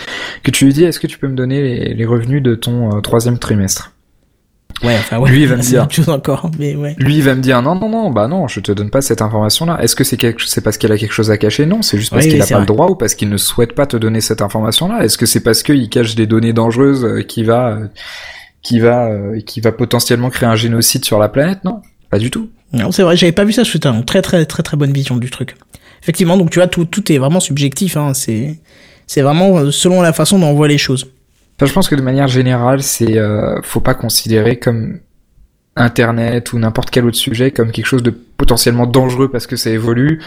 que 0.43 0.51
tu 0.51 0.67
lui 0.67 0.73
dis 0.75 0.85
est-ce 0.85 1.01
que 1.01 1.07
tu 1.07 1.19
peux 1.19 1.29
me 1.29 1.35
donner 1.35 1.63
les, 1.63 1.95
les 1.95 2.05
revenus 2.05 2.43
de 2.43 2.55
ton 2.55 2.95
euh, 2.95 3.01
troisième 3.01 3.39
trimestre? 3.39 3.94
Ouais, 4.83 4.97
enfin, 4.99 5.19
ouais. 5.19 5.31
Lui, 5.31 5.43
il 5.43 5.49
va 5.49 5.57
me 5.57 5.63
c'est 5.63 5.71
dire. 5.71 5.87
chose 5.91 6.09
encore, 6.09 6.51
mais 6.59 6.75
ouais. 6.75 6.95
Lui 6.99 7.17
il 7.17 7.23
va 7.23 7.35
me 7.35 7.41
dire 7.41 7.63
non 7.63 7.75
non 7.77 7.89
non 7.89 8.11
bah 8.11 8.27
non 8.29 8.49
je 8.49 8.61
te 8.61 8.73
donne 8.73 8.91
pas 8.91 9.01
cette 9.01 9.23
information 9.23 9.67
là. 9.67 9.79
Est-ce 9.83 9.95
que 9.97 10.05
c'est 10.05 10.17
quelque 10.17 10.43
c'est 10.47 10.61
parce 10.61 10.77
qu'il 10.79 10.91
a 10.93 10.99
quelque 10.99 11.13
chose 11.13 11.31
à 11.31 11.39
cacher? 11.39 11.65
Non, 11.65 11.81
c'est 11.83 11.97
juste 11.99 12.11
parce 12.13 12.25
Oui, 12.25 12.31
qu'il 12.31 12.39
oui, 12.39 12.43
a 12.43 12.47
c'est 12.47 12.55
pas 12.55 12.61
le 12.61 12.67
droit 12.67 12.89
ou 12.89 12.97
parce 12.97 13.15
qu'il 13.15 13.29
ne 13.29 13.37
souhaite 13.37 13.75
pas 13.75 13.87
te 13.87 13.97
donner 13.97 14.21
cette 14.21 14.43
information 14.43 14.89
là. 14.89 15.05
Est-ce 15.05 15.17
que 15.17 15.27
c'est 15.27 15.41
parce 15.41 15.63
qu'il 15.63 15.89
cache 15.89 16.15
des 16.17 16.27
données 16.27 16.53
dangereuses 16.53 17.05
euh, 17.05 17.23
qui 17.23 17.45
va 17.45 17.69
euh, 17.69 17.87
qui 18.63 18.81
va 18.81 19.07
euh, 19.07 19.41
qui 19.41 19.61
va 19.61 19.73
potentiellement 19.73 20.29
créer 20.31 20.49
un 20.49 20.57
génocide 20.57 21.05
sur 21.05 21.19
la 21.19 21.29
planète? 21.29 21.65
Non, 21.65 21.81
pas 22.11 22.19
du 22.19 22.31
tout. 22.31 22.51
Non, 22.73 22.91
c'est 22.91 23.03
vrai, 23.05 23.17
j'avais 23.17 23.33
pas 23.33 23.45
vu 23.45 23.53
ça, 23.53 23.65
c'était 23.65 23.89
une 23.89 24.05
très, 24.05 24.21
très, 24.21 24.45
très, 24.47 24.63
très 24.65 24.77
bonne 24.77 24.93
vision 24.93 25.17
du 25.17 25.31
truc. 25.31 25.55
Effectivement, 26.03 26.37
donc 26.37 26.51
tu 26.51 26.59
vois, 26.59 26.67
tout, 26.67 26.85
tout 26.85 27.11
est 27.13 27.19
vraiment 27.19 27.39
subjectif, 27.41 27.97
hein, 27.97 28.13
c'est, 28.15 28.59
c'est 29.07 29.23
vraiment 29.23 29.71
selon 29.71 30.03
la 30.03 30.13
façon 30.13 30.39
dont 30.41 30.49
on 30.49 30.55
voit 30.55 30.67
les 30.69 30.77
choses. 30.79 31.07
Enfin, 31.57 31.67
je 31.67 31.73
pense 31.73 31.89
que 31.89 31.95
de 31.95 32.03
manière 32.03 32.29
générale, 32.29 32.83
c'est 32.83 33.17
euh, 33.17 33.61
faut 33.63 33.81
pas 33.81 33.95
considérer 33.95 34.59
comme 34.59 34.99
Internet 35.77 36.53
ou 36.53 36.59
n'importe 36.59 36.91
quel 36.91 37.05
autre 37.05 37.17
sujet 37.17 37.51
comme 37.51 37.71
quelque 37.73 37.87
chose 37.87 38.03
de 38.03 38.11
potentiellement 38.11 38.87
dangereux 38.87 39.29
parce 39.31 39.47
que 39.47 39.57
ça 39.57 39.71
évolue, 39.71 40.21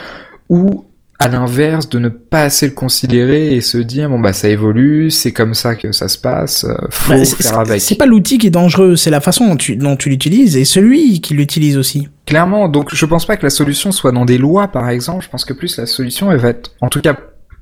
ou 0.50 0.86
à 1.20 1.28
l'inverse 1.30 1.90
de 1.90 1.98
ne 1.98 2.10
pas 2.10 2.44
assez 2.44 2.68
le 2.68 2.74
considérer 2.74 3.56
et 3.56 3.62
se 3.62 3.78
dire 3.80 4.08
bon 4.10 4.20
bah 4.20 4.34
ça 4.34 4.50
évolue, 4.50 5.10
c'est 5.10 5.32
comme 5.32 5.54
ça 5.56 5.76
que 5.76 5.92
ça 5.92 6.08
se 6.10 6.18
passe, 6.18 6.64
euh, 6.64 6.76
faut 6.92 7.14
Bah, 7.14 7.26
faire 7.26 7.60
avec. 7.60 7.82
C'est 7.82 7.96
pas 7.96 8.06
l'outil 8.06 8.38
qui 8.38 8.48
est 8.48 8.52
dangereux, 8.52 8.96
c'est 8.96 9.10
la 9.10 9.20
façon 9.22 9.48
dont 9.48 9.56
tu, 9.58 9.76
dont 9.78 9.96
tu 9.96 10.10
l'utilises 10.10 10.56
et 10.56 10.64
celui 10.64 11.20
qui 11.22 11.34
l'utilise 11.34 11.76
aussi. 11.78 12.08
Clairement, 12.28 12.70
donc 12.70 12.94
je 12.94 13.06
pense 13.06 13.26
pas 13.26 13.36
que 13.36 13.44
la 13.44 13.50
solution 13.50 13.92
soit 13.92 14.12
dans 14.12 14.26
des 14.26 14.38
lois 14.38 14.68
par 14.68 14.90
exemple, 14.90 15.24
je 15.26 15.30
pense 15.30 15.44
que 15.44 15.54
plus 15.54 15.78
la 15.78 15.88
solution 15.88 16.32
elle 16.32 16.38
va 16.40 16.50
être, 16.50 16.72
en 16.82 16.90
tout 16.90 17.02
cas 17.02 17.18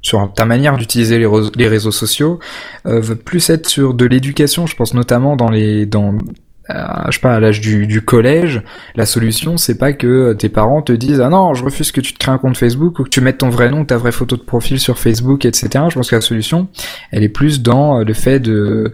sur 0.05 0.31
ta 0.33 0.45
manière 0.45 0.77
d'utiliser 0.77 1.17
les, 1.17 1.67
réseaux- 1.67 1.91
sociaux, 1.91 2.39
euh, 2.85 3.01
plus 3.15 3.49
être 3.49 3.67
sur 3.67 3.95
de 3.95 4.05
l'éducation, 4.05 4.67
je 4.67 4.75
pense 4.75 4.93
notamment 4.93 5.35
dans 5.35 5.49
les 5.49 5.87
dans 5.87 6.13
euh, 6.69 6.83
je 7.07 7.11
sais 7.13 7.19
pas 7.21 7.33
à 7.35 7.39
l'âge 7.39 7.59
du, 7.59 8.01
collège, 8.01 8.61
la 8.95 9.07
solution 9.07 9.57
c'est 9.57 9.79
pas 9.79 9.93
que 9.93 10.33
tes 10.33 10.49
parents 10.49 10.83
te 10.83 10.91
disent 10.91 11.21
ah 11.21 11.29
non 11.29 11.55
je 11.55 11.63
refuse 11.63 11.91
que 11.91 12.01
tu 12.01 12.13
te 12.13 12.19
crées 12.19 12.31
un 12.31 12.37
compte 12.37 12.55
Facebook 12.55 12.99
ou 12.99 13.03
que 13.03 13.09
tu 13.09 13.19
mettes 13.19 13.39
ton 13.39 13.49
vrai 13.49 13.71
nom, 13.71 13.83
ta 13.83 13.97
vraie 13.97 14.11
photo 14.11 14.35
de 14.35 14.43
profil 14.43 14.79
sur 14.79 14.99
Facebook, 14.99 15.43
etc. 15.43 15.69
Je 15.89 15.95
pense 15.95 16.11
que 16.11 16.15
la 16.15 16.21
solution 16.21 16.67
elle 17.09 17.23
est 17.23 17.29
plus 17.29 17.63
dans 17.63 17.99
euh, 17.99 18.03
le 18.03 18.13
fait 18.13 18.39
de 18.39 18.93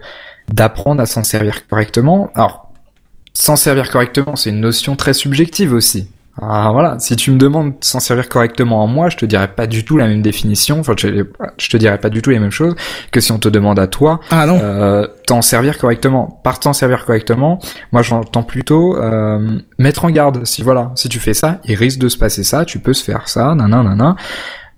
d'apprendre 0.54 1.02
à 1.02 1.06
s'en 1.06 1.26
servir 1.26 1.68
correctement. 1.68 2.30
Alors 2.36 2.72
s'en 3.34 3.58
servir 3.58 3.90
correctement, 3.90 4.38
c'est 4.38 4.50
une 4.50 4.62
notion 4.62 4.96
très 4.96 5.14
subjective 5.14 5.74
aussi. 5.74 6.08
Ah 6.42 6.70
voilà, 6.72 6.98
si 7.00 7.16
tu 7.18 7.30
me 7.32 7.38
demandes 7.38 7.72
de 7.72 7.76
s'en 7.86 8.00
servir 8.00 8.30
correctement 8.30 8.82
en 8.84 8.88
moi, 8.88 9.10
je 9.10 9.18
te 9.18 9.26
dirais 9.26 9.50
pas 9.50 9.68
du 9.68 9.84
tout 9.84 9.98
la 9.98 10.08
même 10.08 10.22
définition, 10.22 10.80
enfin 10.80 10.94
je, 10.98 11.26
je 11.58 11.70
te 11.70 11.78
dirais 11.78 11.98
pas 11.98 12.10
du 12.10 12.22
tout 12.22 12.30
les 12.30 12.40
mêmes 12.40 12.52
choses 12.52 12.74
que 13.12 13.20
si 13.20 13.32
on 13.34 13.38
te 13.38 13.50
demande 13.50 13.78
à 13.80 13.88
toi 13.88 14.22
Ah 14.32 14.46
non. 14.46 14.58
euh, 14.62 15.08
t'en 15.28 15.42
servir 15.42 15.78
correctement. 15.78 16.40
Par 16.44 16.60
t'en 16.60 16.72
servir 16.74 17.06
correctement, 17.06 17.60
moi 17.92 18.02
j'entends 18.02 18.44
plutôt 18.44 18.96
euh, 18.98 19.60
mettre 19.78 20.06
en 20.06 20.10
garde. 20.10 20.46
Si 20.46 20.62
voilà, 20.64 20.92
si 20.96 21.10
tu 21.10 21.20
fais 21.20 21.34
ça, 21.34 21.60
il 21.66 21.76
risque 21.76 22.00
de 22.00 22.08
se 22.08 22.18
passer 22.18 22.44
ça, 22.44 22.64
tu 22.64 22.80
peux 22.80 22.94
se 22.94 23.04
faire 23.04 23.28
ça, 23.28 23.54
nanana, 23.54 23.84
nanana, 23.84 24.16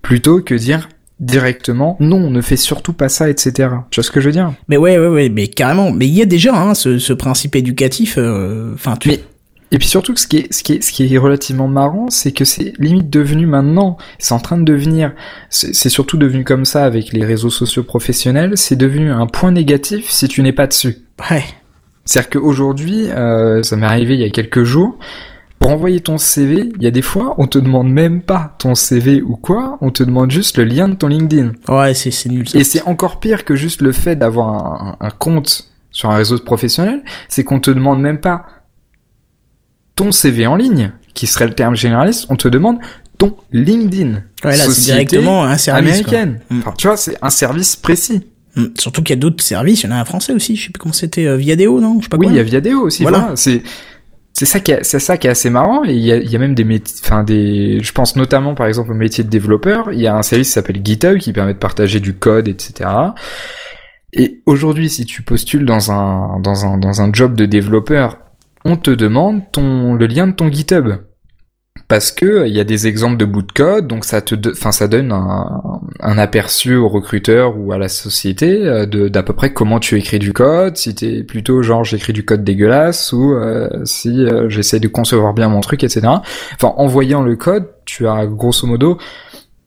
plutôt 0.02 0.40
que 0.40 0.54
dire 0.54 0.88
directement 1.20 1.96
non, 2.00 2.30
ne 2.30 2.40
fais 2.40 2.56
surtout 2.56 2.92
pas 2.92 3.08
ça, 3.08 3.30
etc. 3.30 3.68
Tu 3.90 4.00
vois 4.00 4.04
ce 4.04 4.10
que 4.10 4.20
je 4.20 4.26
veux 4.26 4.32
dire? 4.32 4.52
Mais 4.68 4.76
ouais, 4.76 4.98
ouais, 4.98 5.06
ouais, 5.08 5.28
mais 5.28 5.46
carrément. 5.46 5.92
Mais 5.92 6.06
il 6.06 6.14
y 6.14 6.20
a 6.22 6.26
déjà 6.26 6.54
hein, 6.54 6.74
ce, 6.74 6.98
ce 6.98 7.12
principe 7.12 7.54
éducatif. 7.56 8.16
euh, 8.18 8.72
Enfin, 8.74 8.96
tu. 8.96 9.08
Mais- 9.08 9.20
Et 9.74 9.78
puis 9.78 9.88
surtout, 9.88 10.14
ce 10.14 10.28
qui 10.28 10.36
est, 10.36 10.52
ce 10.52 10.62
qui 10.62 10.74
est, 10.74 10.82
ce 10.84 10.92
qui 10.92 11.12
est 11.12 11.18
relativement 11.18 11.66
marrant, 11.66 12.08
c'est 12.08 12.30
que 12.30 12.44
c'est 12.44 12.74
limite 12.78 13.10
devenu 13.10 13.44
maintenant, 13.44 13.96
c'est 14.20 14.32
en 14.32 14.38
train 14.38 14.56
de 14.56 14.62
devenir, 14.62 15.12
c'est 15.50 15.88
surtout 15.88 16.16
devenu 16.16 16.44
comme 16.44 16.64
ça 16.64 16.84
avec 16.84 17.12
les 17.12 17.24
réseaux 17.24 17.50
sociaux 17.50 17.82
professionnels, 17.82 18.56
c'est 18.56 18.76
devenu 18.76 19.10
un 19.10 19.26
point 19.26 19.50
négatif 19.50 20.08
si 20.10 20.28
tu 20.28 20.42
n'es 20.42 20.52
pas 20.52 20.68
dessus. 20.68 20.98
Ouais. 21.28 21.42
C'est-à-dire 22.04 22.30
qu'aujourd'hui, 22.30 23.10
euh, 23.10 23.64
ça 23.64 23.74
m'est 23.74 23.84
arrivé 23.84 24.14
il 24.14 24.20
y 24.20 24.24
a 24.24 24.30
quelques 24.30 24.62
jours, 24.62 24.96
pour 25.58 25.72
envoyer 25.72 25.98
ton 25.98 26.18
CV, 26.18 26.70
il 26.76 26.82
y 26.84 26.86
a 26.86 26.92
des 26.92 27.02
fois, 27.02 27.34
on 27.38 27.48
te 27.48 27.58
demande 27.58 27.90
même 27.90 28.22
pas 28.22 28.54
ton 28.60 28.76
CV 28.76 29.22
ou 29.22 29.34
quoi, 29.34 29.76
on 29.80 29.90
te 29.90 30.04
demande 30.04 30.30
juste 30.30 30.56
le 30.56 30.62
lien 30.62 30.88
de 30.88 30.94
ton 30.94 31.08
LinkedIn. 31.08 31.50
Ouais, 31.66 31.94
c'est 31.94 32.12
c'est 32.12 32.28
nul 32.28 32.48
ça. 32.48 32.60
Et 32.60 32.62
c'est 32.62 32.82
encore 32.82 33.18
pire 33.18 33.44
que 33.44 33.56
juste 33.56 33.82
le 33.82 33.90
fait 33.90 34.14
d'avoir 34.14 34.50
un, 34.54 34.96
un 35.00 35.10
compte 35.10 35.68
sur 35.90 36.10
un 36.10 36.14
réseau 36.14 36.38
professionnel, 36.38 37.02
c'est 37.28 37.42
qu'on 37.42 37.58
te 37.58 37.72
demande 37.72 38.00
même 38.00 38.20
pas 38.20 38.46
ton 39.96 40.12
CV 40.12 40.46
en 40.46 40.56
ligne, 40.56 40.92
qui 41.14 41.26
serait 41.26 41.46
le 41.46 41.54
terme 41.54 41.76
généraliste, 41.76 42.26
on 42.28 42.36
te 42.36 42.48
demande 42.48 42.78
ton 43.18 43.36
LinkedIn. 43.52 44.22
Ouais, 44.44 44.56
là, 44.56 44.64
c'est 44.68 44.80
directement 44.82 45.44
un 45.44 45.56
service. 45.56 45.90
américaine. 45.90 46.40
Mm. 46.50 46.58
Enfin, 46.58 46.74
tu 46.76 46.86
vois, 46.86 46.96
c'est 46.96 47.16
un 47.22 47.30
service 47.30 47.76
précis. 47.76 48.26
Mm. 48.56 48.64
Surtout 48.78 49.02
qu'il 49.02 49.14
y 49.14 49.18
a 49.18 49.20
d'autres 49.20 49.42
services, 49.42 49.82
il 49.82 49.86
y 49.86 49.92
en 49.92 49.96
a 49.96 50.00
un 50.00 50.04
français 50.04 50.32
aussi, 50.32 50.56
je 50.56 50.64
sais 50.64 50.70
plus 50.70 50.80
comment 50.80 50.92
c'était, 50.92 51.26
euh, 51.26 51.36
Viadeo, 51.36 51.80
non 51.80 51.98
Je 51.98 52.04
sais 52.04 52.08
pas 52.08 52.16
Oui, 52.16 52.26
il 52.28 52.36
y 52.36 52.40
a 52.40 52.42
Viadeo 52.42 52.80
aussi. 52.80 53.02
Voilà. 53.02 53.18
Voilà, 53.18 53.36
c'est 53.36 53.62
c'est 54.36 54.46
ça 54.46 54.58
qui 54.58 54.72
est, 54.72 54.82
c'est 54.82 54.98
ça 54.98 55.16
qui 55.16 55.28
est 55.28 55.30
assez 55.30 55.48
marrant. 55.48 55.84
Et 55.84 55.92
il 55.92 56.04
y 56.04 56.10
a, 56.12 56.16
il 56.16 56.28
y 56.28 56.34
a 56.34 56.38
même 56.40 56.56
des 56.56 56.64
métiers, 56.64 57.00
enfin 57.04 57.22
des, 57.22 57.78
je 57.80 57.92
pense 57.92 58.16
notamment 58.16 58.56
par 58.56 58.66
exemple 58.66 58.90
au 58.90 58.94
métier 58.96 59.22
de 59.22 59.28
développeur. 59.28 59.92
Il 59.92 60.00
y 60.00 60.08
a 60.08 60.16
un 60.16 60.22
service 60.22 60.48
qui 60.48 60.54
s'appelle 60.54 60.80
GitHub 60.84 61.18
qui 61.18 61.32
permet 61.32 61.54
de 61.54 61.58
partager 61.58 62.00
du 62.00 62.14
code, 62.14 62.48
etc. 62.48 62.90
Et 64.12 64.42
aujourd'hui, 64.44 64.90
si 64.90 65.06
tu 65.06 65.22
postules 65.22 65.64
dans 65.64 65.92
un 65.92 66.40
dans 66.40 66.66
un 66.66 66.78
dans 66.78 67.00
un 67.00 67.12
job 67.12 67.36
de 67.36 67.46
développeur, 67.46 68.18
on 68.64 68.76
te 68.76 68.90
demande 68.90 69.42
ton 69.52 69.94
le 69.94 70.06
lien 70.06 70.26
de 70.26 70.32
ton 70.32 70.50
GitHub 70.50 70.94
parce 71.88 72.12
que 72.12 72.24
euh, 72.24 72.48
il 72.48 72.54
y 72.54 72.60
a 72.60 72.64
des 72.64 72.86
exemples 72.86 73.16
de 73.16 73.24
bouts 73.24 73.42
de 73.42 73.52
code, 73.52 73.86
donc 73.86 74.04
ça 74.04 74.20
te, 74.20 74.34
enfin 74.50 74.72
ça 74.72 74.88
donne 74.88 75.12
un, 75.12 75.80
un 76.00 76.18
aperçu 76.18 76.76
au 76.76 76.88
recruteur 76.88 77.58
ou 77.58 77.72
à 77.72 77.78
la 77.78 77.88
société 77.88 78.66
euh, 78.66 78.86
d'à 78.86 79.22
peu 79.22 79.32
près 79.34 79.52
comment 79.52 79.80
tu 79.80 79.98
écris 79.98 80.18
du 80.18 80.32
code, 80.32 80.76
si 80.76 80.94
t'es 80.94 81.22
plutôt 81.22 81.62
genre 81.62 81.84
j'écris 81.84 82.12
du 82.12 82.24
code 82.24 82.44
dégueulasse 82.44 83.12
ou 83.12 83.34
euh, 83.34 83.68
si 83.84 84.24
j'essaie 84.48 84.80
de 84.80 84.88
concevoir 84.88 85.34
bien 85.34 85.48
mon 85.48 85.60
truc, 85.60 85.84
etc. 85.84 86.06
Enfin 86.54 86.72
en 86.76 86.86
voyant 86.86 87.22
le 87.22 87.36
code, 87.36 87.68
tu 87.84 88.06
as 88.08 88.26
grosso 88.26 88.66
modo 88.66 88.98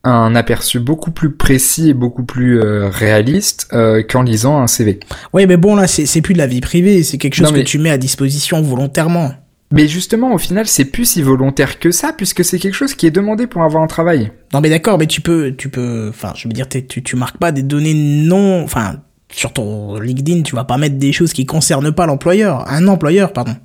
un 0.07 0.35
aperçu 0.35 0.79
beaucoup 0.79 1.11
plus 1.11 1.31
précis 1.31 1.89
et 1.89 1.93
beaucoup 1.93 2.23
plus 2.23 2.59
euh, 2.61 2.89
réaliste 2.89 3.67
euh, 3.73 4.03
qu'en 4.07 4.21
lisant 4.23 4.59
un 4.61 4.67
CV. 4.67 4.99
Ouais, 5.33 5.45
mais 5.45 5.57
bon, 5.57 5.75
là, 5.75 5.87
c'est 5.87 6.21
plus 6.21 6.33
de 6.33 6.39
la 6.39 6.47
vie 6.47 6.61
privée, 6.61 7.03
c'est 7.03 7.17
quelque 7.17 7.35
chose 7.35 7.47
Non, 7.47 7.53
mais- 7.53 7.63
que 7.63 7.69
tu 7.69 7.79
mets 7.79 7.89
à 7.91 7.97
disposition 7.97 8.61
volontairement. 8.61 9.31
Mais 9.71 9.87
justement, 9.89 10.33
au 10.33 10.37
final, 10.37 10.65
c'est 10.65 10.85
plus 10.85 11.03
si 11.03 11.21
volontaire 11.21 11.77
que 11.79 11.91
ça, 11.91 12.13
puisque 12.15 12.45
c'est 12.45 12.57
quelque 12.57 12.73
chose 12.73 12.93
qui 12.95 13.05
est 13.05 13.11
demandé 13.11 13.47
pour 13.47 13.63
avoir 13.63 13.83
un 13.83 13.87
travail. 13.87 14.31
Non, 14.53 14.61
mais 14.61 14.69
d'accord, 14.69 14.97
mais 14.97 15.07
tu 15.07 15.19
peux, 15.19 15.53
tu 15.57 15.67
peux, 15.67 16.07
enfin, 16.09 16.31
je 16.35 16.47
veux 16.47 16.53
dire, 16.53 16.69
tu, 16.69 17.03
tu 17.03 17.15
marques 17.17 17.37
pas 17.37 17.51
des 17.51 17.63
données 17.63 17.93
non, 17.93 18.63
enfin, 18.63 19.01
sur 19.29 19.51
ton 19.51 19.99
LinkedIn, 19.99 20.43
tu 20.43 20.55
vas 20.55 20.63
pas 20.63 20.77
mettre 20.77 20.95
des 20.95 21.11
choses 21.11 21.33
qui 21.33 21.45
concernent 21.45 21.91
pas 21.91 22.05
l'employeur, 22.05 22.65
un 22.71 22.87
employeur, 22.87 23.33
pardon. 23.33 23.55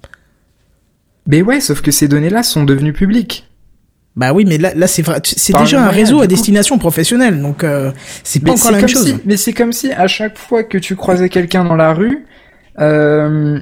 Mais 1.28 1.40
ouais, 1.40 1.60
sauf 1.60 1.82
que 1.82 1.92
ces 1.92 2.08
données-là 2.08 2.42
sont 2.42 2.64
devenues 2.64 2.92
publiques. 2.92 3.48
Bah 4.14 4.32
oui, 4.34 4.44
mais 4.46 4.58
là, 4.58 4.72
là, 4.74 4.86
c'est 4.86 5.00
vrai, 5.00 5.20
c'est 5.24 5.56
déjà 5.56 5.86
un 5.86 5.88
réseau 5.88 6.20
à 6.20 6.26
destination 6.26 6.78
professionnelle, 6.78 7.40
donc 7.40 7.64
euh, 7.64 7.90
c'est 8.24 8.40
pas 8.40 8.52
Mais 8.52 8.58
encore 8.58 8.72
la 8.72 8.78
même 8.78 8.88
chose. 8.88 9.06
si, 9.06 9.14
mais 9.24 9.38
c'est 9.38 9.54
comme 9.54 9.72
si 9.72 9.90
à 9.90 10.06
chaque 10.06 10.36
fois 10.36 10.64
que 10.64 10.76
tu 10.76 10.96
croisais 10.96 11.30
quelqu'un 11.30 11.64
dans 11.64 11.76
la 11.76 11.94
rue, 11.94 12.26
euh, 12.78 13.58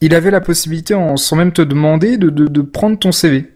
il 0.00 0.14
avait 0.16 0.32
la 0.32 0.40
possibilité, 0.40 0.94
en, 0.94 1.16
sans 1.16 1.36
même 1.36 1.52
te 1.52 1.62
demander, 1.62 2.16
de, 2.16 2.28
de, 2.28 2.48
de 2.48 2.60
prendre 2.60 2.98
ton 2.98 3.12
CV. 3.12 3.52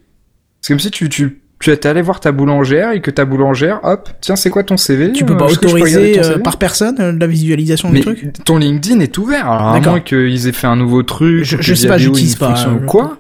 C'est 0.60 0.72
comme 0.72 0.78
si 0.80 0.92
tu, 0.92 1.08
tu, 1.08 1.42
tu 1.58 1.70
es 1.72 1.86
allé 1.88 2.02
voir 2.02 2.20
ta 2.20 2.30
boulangère 2.30 2.92
et 2.92 3.00
que 3.00 3.10
ta 3.10 3.24
boulangère, 3.24 3.80
hop, 3.82 4.08
tiens, 4.20 4.36
c'est 4.36 4.50
quoi 4.50 4.62
ton 4.62 4.76
CV 4.76 5.10
Tu 5.12 5.24
peux 5.24 5.36
pas 5.36 5.46
autoriser 5.46 6.20
par 6.44 6.56
personne 6.56 7.18
la 7.18 7.26
visualisation 7.26 7.90
du 7.90 8.00
truc? 8.00 8.32
Ton 8.44 8.58
LinkedIn 8.58 9.00
est 9.00 9.18
ouvert, 9.18 9.50
alors 9.50 9.68
à 9.74 9.80
moins 9.80 10.00
qu'ils 10.00 10.46
aient 10.46 10.52
fait 10.52 10.68
un 10.68 10.76
nouveau 10.76 11.02
truc, 11.02 11.42
je, 11.44 11.56
je 11.60 11.74
sais 11.74 11.88
pas, 11.88 11.98
j'utilise 11.98 12.36
pas 12.36 12.54
ou 12.68 12.86
quoi. 12.86 13.18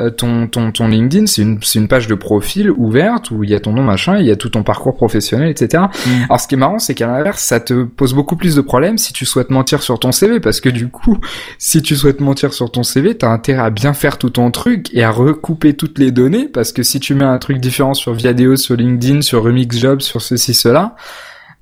Euh, 0.00 0.10
ton, 0.10 0.48
ton, 0.48 0.72
ton 0.72 0.88
LinkedIn, 0.88 1.26
c'est 1.26 1.42
une, 1.42 1.60
c'est 1.62 1.78
une 1.78 1.86
page 1.86 2.08
de 2.08 2.16
profil 2.16 2.68
ouverte 2.72 3.30
où 3.30 3.44
il 3.44 3.50
y 3.50 3.54
a 3.54 3.60
ton 3.60 3.72
nom 3.72 3.84
machin, 3.84 4.18
il 4.18 4.26
y 4.26 4.30
a 4.32 4.34
tout 4.34 4.48
ton 4.48 4.64
parcours 4.64 4.96
professionnel, 4.96 5.48
etc. 5.48 5.84
Mm. 6.04 6.10
Alors 6.24 6.40
ce 6.40 6.48
qui 6.48 6.56
est 6.56 6.58
marrant, 6.58 6.80
c'est 6.80 6.94
qu'à 6.94 7.06
l'inverse, 7.06 7.40
ça 7.40 7.60
te 7.60 7.84
pose 7.84 8.12
beaucoup 8.12 8.34
plus 8.34 8.56
de 8.56 8.60
problèmes 8.60 8.98
si 8.98 9.12
tu 9.12 9.24
souhaites 9.24 9.50
mentir 9.50 9.82
sur 9.82 10.00
ton 10.00 10.10
CV, 10.10 10.40
parce 10.40 10.60
que 10.60 10.68
du 10.68 10.88
coup, 10.88 11.18
si 11.58 11.80
tu 11.80 11.94
souhaites 11.94 12.20
mentir 12.20 12.52
sur 12.52 12.72
ton 12.72 12.82
CV, 12.82 13.16
t'as 13.16 13.28
intérêt 13.28 13.62
à 13.62 13.70
bien 13.70 13.92
faire 13.92 14.18
tout 14.18 14.30
ton 14.30 14.50
truc 14.50 14.92
et 14.92 15.04
à 15.04 15.12
recouper 15.12 15.74
toutes 15.74 16.00
les 16.00 16.10
données, 16.10 16.48
parce 16.48 16.72
que 16.72 16.82
si 16.82 16.98
tu 16.98 17.14
mets 17.14 17.24
un 17.24 17.38
truc 17.38 17.58
différent 17.58 17.94
sur 17.94 18.14
Viadeo, 18.14 18.56
sur 18.56 18.74
LinkedIn, 18.74 19.20
sur 19.20 19.44
Remix 19.44 19.78
Job, 19.78 20.00
sur 20.00 20.20
ceci, 20.20 20.54
cela, 20.54 20.96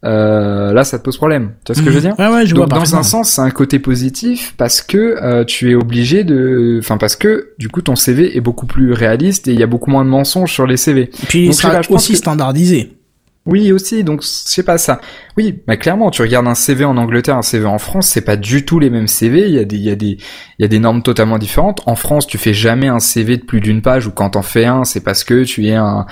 euh, 0.04 0.72
là 0.72 0.82
ça 0.82 0.98
te 0.98 1.04
pose 1.04 1.16
problème. 1.16 1.52
Tu 1.64 1.72
vois 1.72 1.80
ce 1.80 1.84
que 1.84 1.90
je 1.90 1.94
veux 1.94 2.00
dire 2.00 2.18
ouais, 2.18 2.28
ouais, 2.28 2.46
je 2.46 2.54
Donc 2.54 2.68
vois 2.68 2.78
dans 2.78 2.96
un 2.96 3.02
sens, 3.02 3.30
c'est 3.30 3.40
un 3.40 3.50
côté 3.50 3.78
positif 3.78 4.54
parce 4.56 4.82
que 4.82 5.16
euh, 5.22 5.44
tu 5.44 5.70
es 5.70 5.74
obligé 5.74 6.24
de, 6.24 6.78
enfin 6.80 6.96
parce 6.96 7.14
que 7.14 7.50
du 7.58 7.68
coup 7.68 7.82
ton 7.82 7.94
CV 7.94 8.36
est 8.36 8.40
beaucoup 8.40 8.66
plus 8.66 8.92
réaliste 8.92 9.46
et 9.46 9.52
il 9.52 9.60
y 9.60 9.62
a 9.62 9.68
beaucoup 9.68 9.90
moins 9.90 10.04
de 10.04 10.10
mensonges 10.10 10.52
sur 10.52 10.66
les 10.66 10.76
CV. 10.76 11.02
Et 11.02 11.26
puis 11.28 11.46
il 11.46 11.54
sera 11.54 11.80
aussi 11.90 12.16
standardisé. 12.16 12.96
Oui 13.44 13.72
aussi, 13.72 14.04
donc 14.04 14.22
c'est 14.22 14.62
pas 14.62 14.78
ça. 14.78 15.00
Oui, 15.36 15.62
mais 15.66 15.76
clairement, 15.76 16.12
tu 16.12 16.22
regardes 16.22 16.46
un 16.46 16.54
CV 16.54 16.84
en 16.84 16.96
Angleterre, 16.96 17.36
un 17.36 17.42
CV 17.42 17.66
en 17.66 17.78
France, 17.78 18.06
c'est 18.06 18.20
pas 18.20 18.36
du 18.36 18.64
tout 18.64 18.78
les 18.78 18.88
mêmes 18.88 19.08
CV. 19.08 19.48
Il 19.48 19.54
y 19.54 19.58
a 19.58 19.64
des, 19.64 19.76
il 19.76 19.82
y 19.82 19.90
a 19.90 19.96
des, 19.96 20.16
il 20.58 20.62
y 20.62 20.64
a 20.64 20.68
des 20.68 20.78
normes 20.78 21.02
totalement 21.02 21.38
différentes. 21.38 21.82
En 21.86 21.96
France, 21.96 22.28
tu 22.28 22.38
fais 22.38 22.54
jamais 22.54 22.86
un 22.86 23.00
CV 23.00 23.38
de 23.38 23.42
plus 23.42 23.60
d'une 23.60 23.82
page 23.82 24.06
ou 24.06 24.12
quand 24.12 24.30
t'en 24.30 24.42
fais 24.42 24.64
un, 24.64 24.84
c'est 24.84 25.00
parce 25.00 25.24
que 25.24 25.42
tu 25.42 25.66
es 25.66 25.74
un, 25.74 26.06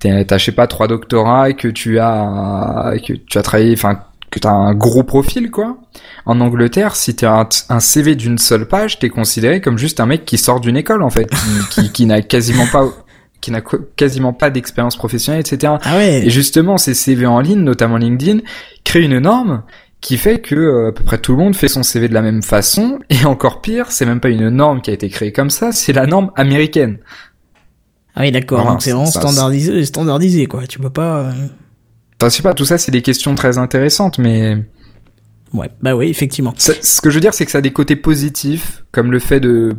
t'as 0.00 0.38
je 0.38 0.44
sais 0.44 0.52
pas 0.52 0.66
trois 0.66 0.88
doctorats 0.88 1.50
et 1.50 1.54
que 1.54 1.68
tu 1.68 1.98
as 1.98 2.94
que 3.06 3.12
tu 3.12 3.38
as 3.38 3.42
travaillé 3.42 3.72
enfin 3.74 4.00
que 4.30 4.38
t'as 4.38 4.50
un 4.50 4.74
gros 4.74 5.02
profil 5.02 5.50
quoi. 5.50 5.78
En 6.24 6.40
Angleterre, 6.40 6.96
si 6.96 7.14
t'as 7.16 7.40
un, 7.40 7.48
un 7.68 7.80
CV 7.80 8.14
d'une 8.14 8.38
seule 8.38 8.66
page, 8.66 8.98
t'es 8.98 9.08
considéré 9.08 9.60
comme 9.60 9.76
juste 9.76 10.00
un 10.00 10.06
mec 10.06 10.24
qui 10.24 10.38
sort 10.38 10.60
d'une 10.60 10.76
école 10.76 11.02
en 11.02 11.10
fait, 11.10 11.28
qui, 11.70 11.90
qui, 11.90 12.06
n'a 12.06 12.22
quasiment 12.22 12.66
pas 12.66 12.84
qui 13.40 13.50
n'a 13.50 13.62
quasiment 13.96 14.32
pas 14.32 14.50
d'expérience 14.50 14.96
professionnelle, 14.96 15.40
etc. 15.40 15.74
Ah 15.82 15.96
ouais. 15.96 16.26
Et 16.26 16.30
justement, 16.30 16.78
ces 16.78 16.94
CV 16.94 17.26
en 17.26 17.40
ligne, 17.40 17.62
notamment 17.62 17.96
LinkedIn, 17.96 18.40
créent 18.84 19.04
une 19.04 19.18
norme 19.18 19.62
qui 20.00 20.16
fait 20.16 20.40
que 20.40 20.54
euh, 20.54 20.88
à 20.88 20.92
peu 20.92 21.04
près 21.04 21.18
tout 21.18 21.32
le 21.32 21.38
monde 21.38 21.54
fait 21.54 21.68
son 21.68 21.82
CV 21.82 22.08
de 22.08 22.14
la 22.14 22.22
même 22.22 22.42
façon. 22.42 22.98
Et 23.10 23.24
encore 23.24 23.60
pire, 23.60 23.90
c'est 23.90 24.06
même 24.06 24.20
pas 24.20 24.28
une 24.28 24.48
norme 24.48 24.80
qui 24.80 24.90
a 24.90 24.94
été 24.94 25.08
créée 25.08 25.32
comme 25.32 25.50
ça, 25.50 25.72
c'est 25.72 25.92
la 25.92 26.06
norme 26.06 26.30
américaine. 26.36 26.98
Ah 28.20 28.24
oui, 28.24 28.32
d'accord. 28.32 28.66
Donc 28.66 28.82
c'est 28.82 28.90
vraiment 28.90 29.06
standardisé, 29.06 29.82
standardisé, 29.86 30.44
quoi. 30.44 30.66
Tu 30.66 30.78
peux 30.78 30.90
pas. 30.90 31.20
Euh... 31.20 31.30
Enfin, 32.20 32.28
je 32.28 32.36
sais 32.36 32.42
pas. 32.42 32.52
Tout 32.52 32.66
ça, 32.66 32.76
c'est 32.76 32.92
des 32.92 33.00
questions 33.00 33.34
très 33.34 33.56
intéressantes, 33.56 34.18
mais. 34.18 34.58
Ouais, 35.54 35.70
bah 35.80 35.96
oui, 35.96 36.08
effectivement. 36.10 36.52
ce 36.58 37.00
que 37.00 37.08
je 37.08 37.14
veux 37.14 37.20
dire, 37.22 37.32
c'est 37.32 37.46
que 37.46 37.50
ça 37.50 37.58
a 37.58 37.62
des 37.62 37.72
côtés 37.72 37.96
positifs, 37.96 38.84
comme 38.92 39.10
le 39.10 39.20
fait 39.20 39.40
de 39.40 39.74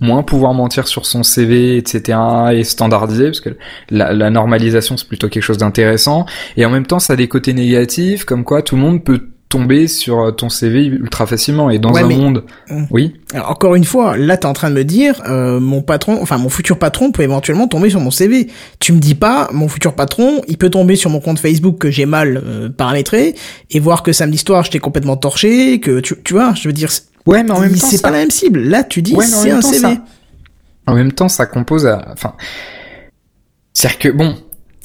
moins 0.00 0.22
pouvoir 0.22 0.52
mentir 0.52 0.88
sur 0.88 1.06
son 1.06 1.22
CV, 1.22 1.78
etc. 1.78 2.18
et 2.52 2.64
standardiser, 2.64 3.24
parce 3.24 3.40
que 3.40 3.56
la, 3.88 4.12
la 4.12 4.28
normalisation, 4.28 4.98
c'est 4.98 5.08
plutôt 5.08 5.30
quelque 5.30 5.42
chose 5.42 5.56
d'intéressant. 5.56 6.26
Et 6.58 6.66
en 6.66 6.70
même 6.70 6.86
temps, 6.86 6.98
ça 6.98 7.14
a 7.14 7.16
des 7.16 7.28
côtés 7.28 7.54
négatifs, 7.54 8.26
comme 8.26 8.44
quoi 8.44 8.60
tout 8.60 8.76
le 8.76 8.82
monde 8.82 9.02
peut 9.02 9.30
tomber 9.56 9.88
sur 9.88 10.20
euh, 10.20 10.30
ton 10.32 10.48
CV 10.48 10.84
ultra 10.86 11.26
facilement 11.26 11.70
et 11.70 11.78
dans 11.78 11.94
un 11.94 12.08
monde. 12.08 12.44
oui. 12.90 13.14
Alors, 13.32 13.50
encore 13.50 13.74
une 13.74 13.84
fois 13.84 14.16
là 14.16 14.36
t'es 14.36 14.46
en 14.46 14.52
train 14.52 14.70
de 14.70 14.74
me 14.74 14.84
dire 14.84 15.22
euh, 15.28 15.60
mon 15.60 15.82
patron 15.82 16.18
enfin 16.20 16.38
mon 16.38 16.48
futur 16.48 16.78
patron 16.78 17.10
peut 17.10 17.22
éventuellement 17.22 17.68
tomber 17.68 17.90
sur 17.90 18.00
mon 18.00 18.10
CV 18.10 18.48
tu 18.80 18.92
me 18.92 18.98
dis 18.98 19.14
pas 19.14 19.48
mon 19.52 19.68
futur 19.68 19.94
patron 19.94 20.42
il 20.48 20.58
peut 20.58 20.70
tomber 20.70 20.96
sur 20.96 21.10
mon 21.10 21.20
compte 21.20 21.38
Facebook 21.38 21.78
que 21.78 21.90
j'ai 21.90 22.06
mal 22.06 22.42
euh, 22.44 22.68
paramétré 22.68 23.34
et 23.70 23.80
voir 23.80 24.02
que 24.02 24.12
samedi 24.12 24.38
soir 24.38 24.64
j'étais 24.64 24.78
complètement 24.78 25.16
torché 25.16 25.80
que 25.80 26.00
tu, 26.00 26.14
tu 26.22 26.34
vois 26.34 26.54
je 26.54 26.68
veux 26.68 26.72
dire 26.72 26.90
ouais 27.26 27.42
mais 27.42 27.52
en 27.52 27.60
même 27.60 27.74
temps 27.74 27.86
c'est 27.86 28.02
pas 28.02 28.10
la 28.10 28.18
même 28.18 28.30
cible. 28.30 28.60
Là 28.60 28.84
tu 28.84 29.02
dis 29.02 29.16
c'est 29.22 29.50
un 29.50 29.62
CV 29.62 29.98
en 30.86 30.94
même 30.94 31.12
temps 31.12 31.28
ça 31.28 31.46
compose 31.46 31.86
à 31.86 32.06
enfin 32.12 32.34
c'est-à-dire 33.72 33.98
que 33.98 34.08
bon 34.10 34.36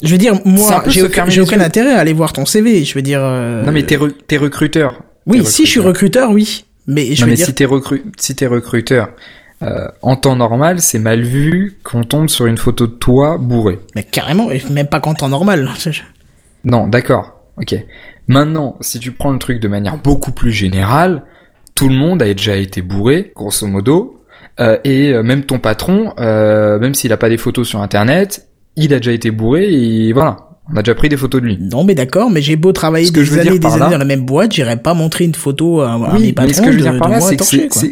je 0.01 0.11
veux 0.11 0.17
dire, 0.17 0.39
moi, 0.45 0.83
j'ai 0.87 1.03
aucun, 1.03 1.27
aucun 1.41 1.59
intérêt 1.59 1.93
à 1.93 1.99
aller 1.99 2.13
voir 2.13 2.33
ton 2.33 2.45
CV. 2.45 2.83
Je 2.83 2.93
veux 2.95 3.01
dire. 3.01 3.21
Euh... 3.23 3.63
Non, 3.63 3.71
mais 3.71 3.83
t'es, 3.83 4.37
recruteur. 4.37 5.01
Oui, 5.25 5.45
si 5.45 5.65
je 5.65 5.71
suis 5.71 5.79
recruteur, 5.79 6.31
oui. 6.31 6.65
Mais 6.87 7.13
je 7.13 7.21
non, 7.21 7.25
veux 7.25 7.31
mais 7.31 7.37
dire... 7.37 7.45
si 7.45 7.53
t'es 7.53 7.65
recru... 7.65 8.03
si 8.17 8.35
t'es 8.35 8.47
recruteur, 8.47 9.09
euh, 9.61 9.87
en 10.01 10.15
temps 10.15 10.35
normal, 10.35 10.81
c'est 10.81 10.99
mal 10.99 11.21
vu 11.21 11.77
qu'on 11.83 12.03
tombe 12.03 12.29
sur 12.29 12.47
une 12.47 12.57
photo 12.57 12.87
de 12.87 12.93
toi 12.93 13.37
bourré. 13.37 13.79
Mais 13.95 14.03
carrément, 14.03 14.49
même 14.71 14.87
pas 14.87 14.99
qu'en 14.99 15.13
temps 15.13 15.29
normal. 15.29 15.69
Non, 16.63 16.87
d'accord. 16.87 17.41
Ok. 17.57 17.73
Maintenant, 18.27 18.77
si 18.81 18.99
tu 18.99 19.11
prends 19.11 19.31
le 19.31 19.39
truc 19.39 19.59
de 19.59 19.67
manière 19.67 19.97
beaucoup 19.97 20.31
plus 20.31 20.51
générale, 20.51 21.23
tout 21.73 21.89
le 21.89 21.95
monde 21.95 22.21
a 22.21 22.27
déjà 22.27 22.55
été 22.55 22.83
bourré, 22.83 23.31
grosso 23.35 23.65
modo, 23.65 24.21
euh, 24.59 24.77
et 24.83 25.11
euh, 25.13 25.23
même 25.23 25.43
ton 25.43 25.59
patron, 25.59 26.13
euh, 26.19 26.77
même 26.79 26.93
s'il 26.93 27.11
a 27.13 27.17
pas 27.17 27.29
des 27.29 27.37
photos 27.37 27.67
sur 27.67 27.81
Internet, 27.81 28.47
il 28.75 28.93
a 28.93 28.97
déjà 28.97 29.11
été 29.11 29.31
bourré 29.31 29.71
et 29.71 30.13
voilà. 30.13 30.37
On 30.73 30.77
a 30.77 30.83
déjà 30.83 30.95
pris 30.95 31.09
des 31.09 31.17
photos 31.17 31.41
de 31.41 31.47
lui. 31.47 31.57
Non, 31.59 31.83
mais 31.83 31.95
d'accord, 31.95 32.29
mais 32.29 32.41
j'ai 32.41 32.55
beau 32.55 32.71
travailler 32.71 33.09
des 33.11 33.33
années, 33.39 33.59
des 33.59 33.65
années 33.67 33.79
dans 33.91 33.97
la 33.97 34.05
même 34.05 34.21
boîte, 34.25 34.53
j'irai 34.53 34.77
pas 34.77 34.93
montrer 34.93 35.25
une 35.25 35.35
photo 35.35 35.81
à, 35.81 35.97
oui, 36.13 36.21
mes 36.21 36.33
patrons 36.33 36.47
mais 36.47 36.53
ce 36.53 36.61
que 36.61 36.71
je 36.71 36.77
veux 36.77 36.83
dire 36.83 36.93
de, 36.93 36.99
par 36.99 37.09
là, 37.09 37.19
c'est 37.19 37.35
que 37.35 37.43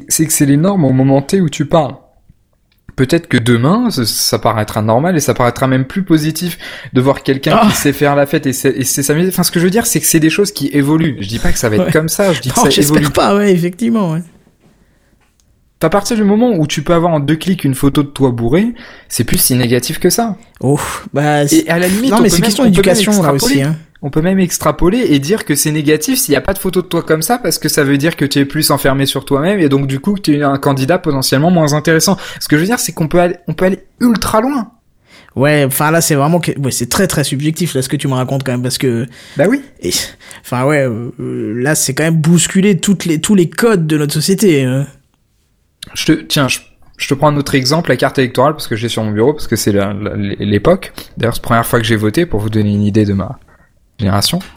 c'est 0.08 0.26
que 0.28 0.44
les 0.46 0.56
normes 0.58 0.86
au 0.86 0.92
moment 0.94 1.22
T 1.22 1.42
où 1.42 1.50
tu 1.50 1.66
parles. 1.66 1.96
Peut-être 2.96 3.28
que 3.28 3.38
demain, 3.38 3.90
ça, 3.92 4.40
paraîtra 4.40 4.82
normal 4.82 5.16
et 5.16 5.20
ça 5.22 5.34
paraîtra 5.34 5.68
même 5.68 5.86
plus 5.86 6.04
positif 6.04 6.58
de 6.94 7.00
voir 7.02 7.24
quelqu'un 7.24 7.58
Ah. 7.62 7.68
qui 7.70 7.76
sait 7.78 7.94
faire 7.94 8.16
la 8.16 8.26
fête 8.26 8.46
et 8.46 8.52
c'est 8.54 8.72
et 8.78 8.84
c'est 8.84 9.04
s'amuser. 9.04 9.30
Enfin, 9.30 9.44
ce 9.44 9.52
que 9.52 9.60
je 9.60 9.66
veux 9.66 9.72
dire, 9.72 9.86
c'est 9.86 10.00
que 10.02 10.06
c'est 10.06 10.20
des 10.20 10.30
choses 10.30 10.52
qui 10.52 10.68
évoluent. 10.74 11.16
Je 11.22 11.28
dis 11.30 11.40
pas 11.40 11.52
que 11.54 11.58
ça 11.60 11.70
va 11.70 11.78
être 11.78 11.86
Ouais. 11.86 11.92
comme 11.92 12.10
ça. 12.10 12.34
Je 12.34 12.42
dis 12.42 12.50
que 12.50 12.56
Non, 12.60 12.64
ça 12.66 12.70
évolue. 12.70 12.76
j'espère 12.76 13.12
pas, 13.14 13.36
ouais, 13.38 13.54
effectivement, 13.54 14.12
ouais. 14.12 14.22
À 15.82 15.90
partir 15.90 16.18
du 16.18 16.24
moment 16.26 16.52
où 16.52 16.68
tu 16.68 16.82
peux 16.82 16.94
avoir 16.94 17.14
en 17.14 17.20
deux 17.22 17.38
clics 17.38 17.64
une 17.64 17.74
photo 17.74 18.04
de 18.04 18.10
toi 18.10 18.32
bourré, 18.32 18.74
c'est 19.08 19.24
plus 19.24 19.38
si 19.38 19.56
négatif 19.56 19.98
que 20.00 20.10
ça. 20.10 20.36
Oh, 20.60 20.78
bah, 21.14 21.48
c'est- 21.48 21.60
Et 21.66 21.70
à 21.70 21.80
la 21.80 21.88
limite, 21.88 22.12
non, 22.12 22.18
on 22.18 22.22
mais 22.22 22.30
c'est 22.30 22.42
question 22.42 22.66
d'éducation, 22.66 23.22
là 23.24 23.34
aussi, 23.34 23.62
hein. 23.62 23.78
On 24.02 24.10
peut 24.10 24.22
même 24.22 24.40
extrapoler 24.40 25.00
et 25.10 25.20
dire 25.20 25.44
que 25.46 25.56
c'est 25.56 25.72
négatif 25.72 26.20
s'il 26.20 26.32
n'y 26.32 26.38
a 26.38 26.42
pas 26.42 26.54
de 26.54 26.58
photo 26.58 26.82
de 26.82 26.88
toi 26.88 27.02
comme 27.04 27.22
ça 27.22 27.38
parce 27.38 27.60
que 27.60 27.68
ça 27.68 27.84
veut 27.84 27.98
dire 27.98 28.16
que 28.16 28.24
tu 28.24 28.40
es 28.40 28.46
plus 28.46 28.72
enfermé 28.72 29.06
sur 29.06 29.26
toi-même 29.26 29.60
et 29.60 29.68
donc 29.68 29.88
du 29.88 30.00
coup 30.00 30.14
que 30.14 30.22
tu 30.22 30.38
es 30.38 30.42
un 30.44 30.58
candidat 30.58 31.00
potentiellement 31.00 31.52
moins 31.52 31.74
intéressant. 31.74 32.18
Ce 32.40 32.48
que 32.48 32.56
je 32.56 32.62
veux 32.62 32.66
dire 32.68 32.80
c'est 32.80 32.94
qu'on 32.94 33.10
peut 33.10 33.20
aller, 33.20 33.36
on 33.50 33.54
peut 33.54 33.66
aller 33.66 33.80
ultra 34.00 34.40
loin. 34.40 34.72
Ouais, 35.36 35.66
enfin 35.68 35.92
là 35.92 36.00
c'est 36.00 36.16
vraiment 36.16 36.40
que 36.40 36.58
ouais, 36.60 36.72
c'est 36.72 36.88
très 36.88 37.08
très 37.08 37.26
subjectif 37.26 37.74
là 37.76 37.82
ce 37.82 37.90
que 37.90 37.98
tu 37.98 38.08
me 38.08 38.14
racontes 38.14 38.44
quand 38.46 38.54
même 38.54 38.64
parce 38.64 38.78
que 38.78 39.06
Bah 39.36 39.48
oui. 39.50 39.62
enfin 40.46 40.64
ouais 40.64 40.88
euh, 40.88 41.12
là 41.62 41.76
c'est 41.76 41.94
quand 41.94 42.04
même 42.06 42.22
bousculer 42.22 42.80
toutes 42.80 43.04
les 43.04 43.20
tous 43.20 43.36
les 43.36 43.50
codes 43.50 43.86
de 43.86 43.98
notre 43.98 44.14
société. 44.14 44.64
euh. 44.66 44.84
Je 45.94 46.06
te 46.06 46.12
tiens, 46.12 46.48
je, 46.48 46.60
je 46.98 47.08
te 47.08 47.14
prends 47.14 47.30
un 47.30 47.38
autre 47.38 47.56
exemple, 47.56 47.90
la 47.90 47.98
carte 47.98 48.20
électorale 48.20 48.54
parce 48.54 48.68
que 48.68 48.76
j'ai 48.76 48.90
sur 48.90 49.04
mon 49.04 49.12
bureau 49.12 49.34
parce 49.34 49.48
que 49.48 49.56
c'est 49.56 49.72
l'époque. 50.40 50.92
D'ailleurs, 51.18 51.34
c'est 51.36 51.42
la 51.42 51.44
première 51.48 51.66
fois 51.66 51.80
que 51.80 51.86
j'ai 51.86 51.96
voté 51.96 52.26
pour 52.26 52.42
vous 52.42 52.50
donner 52.50 52.74
une 52.74 52.84
idée 52.84 53.06
de 53.06 53.14
ma 53.14 53.40
génération. 54.00 54.40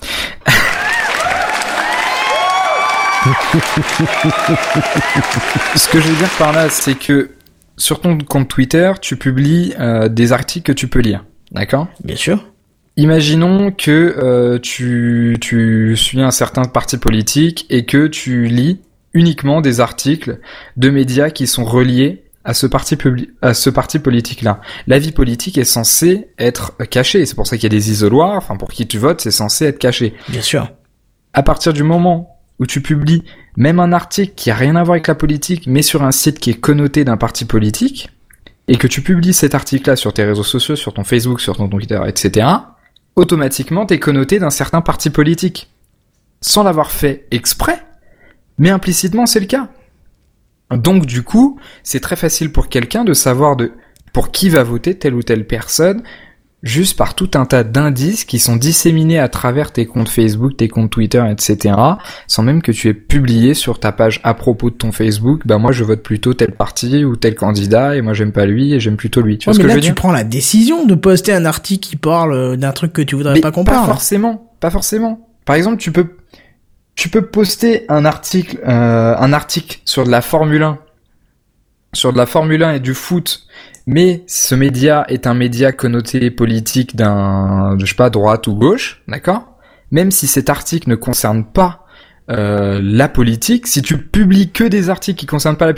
Ce 5.76 5.88
que 5.88 6.00
je 6.00 6.08
veux 6.08 6.16
dire 6.16 6.30
par 6.38 6.52
là, 6.52 6.68
c'est 6.68 6.98
que 6.98 7.30
sur 7.76 8.00
ton 8.00 8.18
compte 8.18 8.48
Twitter, 8.48 8.92
tu 9.00 9.16
publies 9.16 9.74
euh, 9.78 10.08
des 10.08 10.32
articles 10.32 10.72
que 10.72 10.76
tu 10.76 10.88
peux 10.88 10.98
lire. 10.98 11.24
D'accord? 11.52 11.86
Bien 12.02 12.16
sûr. 12.16 12.44
Imaginons 12.96 13.70
que 13.70 14.16
euh, 14.18 14.58
tu, 14.58 15.38
tu 15.40 15.96
suis 15.96 16.20
un 16.20 16.32
certain 16.32 16.64
parti 16.64 16.98
politique 16.98 17.66
et 17.70 17.86
que 17.86 18.08
tu 18.08 18.46
lis 18.46 18.80
uniquement 19.14 19.60
des 19.60 19.80
articles 19.80 20.38
de 20.76 20.90
médias 20.90 21.30
qui 21.30 21.46
sont 21.46 21.64
reliés 21.64 22.24
à 22.44 22.54
ce 22.54 22.66
parti 22.66 22.96
publi- 22.96 23.30
à 23.40 23.54
ce 23.54 23.70
parti 23.70 23.98
politique 23.98 24.42
là. 24.42 24.60
La 24.86 24.98
vie 24.98 25.12
politique 25.12 25.58
est 25.58 25.64
censée 25.64 26.28
être 26.38 26.76
cachée, 26.90 27.24
c'est 27.24 27.34
pour 27.36 27.46
ça 27.46 27.56
qu'il 27.56 27.64
y 27.64 27.66
a 27.66 27.78
des 27.78 27.90
isoloirs, 27.90 28.36
enfin 28.36 28.56
pour 28.56 28.70
qui 28.70 28.86
tu 28.86 28.98
votes, 28.98 29.20
c'est 29.20 29.30
censé 29.30 29.66
être 29.66 29.78
caché. 29.78 30.14
Bien 30.28 30.40
sûr. 30.42 30.70
À 31.34 31.42
partir 31.42 31.72
du 31.72 31.82
moment 31.84 32.40
où 32.58 32.66
tu 32.66 32.80
publies 32.80 33.22
même 33.56 33.80
un 33.80 33.92
article 33.92 34.34
qui 34.34 34.50
a 34.50 34.54
rien 34.54 34.76
à 34.76 34.82
voir 34.82 34.94
avec 34.94 35.06
la 35.06 35.14
politique, 35.14 35.66
mais 35.66 35.82
sur 35.82 36.02
un 36.02 36.12
site 36.12 36.40
qui 36.40 36.50
est 36.50 36.60
connoté 36.60 37.04
d'un 37.04 37.16
parti 37.16 37.44
politique, 37.44 38.10
et 38.68 38.76
que 38.76 38.86
tu 38.86 39.02
publies 39.02 39.34
cet 39.34 39.54
article-là 39.54 39.96
sur 39.96 40.12
tes 40.12 40.24
réseaux 40.24 40.44
sociaux, 40.44 40.76
sur 40.76 40.94
ton 40.94 41.04
Facebook, 41.04 41.40
sur 41.40 41.56
ton 41.56 41.68
Twitter, 41.68 42.00
etc., 42.06 42.46
automatiquement 43.16 43.86
t'es 43.86 43.98
connoté 43.98 44.38
d'un 44.38 44.50
certain 44.50 44.80
parti 44.80 45.10
politique. 45.10 45.70
Sans 46.40 46.62
l'avoir 46.62 46.90
fait 46.90 47.26
exprès, 47.30 47.82
mais 48.62 48.70
implicitement 48.70 49.26
c'est 49.26 49.40
le 49.40 49.46
cas. 49.46 49.68
Donc 50.70 51.04
du 51.04 51.22
coup, 51.22 51.58
c'est 51.82 52.00
très 52.00 52.16
facile 52.16 52.50
pour 52.50 52.68
quelqu'un 52.68 53.04
de 53.04 53.12
savoir 53.12 53.56
de 53.56 53.72
pour 54.14 54.30
qui 54.30 54.48
va 54.48 54.62
voter 54.62 54.96
telle 54.98 55.14
ou 55.14 55.22
telle 55.22 55.46
personne 55.46 56.02
juste 56.62 56.96
par 56.96 57.16
tout 57.16 57.30
un 57.34 57.44
tas 57.44 57.64
d'indices 57.64 58.24
qui 58.24 58.38
sont 58.38 58.54
disséminés 58.54 59.18
à 59.18 59.28
travers 59.28 59.72
tes 59.72 59.84
comptes 59.84 60.08
Facebook, 60.08 60.56
tes 60.56 60.68
comptes 60.68 60.90
Twitter, 60.90 61.24
etc., 61.28 61.74
sans 62.28 62.44
même 62.44 62.62
que 62.62 62.70
tu 62.70 62.88
aies 62.88 62.94
publié 62.94 63.54
sur 63.54 63.80
ta 63.80 63.90
page 63.90 64.20
à 64.22 64.32
propos 64.34 64.70
de 64.70 64.76
ton 64.76 64.92
Facebook, 64.92 65.42
bah 65.44 65.58
moi 65.58 65.72
je 65.72 65.82
vote 65.82 66.04
plutôt 66.04 66.34
tel 66.34 66.52
parti 66.52 67.04
ou 67.04 67.16
tel 67.16 67.34
candidat, 67.34 67.96
et 67.96 68.00
moi 68.00 68.12
j'aime 68.12 68.30
pas 68.30 68.46
lui 68.46 68.74
et 68.74 68.78
j'aime 68.78 68.96
plutôt 68.96 69.22
lui. 69.22 69.38
Tu 69.38 69.46
vois 69.46 69.54
ce 69.54 69.58
que 69.58 69.66
là, 69.66 69.72
je 69.72 69.78
veux 69.80 69.84
tu 69.84 69.94
prends 69.94 70.12
la 70.12 70.22
décision 70.22 70.86
de 70.86 70.94
poster 70.94 71.32
un 71.32 71.46
article 71.46 71.88
qui 71.88 71.96
parle 71.96 72.32
euh, 72.32 72.56
d'un 72.56 72.70
truc 72.70 72.92
que 72.92 73.02
tu 73.02 73.16
voudrais 73.16 73.40
pas 73.40 73.50
qu'on 73.50 73.64
parle. 73.64 73.86
Pas 73.86 73.94
forcément, 73.94 74.52
pas 74.60 74.70
forcément. 74.70 75.28
Par 75.44 75.56
exemple, 75.56 75.78
tu 75.78 75.90
peux 75.90 76.06
tu 76.94 77.08
peux 77.08 77.22
poster 77.22 77.84
un 77.88 78.04
article 78.04 78.58
euh, 78.66 79.16
un 79.16 79.32
article 79.32 79.80
sur 79.84 80.04
de 80.04 80.10
la 80.10 80.20
Formule 80.20 80.62
1 80.62 80.78
sur 81.94 82.12
de 82.12 82.18
la 82.18 82.26
Formule 82.26 82.62
1 82.62 82.74
et 82.74 82.80
du 82.80 82.94
foot 82.94 83.46
mais 83.86 84.22
ce 84.26 84.54
média 84.54 85.04
est 85.08 85.26
un 85.26 85.34
média 85.34 85.72
connoté 85.72 86.30
politique 86.30 86.96
d'un, 86.96 87.76
je 87.78 87.86
sais 87.86 87.94
pas, 87.94 88.10
droite 88.10 88.46
ou 88.46 88.54
gauche, 88.54 89.02
d'accord? 89.08 89.56
Même 89.90 90.10
si 90.10 90.26
cet 90.26 90.50
article 90.50 90.88
ne 90.88 90.94
concerne 90.94 91.44
pas 91.44 91.86
euh, 92.30 92.80
la 92.82 93.08
politique, 93.08 93.66
si 93.66 93.82
tu 93.82 93.98
publies 93.98 94.50
que 94.50 94.64
des 94.64 94.88
articles 94.88 95.18
qui 95.18 95.26
concernent 95.26 95.56
pas 95.56 95.66
la, 95.66 95.74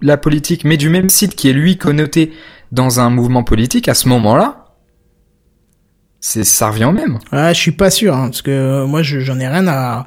la 0.00 0.16
politique, 0.16 0.64
mais 0.64 0.76
du 0.76 0.88
même 0.88 1.10
site 1.10 1.34
qui 1.34 1.48
est 1.48 1.52
lui 1.52 1.76
connoté 1.76 2.32
dans 2.70 3.00
un 3.00 3.10
mouvement 3.10 3.42
politique, 3.42 3.88
à 3.88 3.94
ce 3.94 4.08
moment-là, 4.08 4.59
ça 6.44 6.70
revient 6.70 6.84
au 6.84 6.92
même. 6.92 7.18
Ouais, 7.32 7.54
je 7.54 7.60
suis 7.60 7.72
pas 7.72 7.90
sûr, 7.90 8.14
hein, 8.14 8.26
parce 8.26 8.42
que 8.42 8.50
euh, 8.50 8.86
moi 8.86 9.02
j'en 9.02 9.38
ai 9.38 9.48
rien 9.48 9.66
à 9.66 10.06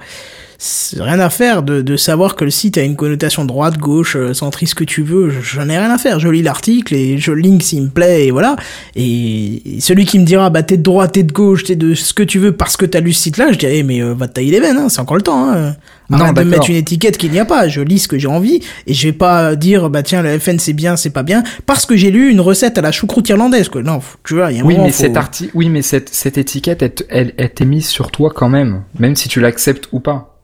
rien 0.97 1.19
à 1.19 1.29
faire 1.29 1.63
de, 1.63 1.81
de, 1.81 1.97
savoir 1.97 2.35
que 2.35 2.45
le 2.45 2.51
site 2.51 2.77
a 2.77 2.83
une 2.83 2.95
connotation 2.95 3.45
droite, 3.45 3.77
gauche, 3.77 4.15
euh, 4.15 4.33
centriste, 4.33 4.75
que 4.75 4.83
tu 4.83 5.03
veux. 5.03 5.29
J'en 5.41 5.67
ai 5.69 5.77
rien 5.77 5.91
à 5.91 5.97
faire. 5.97 6.19
Je 6.19 6.29
lis 6.29 6.41
l'article 6.41 6.95
et 6.95 7.17
je 7.17 7.31
link 7.31 7.61
s'il 7.63 7.83
me 7.83 7.89
plaît 7.89 8.27
et 8.27 8.31
voilà. 8.31 8.55
Et 8.95 9.61
celui 9.79 10.05
qui 10.05 10.19
me 10.19 10.25
dira, 10.25 10.49
bah 10.49 10.63
t'es 10.63 10.77
de 10.77 10.83
droite, 10.83 11.13
t'es 11.13 11.23
de 11.23 11.33
gauche, 11.33 11.65
t'es 11.65 11.75
de 11.75 11.93
ce 11.93 12.13
que 12.13 12.23
tu 12.23 12.39
veux 12.39 12.53
parce 12.53 12.77
que 12.77 12.85
t'as 12.85 13.01
lu 13.01 13.13
ce 13.13 13.23
site-là, 13.23 13.51
je 13.51 13.57
dirais, 13.57 13.83
mais 13.83 14.01
euh, 14.01 14.13
va 14.13 14.27
te 14.27 14.33
tailler 14.33 14.51
les 14.51 14.59
veines, 14.59 14.77
hein, 14.77 14.89
c'est 14.89 15.01
encore 15.01 15.17
le 15.17 15.23
temps. 15.23 15.51
Hein. 15.51 15.75
Arrête 16.11 16.35
de 16.35 16.43
mettre 16.43 16.69
une 16.69 16.75
étiquette 16.75 17.17
qu'il 17.17 17.31
n'y 17.31 17.39
a 17.39 17.45
pas. 17.45 17.67
Je 17.67 17.81
lis 17.81 17.99
ce 17.99 18.07
que 18.07 18.17
j'ai 18.17 18.27
envie 18.27 18.61
et 18.87 18.93
je 18.93 19.07
vais 19.07 19.13
pas 19.13 19.55
dire, 19.55 19.89
bah 19.89 20.03
tiens, 20.03 20.21
le 20.21 20.37
FN 20.37 20.59
c'est 20.59 20.73
bien, 20.73 20.95
c'est 20.95 21.09
pas 21.09 21.23
bien, 21.23 21.43
parce 21.65 21.85
que 21.85 21.95
j'ai 21.95 22.11
lu 22.11 22.29
une 22.29 22.41
recette 22.41 22.77
à 22.77 22.81
la 22.81 22.91
choucroute 22.91 23.29
irlandaise. 23.29 23.69
Quoi. 23.69 23.83
Non, 23.83 24.01
tu 24.23 24.35
vois, 24.35 24.51
il 24.51 24.57
y 24.57 24.59
a 24.59 24.63
un 24.63 24.65
oui, 24.65 24.73
moment, 24.73 24.85
mais 24.85 24.91
cet 24.91 25.17
article, 25.17 25.51
oui, 25.53 25.69
mais 25.69 25.81
cette, 25.81 26.09
cette 26.09 26.37
étiquette, 26.37 26.81
elle, 26.81 26.93
elle, 27.09 27.33
elle 27.37 27.53
t'est 27.53 27.65
mise 27.65 27.87
sur 27.87 28.11
toi 28.11 28.31
quand 28.35 28.49
même, 28.49 28.83
même 28.99 29.15
si 29.15 29.29
tu 29.29 29.39
l'acceptes 29.39 29.89
ou 29.91 29.99
pas. 29.99 30.41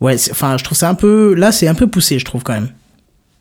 Ouais, 0.00 0.16
enfin, 0.30 0.56
je 0.56 0.64
trouve 0.64 0.78
ça 0.78 0.88
un 0.88 0.94
peu. 0.94 1.34
Là, 1.34 1.52
c'est 1.52 1.68
un 1.68 1.74
peu 1.74 1.86
poussé, 1.86 2.18
je 2.18 2.24
trouve 2.24 2.42
quand 2.42 2.54
même. 2.54 2.70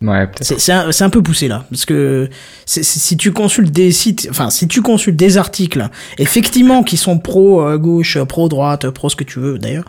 Ouais, 0.01 0.28
peut-être. 0.28 0.60
C'est 0.60 0.72
un, 0.72 0.89
un, 0.97 1.10
peu 1.10 1.22
poussé 1.22 1.49
là, 1.49 1.66
parce 1.70 1.84
que 1.84 2.30
si 2.66 3.18
tu 3.18 3.34
consultes 3.34 3.72
des 3.72 3.91
sites, 3.91 4.28
enfin 4.30 4.49
si 4.49 4.66
tu 4.70 4.82
consultes 4.82 5.18
des 5.18 5.38
articles, 5.38 5.89
effectivement 6.18 6.84
qui 6.84 6.95
sont 6.95 7.18
pro 7.18 7.68
euh, 7.68 7.78
gauche, 7.78 8.18
pro 8.24 8.47
droite, 8.47 8.89
pro 8.91 9.10
ce 9.10 9.18
que 9.18 9.26
tu 9.26 9.39
veux 9.39 9.60
d'ailleurs, 9.60 9.84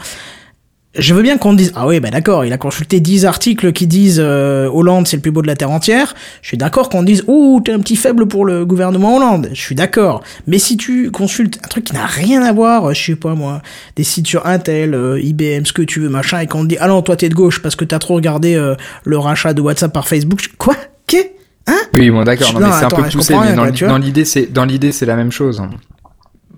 je 0.98 1.14
veux 1.14 1.22
bien 1.22 1.38
qu'on 1.38 1.52
dise 1.52 1.72
ah 1.76 1.86
oui 1.86 2.00
bah 2.00 2.10
d'accord 2.10 2.44
il 2.44 2.52
a 2.52 2.58
consulté 2.58 2.98
10 2.98 3.24
articles 3.24 3.72
qui 3.72 3.86
disent 3.86 4.20
euh, 4.20 4.68
Hollande 4.68 5.06
c'est 5.06 5.16
le 5.16 5.22
plus 5.22 5.30
beau 5.30 5.40
de 5.40 5.46
la 5.46 5.54
terre 5.54 5.70
entière. 5.70 6.14
Je 6.42 6.48
suis 6.48 6.56
d'accord 6.56 6.88
qu'on 6.88 7.04
dise 7.04 7.22
oh 7.28 7.60
t'es 7.64 7.70
un 7.70 7.78
petit 7.78 7.94
faible 7.94 8.26
pour 8.26 8.44
le 8.44 8.66
gouvernement 8.66 9.16
Hollande. 9.16 9.50
Je 9.52 9.60
suis 9.60 9.76
d'accord. 9.76 10.22
Mais 10.48 10.58
si 10.58 10.76
tu 10.76 11.12
consultes 11.12 11.60
un 11.64 11.68
truc 11.68 11.84
qui 11.84 11.94
n'a 11.94 12.06
rien 12.06 12.42
à 12.42 12.52
voir 12.52 12.92
je 12.92 13.04
sais 13.04 13.16
pas 13.16 13.34
moi 13.34 13.62
des 13.94 14.02
sites 14.02 14.26
sur 14.26 14.46
Intel 14.46 14.94
euh, 14.94 15.20
IBM 15.20 15.64
ce 15.64 15.72
que 15.72 15.82
tu 15.82 16.00
veux 16.00 16.08
machin 16.08 16.40
et 16.40 16.48
qu'on 16.48 16.62
te 16.64 16.68
dit 16.68 16.76
ah 16.80 16.88
non 16.88 17.02
toi 17.02 17.14
t'es 17.14 17.28
de 17.28 17.34
gauche 17.34 17.62
parce 17.62 17.76
que 17.76 17.84
t'as 17.84 18.00
trop 18.00 18.16
regardé 18.16 18.56
euh, 18.56 18.74
le 19.04 19.16
rachat 19.16 19.54
de 19.54 19.60
WhatsApp 19.60 19.92
par 19.92 20.08
Facebook. 20.08 20.48
Quoi? 20.58 20.74
Qu'est? 21.06 21.36
Hein? 21.68 21.78
Oui 21.94 22.10
bon 22.10 22.24
d'accord. 22.24 22.52
Non, 22.54 22.66
mais 22.66 22.72
c'est 22.72 22.86
un 22.86 22.88
peu 22.88 23.08
poussé 23.08 23.34
mais 23.40 23.54
dans 23.86 23.98
l'idée 23.98 24.24
c'est 24.24 24.52
dans 24.52 24.64
l'idée 24.64 24.90
c'est 24.90 25.06
la 25.06 25.14
même 25.14 25.30
chose 25.30 25.62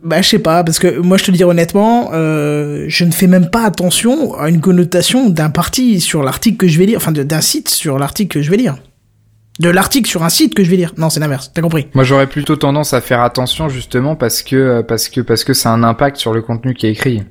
bah, 0.03 0.21
je 0.21 0.29
sais 0.29 0.39
pas, 0.39 0.65
parce 0.65 0.79
que 0.79 0.99
moi, 0.99 1.17
je 1.17 1.25
te 1.25 1.31
le 1.31 1.37
dis 1.37 1.45
honnêtement, 1.45 2.11
euh, 2.13 2.87
je 2.89 3.05
ne 3.05 3.13
fais 3.13 3.29
même 3.29 3.51
pas 3.51 3.65
attention 3.65 4.39
à 4.39 4.49
une 4.49 4.61
connotation 4.61 5.31
d'un 5.31 5.51
parti 5.51 6.01
sur 6.01 6.23
l'article 6.23 6.57
que 6.57 6.69
je 6.69 6.79
vais 6.79 6.87
lire, 6.87 6.97
enfin 6.97 7.13
d'un 7.13 7.41
site 7.41 7.69
sur 7.69 7.99
l'article 7.99 8.35
que 8.35 8.43
je 8.43 8.51
vais 8.51 8.57
lire. 8.57 8.77
De 9.61 9.69
l'article 9.69 10.09
sur 10.09 10.25
un 10.25 10.29
site 10.29 10.55
que 10.55 10.65
je 10.65 10.71
vais 10.71 10.77
lire. 10.77 10.93
Non, 10.97 11.11
c'est 11.11 11.21
l'inverse. 11.21 11.53
T'as 11.55 11.61
compris? 11.61 11.87
Moi, 11.95 12.05
j'aurais 12.05 12.27
plutôt 12.27 12.57
tendance 12.57 12.95
à 12.95 13.01
faire 13.01 13.21
attention 13.21 13.69
justement 13.69 14.17
parce 14.17 14.43
que 14.43 14.81
parce 14.81 15.09
que 15.09 15.21
parce 15.21 15.45
que 15.45 15.53
ça 15.53 15.71
a 15.71 15.75
un 15.75 15.83
impact 15.85 16.17
sur 16.17 16.33
le 16.33 16.41
contenu 16.41 16.75
qui 16.75 16.87
est 16.87 16.91
écrit. 16.91 17.23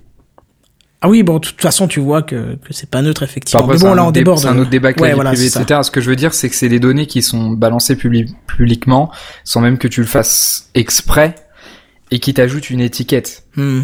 Ah 1.01 1.09
oui, 1.09 1.23
bon, 1.23 1.39
de 1.39 1.39
toute 1.39 1.59
façon, 1.59 1.87
tu 1.87 1.99
vois 1.99 2.21
que, 2.21 2.57
que 2.57 2.73
c'est 2.73 2.89
pas 2.89 3.01
neutre, 3.01 3.23
effectivement. 3.23 3.65
Mais 3.65 3.79
bon, 3.79 3.95
là, 3.95 4.05
on 4.05 4.11
déborde. 4.11 4.37
C'est 4.37 4.47
un 4.47 4.59
autre 4.59 4.69
débat 4.69 4.93
que 4.93 5.01
ouais, 5.01 5.15
la 5.15 5.33
vie 5.33 5.47
etc. 5.47 5.79
Ce 5.81 5.89
que 5.89 5.99
je 5.99 6.11
veux 6.11 6.15
dire, 6.15 6.35
c'est 6.35 6.47
que 6.47 6.55
c'est 6.55 6.69
des 6.69 6.79
données 6.79 7.07
qui 7.07 7.23
sont 7.23 7.49
balancées 7.49 7.95
publiquement, 7.95 9.11
sans 9.43 9.61
même 9.61 9.79
que 9.79 9.87
tu 9.87 10.01
le 10.01 10.07
fasses 10.07 10.69
exprès 10.75 11.33
et 12.11 12.19
qui 12.19 12.33
t'ajoute 12.33 12.69
une 12.69 12.81
étiquette. 12.81 13.43
Hmm. 13.55 13.81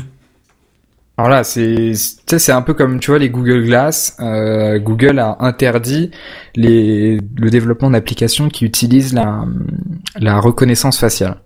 Alors 1.17 1.31
là, 1.31 1.43
c'est 1.43 1.93
c'est 1.95 2.51
un 2.51 2.61
peu 2.61 2.75
comme 2.75 2.99
tu 2.99 3.09
vois 3.09 3.17
les 3.17 3.31
Google 3.31 3.65
Glass. 3.65 4.15
Euh, 4.19 4.77
Google 4.77 5.17
a 5.17 5.37
interdit 5.39 6.11
les 6.55 7.19
le 7.37 7.49
développement 7.49 7.89
d'applications 7.89 8.49
qui 8.49 8.65
utilisent 8.65 9.13
la 9.13 9.45
la 10.19 10.39
reconnaissance 10.39 10.99
faciale. 10.99 11.37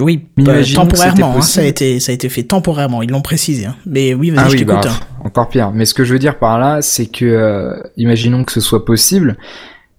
Oui, 0.00 0.26
bah, 0.36 0.54
temporairement, 0.74 1.36
hein, 1.36 1.40
ça 1.40 1.60
a 1.60 1.64
été 1.64 2.00
ça 2.00 2.10
a 2.10 2.14
été 2.16 2.28
fait 2.28 2.42
temporairement. 2.42 3.02
Ils 3.02 3.10
l'ont 3.10 3.22
précisé. 3.22 3.66
Hein. 3.66 3.76
Mais 3.86 4.12
oui, 4.12 4.30
vas-y, 4.30 4.44
ah 4.44 4.48
je 4.48 4.56
t'écoute. 4.56 4.74
Bah, 4.82 4.90
hein. 4.90 5.24
Encore 5.24 5.48
pire. 5.48 5.70
Mais 5.72 5.84
ce 5.84 5.94
que 5.94 6.04
je 6.04 6.12
veux 6.12 6.18
dire 6.18 6.40
par 6.40 6.58
là, 6.58 6.82
c'est 6.82 7.06
que 7.06 7.24
euh, 7.24 7.76
imaginons 7.96 8.42
que 8.42 8.50
ce 8.50 8.60
soit 8.60 8.84
possible, 8.84 9.36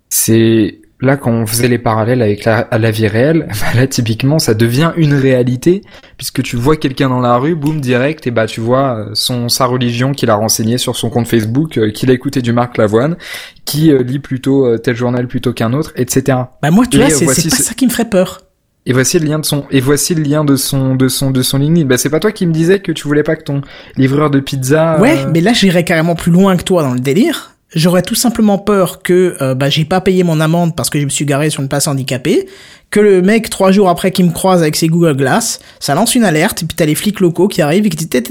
c'est 0.09 0.81
là 1.01 1.17
quand 1.17 1.31
on 1.31 1.45
faisait 1.45 1.67
les 1.67 1.77
parallèles 1.77 2.21
avec 2.21 2.45
la, 2.45 2.67
la 2.71 2.91
vie 2.91 3.07
réelle, 3.07 3.47
bah 3.61 3.79
là 3.79 3.87
typiquement 3.87 4.39
ça 4.39 4.53
devient 4.53 4.91
une 4.97 5.13
réalité 5.13 5.81
puisque 6.17 6.41
tu 6.43 6.55
vois 6.55 6.77
quelqu'un 6.77 7.09
dans 7.09 7.19
la 7.19 7.37
rue, 7.37 7.55
boum 7.55 7.81
direct 7.81 8.27
et 8.27 8.31
bah 8.31 8.45
tu 8.45 8.61
vois 8.61 8.97
euh, 8.97 9.09
son 9.13 9.49
sa 9.49 9.65
religion 9.65 10.13
qu'il 10.13 10.29
a 10.29 10.35
renseigné 10.35 10.77
sur 10.77 10.95
son 10.95 11.09
compte 11.09 11.27
Facebook, 11.27 11.77
euh, 11.77 11.91
qu'il 11.91 12.09
a 12.09 12.13
écouté 12.13 12.41
du 12.41 12.53
Marc 12.53 12.77
Lavoine, 12.77 13.17
qui 13.65 13.91
euh, 13.91 14.03
lit 14.03 14.19
plutôt 14.19 14.77
tel 14.77 14.95
journal 14.95 15.27
plutôt 15.27 15.53
qu'un 15.53 15.73
autre, 15.73 15.91
etc. 15.95 16.37
Bah 16.61 16.71
moi 16.71 16.85
tu 16.85 16.97
vois 16.97 17.09
c'est 17.09 17.25
pas 17.25 17.33
ça 17.33 17.73
qui 17.73 17.85
me 17.85 17.91
ferait 17.91 18.09
peur. 18.09 18.41
Et 18.87 18.93
voici 18.93 19.17
le 19.17 19.25
lien 19.25 19.39
de 19.39 19.45
son 19.45 19.65
et 19.71 19.79
voici 19.79 20.13
le 20.13 20.21
lien 20.21 20.45
de 20.45 20.55
son 20.55 20.93
de 20.95 21.07
son 21.07 21.31
de 21.31 21.41
son 21.41 21.57
LinkedIn. 21.57 21.87
Bah 21.87 21.97
c'est 21.97 22.09
pas 22.09 22.19
toi 22.19 22.31
qui 22.31 22.45
me 22.45 22.53
disais 22.53 22.79
que 22.79 22.91
tu 22.91 23.07
voulais 23.07 23.23
pas 23.23 23.35
que 23.35 23.43
ton 23.43 23.61
livreur 23.97 24.29
de 24.29 24.39
pizza. 24.39 24.99
Ouais, 25.01 25.25
mais 25.33 25.41
là 25.41 25.53
j'irais 25.53 25.83
carrément 25.83 26.15
plus 26.15 26.31
loin 26.31 26.55
que 26.55 26.63
toi 26.63 26.83
dans 26.83 26.93
le 26.93 26.99
délire 26.99 27.54
J'aurais 27.73 28.03
tout 28.03 28.15
simplement 28.15 28.57
peur 28.57 29.01
que 29.01 29.35
euh, 29.41 29.55
bah, 29.55 29.69
j'ai 29.69 29.85
pas 29.85 29.99
payé 29.99 30.23
mon 30.23 30.39
amende 30.39 30.75
parce 30.75 30.89
que 30.89 30.99
je 30.99 31.05
me 31.05 31.09
suis 31.09 31.25
garé 31.25 31.49
sur 31.49 31.61
une 31.61 31.67
place 31.67 31.87
handicapée, 31.87 32.47
que 32.91 32.99
le 32.99 33.21
mec 33.21 33.49
trois 33.49 33.71
jours 33.71 33.89
après 33.89 34.11
qu'il 34.11 34.25
me 34.25 34.31
croise 34.31 34.61
avec 34.61 34.75
ses 34.75 34.87
Google 34.87 35.15
Glass, 35.17 35.59
ça 35.79 35.95
lance 35.95 36.15
une 36.15 36.23
alerte 36.23 36.61
et 36.61 36.65
puis 36.65 36.75
t'as 36.75 36.85
les 36.85 36.95
flics 36.95 37.19
locaux 37.19 37.47
qui 37.47 37.61
arrivent 37.61 37.85
et 37.85 37.89
qui 37.89 38.05
disent 38.05 38.21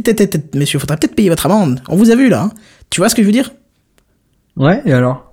monsieur 0.55 0.79
faudra 0.79 0.97
peut-être 0.97 1.17
payer 1.17 1.29
votre 1.29 1.47
amende. 1.47 1.83
On 1.89 1.97
vous 1.97 2.11
a 2.11 2.15
vu 2.15 2.29
là. 2.29 2.43
Hein. 2.43 2.53
Tu 2.91 3.01
vois 3.01 3.09
ce 3.09 3.15
que 3.15 3.23
je 3.23 3.27
veux 3.27 3.33
dire? 3.33 3.51
Ouais 4.57 4.81
et 4.87 4.93
alors? 4.93 5.31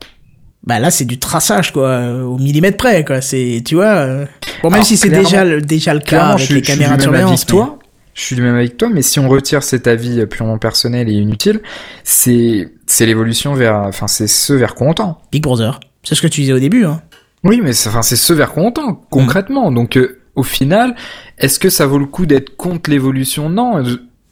Bah 0.63 0.79
là 0.79 0.91
c'est 0.91 1.05
du 1.05 1.19
traçage 1.19 1.71
quoi, 1.71 2.01
au 2.23 2.37
millimètre 2.37 2.77
près 2.77 3.05
quoi. 3.05 3.21
C'est 3.21 3.61
tu 3.63 3.75
vois. 3.75 3.85
Euh, 3.85 4.25
bon 4.63 4.71
même 4.71 4.83
si 4.83 4.97
c'est 4.97 5.09
déjà 5.09 5.45
le, 5.45 5.61
déjà 5.61 5.93
le 5.93 5.99
cas 6.01 6.29
avec 6.29 6.49
les 6.49 6.61
caméras 6.61 6.97
de 6.97 7.03
surveillance. 7.03 7.45
Toi 7.45 7.77
je 8.13 8.23
suis 8.23 8.35
du 8.35 8.41
même 8.41 8.55
avec 8.55 8.77
toi, 8.77 8.89
mais 8.89 9.01
si 9.01 9.19
on 9.19 9.29
retire 9.29 9.63
cet 9.63 9.87
avis 9.87 10.25
purement 10.25 10.57
personnel 10.57 11.09
et 11.09 11.13
inutile, 11.13 11.61
c'est 12.03 12.73
c'est 12.85 13.05
l'évolution 13.05 13.53
vers, 13.53 13.77
enfin 13.77 14.07
c'est 14.07 14.27
ce 14.27 14.53
vers 14.53 14.75
quoi 14.75 14.87
on 14.87 14.93
tend. 14.93 15.21
Big 15.31 15.43
Brother, 15.43 15.79
c'est 16.03 16.15
ce 16.15 16.21
que 16.21 16.27
tu 16.27 16.41
disais 16.41 16.53
au 16.53 16.59
début. 16.59 16.85
Hein. 16.85 17.01
Oui, 17.43 17.61
mais 17.63 17.71
enfin 17.87 18.01
c'est 18.01 18.15
ce 18.15 18.33
vers 18.33 18.51
quoi 18.51 18.63
on 18.63 18.71
tend 18.71 18.95
concrètement. 19.09 19.71
Donc 19.71 19.97
euh, 19.97 20.19
au 20.35 20.43
final, 20.43 20.95
est-ce 21.37 21.59
que 21.59 21.69
ça 21.69 21.85
vaut 21.85 21.99
le 21.99 22.05
coup 22.05 22.25
d'être 22.25 22.55
contre 22.57 22.89
l'évolution? 22.89 23.49
Non. 23.49 23.83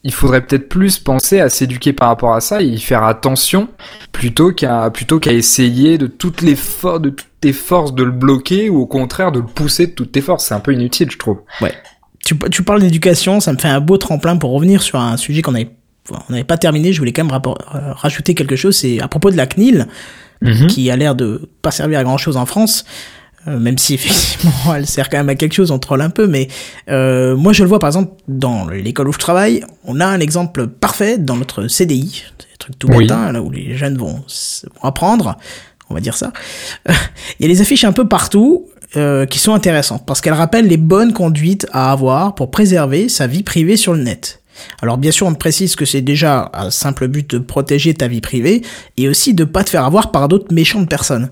Il 0.04 0.14
faudrait 0.14 0.40
peut-être 0.40 0.70
plus 0.70 0.98
penser 0.98 1.42
à 1.42 1.50
s'éduquer 1.50 1.92
par 1.92 2.08
rapport 2.08 2.34
à 2.34 2.40
ça 2.40 2.62
et 2.62 2.66
y 2.66 2.80
faire 2.80 3.04
attention 3.04 3.68
plutôt 4.14 4.54
qu'à 4.54 4.90
plutôt 4.92 5.20
qu'à 5.20 5.34
essayer 5.34 5.98
de 5.98 6.08
toutes 6.08 6.42
les 6.42 6.54
de 6.56 7.10
toutes 7.10 7.28
tes 7.42 7.52
forces 7.52 7.94
de 7.94 8.04
le 8.04 8.12
bloquer 8.12 8.70
ou 8.70 8.80
au 8.80 8.86
contraire 8.86 9.34
de 9.34 9.40
le 9.40 9.46
pousser 9.46 9.88
de 9.88 9.92
toutes 9.92 10.14
tes 10.14 10.22
forces. 10.22 10.46
C'est 10.46 10.54
un 10.54 10.62
peu 10.62 10.74
inutile, 10.74 11.12
je 11.12 11.18
trouve. 11.18 11.42
Ouais 11.62 11.74
tu, 12.30 12.38
tu 12.52 12.64
parles 12.64 12.82
d'éducation, 12.82 13.40
ça 13.40 13.54
me 13.54 13.58
fait 13.58 13.68
un 13.68 13.80
beau 13.80 13.98
tremplin 13.98 14.38
pour 14.38 14.52
revenir 14.52 14.84
sur 14.84 15.00
un 15.00 15.18
sujet 15.18 15.42
qu'on 15.42 15.56
avait 15.56 15.72
on 16.12 16.32
n'avait 16.32 16.44
pas 16.44 16.58
terminé, 16.58 16.92
je 16.92 16.98
voulais 16.98 17.12
quand 17.12 17.24
même 17.24 17.36
euh, 17.36 17.94
rajouter 17.94 18.34
quelque 18.34 18.56
chose, 18.56 18.76
c'est 18.76 19.00
à 19.00 19.08
propos 19.08 19.30
de 19.30 19.38
la 19.38 19.46
CNIL, 19.46 19.88
mhm. 20.42 20.66
qui 20.66 20.90
a 20.90 20.96
l'air 20.96 21.14
de 21.14 21.50
pas 21.62 21.70
servir 21.70 22.00
à 22.00 22.04
grand 22.04 22.18
chose 22.18 22.36
en 22.36 22.48
France, 22.48 22.84
euh, 23.48 23.60
même 23.60 23.78
si 23.78 23.94
effectivement 23.96 24.74
elle 24.76 24.88
sert 24.88 25.08
quand 25.10 25.18
même 25.18 25.30
à 25.30 25.36
quelque 25.36 25.54
chose, 25.54 25.70
on 25.70 25.78
troll 25.78 26.02
un 26.02 26.10
peu, 26.10 26.26
mais 26.26 26.48
euh, 26.90 27.36
moi 27.36 27.54
je 27.54 27.62
le 27.62 27.70
vois 27.70 27.78
par 27.78 27.90
exemple 27.90 28.14
dans 28.28 28.68
l'école 28.68 29.08
où 29.08 29.14
je 29.14 29.20
travaille, 29.20 29.64
on 29.84 30.00
a 30.00 30.06
un 30.08 30.20
exemple 30.20 30.66
parfait 30.66 31.20
dans 31.20 31.36
notre 31.36 31.68
CDI, 31.68 32.24
c'est 32.40 32.46
un 32.46 32.58
truc 32.58 32.80
tout 32.80 32.88
oui. 32.90 33.06
là 33.06 33.32
où 33.42 33.52
les 33.52 33.78
jeunes 33.78 33.98
vont, 33.98 34.16
vont 34.16 34.84
apprendre, 34.84 35.38
on 35.92 35.94
va 35.94 36.00
dire 36.00 36.16
ça. 36.16 36.32
Il 37.40 37.42
y 37.42 37.46
a 37.46 37.48
des 37.48 37.62
affiches 37.62 37.84
un 37.84 37.94
peu 37.94 38.08
partout 38.08 38.68
euh, 38.96 39.26
qui 39.26 39.40
sont 39.40 39.54
intéressantes 39.54 40.04
parce 40.06 40.20
qu'elles 40.20 40.34
rappellent 40.34 40.68
les 40.68 40.78
bonnes 40.78 41.14
conduites 41.14 41.68
à 41.72 41.92
avoir 41.92 42.34
pour 42.36 42.50
préserver 42.50 43.10
sa 43.10 43.28
vie 43.28 43.44
privée 43.44 43.78
sur 43.78 43.94
le 43.94 44.02
net. 44.02 44.42
Alors 44.82 44.98
bien 44.98 45.12
sûr, 45.12 45.28
on 45.28 45.34
précise 45.34 45.76
que 45.76 45.86
c'est 45.86 46.02
déjà 46.02 46.50
un 46.54 46.70
simple 46.70 47.08
but 47.08 47.30
de 47.30 47.40
protéger 47.40 47.94
ta 47.94 48.08
vie 48.08 48.22
privée 48.22 48.62
et 48.98 49.08
aussi 49.08 49.34
de 49.34 49.44
pas 49.44 49.64
te 49.64 49.70
faire 49.70 49.86
avoir 49.86 50.12
par 50.12 50.28
d'autres 50.28 50.54
méchantes 50.54 50.90
personnes. 50.90 51.30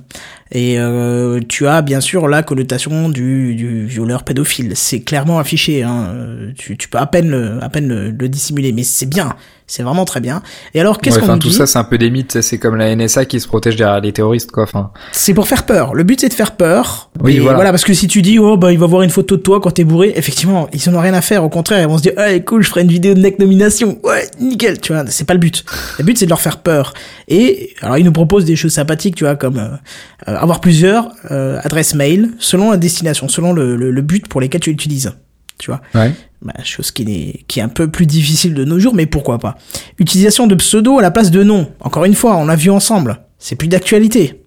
Et 0.52 0.80
euh, 0.80 1.39
tu 1.48 1.68
as 1.68 1.82
bien 1.82 2.00
sûr 2.02 2.28
la 2.28 2.43
connotation 2.43 3.10
du, 3.10 3.56
du 3.56 3.86
violeur 3.86 4.24
pédophile. 4.24 4.74
C'est 4.76 5.02
clairement 5.02 5.39
affiché. 5.39 5.84
Hein. 5.84 6.14
Tu, 6.58 6.78
tu 6.78 6.88
peux 6.88 6.98
à 6.98 7.06
peine 7.06 7.30
le, 7.30 7.60
à 7.62 7.70
peine 7.70 7.88
le, 7.88 8.12
le 8.12 8.30
dissimuler, 8.30 8.72
mais 8.72 8.84
c'est 8.84 9.06
bien. 9.08 9.36
C'est 9.70 9.84
vraiment 9.84 10.06
très 10.06 10.22
bien. 10.22 10.41
Et 10.74 10.80
alors, 10.80 11.00
qu'est-ce 11.02 11.20
Ouais, 11.20 11.26
qu'on 11.28 11.38
tout 11.38 11.50
dit 11.50 11.54
ça, 11.54 11.68
c'est 11.68 11.78
un 11.78 11.84
peu 11.84 11.98
des 11.98 12.10
mythes. 12.10 12.39
C'est 12.41 12.58
comme 12.58 12.78
la 12.78 12.95
NSA 12.95 13.26
qui 13.26 13.41
se 13.41 13.48
protège 13.50 13.76
derrière 13.76 14.00
les 14.00 14.14
terroristes, 14.14 14.50
quoi. 14.50 14.64
Enfin, 14.64 14.91
C'est 15.12 15.34
pour 15.34 15.45
faire 15.45 15.66
peur. 15.66 15.93
Le 15.93 16.04
but 16.04 16.22
c'est 16.22 16.30
de 16.30 16.34
faire 16.34 16.56
peur. 16.56 17.10
Oui, 17.22 17.36
Et 17.36 17.39
voilà. 17.41 17.72
parce 17.72 17.84
que 17.84 17.93
si 17.93 18.08
tu 18.08 18.22
dis 18.22 18.39
oh 18.39 18.56
bah 18.56 18.72
il 18.72 18.80
va 18.80 18.86
voir 18.86 19.02
une 19.02 19.10
photo 19.10 19.36
de 19.36 19.41
toi 19.41 19.60
quand 19.60 19.72
t'es 19.72 19.84
bourré, 19.84 20.14
effectivement 20.16 20.70
ils 20.72 20.88
en 20.89 20.93
ont 20.93 21.02
rien 21.02 21.14
à 21.16 21.20
faire. 21.22 21.43
Au 21.43 21.50
contraire 21.50 21.82
ils 21.82 21.88
vont 21.88 21.98
se 21.98 22.04
dire 22.04 22.14
ah 22.16 22.39
cool 22.39 22.64
je 22.64 22.70
ferai 22.70 22.84
une 22.84 22.88
vidéo 22.91 23.14
de 23.14 23.20
neck 23.20 23.39
nomination. 23.39 23.98
Ouais 24.04 24.26
nickel 24.39 24.80
tu 24.80 24.93
vois. 24.93 25.04
C'est 25.08 25.26
pas 25.26 25.34
le 25.34 25.39
but. 25.39 25.66
Le 25.98 26.06
but 26.06 26.18
c'est 26.18 26.26
de 26.26 26.30
leur 26.30 26.39
faire 26.39 26.58
peur. 26.60 26.93
Et 27.28 27.74
alors 27.82 27.98
ils 27.98 28.06
nous 28.06 28.12
proposent 28.14 28.45
des 28.45 28.56
choses 28.56 28.72
sympathiques 28.74 29.16
tu 29.16 29.26
vois 29.26 29.36
comme 29.36 29.58
euh, 29.58 30.36
avoir 30.41 30.61
plusieurs 30.61 31.11
euh, 31.31 31.59
adresses 31.63 31.93
mail 31.95 32.31
selon 32.39 32.71
la 32.71 32.77
destination, 32.77 33.27
selon 33.27 33.53
le, 33.53 33.75
le, 33.75 33.91
le 33.91 34.01
but 34.01 34.27
pour 34.27 34.41
lesquels 34.41 34.61
tu 34.61 34.69
l'utilises. 34.71 35.11
Tu 35.57 35.71
vois. 35.71 35.81
ouais. 35.95 36.13
Bah, 36.43 36.53
chose 36.63 36.91
qui 36.91 37.01
est, 37.03 37.43
qui 37.47 37.59
est 37.59 37.63
un 37.63 37.67
peu 37.69 37.89
plus 37.89 38.05
difficile 38.05 38.53
de 38.53 38.63
nos 38.63 38.77
jours, 38.79 38.93
mais 38.93 39.07
pourquoi 39.07 39.39
pas. 39.39 39.57
Utilisation 39.97 40.45
de 40.45 40.53
pseudo 40.55 40.99
à 40.99 41.01
la 41.01 41.09
place 41.09 41.31
de 41.31 41.41
nom. 41.43 41.71
Encore 41.79 42.05
une 42.05 42.13
fois, 42.13 42.38
on 42.38 42.45
l'a 42.45 42.55
vu 42.55 42.69
ensemble. 42.69 43.21
C'est 43.39 43.55
plus 43.55 43.67
d'actualité. 43.67 44.43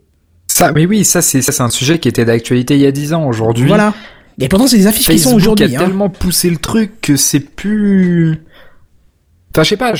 Ça, 0.46 0.70
mais 0.72 0.86
oui, 0.86 1.04
ça, 1.04 1.20
c'est, 1.20 1.42
ça, 1.42 1.50
c'est 1.52 1.62
un 1.62 1.70
sujet 1.70 1.98
qui 1.98 2.08
était 2.08 2.24
d'actualité 2.24 2.74
il 2.74 2.80
y 2.82 2.86
a 2.86 2.92
10 2.92 3.14
ans. 3.14 3.26
Aujourd'hui, 3.26 3.66
Voilà. 3.66 3.92
Et 4.38 4.48
pourtant, 4.48 4.68
c'est 4.68 4.78
des 4.78 4.86
affiches 4.86 5.06
qui 5.08 5.18
sont 5.18 5.30
Facebook 5.30 5.42
aujourd'hui. 5.42 5.76
a 5.76 5.80
Hein. 5.80 5.84
tellement 5.84 6.08
poussé 6.10 6.48
le 6.48 6.56
truc 6.58 7.00
que 7.00 7.16
c'est 7.16 7.40
plus. 7.40 8.38
Enfin, 9.52 9.64
je 9.64 9.68
sais 9.70 9.76
pas, 9.76 9.92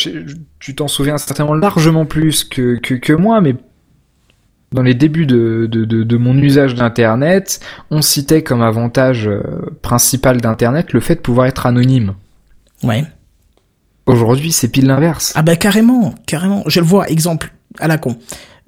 tu 0.61 0.75
t'en 0.77 0.87
souviens 0.87 1.19
certainement 1.19 1.55
largement 1.55 2.07
plus 2.07 2.45
que, 2.45 2.79
que, 2.79 2.95
que 2.95 3.13
moi, 3.13 3.41
mais 3.41 3.57
dans 4.73 4.83
les 4.83 4.95
débuts 4.95 5.27
de, 5.27 5.69
de, 5.71 5.85
de, 5.85 6.05
de 6.05 6.17
mon 6.17 6.37
usage 6.39 6.75
d'Internet, 6.75 7.61
on 7.91 8.03
citait 8.03 8.43
comme 8.43 8.63
avantage 8.63 9.27
euh, 9.27 9.43
principal 9.83 10.41
d'Internet 10.41 10.93
le 10.93 11.01
fait 11.01 11.17
de 11.17 11.21
pouvoir 11.21 11.47
être 11.47 11.67
anonyme. 11.67 12.15
Ouais. 12.83 13.05
Aujourd'hui, 14.07 14.53
c'est 14.53 14.69
pile 14.69 14.87
l'inverse. 14.87 15.33
Ah 15.37 15.43
bah 15.43 15.57
carrément, 15.57 16.15
carrément. 16.27 16.63
Je 16.67 16.81
le 16.81 16.87
vois, 16.87 17.09
exemple, 17.09 17.53
à 17.79 17.89
la 17.89 17.99
con. 17.99 18.17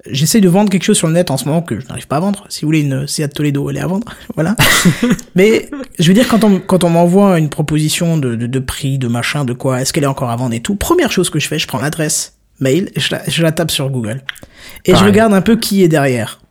J'essaie 0.09 0.41
de 0.41 0.49
vendre 0.49 0.69
quelque 0.69 0.83
chose 0.83 0.97
sur 0.97 1.07
le 1.07 1.13
net 1.13 1.31
en 1.31 1.37
ce 1.37 1.45
moment 1.45 1.61
que 1.61 1.79
je 1.79 1.87
n'arrive 1.87 2.07
pas 2.07 2.17
à 2.17 2.19
vendre. 2.19 2.45
Si 2.49 2.61
vous 2.61 2.67
voulez 2.67 2.81
une 2.81 3.07
Seat 3.07 3.33
Toledo, 3.33 3.69
elle 3.69 3.77
est 3.77 3.81
à 3.81 3.87
vendre. 3.87 4.13
voilà. 4.35 4.55
Mais 5.35 5.69
je 5.97 6.07
veux 6.09 6.13
dire, 6.13 6.27
quand 6.27 6.43
on, 6.43 6.59
quand 6.59 6.83
on 6.83 6.89
m'envoie 6.89 7.39
une 7.39 7.49
proposition 7.49 8.17
de, 8.17 8.35
de, 8.35 8.45
de 8.45 8.59
prix, 8.59 8.97
de 8.97 9.07
machin, 9.07 9.45
de 9.45 9.53
quoi, 9.53 9.81
est-ce 9.81 9.93
qu'elle 9.93 10.03
est 10.03 10.07
encore 10.07 10.29
à 10.29 10.35
vendre 10.35 10.53
et 10.53 10.59
tout, 10.59 10.75
première 10.75 11.11
chose 11.13 11.29
que 11.29 11.39
je 11.39 11.47
fais, 11.47 11.57
je 11.57 11.67
prends 11.67 11.79
l'adresse 11.79 12.37
mail 12.59 12.89
et 12.95 12.99
je 12.99 13.15
la, 13.15 13.21
je 13.27 13.43
la 13.43 13.51
tape 13.51 13.71
sur 13.71 13.89
Google. 13.89 14.21
Et 14.85 14.95
je 14.95 15.03
regarde 15.03 15.33
un 15.33 15.41
peu 15.41 15.55
qui 15.55 15.83
est 15.83 15.87
derrière. 15.87 16.41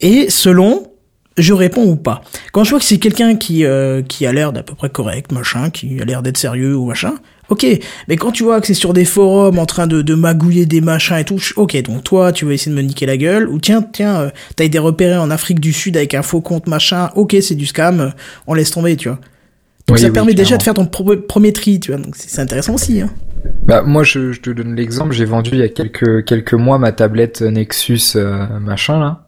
Et 0.00 0.30
selon, 0.30 0.92
je 1.36 1.52
réponds 1.52 1.84
ou 1.84 1.96
pas. 1.96 2.22
Quand 2.52 2.64
je 2.64 2.70
vois 2.70 2.78
que 2.78 2.84
c'est 2.84 2.98
quelqu'un 2.98 3.36
qui, 3.36 3.64
euh, 3.64 4.02
qui 4.02 4.26
a 4.26 4.32
l'air 4.32 4.52
d'à 4.52 4.62
peu 4.62 4.74
près 4.74 4.90
correct, 4.90 5.32
machin, 5.32 5.70
qui 5.70 6.00
a 6.00 6.04
l'air 6.04 6.22
d'être 6.22 6.36
sérieux 6.36 6.76
ou 6.76 6.86
machin, 6.86 7.14
ok. 7.48 7.66
Mais 8.08 8.16
quand 8.16 8.32
tu 8.32 8.42
vois 8.42 8.60
que 8.60 8.66
c'est 8.66 8.74
sur 8.74 8.92
des 8.92 9.04
forums 9.04 9.58
en 9.58 9.66
train 9.66 9.86
de, 9.86 10.02
de 10.02 10.14
magouiller 10.14 10.66
des 10.66 10.80
machins 10.80 11.16
et 11.16 11.24
tout, 11.24 11.40
ok, 11.56 11.80
donc 11.82 12.04
toi, 12.04 12.32
tu 12.32 12.44
vas 12.44 12.52
essayer 12.52 12.70
de 12.70 12.76
me 12.76 12.82
niquer 12.82 13.06
la 13.06 13.16
gueule, 13.16 13.48
ou 13.48 13.58
tiens, 13.58 13.82
tiens, 13.82 14.20
euh, 14.20 14.30
t'as 14.56 14.64
été 14.64 14.78
repéré 14.78 15.16
en 15.16 15.30
Afrique 15.30 15.60
du 15.60 15.72
Sud 15.72 15.96
avec 15.96 16.14
un 16.14 16.22
faux 16.22 16.40
compte 16.40 16.66
machin, 16.66 17.10
ok, 17.14 17.36
c'est 17.40 17.54
du 17.54 17.66
scam, 17.66 18.00
euh, 18.00 18.08
on 18.46 18.54
laisse 18.54 18.70
tomber, 18.70 18.96
tu 18.96 19.08
vois. 19.08 19.18
Donc 19.86 19.96
Oui, 19.96 20.00
ça 20.00 20.08
oui, 20.08 20.12
permet 20.12 20.34
déjà 20.34 20.56
de 20.56 20.62
faire 20.62 20.74
ton 20.74 20.86
premier 20.86 21.52
tri, 21.52 21.80
tu 21.80 21.92
vois, 21.92 22.00
donc 22.00 22.14
c'est 22.16 22.28
c'est 22.28 22.40
intéressant 22.40 22.74
aussi. 22.74 23.00
Hein. 23.00 23.10
Bah, 23.64 23.82
moi, 23.82 24.02
je, 24.02 24.32
je 24.32 24.40
te 24.40 24.50
donne 24.50 24.74
l'exemple. 24.74 25.12
J'ai 25.12 25.24
vendu 25.24 25.50
il 25.52 25.58
y 25.58 25.62
a 25.62 25.68
quelques, 25.68 26.24
quelques 26.24 26.54
mois 26.54 26.78
ma 26.78 26.92
tablette 26.92 27.42
Nexus 27.42 28.16
euh, 28.16 28.46
machin 28.60 28.98
là. 28.98 29.26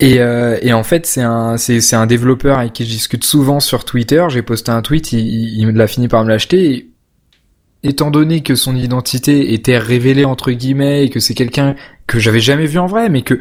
Et, 0.00 0.20
euh, 0.20 0.58
et 0.62 0.72
en 0.72 0.82
fait, 0.82 1.06
c'est 1.06 1.22
un, 1.22 1.56
c'est, 1.56 1.80
c'est 1.80 1.94
un 1.94 2.06
développeur 2.06 2.58
avec 2.58 2.72
qui 2.72 2.84
je 2.84 2.90
discute 2.90 3.24
souvent 3.24 3.60
sur 3.60 3.84
Twitter. 3.84 4.24
J'ai 4.30 4.42
posté 4.42 4.72
un 4.72 4.82
tweet, 4.82 5.12
il, 5.12 5.20
il, 5.20 5.68
il 5.68 5.80
a 5.80 5.86
fini 5.86 6.08
par 6.08 6.24
me 6.24 6.28
l'acheter. 6.28 6.74
Et 6.74 6.92
étant 7.84 8.10
donné 8.10 8.42
que 8.42 8.54
son 8.54 8.74
identité 8.74 9.54
était 9.54 9.78
révélée 9.78 10.24
entre 10.24 10.50
guillemets 10.50 11.04
et 11.04 11.10
que 11.10 11.20
c'est 11.20 11.34
quelqu'un 11.34 11.76
que 12.06 12.18
j'avais 12.18 12.40
jamais 12.40 12.66
vu 12.66 12.78
en 12.78 12.86
vrai, 12.86 13.08
mais 13.08 13.22
que 13.22 13.40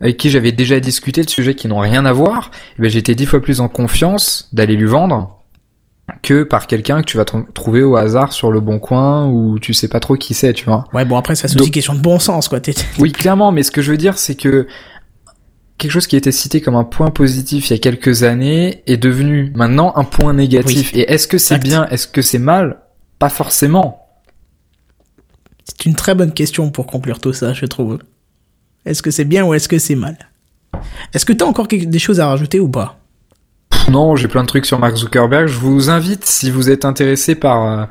avec 0.00 0.16
qui 0.16 0.30
j'avais 0.30 0.52
déjà 0.52 0.78
discuté 0.78 1.22
de 1.22 1.30
sujets 1.30 1.54
qui 1.54 1.68
n'ont 1.68 1.78
rien 1.78 2.04
à 2.04 2.12
voir, 2.12 2.50
eh 2.78 2.82
ben, 2.82 2.90
j'étais 2.90 3.14
dix 3.14 3.26
fois 3.26 3.40
plus 3.40 3.60
en 3.60 3.68
confiance 3.68 4.48
d'aller 4.52 4.76
lui 4.76 4.86
vendre 4.86 5.35
que 6.22 6.44
par 6.44 6.66
quelqu'un 6.66 7.00
que 7.00 7.06
tu 7.06 7.16
vas 7.16 7.24
tr- 7.24 7.50
trouver 7.52 7.82
au 7.82 7.96
hasard 7.96 8.32
sur 8.32 8.52
le 8.52 8.60
bon 8.60 8.78
coin 8.78 9.26
ou 9.28 9.58
tu 9.58 9.74
sais 9.74 9.88
pas 9.88 10.00
trop 10.00 10.14
qui 10.16 10.34
c'est, 10.34 10.52
tu 10.52 10.64
vois. 10.64 10.84
Ouais, 10.92 11.04
bon 11.04 11.16
après, 11.16 11.34
ça 11.34 11.48
c'est 11.48 11.54
Donc- 11.54 11.62
aussi 11.62 11.70
question 11.72 11.94
de 11.94 12.00
bon 12.00 12.18
sens, 12.18 12.48
quoi. 12.48 12.60
T'es- 12.60 12.74
Oui, 12.98 13.10
clairement, 13.12 13.50
mais 13.52 13.62
ce 13.62 13.70
que 13.72 13.82
je 13.82 13.90
veux 13.90 13.96
dire, 13.96 14.16
c'est 14.18 14.34
que 14.36 14.66
quelque 15.78 15.90
chose 15.90 16.06
qui 16.06 16.16
était 16.16 16.32
cité 16.32 16.60
comme 16.60 16.76
un 16.76 16.84
point 16.84 17.10
positif 17.10 17.68
il 17.68 17.74
y 17.74 17.76
a 17.76 17.78
quelques 17.78 18.22
années 18.22 18.82
est 18.86 18.96
devenu 18.96 19.52
maintenant 19.56 19.92
un 19.96 20.04
point 20.04 20.32
négatif. 20.32 20.94
Et 20.94 21.10
est-ce 21.12 21.26
que 21.28 21.38
c'est 21.38 21.58
bien, 21.58 21.86
est-ce 21.88 22.06
que 22.08 22.22
c'est 22.22 22.38
mal? 22.38 22.80
Pas 23.18 23.28
forcément. 23.28 24.06
C'est 25.64 25.86
une 25.86 25.96
très 25.96 26.14
bonne 26.14 26.32
question 26.32 26.70
pour 26.70 26.86
conclure 26.86 27.18
tout 27.20 27.32
ça, 27.32 27.52
je 27.52 27.66
trouve. 27.66 27.98
Est-ce 28.84 29.02
que 29.02 29.10
c'est 29.10 29.24
bien 29.24 29.44
ou 29.44 29.52
est-ce 29.54 29.68
que 29.68 29.78
c'est 29.78 29.96
mal? 29.96 30.16
Est-ce 31.12 31.26
que 31.26 31.32
t'as 31.32 31.44
encore 31.46 31.66
des 31.66 31.98
choses 31.98 32.20
à 32.20 32.28
rajouter 32.28 32.60
ou 32.60 32.68
pas? 32.68 33.00
Non, 33.90 34.16
j'ai 34.16 34.26
plein 34.26 34.42
de 34.42 34.48
trucs 34.48 34.66
sur 34.66 34.80
Mark 34.80 34.96
Zuckerberg. 34.96 35.46
Je 35.46 35.58
vous 35.58 35.90
invite, 35.90 36.24
si 36.24 36.50
vous 36.50 36.70
êtes 36.70 36.84
intéressé 36.84 37.36
par 37.36 37.66
euh, 37.66 37.84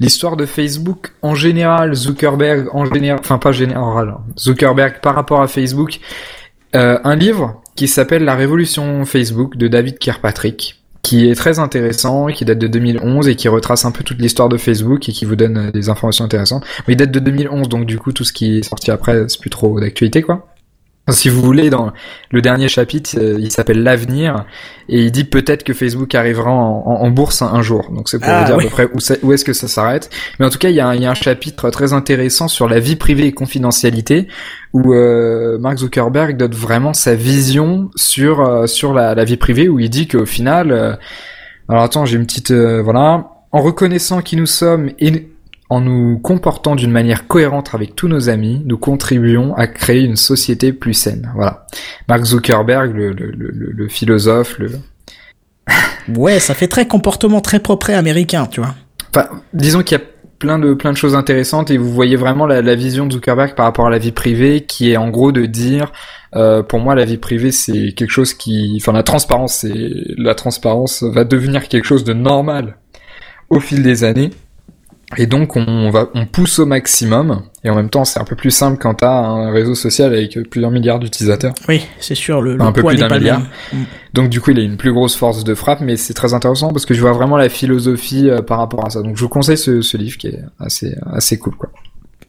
l'histoire 0.00 0.36
de 0.36 0.44
Facebook 0.44 1.12
en 1.22 1.34
général, 1.36 1.94
Zuckerberg 1.94 2.68
en 2.72 2.84
général, 2.84 3.20
enfin 3.20 3.38
pas 3.38 3.52
général, 3.52 4.16
Zuckerberg 4.38 5.00
par 5.00 5.14
rapport 5.14 5.40
à 5.40 5.46
Facebook, 5.46 6.00
euh, 6.74 6.98
un 7.04 7.14
livre 7.14 7.62
qui 7.76 7.86
s'appelle 7.86 8.24
La 8.24 8.34
Révolution 8.34 9.04
Facebook 9.04 9.56
de 9.56 9.68
David 9.68 9.98
Kirkpatrick, 9.98 10.82
qui 11.02 11.30
est 11.30 11.36
très 11.36 11.60
intéressant, 11.60 12.26
qui 12.26 12.44
date 12.44 12.58
de 12.58 12.66
2011 12.66 13.28
et 13.28 13.36
qui 13.36 13.46
retrace 13.46 13.84
un 13.84 13.92
peu 13.92 14.02
toute 14.02 14.18
l'histoire 14.18 14.48
de 14.48 14.56
Facebook 14.56 15.08
et 15.08 15.12
qui 15.12 15.24
vous 15.24 15.36
donne 15.36 15.68
euh, 15.68 15.70
des 15.70 15.88
informations 15.88 16.24
intéressantes. 16.24 16.64
Mais 16.88 16.94
il 16.94 16.96
date 16.96 17.12
de 17.12 17.20
2011, 17.20 17.68
donc 17.68 17.86
du 17.86 17.98
coup 18.00 18.10
tout 18.10 18.24
ce 18.24 18.32
qui 18.32 18.58
est 18.58 18.62
sorti 18.64 18.90
après, 18.90 19.28
c'est 19.28 19.40
plus 19.40 19.50
trop 19.50 19.78
d'actualité 19.78 20.22
quoi. 20.22 20.48
Si 21.08 21.28
vous 21.28 21.40
voulez, 21.40 21.70
dans 21.70 21.92
le 22.32 22.42
dernier 22.42 22.68
chapitre, 22.68 23.16
euh, 23.16 23.36
il 23.38 23.52
s'appelle 23.52 23.82
L'avenir, 23.84 24.44
et 24.88 24.98
il 25.04 25.12
dit 25.12 25.22
peut-être 25.22 25.62
que 25.62 25.72
Facebook 25.72 26.12
arrivera 26.16 26.50
en, 26.50 26.82
en- 26.84 27.02
en 27.04 27.10
bourse 27.10 27.42
un, 27.42 27.46
un 27.54 27.62
jour. 27.62 27.90
Donc 27.92 28.08
c'est 28.08 28.18
pour 28.18 28.28
Ah, 28.28 28.40
vous 28.40 28.46
dire 28.46 28.56
ouais. 28.56 28.64
à 28.64 28.66
peu 28.66 28.72
près 28.72 28.88
où, 29.22 29.32
est-ce 29.32 29.44
que 29.44 29.52
ça 29.52 29.68
s'arrête. 29.68 30.10
Mais 30.40 30.46
en 30.46 30.50
tout 30.50 30.58
cas, 30.58 30.68
il 30.68 30.74
y, 30.74 30.80
a 30.80 30.88
un, 30.88 30.94
il 30.96 31.02
y 31.02 31.06
a 31.06 31.10
un 31.10 31.14
chapitre 31.14 31.70
très 31.70 31.92
intéressant 31.92 32.48
sur 32.48 32.68
la 32.68 32.80
vie 32.80 32.96
privée 32.96 33.26
et 33.26 33.32
confidentialité, 33.32 34.26
où 34.72 34.92
euh, 34.94 35.58
Mark 35.58 35.78
Zuckerberg 35.78 36.36
donne 36.36 36.54
vraiment 36.54 36.92
sa 36.92 37.14
vision 37.14 37.88
sur 37.94 38.40
euh, 38.40 38.66
sur 38.66 38.92
la, 38.92 39.14
la 39.14 39.24
vie 39.24 39.36
privée, 39.36 39.68
où 39.68 39.78
il 39.78 39.90
dit 39.90 40.08
qu'au 40.08 40.26
final, 40.26 40.72
euh, 40.72 40.94
alors 41.68 41.84
attends, 41.84 42.04
j'ai 42.04 42.16
une 42.16 42.26
petite 42.26 42.50
voilà, 42.52 43.28
en 43.52 43.60
reconnaissant 43.62 44.22
qui 44.22 44.34
nous 44.36 44.46
sommes 44.46 44.90
et 44.98 45.28
en 45.68 45.80
nous 45.80 46.18
comportant 46.18 46.76
d'une 46.76 46.92
manière 46.92 47.26
cohérente 47.26 47.74
avec 47.74 47.96
tous 47.96 48.08
nos 48.08 48.28
amis, 48.28 48.62
nous 48.66 48.78
contribuons 48.78 49.54
à 49.54 49.66
créer 49.66 50.02
une 50.02 50.16
société 50.16 50.72
plus 50.72 50.94
saine. 50.94 51.30
Voilà. 51.34 51.66
Mark 52.08 52.24
Zuckerberg, 52.24 52.94
le, 52.94 53.12
le, 53.12 53.30
le, 53.32 53.50
le- 53.50 53.72
le 53.72 53.88
philosophe, 53.88 54.58
le, 54.58 54.70
Ouais, 56.16 56.38
ça 56.38 56.54
fait 56.54 56.68
très 56.68 56.86
comportement 56.86 57.40
très 57.40 57.58
propre 57.60 57.90
et 57.90 57.94
américain, 57.94 58.46
tu 58.46 58.60
vois. 58.60 58.74
Enfin, 59.14 59.28
disons 59.52 59.82
qu'il 59.82 59.98
y 59.98 60.00
a 60.00 60.04
plein 60.38 60.58
de 60.58 60.74
plein 60.74 60.92
de 60.92 60.96
choses 60.98 61.14
intéressantes 61.14 61.70
et 61.70 61.78
vous 61.78 61.90
voyez 61.92 62.16
vraiment 62.16 62.46
la, 62.46 62.60
la 62.60 62.74
vision 62.74 63.06
de 63.06 63.12
Zuckerberg 63.14 63.54
par 63.54 63.64
rapport 63.64 63.86
à 63.86 63.90
la 63.90 63.98
vie 63.98 64.12
privée, 64.12 64.60
qui 64.66 64.92
est 64.92 64.96
en 64.98 65.08
gros 65.08 65.32
de 65.32 65.46
dire, 65.46 65.92
euh, 66.36 66.62
pour 66.62 66.78
moi, 66.78 66.94
la 66.94 67.04
vie 67.06 67.16
privée, 67.16 67.50
c'est 67.52 67.92
quelque 67.92 68.10
chose 68.10 68.34
qui, 68.34 68.78
enfin, 68.80 68.92
la 68.92 69.02
transparence, 69.02 69.54
c'est 69.54 69.74
la 70.18 70.34
transparence 70.34 71.02
va 71.02 71.24
devenir 71.24 71.68
quelque 71.68 71.86
chose 71.86 72.04
de 72.04 72.12
normal 72.12 72.76
au 73.48 73.60
fil 73.60 73.82
des 73.82 74.04
années. 74.04 74.30
Et 75.16 75.26
donc 75.26 75.54
on 75.56 75.88
va 75.90 76.08
on 76.14 76.26
pousse 76.26 76.58
au 76.58 76.66
maximum 76.66 77.42
et 77.62 77.70
en 77.70 77.76
même 77.76 77.90
temps 77.90 78.04
c'est 78.04 78.18
un 78.18 78.24
peu 78.24 78.34
plus 78.34 78.50
simple 78.50 78.76
quand 78.80 78.94
t'as 78.94 79.12
un 79.12 79.52
réseau 79.52 79.76
social 79.76 80.12
avec 80.12 80.36
plusieurs 80.50 80.72
milliards 80.72 80.98
d'utilisateurs. 80.98 81.54
Oui, 81.68 81.86
c'est 82.00 82.16
sûr, 82.16 82.42
le, 82.42 82.56
le 82.56 82.62
Un 82.62 82.72
peu 82.72 82.80
poids 82.80 82.90
plus 82.90 82.98
d'un 83.00 83.08
milliard. 83.08 83.40
Mm. 83.72 83.82
Donc 84.14 84.30
du 84.30 84.40
coup, 84.40 84.50
il 84.50 84.58
a 84.58 84.62
une 84.62 84.76
plus 84.76 84.92
grosse 84.92 85.14
force 85.14 85.44
de 85.44 85.54
frappe, 85.54 85.80
mais 85.80 85.96
c'est 85.96 86.14
très 86.14 86.34
intéressant 86.34 86.72
parce 86.72 86.86
que 86.86 86.92
je 86.94 87.00
vois 87.00 87.12
vraiment 87.12 87.36
la 87.36 87.48
philosophie 87.48 88.28
euh, 88.28 88.42
par 88.42 88.58
rapport 88.58 88.84
à 88.84 88.90
ça. 88.90 89.02
Donc 89.02 89.16
je 89.16 89.20
vous 89.22 89.28
conseille 89.28 89.58
ce, 89.58 89.80
ce 89.80 89.96
livre 89.96 90.16
qui 90.18 90.26
est 90.26 90.40
assez 90.58 90.96
assez 91.12 91.38
cool 91.38 91.54
quoi. 91.54 91.70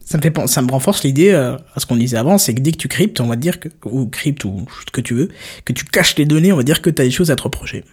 Ça 0.04 0.16
me 0.16 0.22
fait 0.22 0.32
ça 0.46 0.62
me 0.62 0.70
renforce 0.70 1.02
l'idée 1.02 1.32
euh, 1.32 1.56
à 1.74 1.80
ce 1.80 1.86
qu'on 1.86 1.96
disait 1.96 2.16
avant, 2.16 2.38
c'est 2.38 2.54
que 2.54 2.60
dès 2.60 2.70
que 2.72 2.76
tu 2.78 2.88
cryptes, 2.88 3.20
on 3.20 3.26
va 3.26 3.36
dire 3.36 3.58
que 3.58 3.68
ou 3.84 4.06
cryptes 4.06 4.44
ou 4.44 4.66
ce 4.86 4.90
que 4.92 5.00
tu 5.00 5.14
veux, 5.14 5.28
que 5.64 5.72
tu 5.72 5.84
caches 5.84 6.14
les 6.16 6.24
données, 6.26 6.52
on 6.52 6.56
va 6.56 6.62
dire 6.62 6.80
que 6.80 6.90
tu 6.90 7.02
as 7.02 7.04
des 7.04 7.10
choses 7.10 7.30
à 7.32 7.36
te 7.36 7.42
reprocher. 7.42 7.84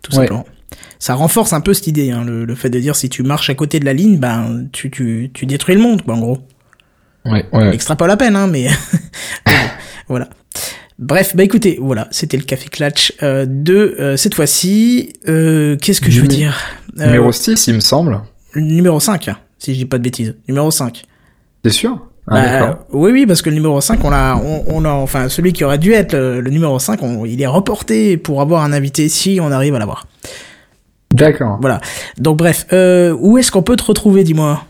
Tout 0.00 0.10
Ouais. 0.12 0.22
simplement. 0.26 0.46
Ça 0.98 1.14
renforce 1.14 1.52
un 1.52 1.60
peu 1.60 1.74
cette 1.74 1.86
idée, 1.88 2.10
hein, 2.10 2.24
le, 2.24 2.44
le 2.44 2.54
fait 2.54 2.70
de 2.70 2.78
dire 2.78 2.94
si 2.96 3.08
tu 3.08 3.22
marches 3.22 3.50
à 3.50 3.54
côté 3.54 3.80
de 3.80 3.84
la 3.84 3.92
ligne, 3.92 4.18
ben 4.18 4.66
tu 4.72 4.90
tu 4.90 5.30
tu 5.34 5.46
détruis 5.46 5.74
le 5.74 5.80
monde, 5.80 6.02
quoi, 6.02 6.14
en 6.14 6.20
gros. 6.20 6.38
Ouais, 7.24 7.44
ouais. 7.52 7.74
Extra 7.74 7.94
pas 7.96 8.06
la 8.06 8.16
peine, 8.16 8.34
hein, 8.36 8.46
mais 8.48 8.66
voilà. 10.08 10.28
Bref, 10.98 11.34
bah 11.34 11.42
écoutez, 11.42 11.78
voilà, 11.80 12.06
c'était 12.10 12.36
le 12.36 12.44
café 12.44 12.68
clutch 12.68 13.12
euh, 13.22 13.46
de 13.48 13.96
euh, 13.98 14.16
cette 14.16 14.34
fois-ci. 14.34 15.12
Euh, 15.28 15.76
Qu'est-ce 15.76 16.00
que 16.00 16.10
je 16.10 16.20
veux 16.20 16.28
dire? 16.28 16.56
Euh, 17.00 17.06
Numéro 17.06 17.32
6, 17.32 17.66
il 17.66 17.74
me 17.74 17.80
semble. 17.80 18.20
Numéro 18.54 19.00
5, 19.00 19.28
hein, 19.28 19.38
si 19.58 19.72
je 19.72 19.78
dis 19.78 19.84
pas 19.86 19.98
de 19.98 20.02
bêtises. 20.04 20.36
Numéro 20.48 20.70
5. 20.70 21.02
T'es 21.62 21.70
sûr? 21.70 22.06
Ah, 22.28 22.60
Bah, 22.60 22.86
oui, 22.92 23.10
oui, 23.10 23.26
parce 23.26 23.42
que 23.42 23.48
le 23.50 23.56
numéro 23.56 23.80
5, 23.80 24.04
on 24.04 24.10
l'a, 24.10 24.36
on, 24.36 24.64
on 24.68 24.84
a, 24.84 24.90
enfin, 24.90 25.28
celui 25.28 25.52
qui 25.52 25.64
aurait 25.64 25.78
dû 25.78 25.92
être 25.92 26.12
le, 26.12 26.40
le 26.40 26.50
numéro 26.50 26.78
5, 26.78 27.02
on- 27.02 27.24
il 27.24 27.40
est 27.42 27.46
reporté 27.48 28.16
pour 28.16 28.40
avoir 28.40 28.62
un 28.62 28.72
invité 28.72 29.08
si 29.08 29.40
on 29.42 29.50
arrive 29.50 29.74
à 29.74 29.80
l'avoir. 29.80 30.06
D'accord. 31.12 31.58
Voilà. 31.60 31.80
Donc, 32.18 32.38
bref, 32.38 32.66
euh, 32.72 33.16
où 33.20 33.38
est-ce 33.38 33.52
qu'on 33.52 33.62
peut 33.62 33.76
te 33.76 33.84
retrouver, 33.84 34.24
dis-moi? 34.24 34.64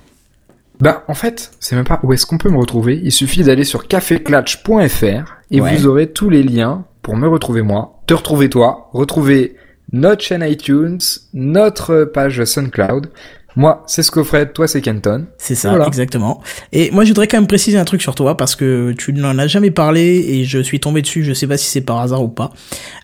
Bah, 0.80 1.04
en 1.08 1.14
fait, 1.14 1.52
c'est 1.60 1.76
même 1.76 1.84
pas 1.84 2.00
où 2.02 2.12
est-ce 2.12 2.26
qu'on 2.26 2.38
peut 2.38 2.50
me 2.50 2.58
retrouver. 2.58 3.00
Il 3.02 3.12
suffit 3.12 3.44
d'aller 3.44 3.64
sur 3.64 3.86
caféclatch.fr 3.86 5.34
et 5.50 5.60
Ouais. 5.60 5.76
vous 5.76 5.86
aurez 5.86 6.08
tous 6.12 6.28
les 6.28 6.42
liens 6.42 6.84
pour 7.02 7.16
me 7.16 7.28
retrouver 7.28 7.62
moi, 7.62 8.00
te 8.06 8.14
retrouver 8.14 8.48
toi, 8.50 8.88
retrouver 8.92 9.56
notre 9.92 10.22
chaîne 10.22 10.42
iTunes, 10.42 10.98
notre 11.34 12.04
page 12.04 12.42
SoundCloud. 12.44 13.10
Moi, 13.56 13.82
c'est 13.86 14.02
Scofred, 14.02 14.52
toi 14.52 14.66
c'est 14.66 14.80
Kenton. 14.80 15.26
C'est 15.38 15.54
ça, 15.54 15.70
Voilà. 15.70 15.86
exactement. 15.86 16.40
Et 16.72 16.90
moi, 16.90 17.04
je 17.04 17.08
voudrais 17.10 17.26
quand 17.28 17.36
même 17.38 17.46
préciser 17.46 17.78
un 17.78 17.84
truc 17.84 18.00
sur 18.02 18.14
toi 18.14 18.36
parce 18.36 18.56
que 18.56 18.92
tu 18.92 19.12
n'en 19.12 19.38
as 19.38 19.46
jamais 19.46 19.70
parlé 19.70 20.24
et 20.28 20.44
je 20.44 20.58
suis 20.58 20.80
tombé 20.80 21.02
dessus. 21.02 21.22
Je 21.24 21.32
sais 21.32 21.46
pas 21.46 21.56
si 21.56 21.66
c'est 21.68 21.80
par 21.82 21.98
hasard 22.00 22.22
ou 22.22 22.28
pas. 22.28 22.50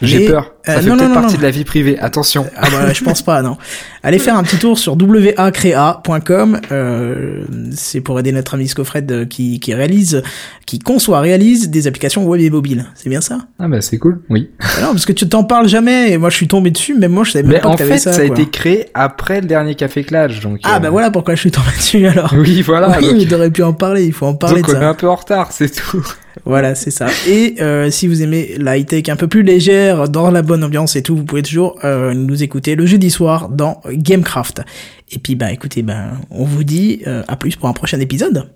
J'ai 0.02 0.26
peur. 0.26 0.52
Ça 0.64 0.72
euh, 0.78 0.80
fait 0.80 0.90
peut-être 0.90 1.14
partie 1.14 1.34
non. 1.34 1.38
de 1.38 1.42
la 1.44 1.50
vie 1.50 1.64
privée. 1.64 1.98
Attention. 1.98 2.46
Ah 2.56 2.68
bah 2.70 2.92
je 2.92 3.02
pense 3.04 3.22
pas 3.22 3.42
non. 3.42 3.56
Allez 4.02 4.18
faire 4.18 4.36
un 4.36 4.42
petit 4.42 4.56
tour 4.58 4.78
sur 4.78 4.96
wacrea.com. 4.96 6.60
Euh, 6.72 7.44
c'est 7.72 8.00
pour 8.00 8.18
aider 8.18 8.32
notre 8.32 8.54
ami 8.54 8.68
Scofred 8.68 9.10
euh, 9.10 9.24
qui, 9.26 9.60
qui 9.60 9.74
réalise, 9.74 10.22
qui 10.66 10.78
conçoit, 10.78 11.20
réalise 11.20 11.70
des 11.70 11.86
applications 11.86 12.24
web 12.26 12.40
et 12.40 12.50
mobile. 12.50 12.86
C'est 12.94 13.08
bien 13.10 13.20
ça? 13.20 13.38
Ah 13.58 13.68
bah 13.68 13.80
c'est 13.80 13.98
cool. 13.98 14.20
Oui. 14.28 14.50
Ah 14.60 14.82
Non 14.82 14.88
parce 14.88 15.06
que 15.06 15.12
tu 15.12 15.28
t'en 15.28 15.44
parles 15.44 15.68
jamais 15.68 16.12
et 16.12 16.18
moi 16.18 16.30
je 16.30 16.36
suis 16.36 16.48
tombé 16.48 16.70
dessus. 16.70 16.94
Même 16.94 17.12
moi 17.12 17.24
je 17.24 17.32
savais 17.32 17.42
même 17.44 17.52
Mais 17.56 17.60
pas 17.60 17.68
en 17.68 17.76
que 17.76 17.84
fait, 17.84 17.98
ça. 17.98 18.12
ça, 18.12 18.22
a 18.22 18.26
quoi. 18.26 18.38
été 18.38 18.50
créé 18.50 18.86
après 18.94 19.40
le 19.40 19.46
dernier 19.46 19.74
Café 19.74 20.04
Donc. 20.40 20.60
Ah 20.64 20.76
euh, 20.76 20.78
bah 20.78 20.90
voilà 20.90 21.10
pourquoi 21.10 21.34
je 21.34 21.40
suis 21.40 21.50
tombé 21.50 21.68
dessus 21.76 22.06
alors. 22.06 22.32
Oui, 22.36 22.62
voilà. 22.62 22.98
oui, 22.98 23.06
donc- 23.08 23.16
mais 23.18 23.26
t'aurais 23.26 23.50
pu 23.50 23.62
en 23.62 23.72
parler. 23.72 24.04
Il 24.04 24.12
faut 24.12 24.26
en 24.26 24.34
parler 24.34 24.62
donc 24.62 24.70
de 24.70 24.76
on 24.76 24.80
ça. 24.80 24.82
est 24.82 24.88
un 24.88 24.94
peu 24.94 25.08
en 25.08 25.14
retard, 25.16 25.52
c'est 25.52 25.70
tout. 25.74 26.04
Voilà, 26.44 26.76
c'est 26.76 26.92
ça. 26.92 27.08
Et 27.26 27.56
euh, 27.60 27.90
si 27.90 28.06
vous 28.06 28.22
aimez 28.22 28.54
la 28.58 28.78
high-tech 28.78 29.08
un 29.08 29.16
peu 29.16 29.26
plus 29.26 29.42
légère, 29.42 30.08
dans 30.08 30.30
la 30.30 30.40
bonne 30.40 30.62
ambiance 30.62 30.94
et 30.94 31.02
tout, 31.02 31.16
vous 31.16 31.24
pouvez 31.24 31.42
toujours 31.42 31.76
euh, 31.82 32.14
nous 32.14 32.42
écouter 32.44 32.76
le 32.76 32.86
jeudi 32.86 33.10
soir 33.10 33.48
dans 33.48 33.82
Gamecraft. 33.90 34.62
Et 35.10 35.18
puis 35.18 35.34
bah 35.34 35.50
écoutez, 35.50 35.82
ben 35.82 36.12
on 36.30 36.44
vous 36.44 36.62
dit 36.62 37.02
euh, 37.08 37.24
à 37.26 37.34
plus 37.36 37.56
pour 37.56 37.68
un 37.68 37.72
prochain 37.72 37.98
épisode. 37.98 38.48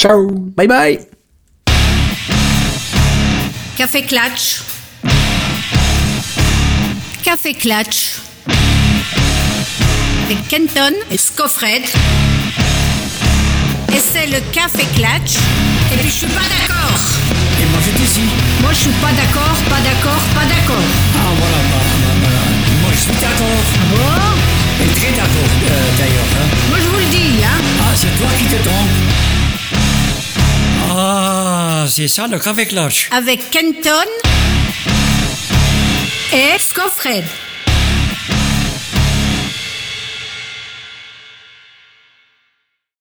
Ciao. 0.00 0.26
Bye 0.56 0.66
bye 0.68 0.98
Café 3.76 4.02
Clatch. 4.02 4.62
Café 7.22 7.52
Clatch. 7.54 8.27
Avec 10.28 10.46
Kenton 10.48 10.92
et 11.10 11.16
Scofred. 11.16 11.82
Et 13.94 13.98
c'est 13.98 14.26
le 14.26 14.40
Café 14.52 14.84
Clatch. 14.94 15.36
Et 15.92 15.96
puis 15.96 16.08
je 16.10 16.14
suis 16.14 16.26
pas 16.26 16.40
d'accord. 16.52 16.98
Et 17.62 17.64
moi 17.70 17.80
j'étais 17.82 18.02
ici. 18.04 18.20
Moi 18.60 18.70
je 18.72 18.78
suis 18.78 18.90
pas 19.00 19.12
d'accord, 19.12 19.56
pas 19.70 19.80
d'accord, 19.80 20.20
pas 20.34 20.44
d'accord. 20.44 20.84
Ah 21.16 21.32
voilà, 21.34 21.56
bah, 21.70 21.80
voilà. 22.20 22.42
Moi 22.82 22.90
je 22.92 22.98
suis 22.98 23.12
d'accord. 23.12 23.64
Bon, 23.90 24.84
Et 24.84 24.88
très 25.00 25.12
d'accord 25.12 25.52
euh, 25.70 25.96
d'ailleurs. 25.96 26.30
hein. 26.34 26.46
moi 26.68 26.78
je 26.78 26.86
vous 26.88 26.98
le 26.98 27.06
dis, 27.06 27.42
hein. 27.42 27.62
Ah, 27.80 27.94
c'est 27.94 28.14
toi 28.18 28.28
qui 28.36 28.44
te 28.44 28.62
trompes. 28.68 28.96
Ah, 30.94 31.86
c'est 31.88 32.08
ça 32.08 32.26
le 32.26 32.38
café 32.38 32.66
clutch. 32.66 33.08
Avec 33.12 33.50
Kenton 33.50 34.08
et 36.34 36.58
Scofred. 36.58 37.24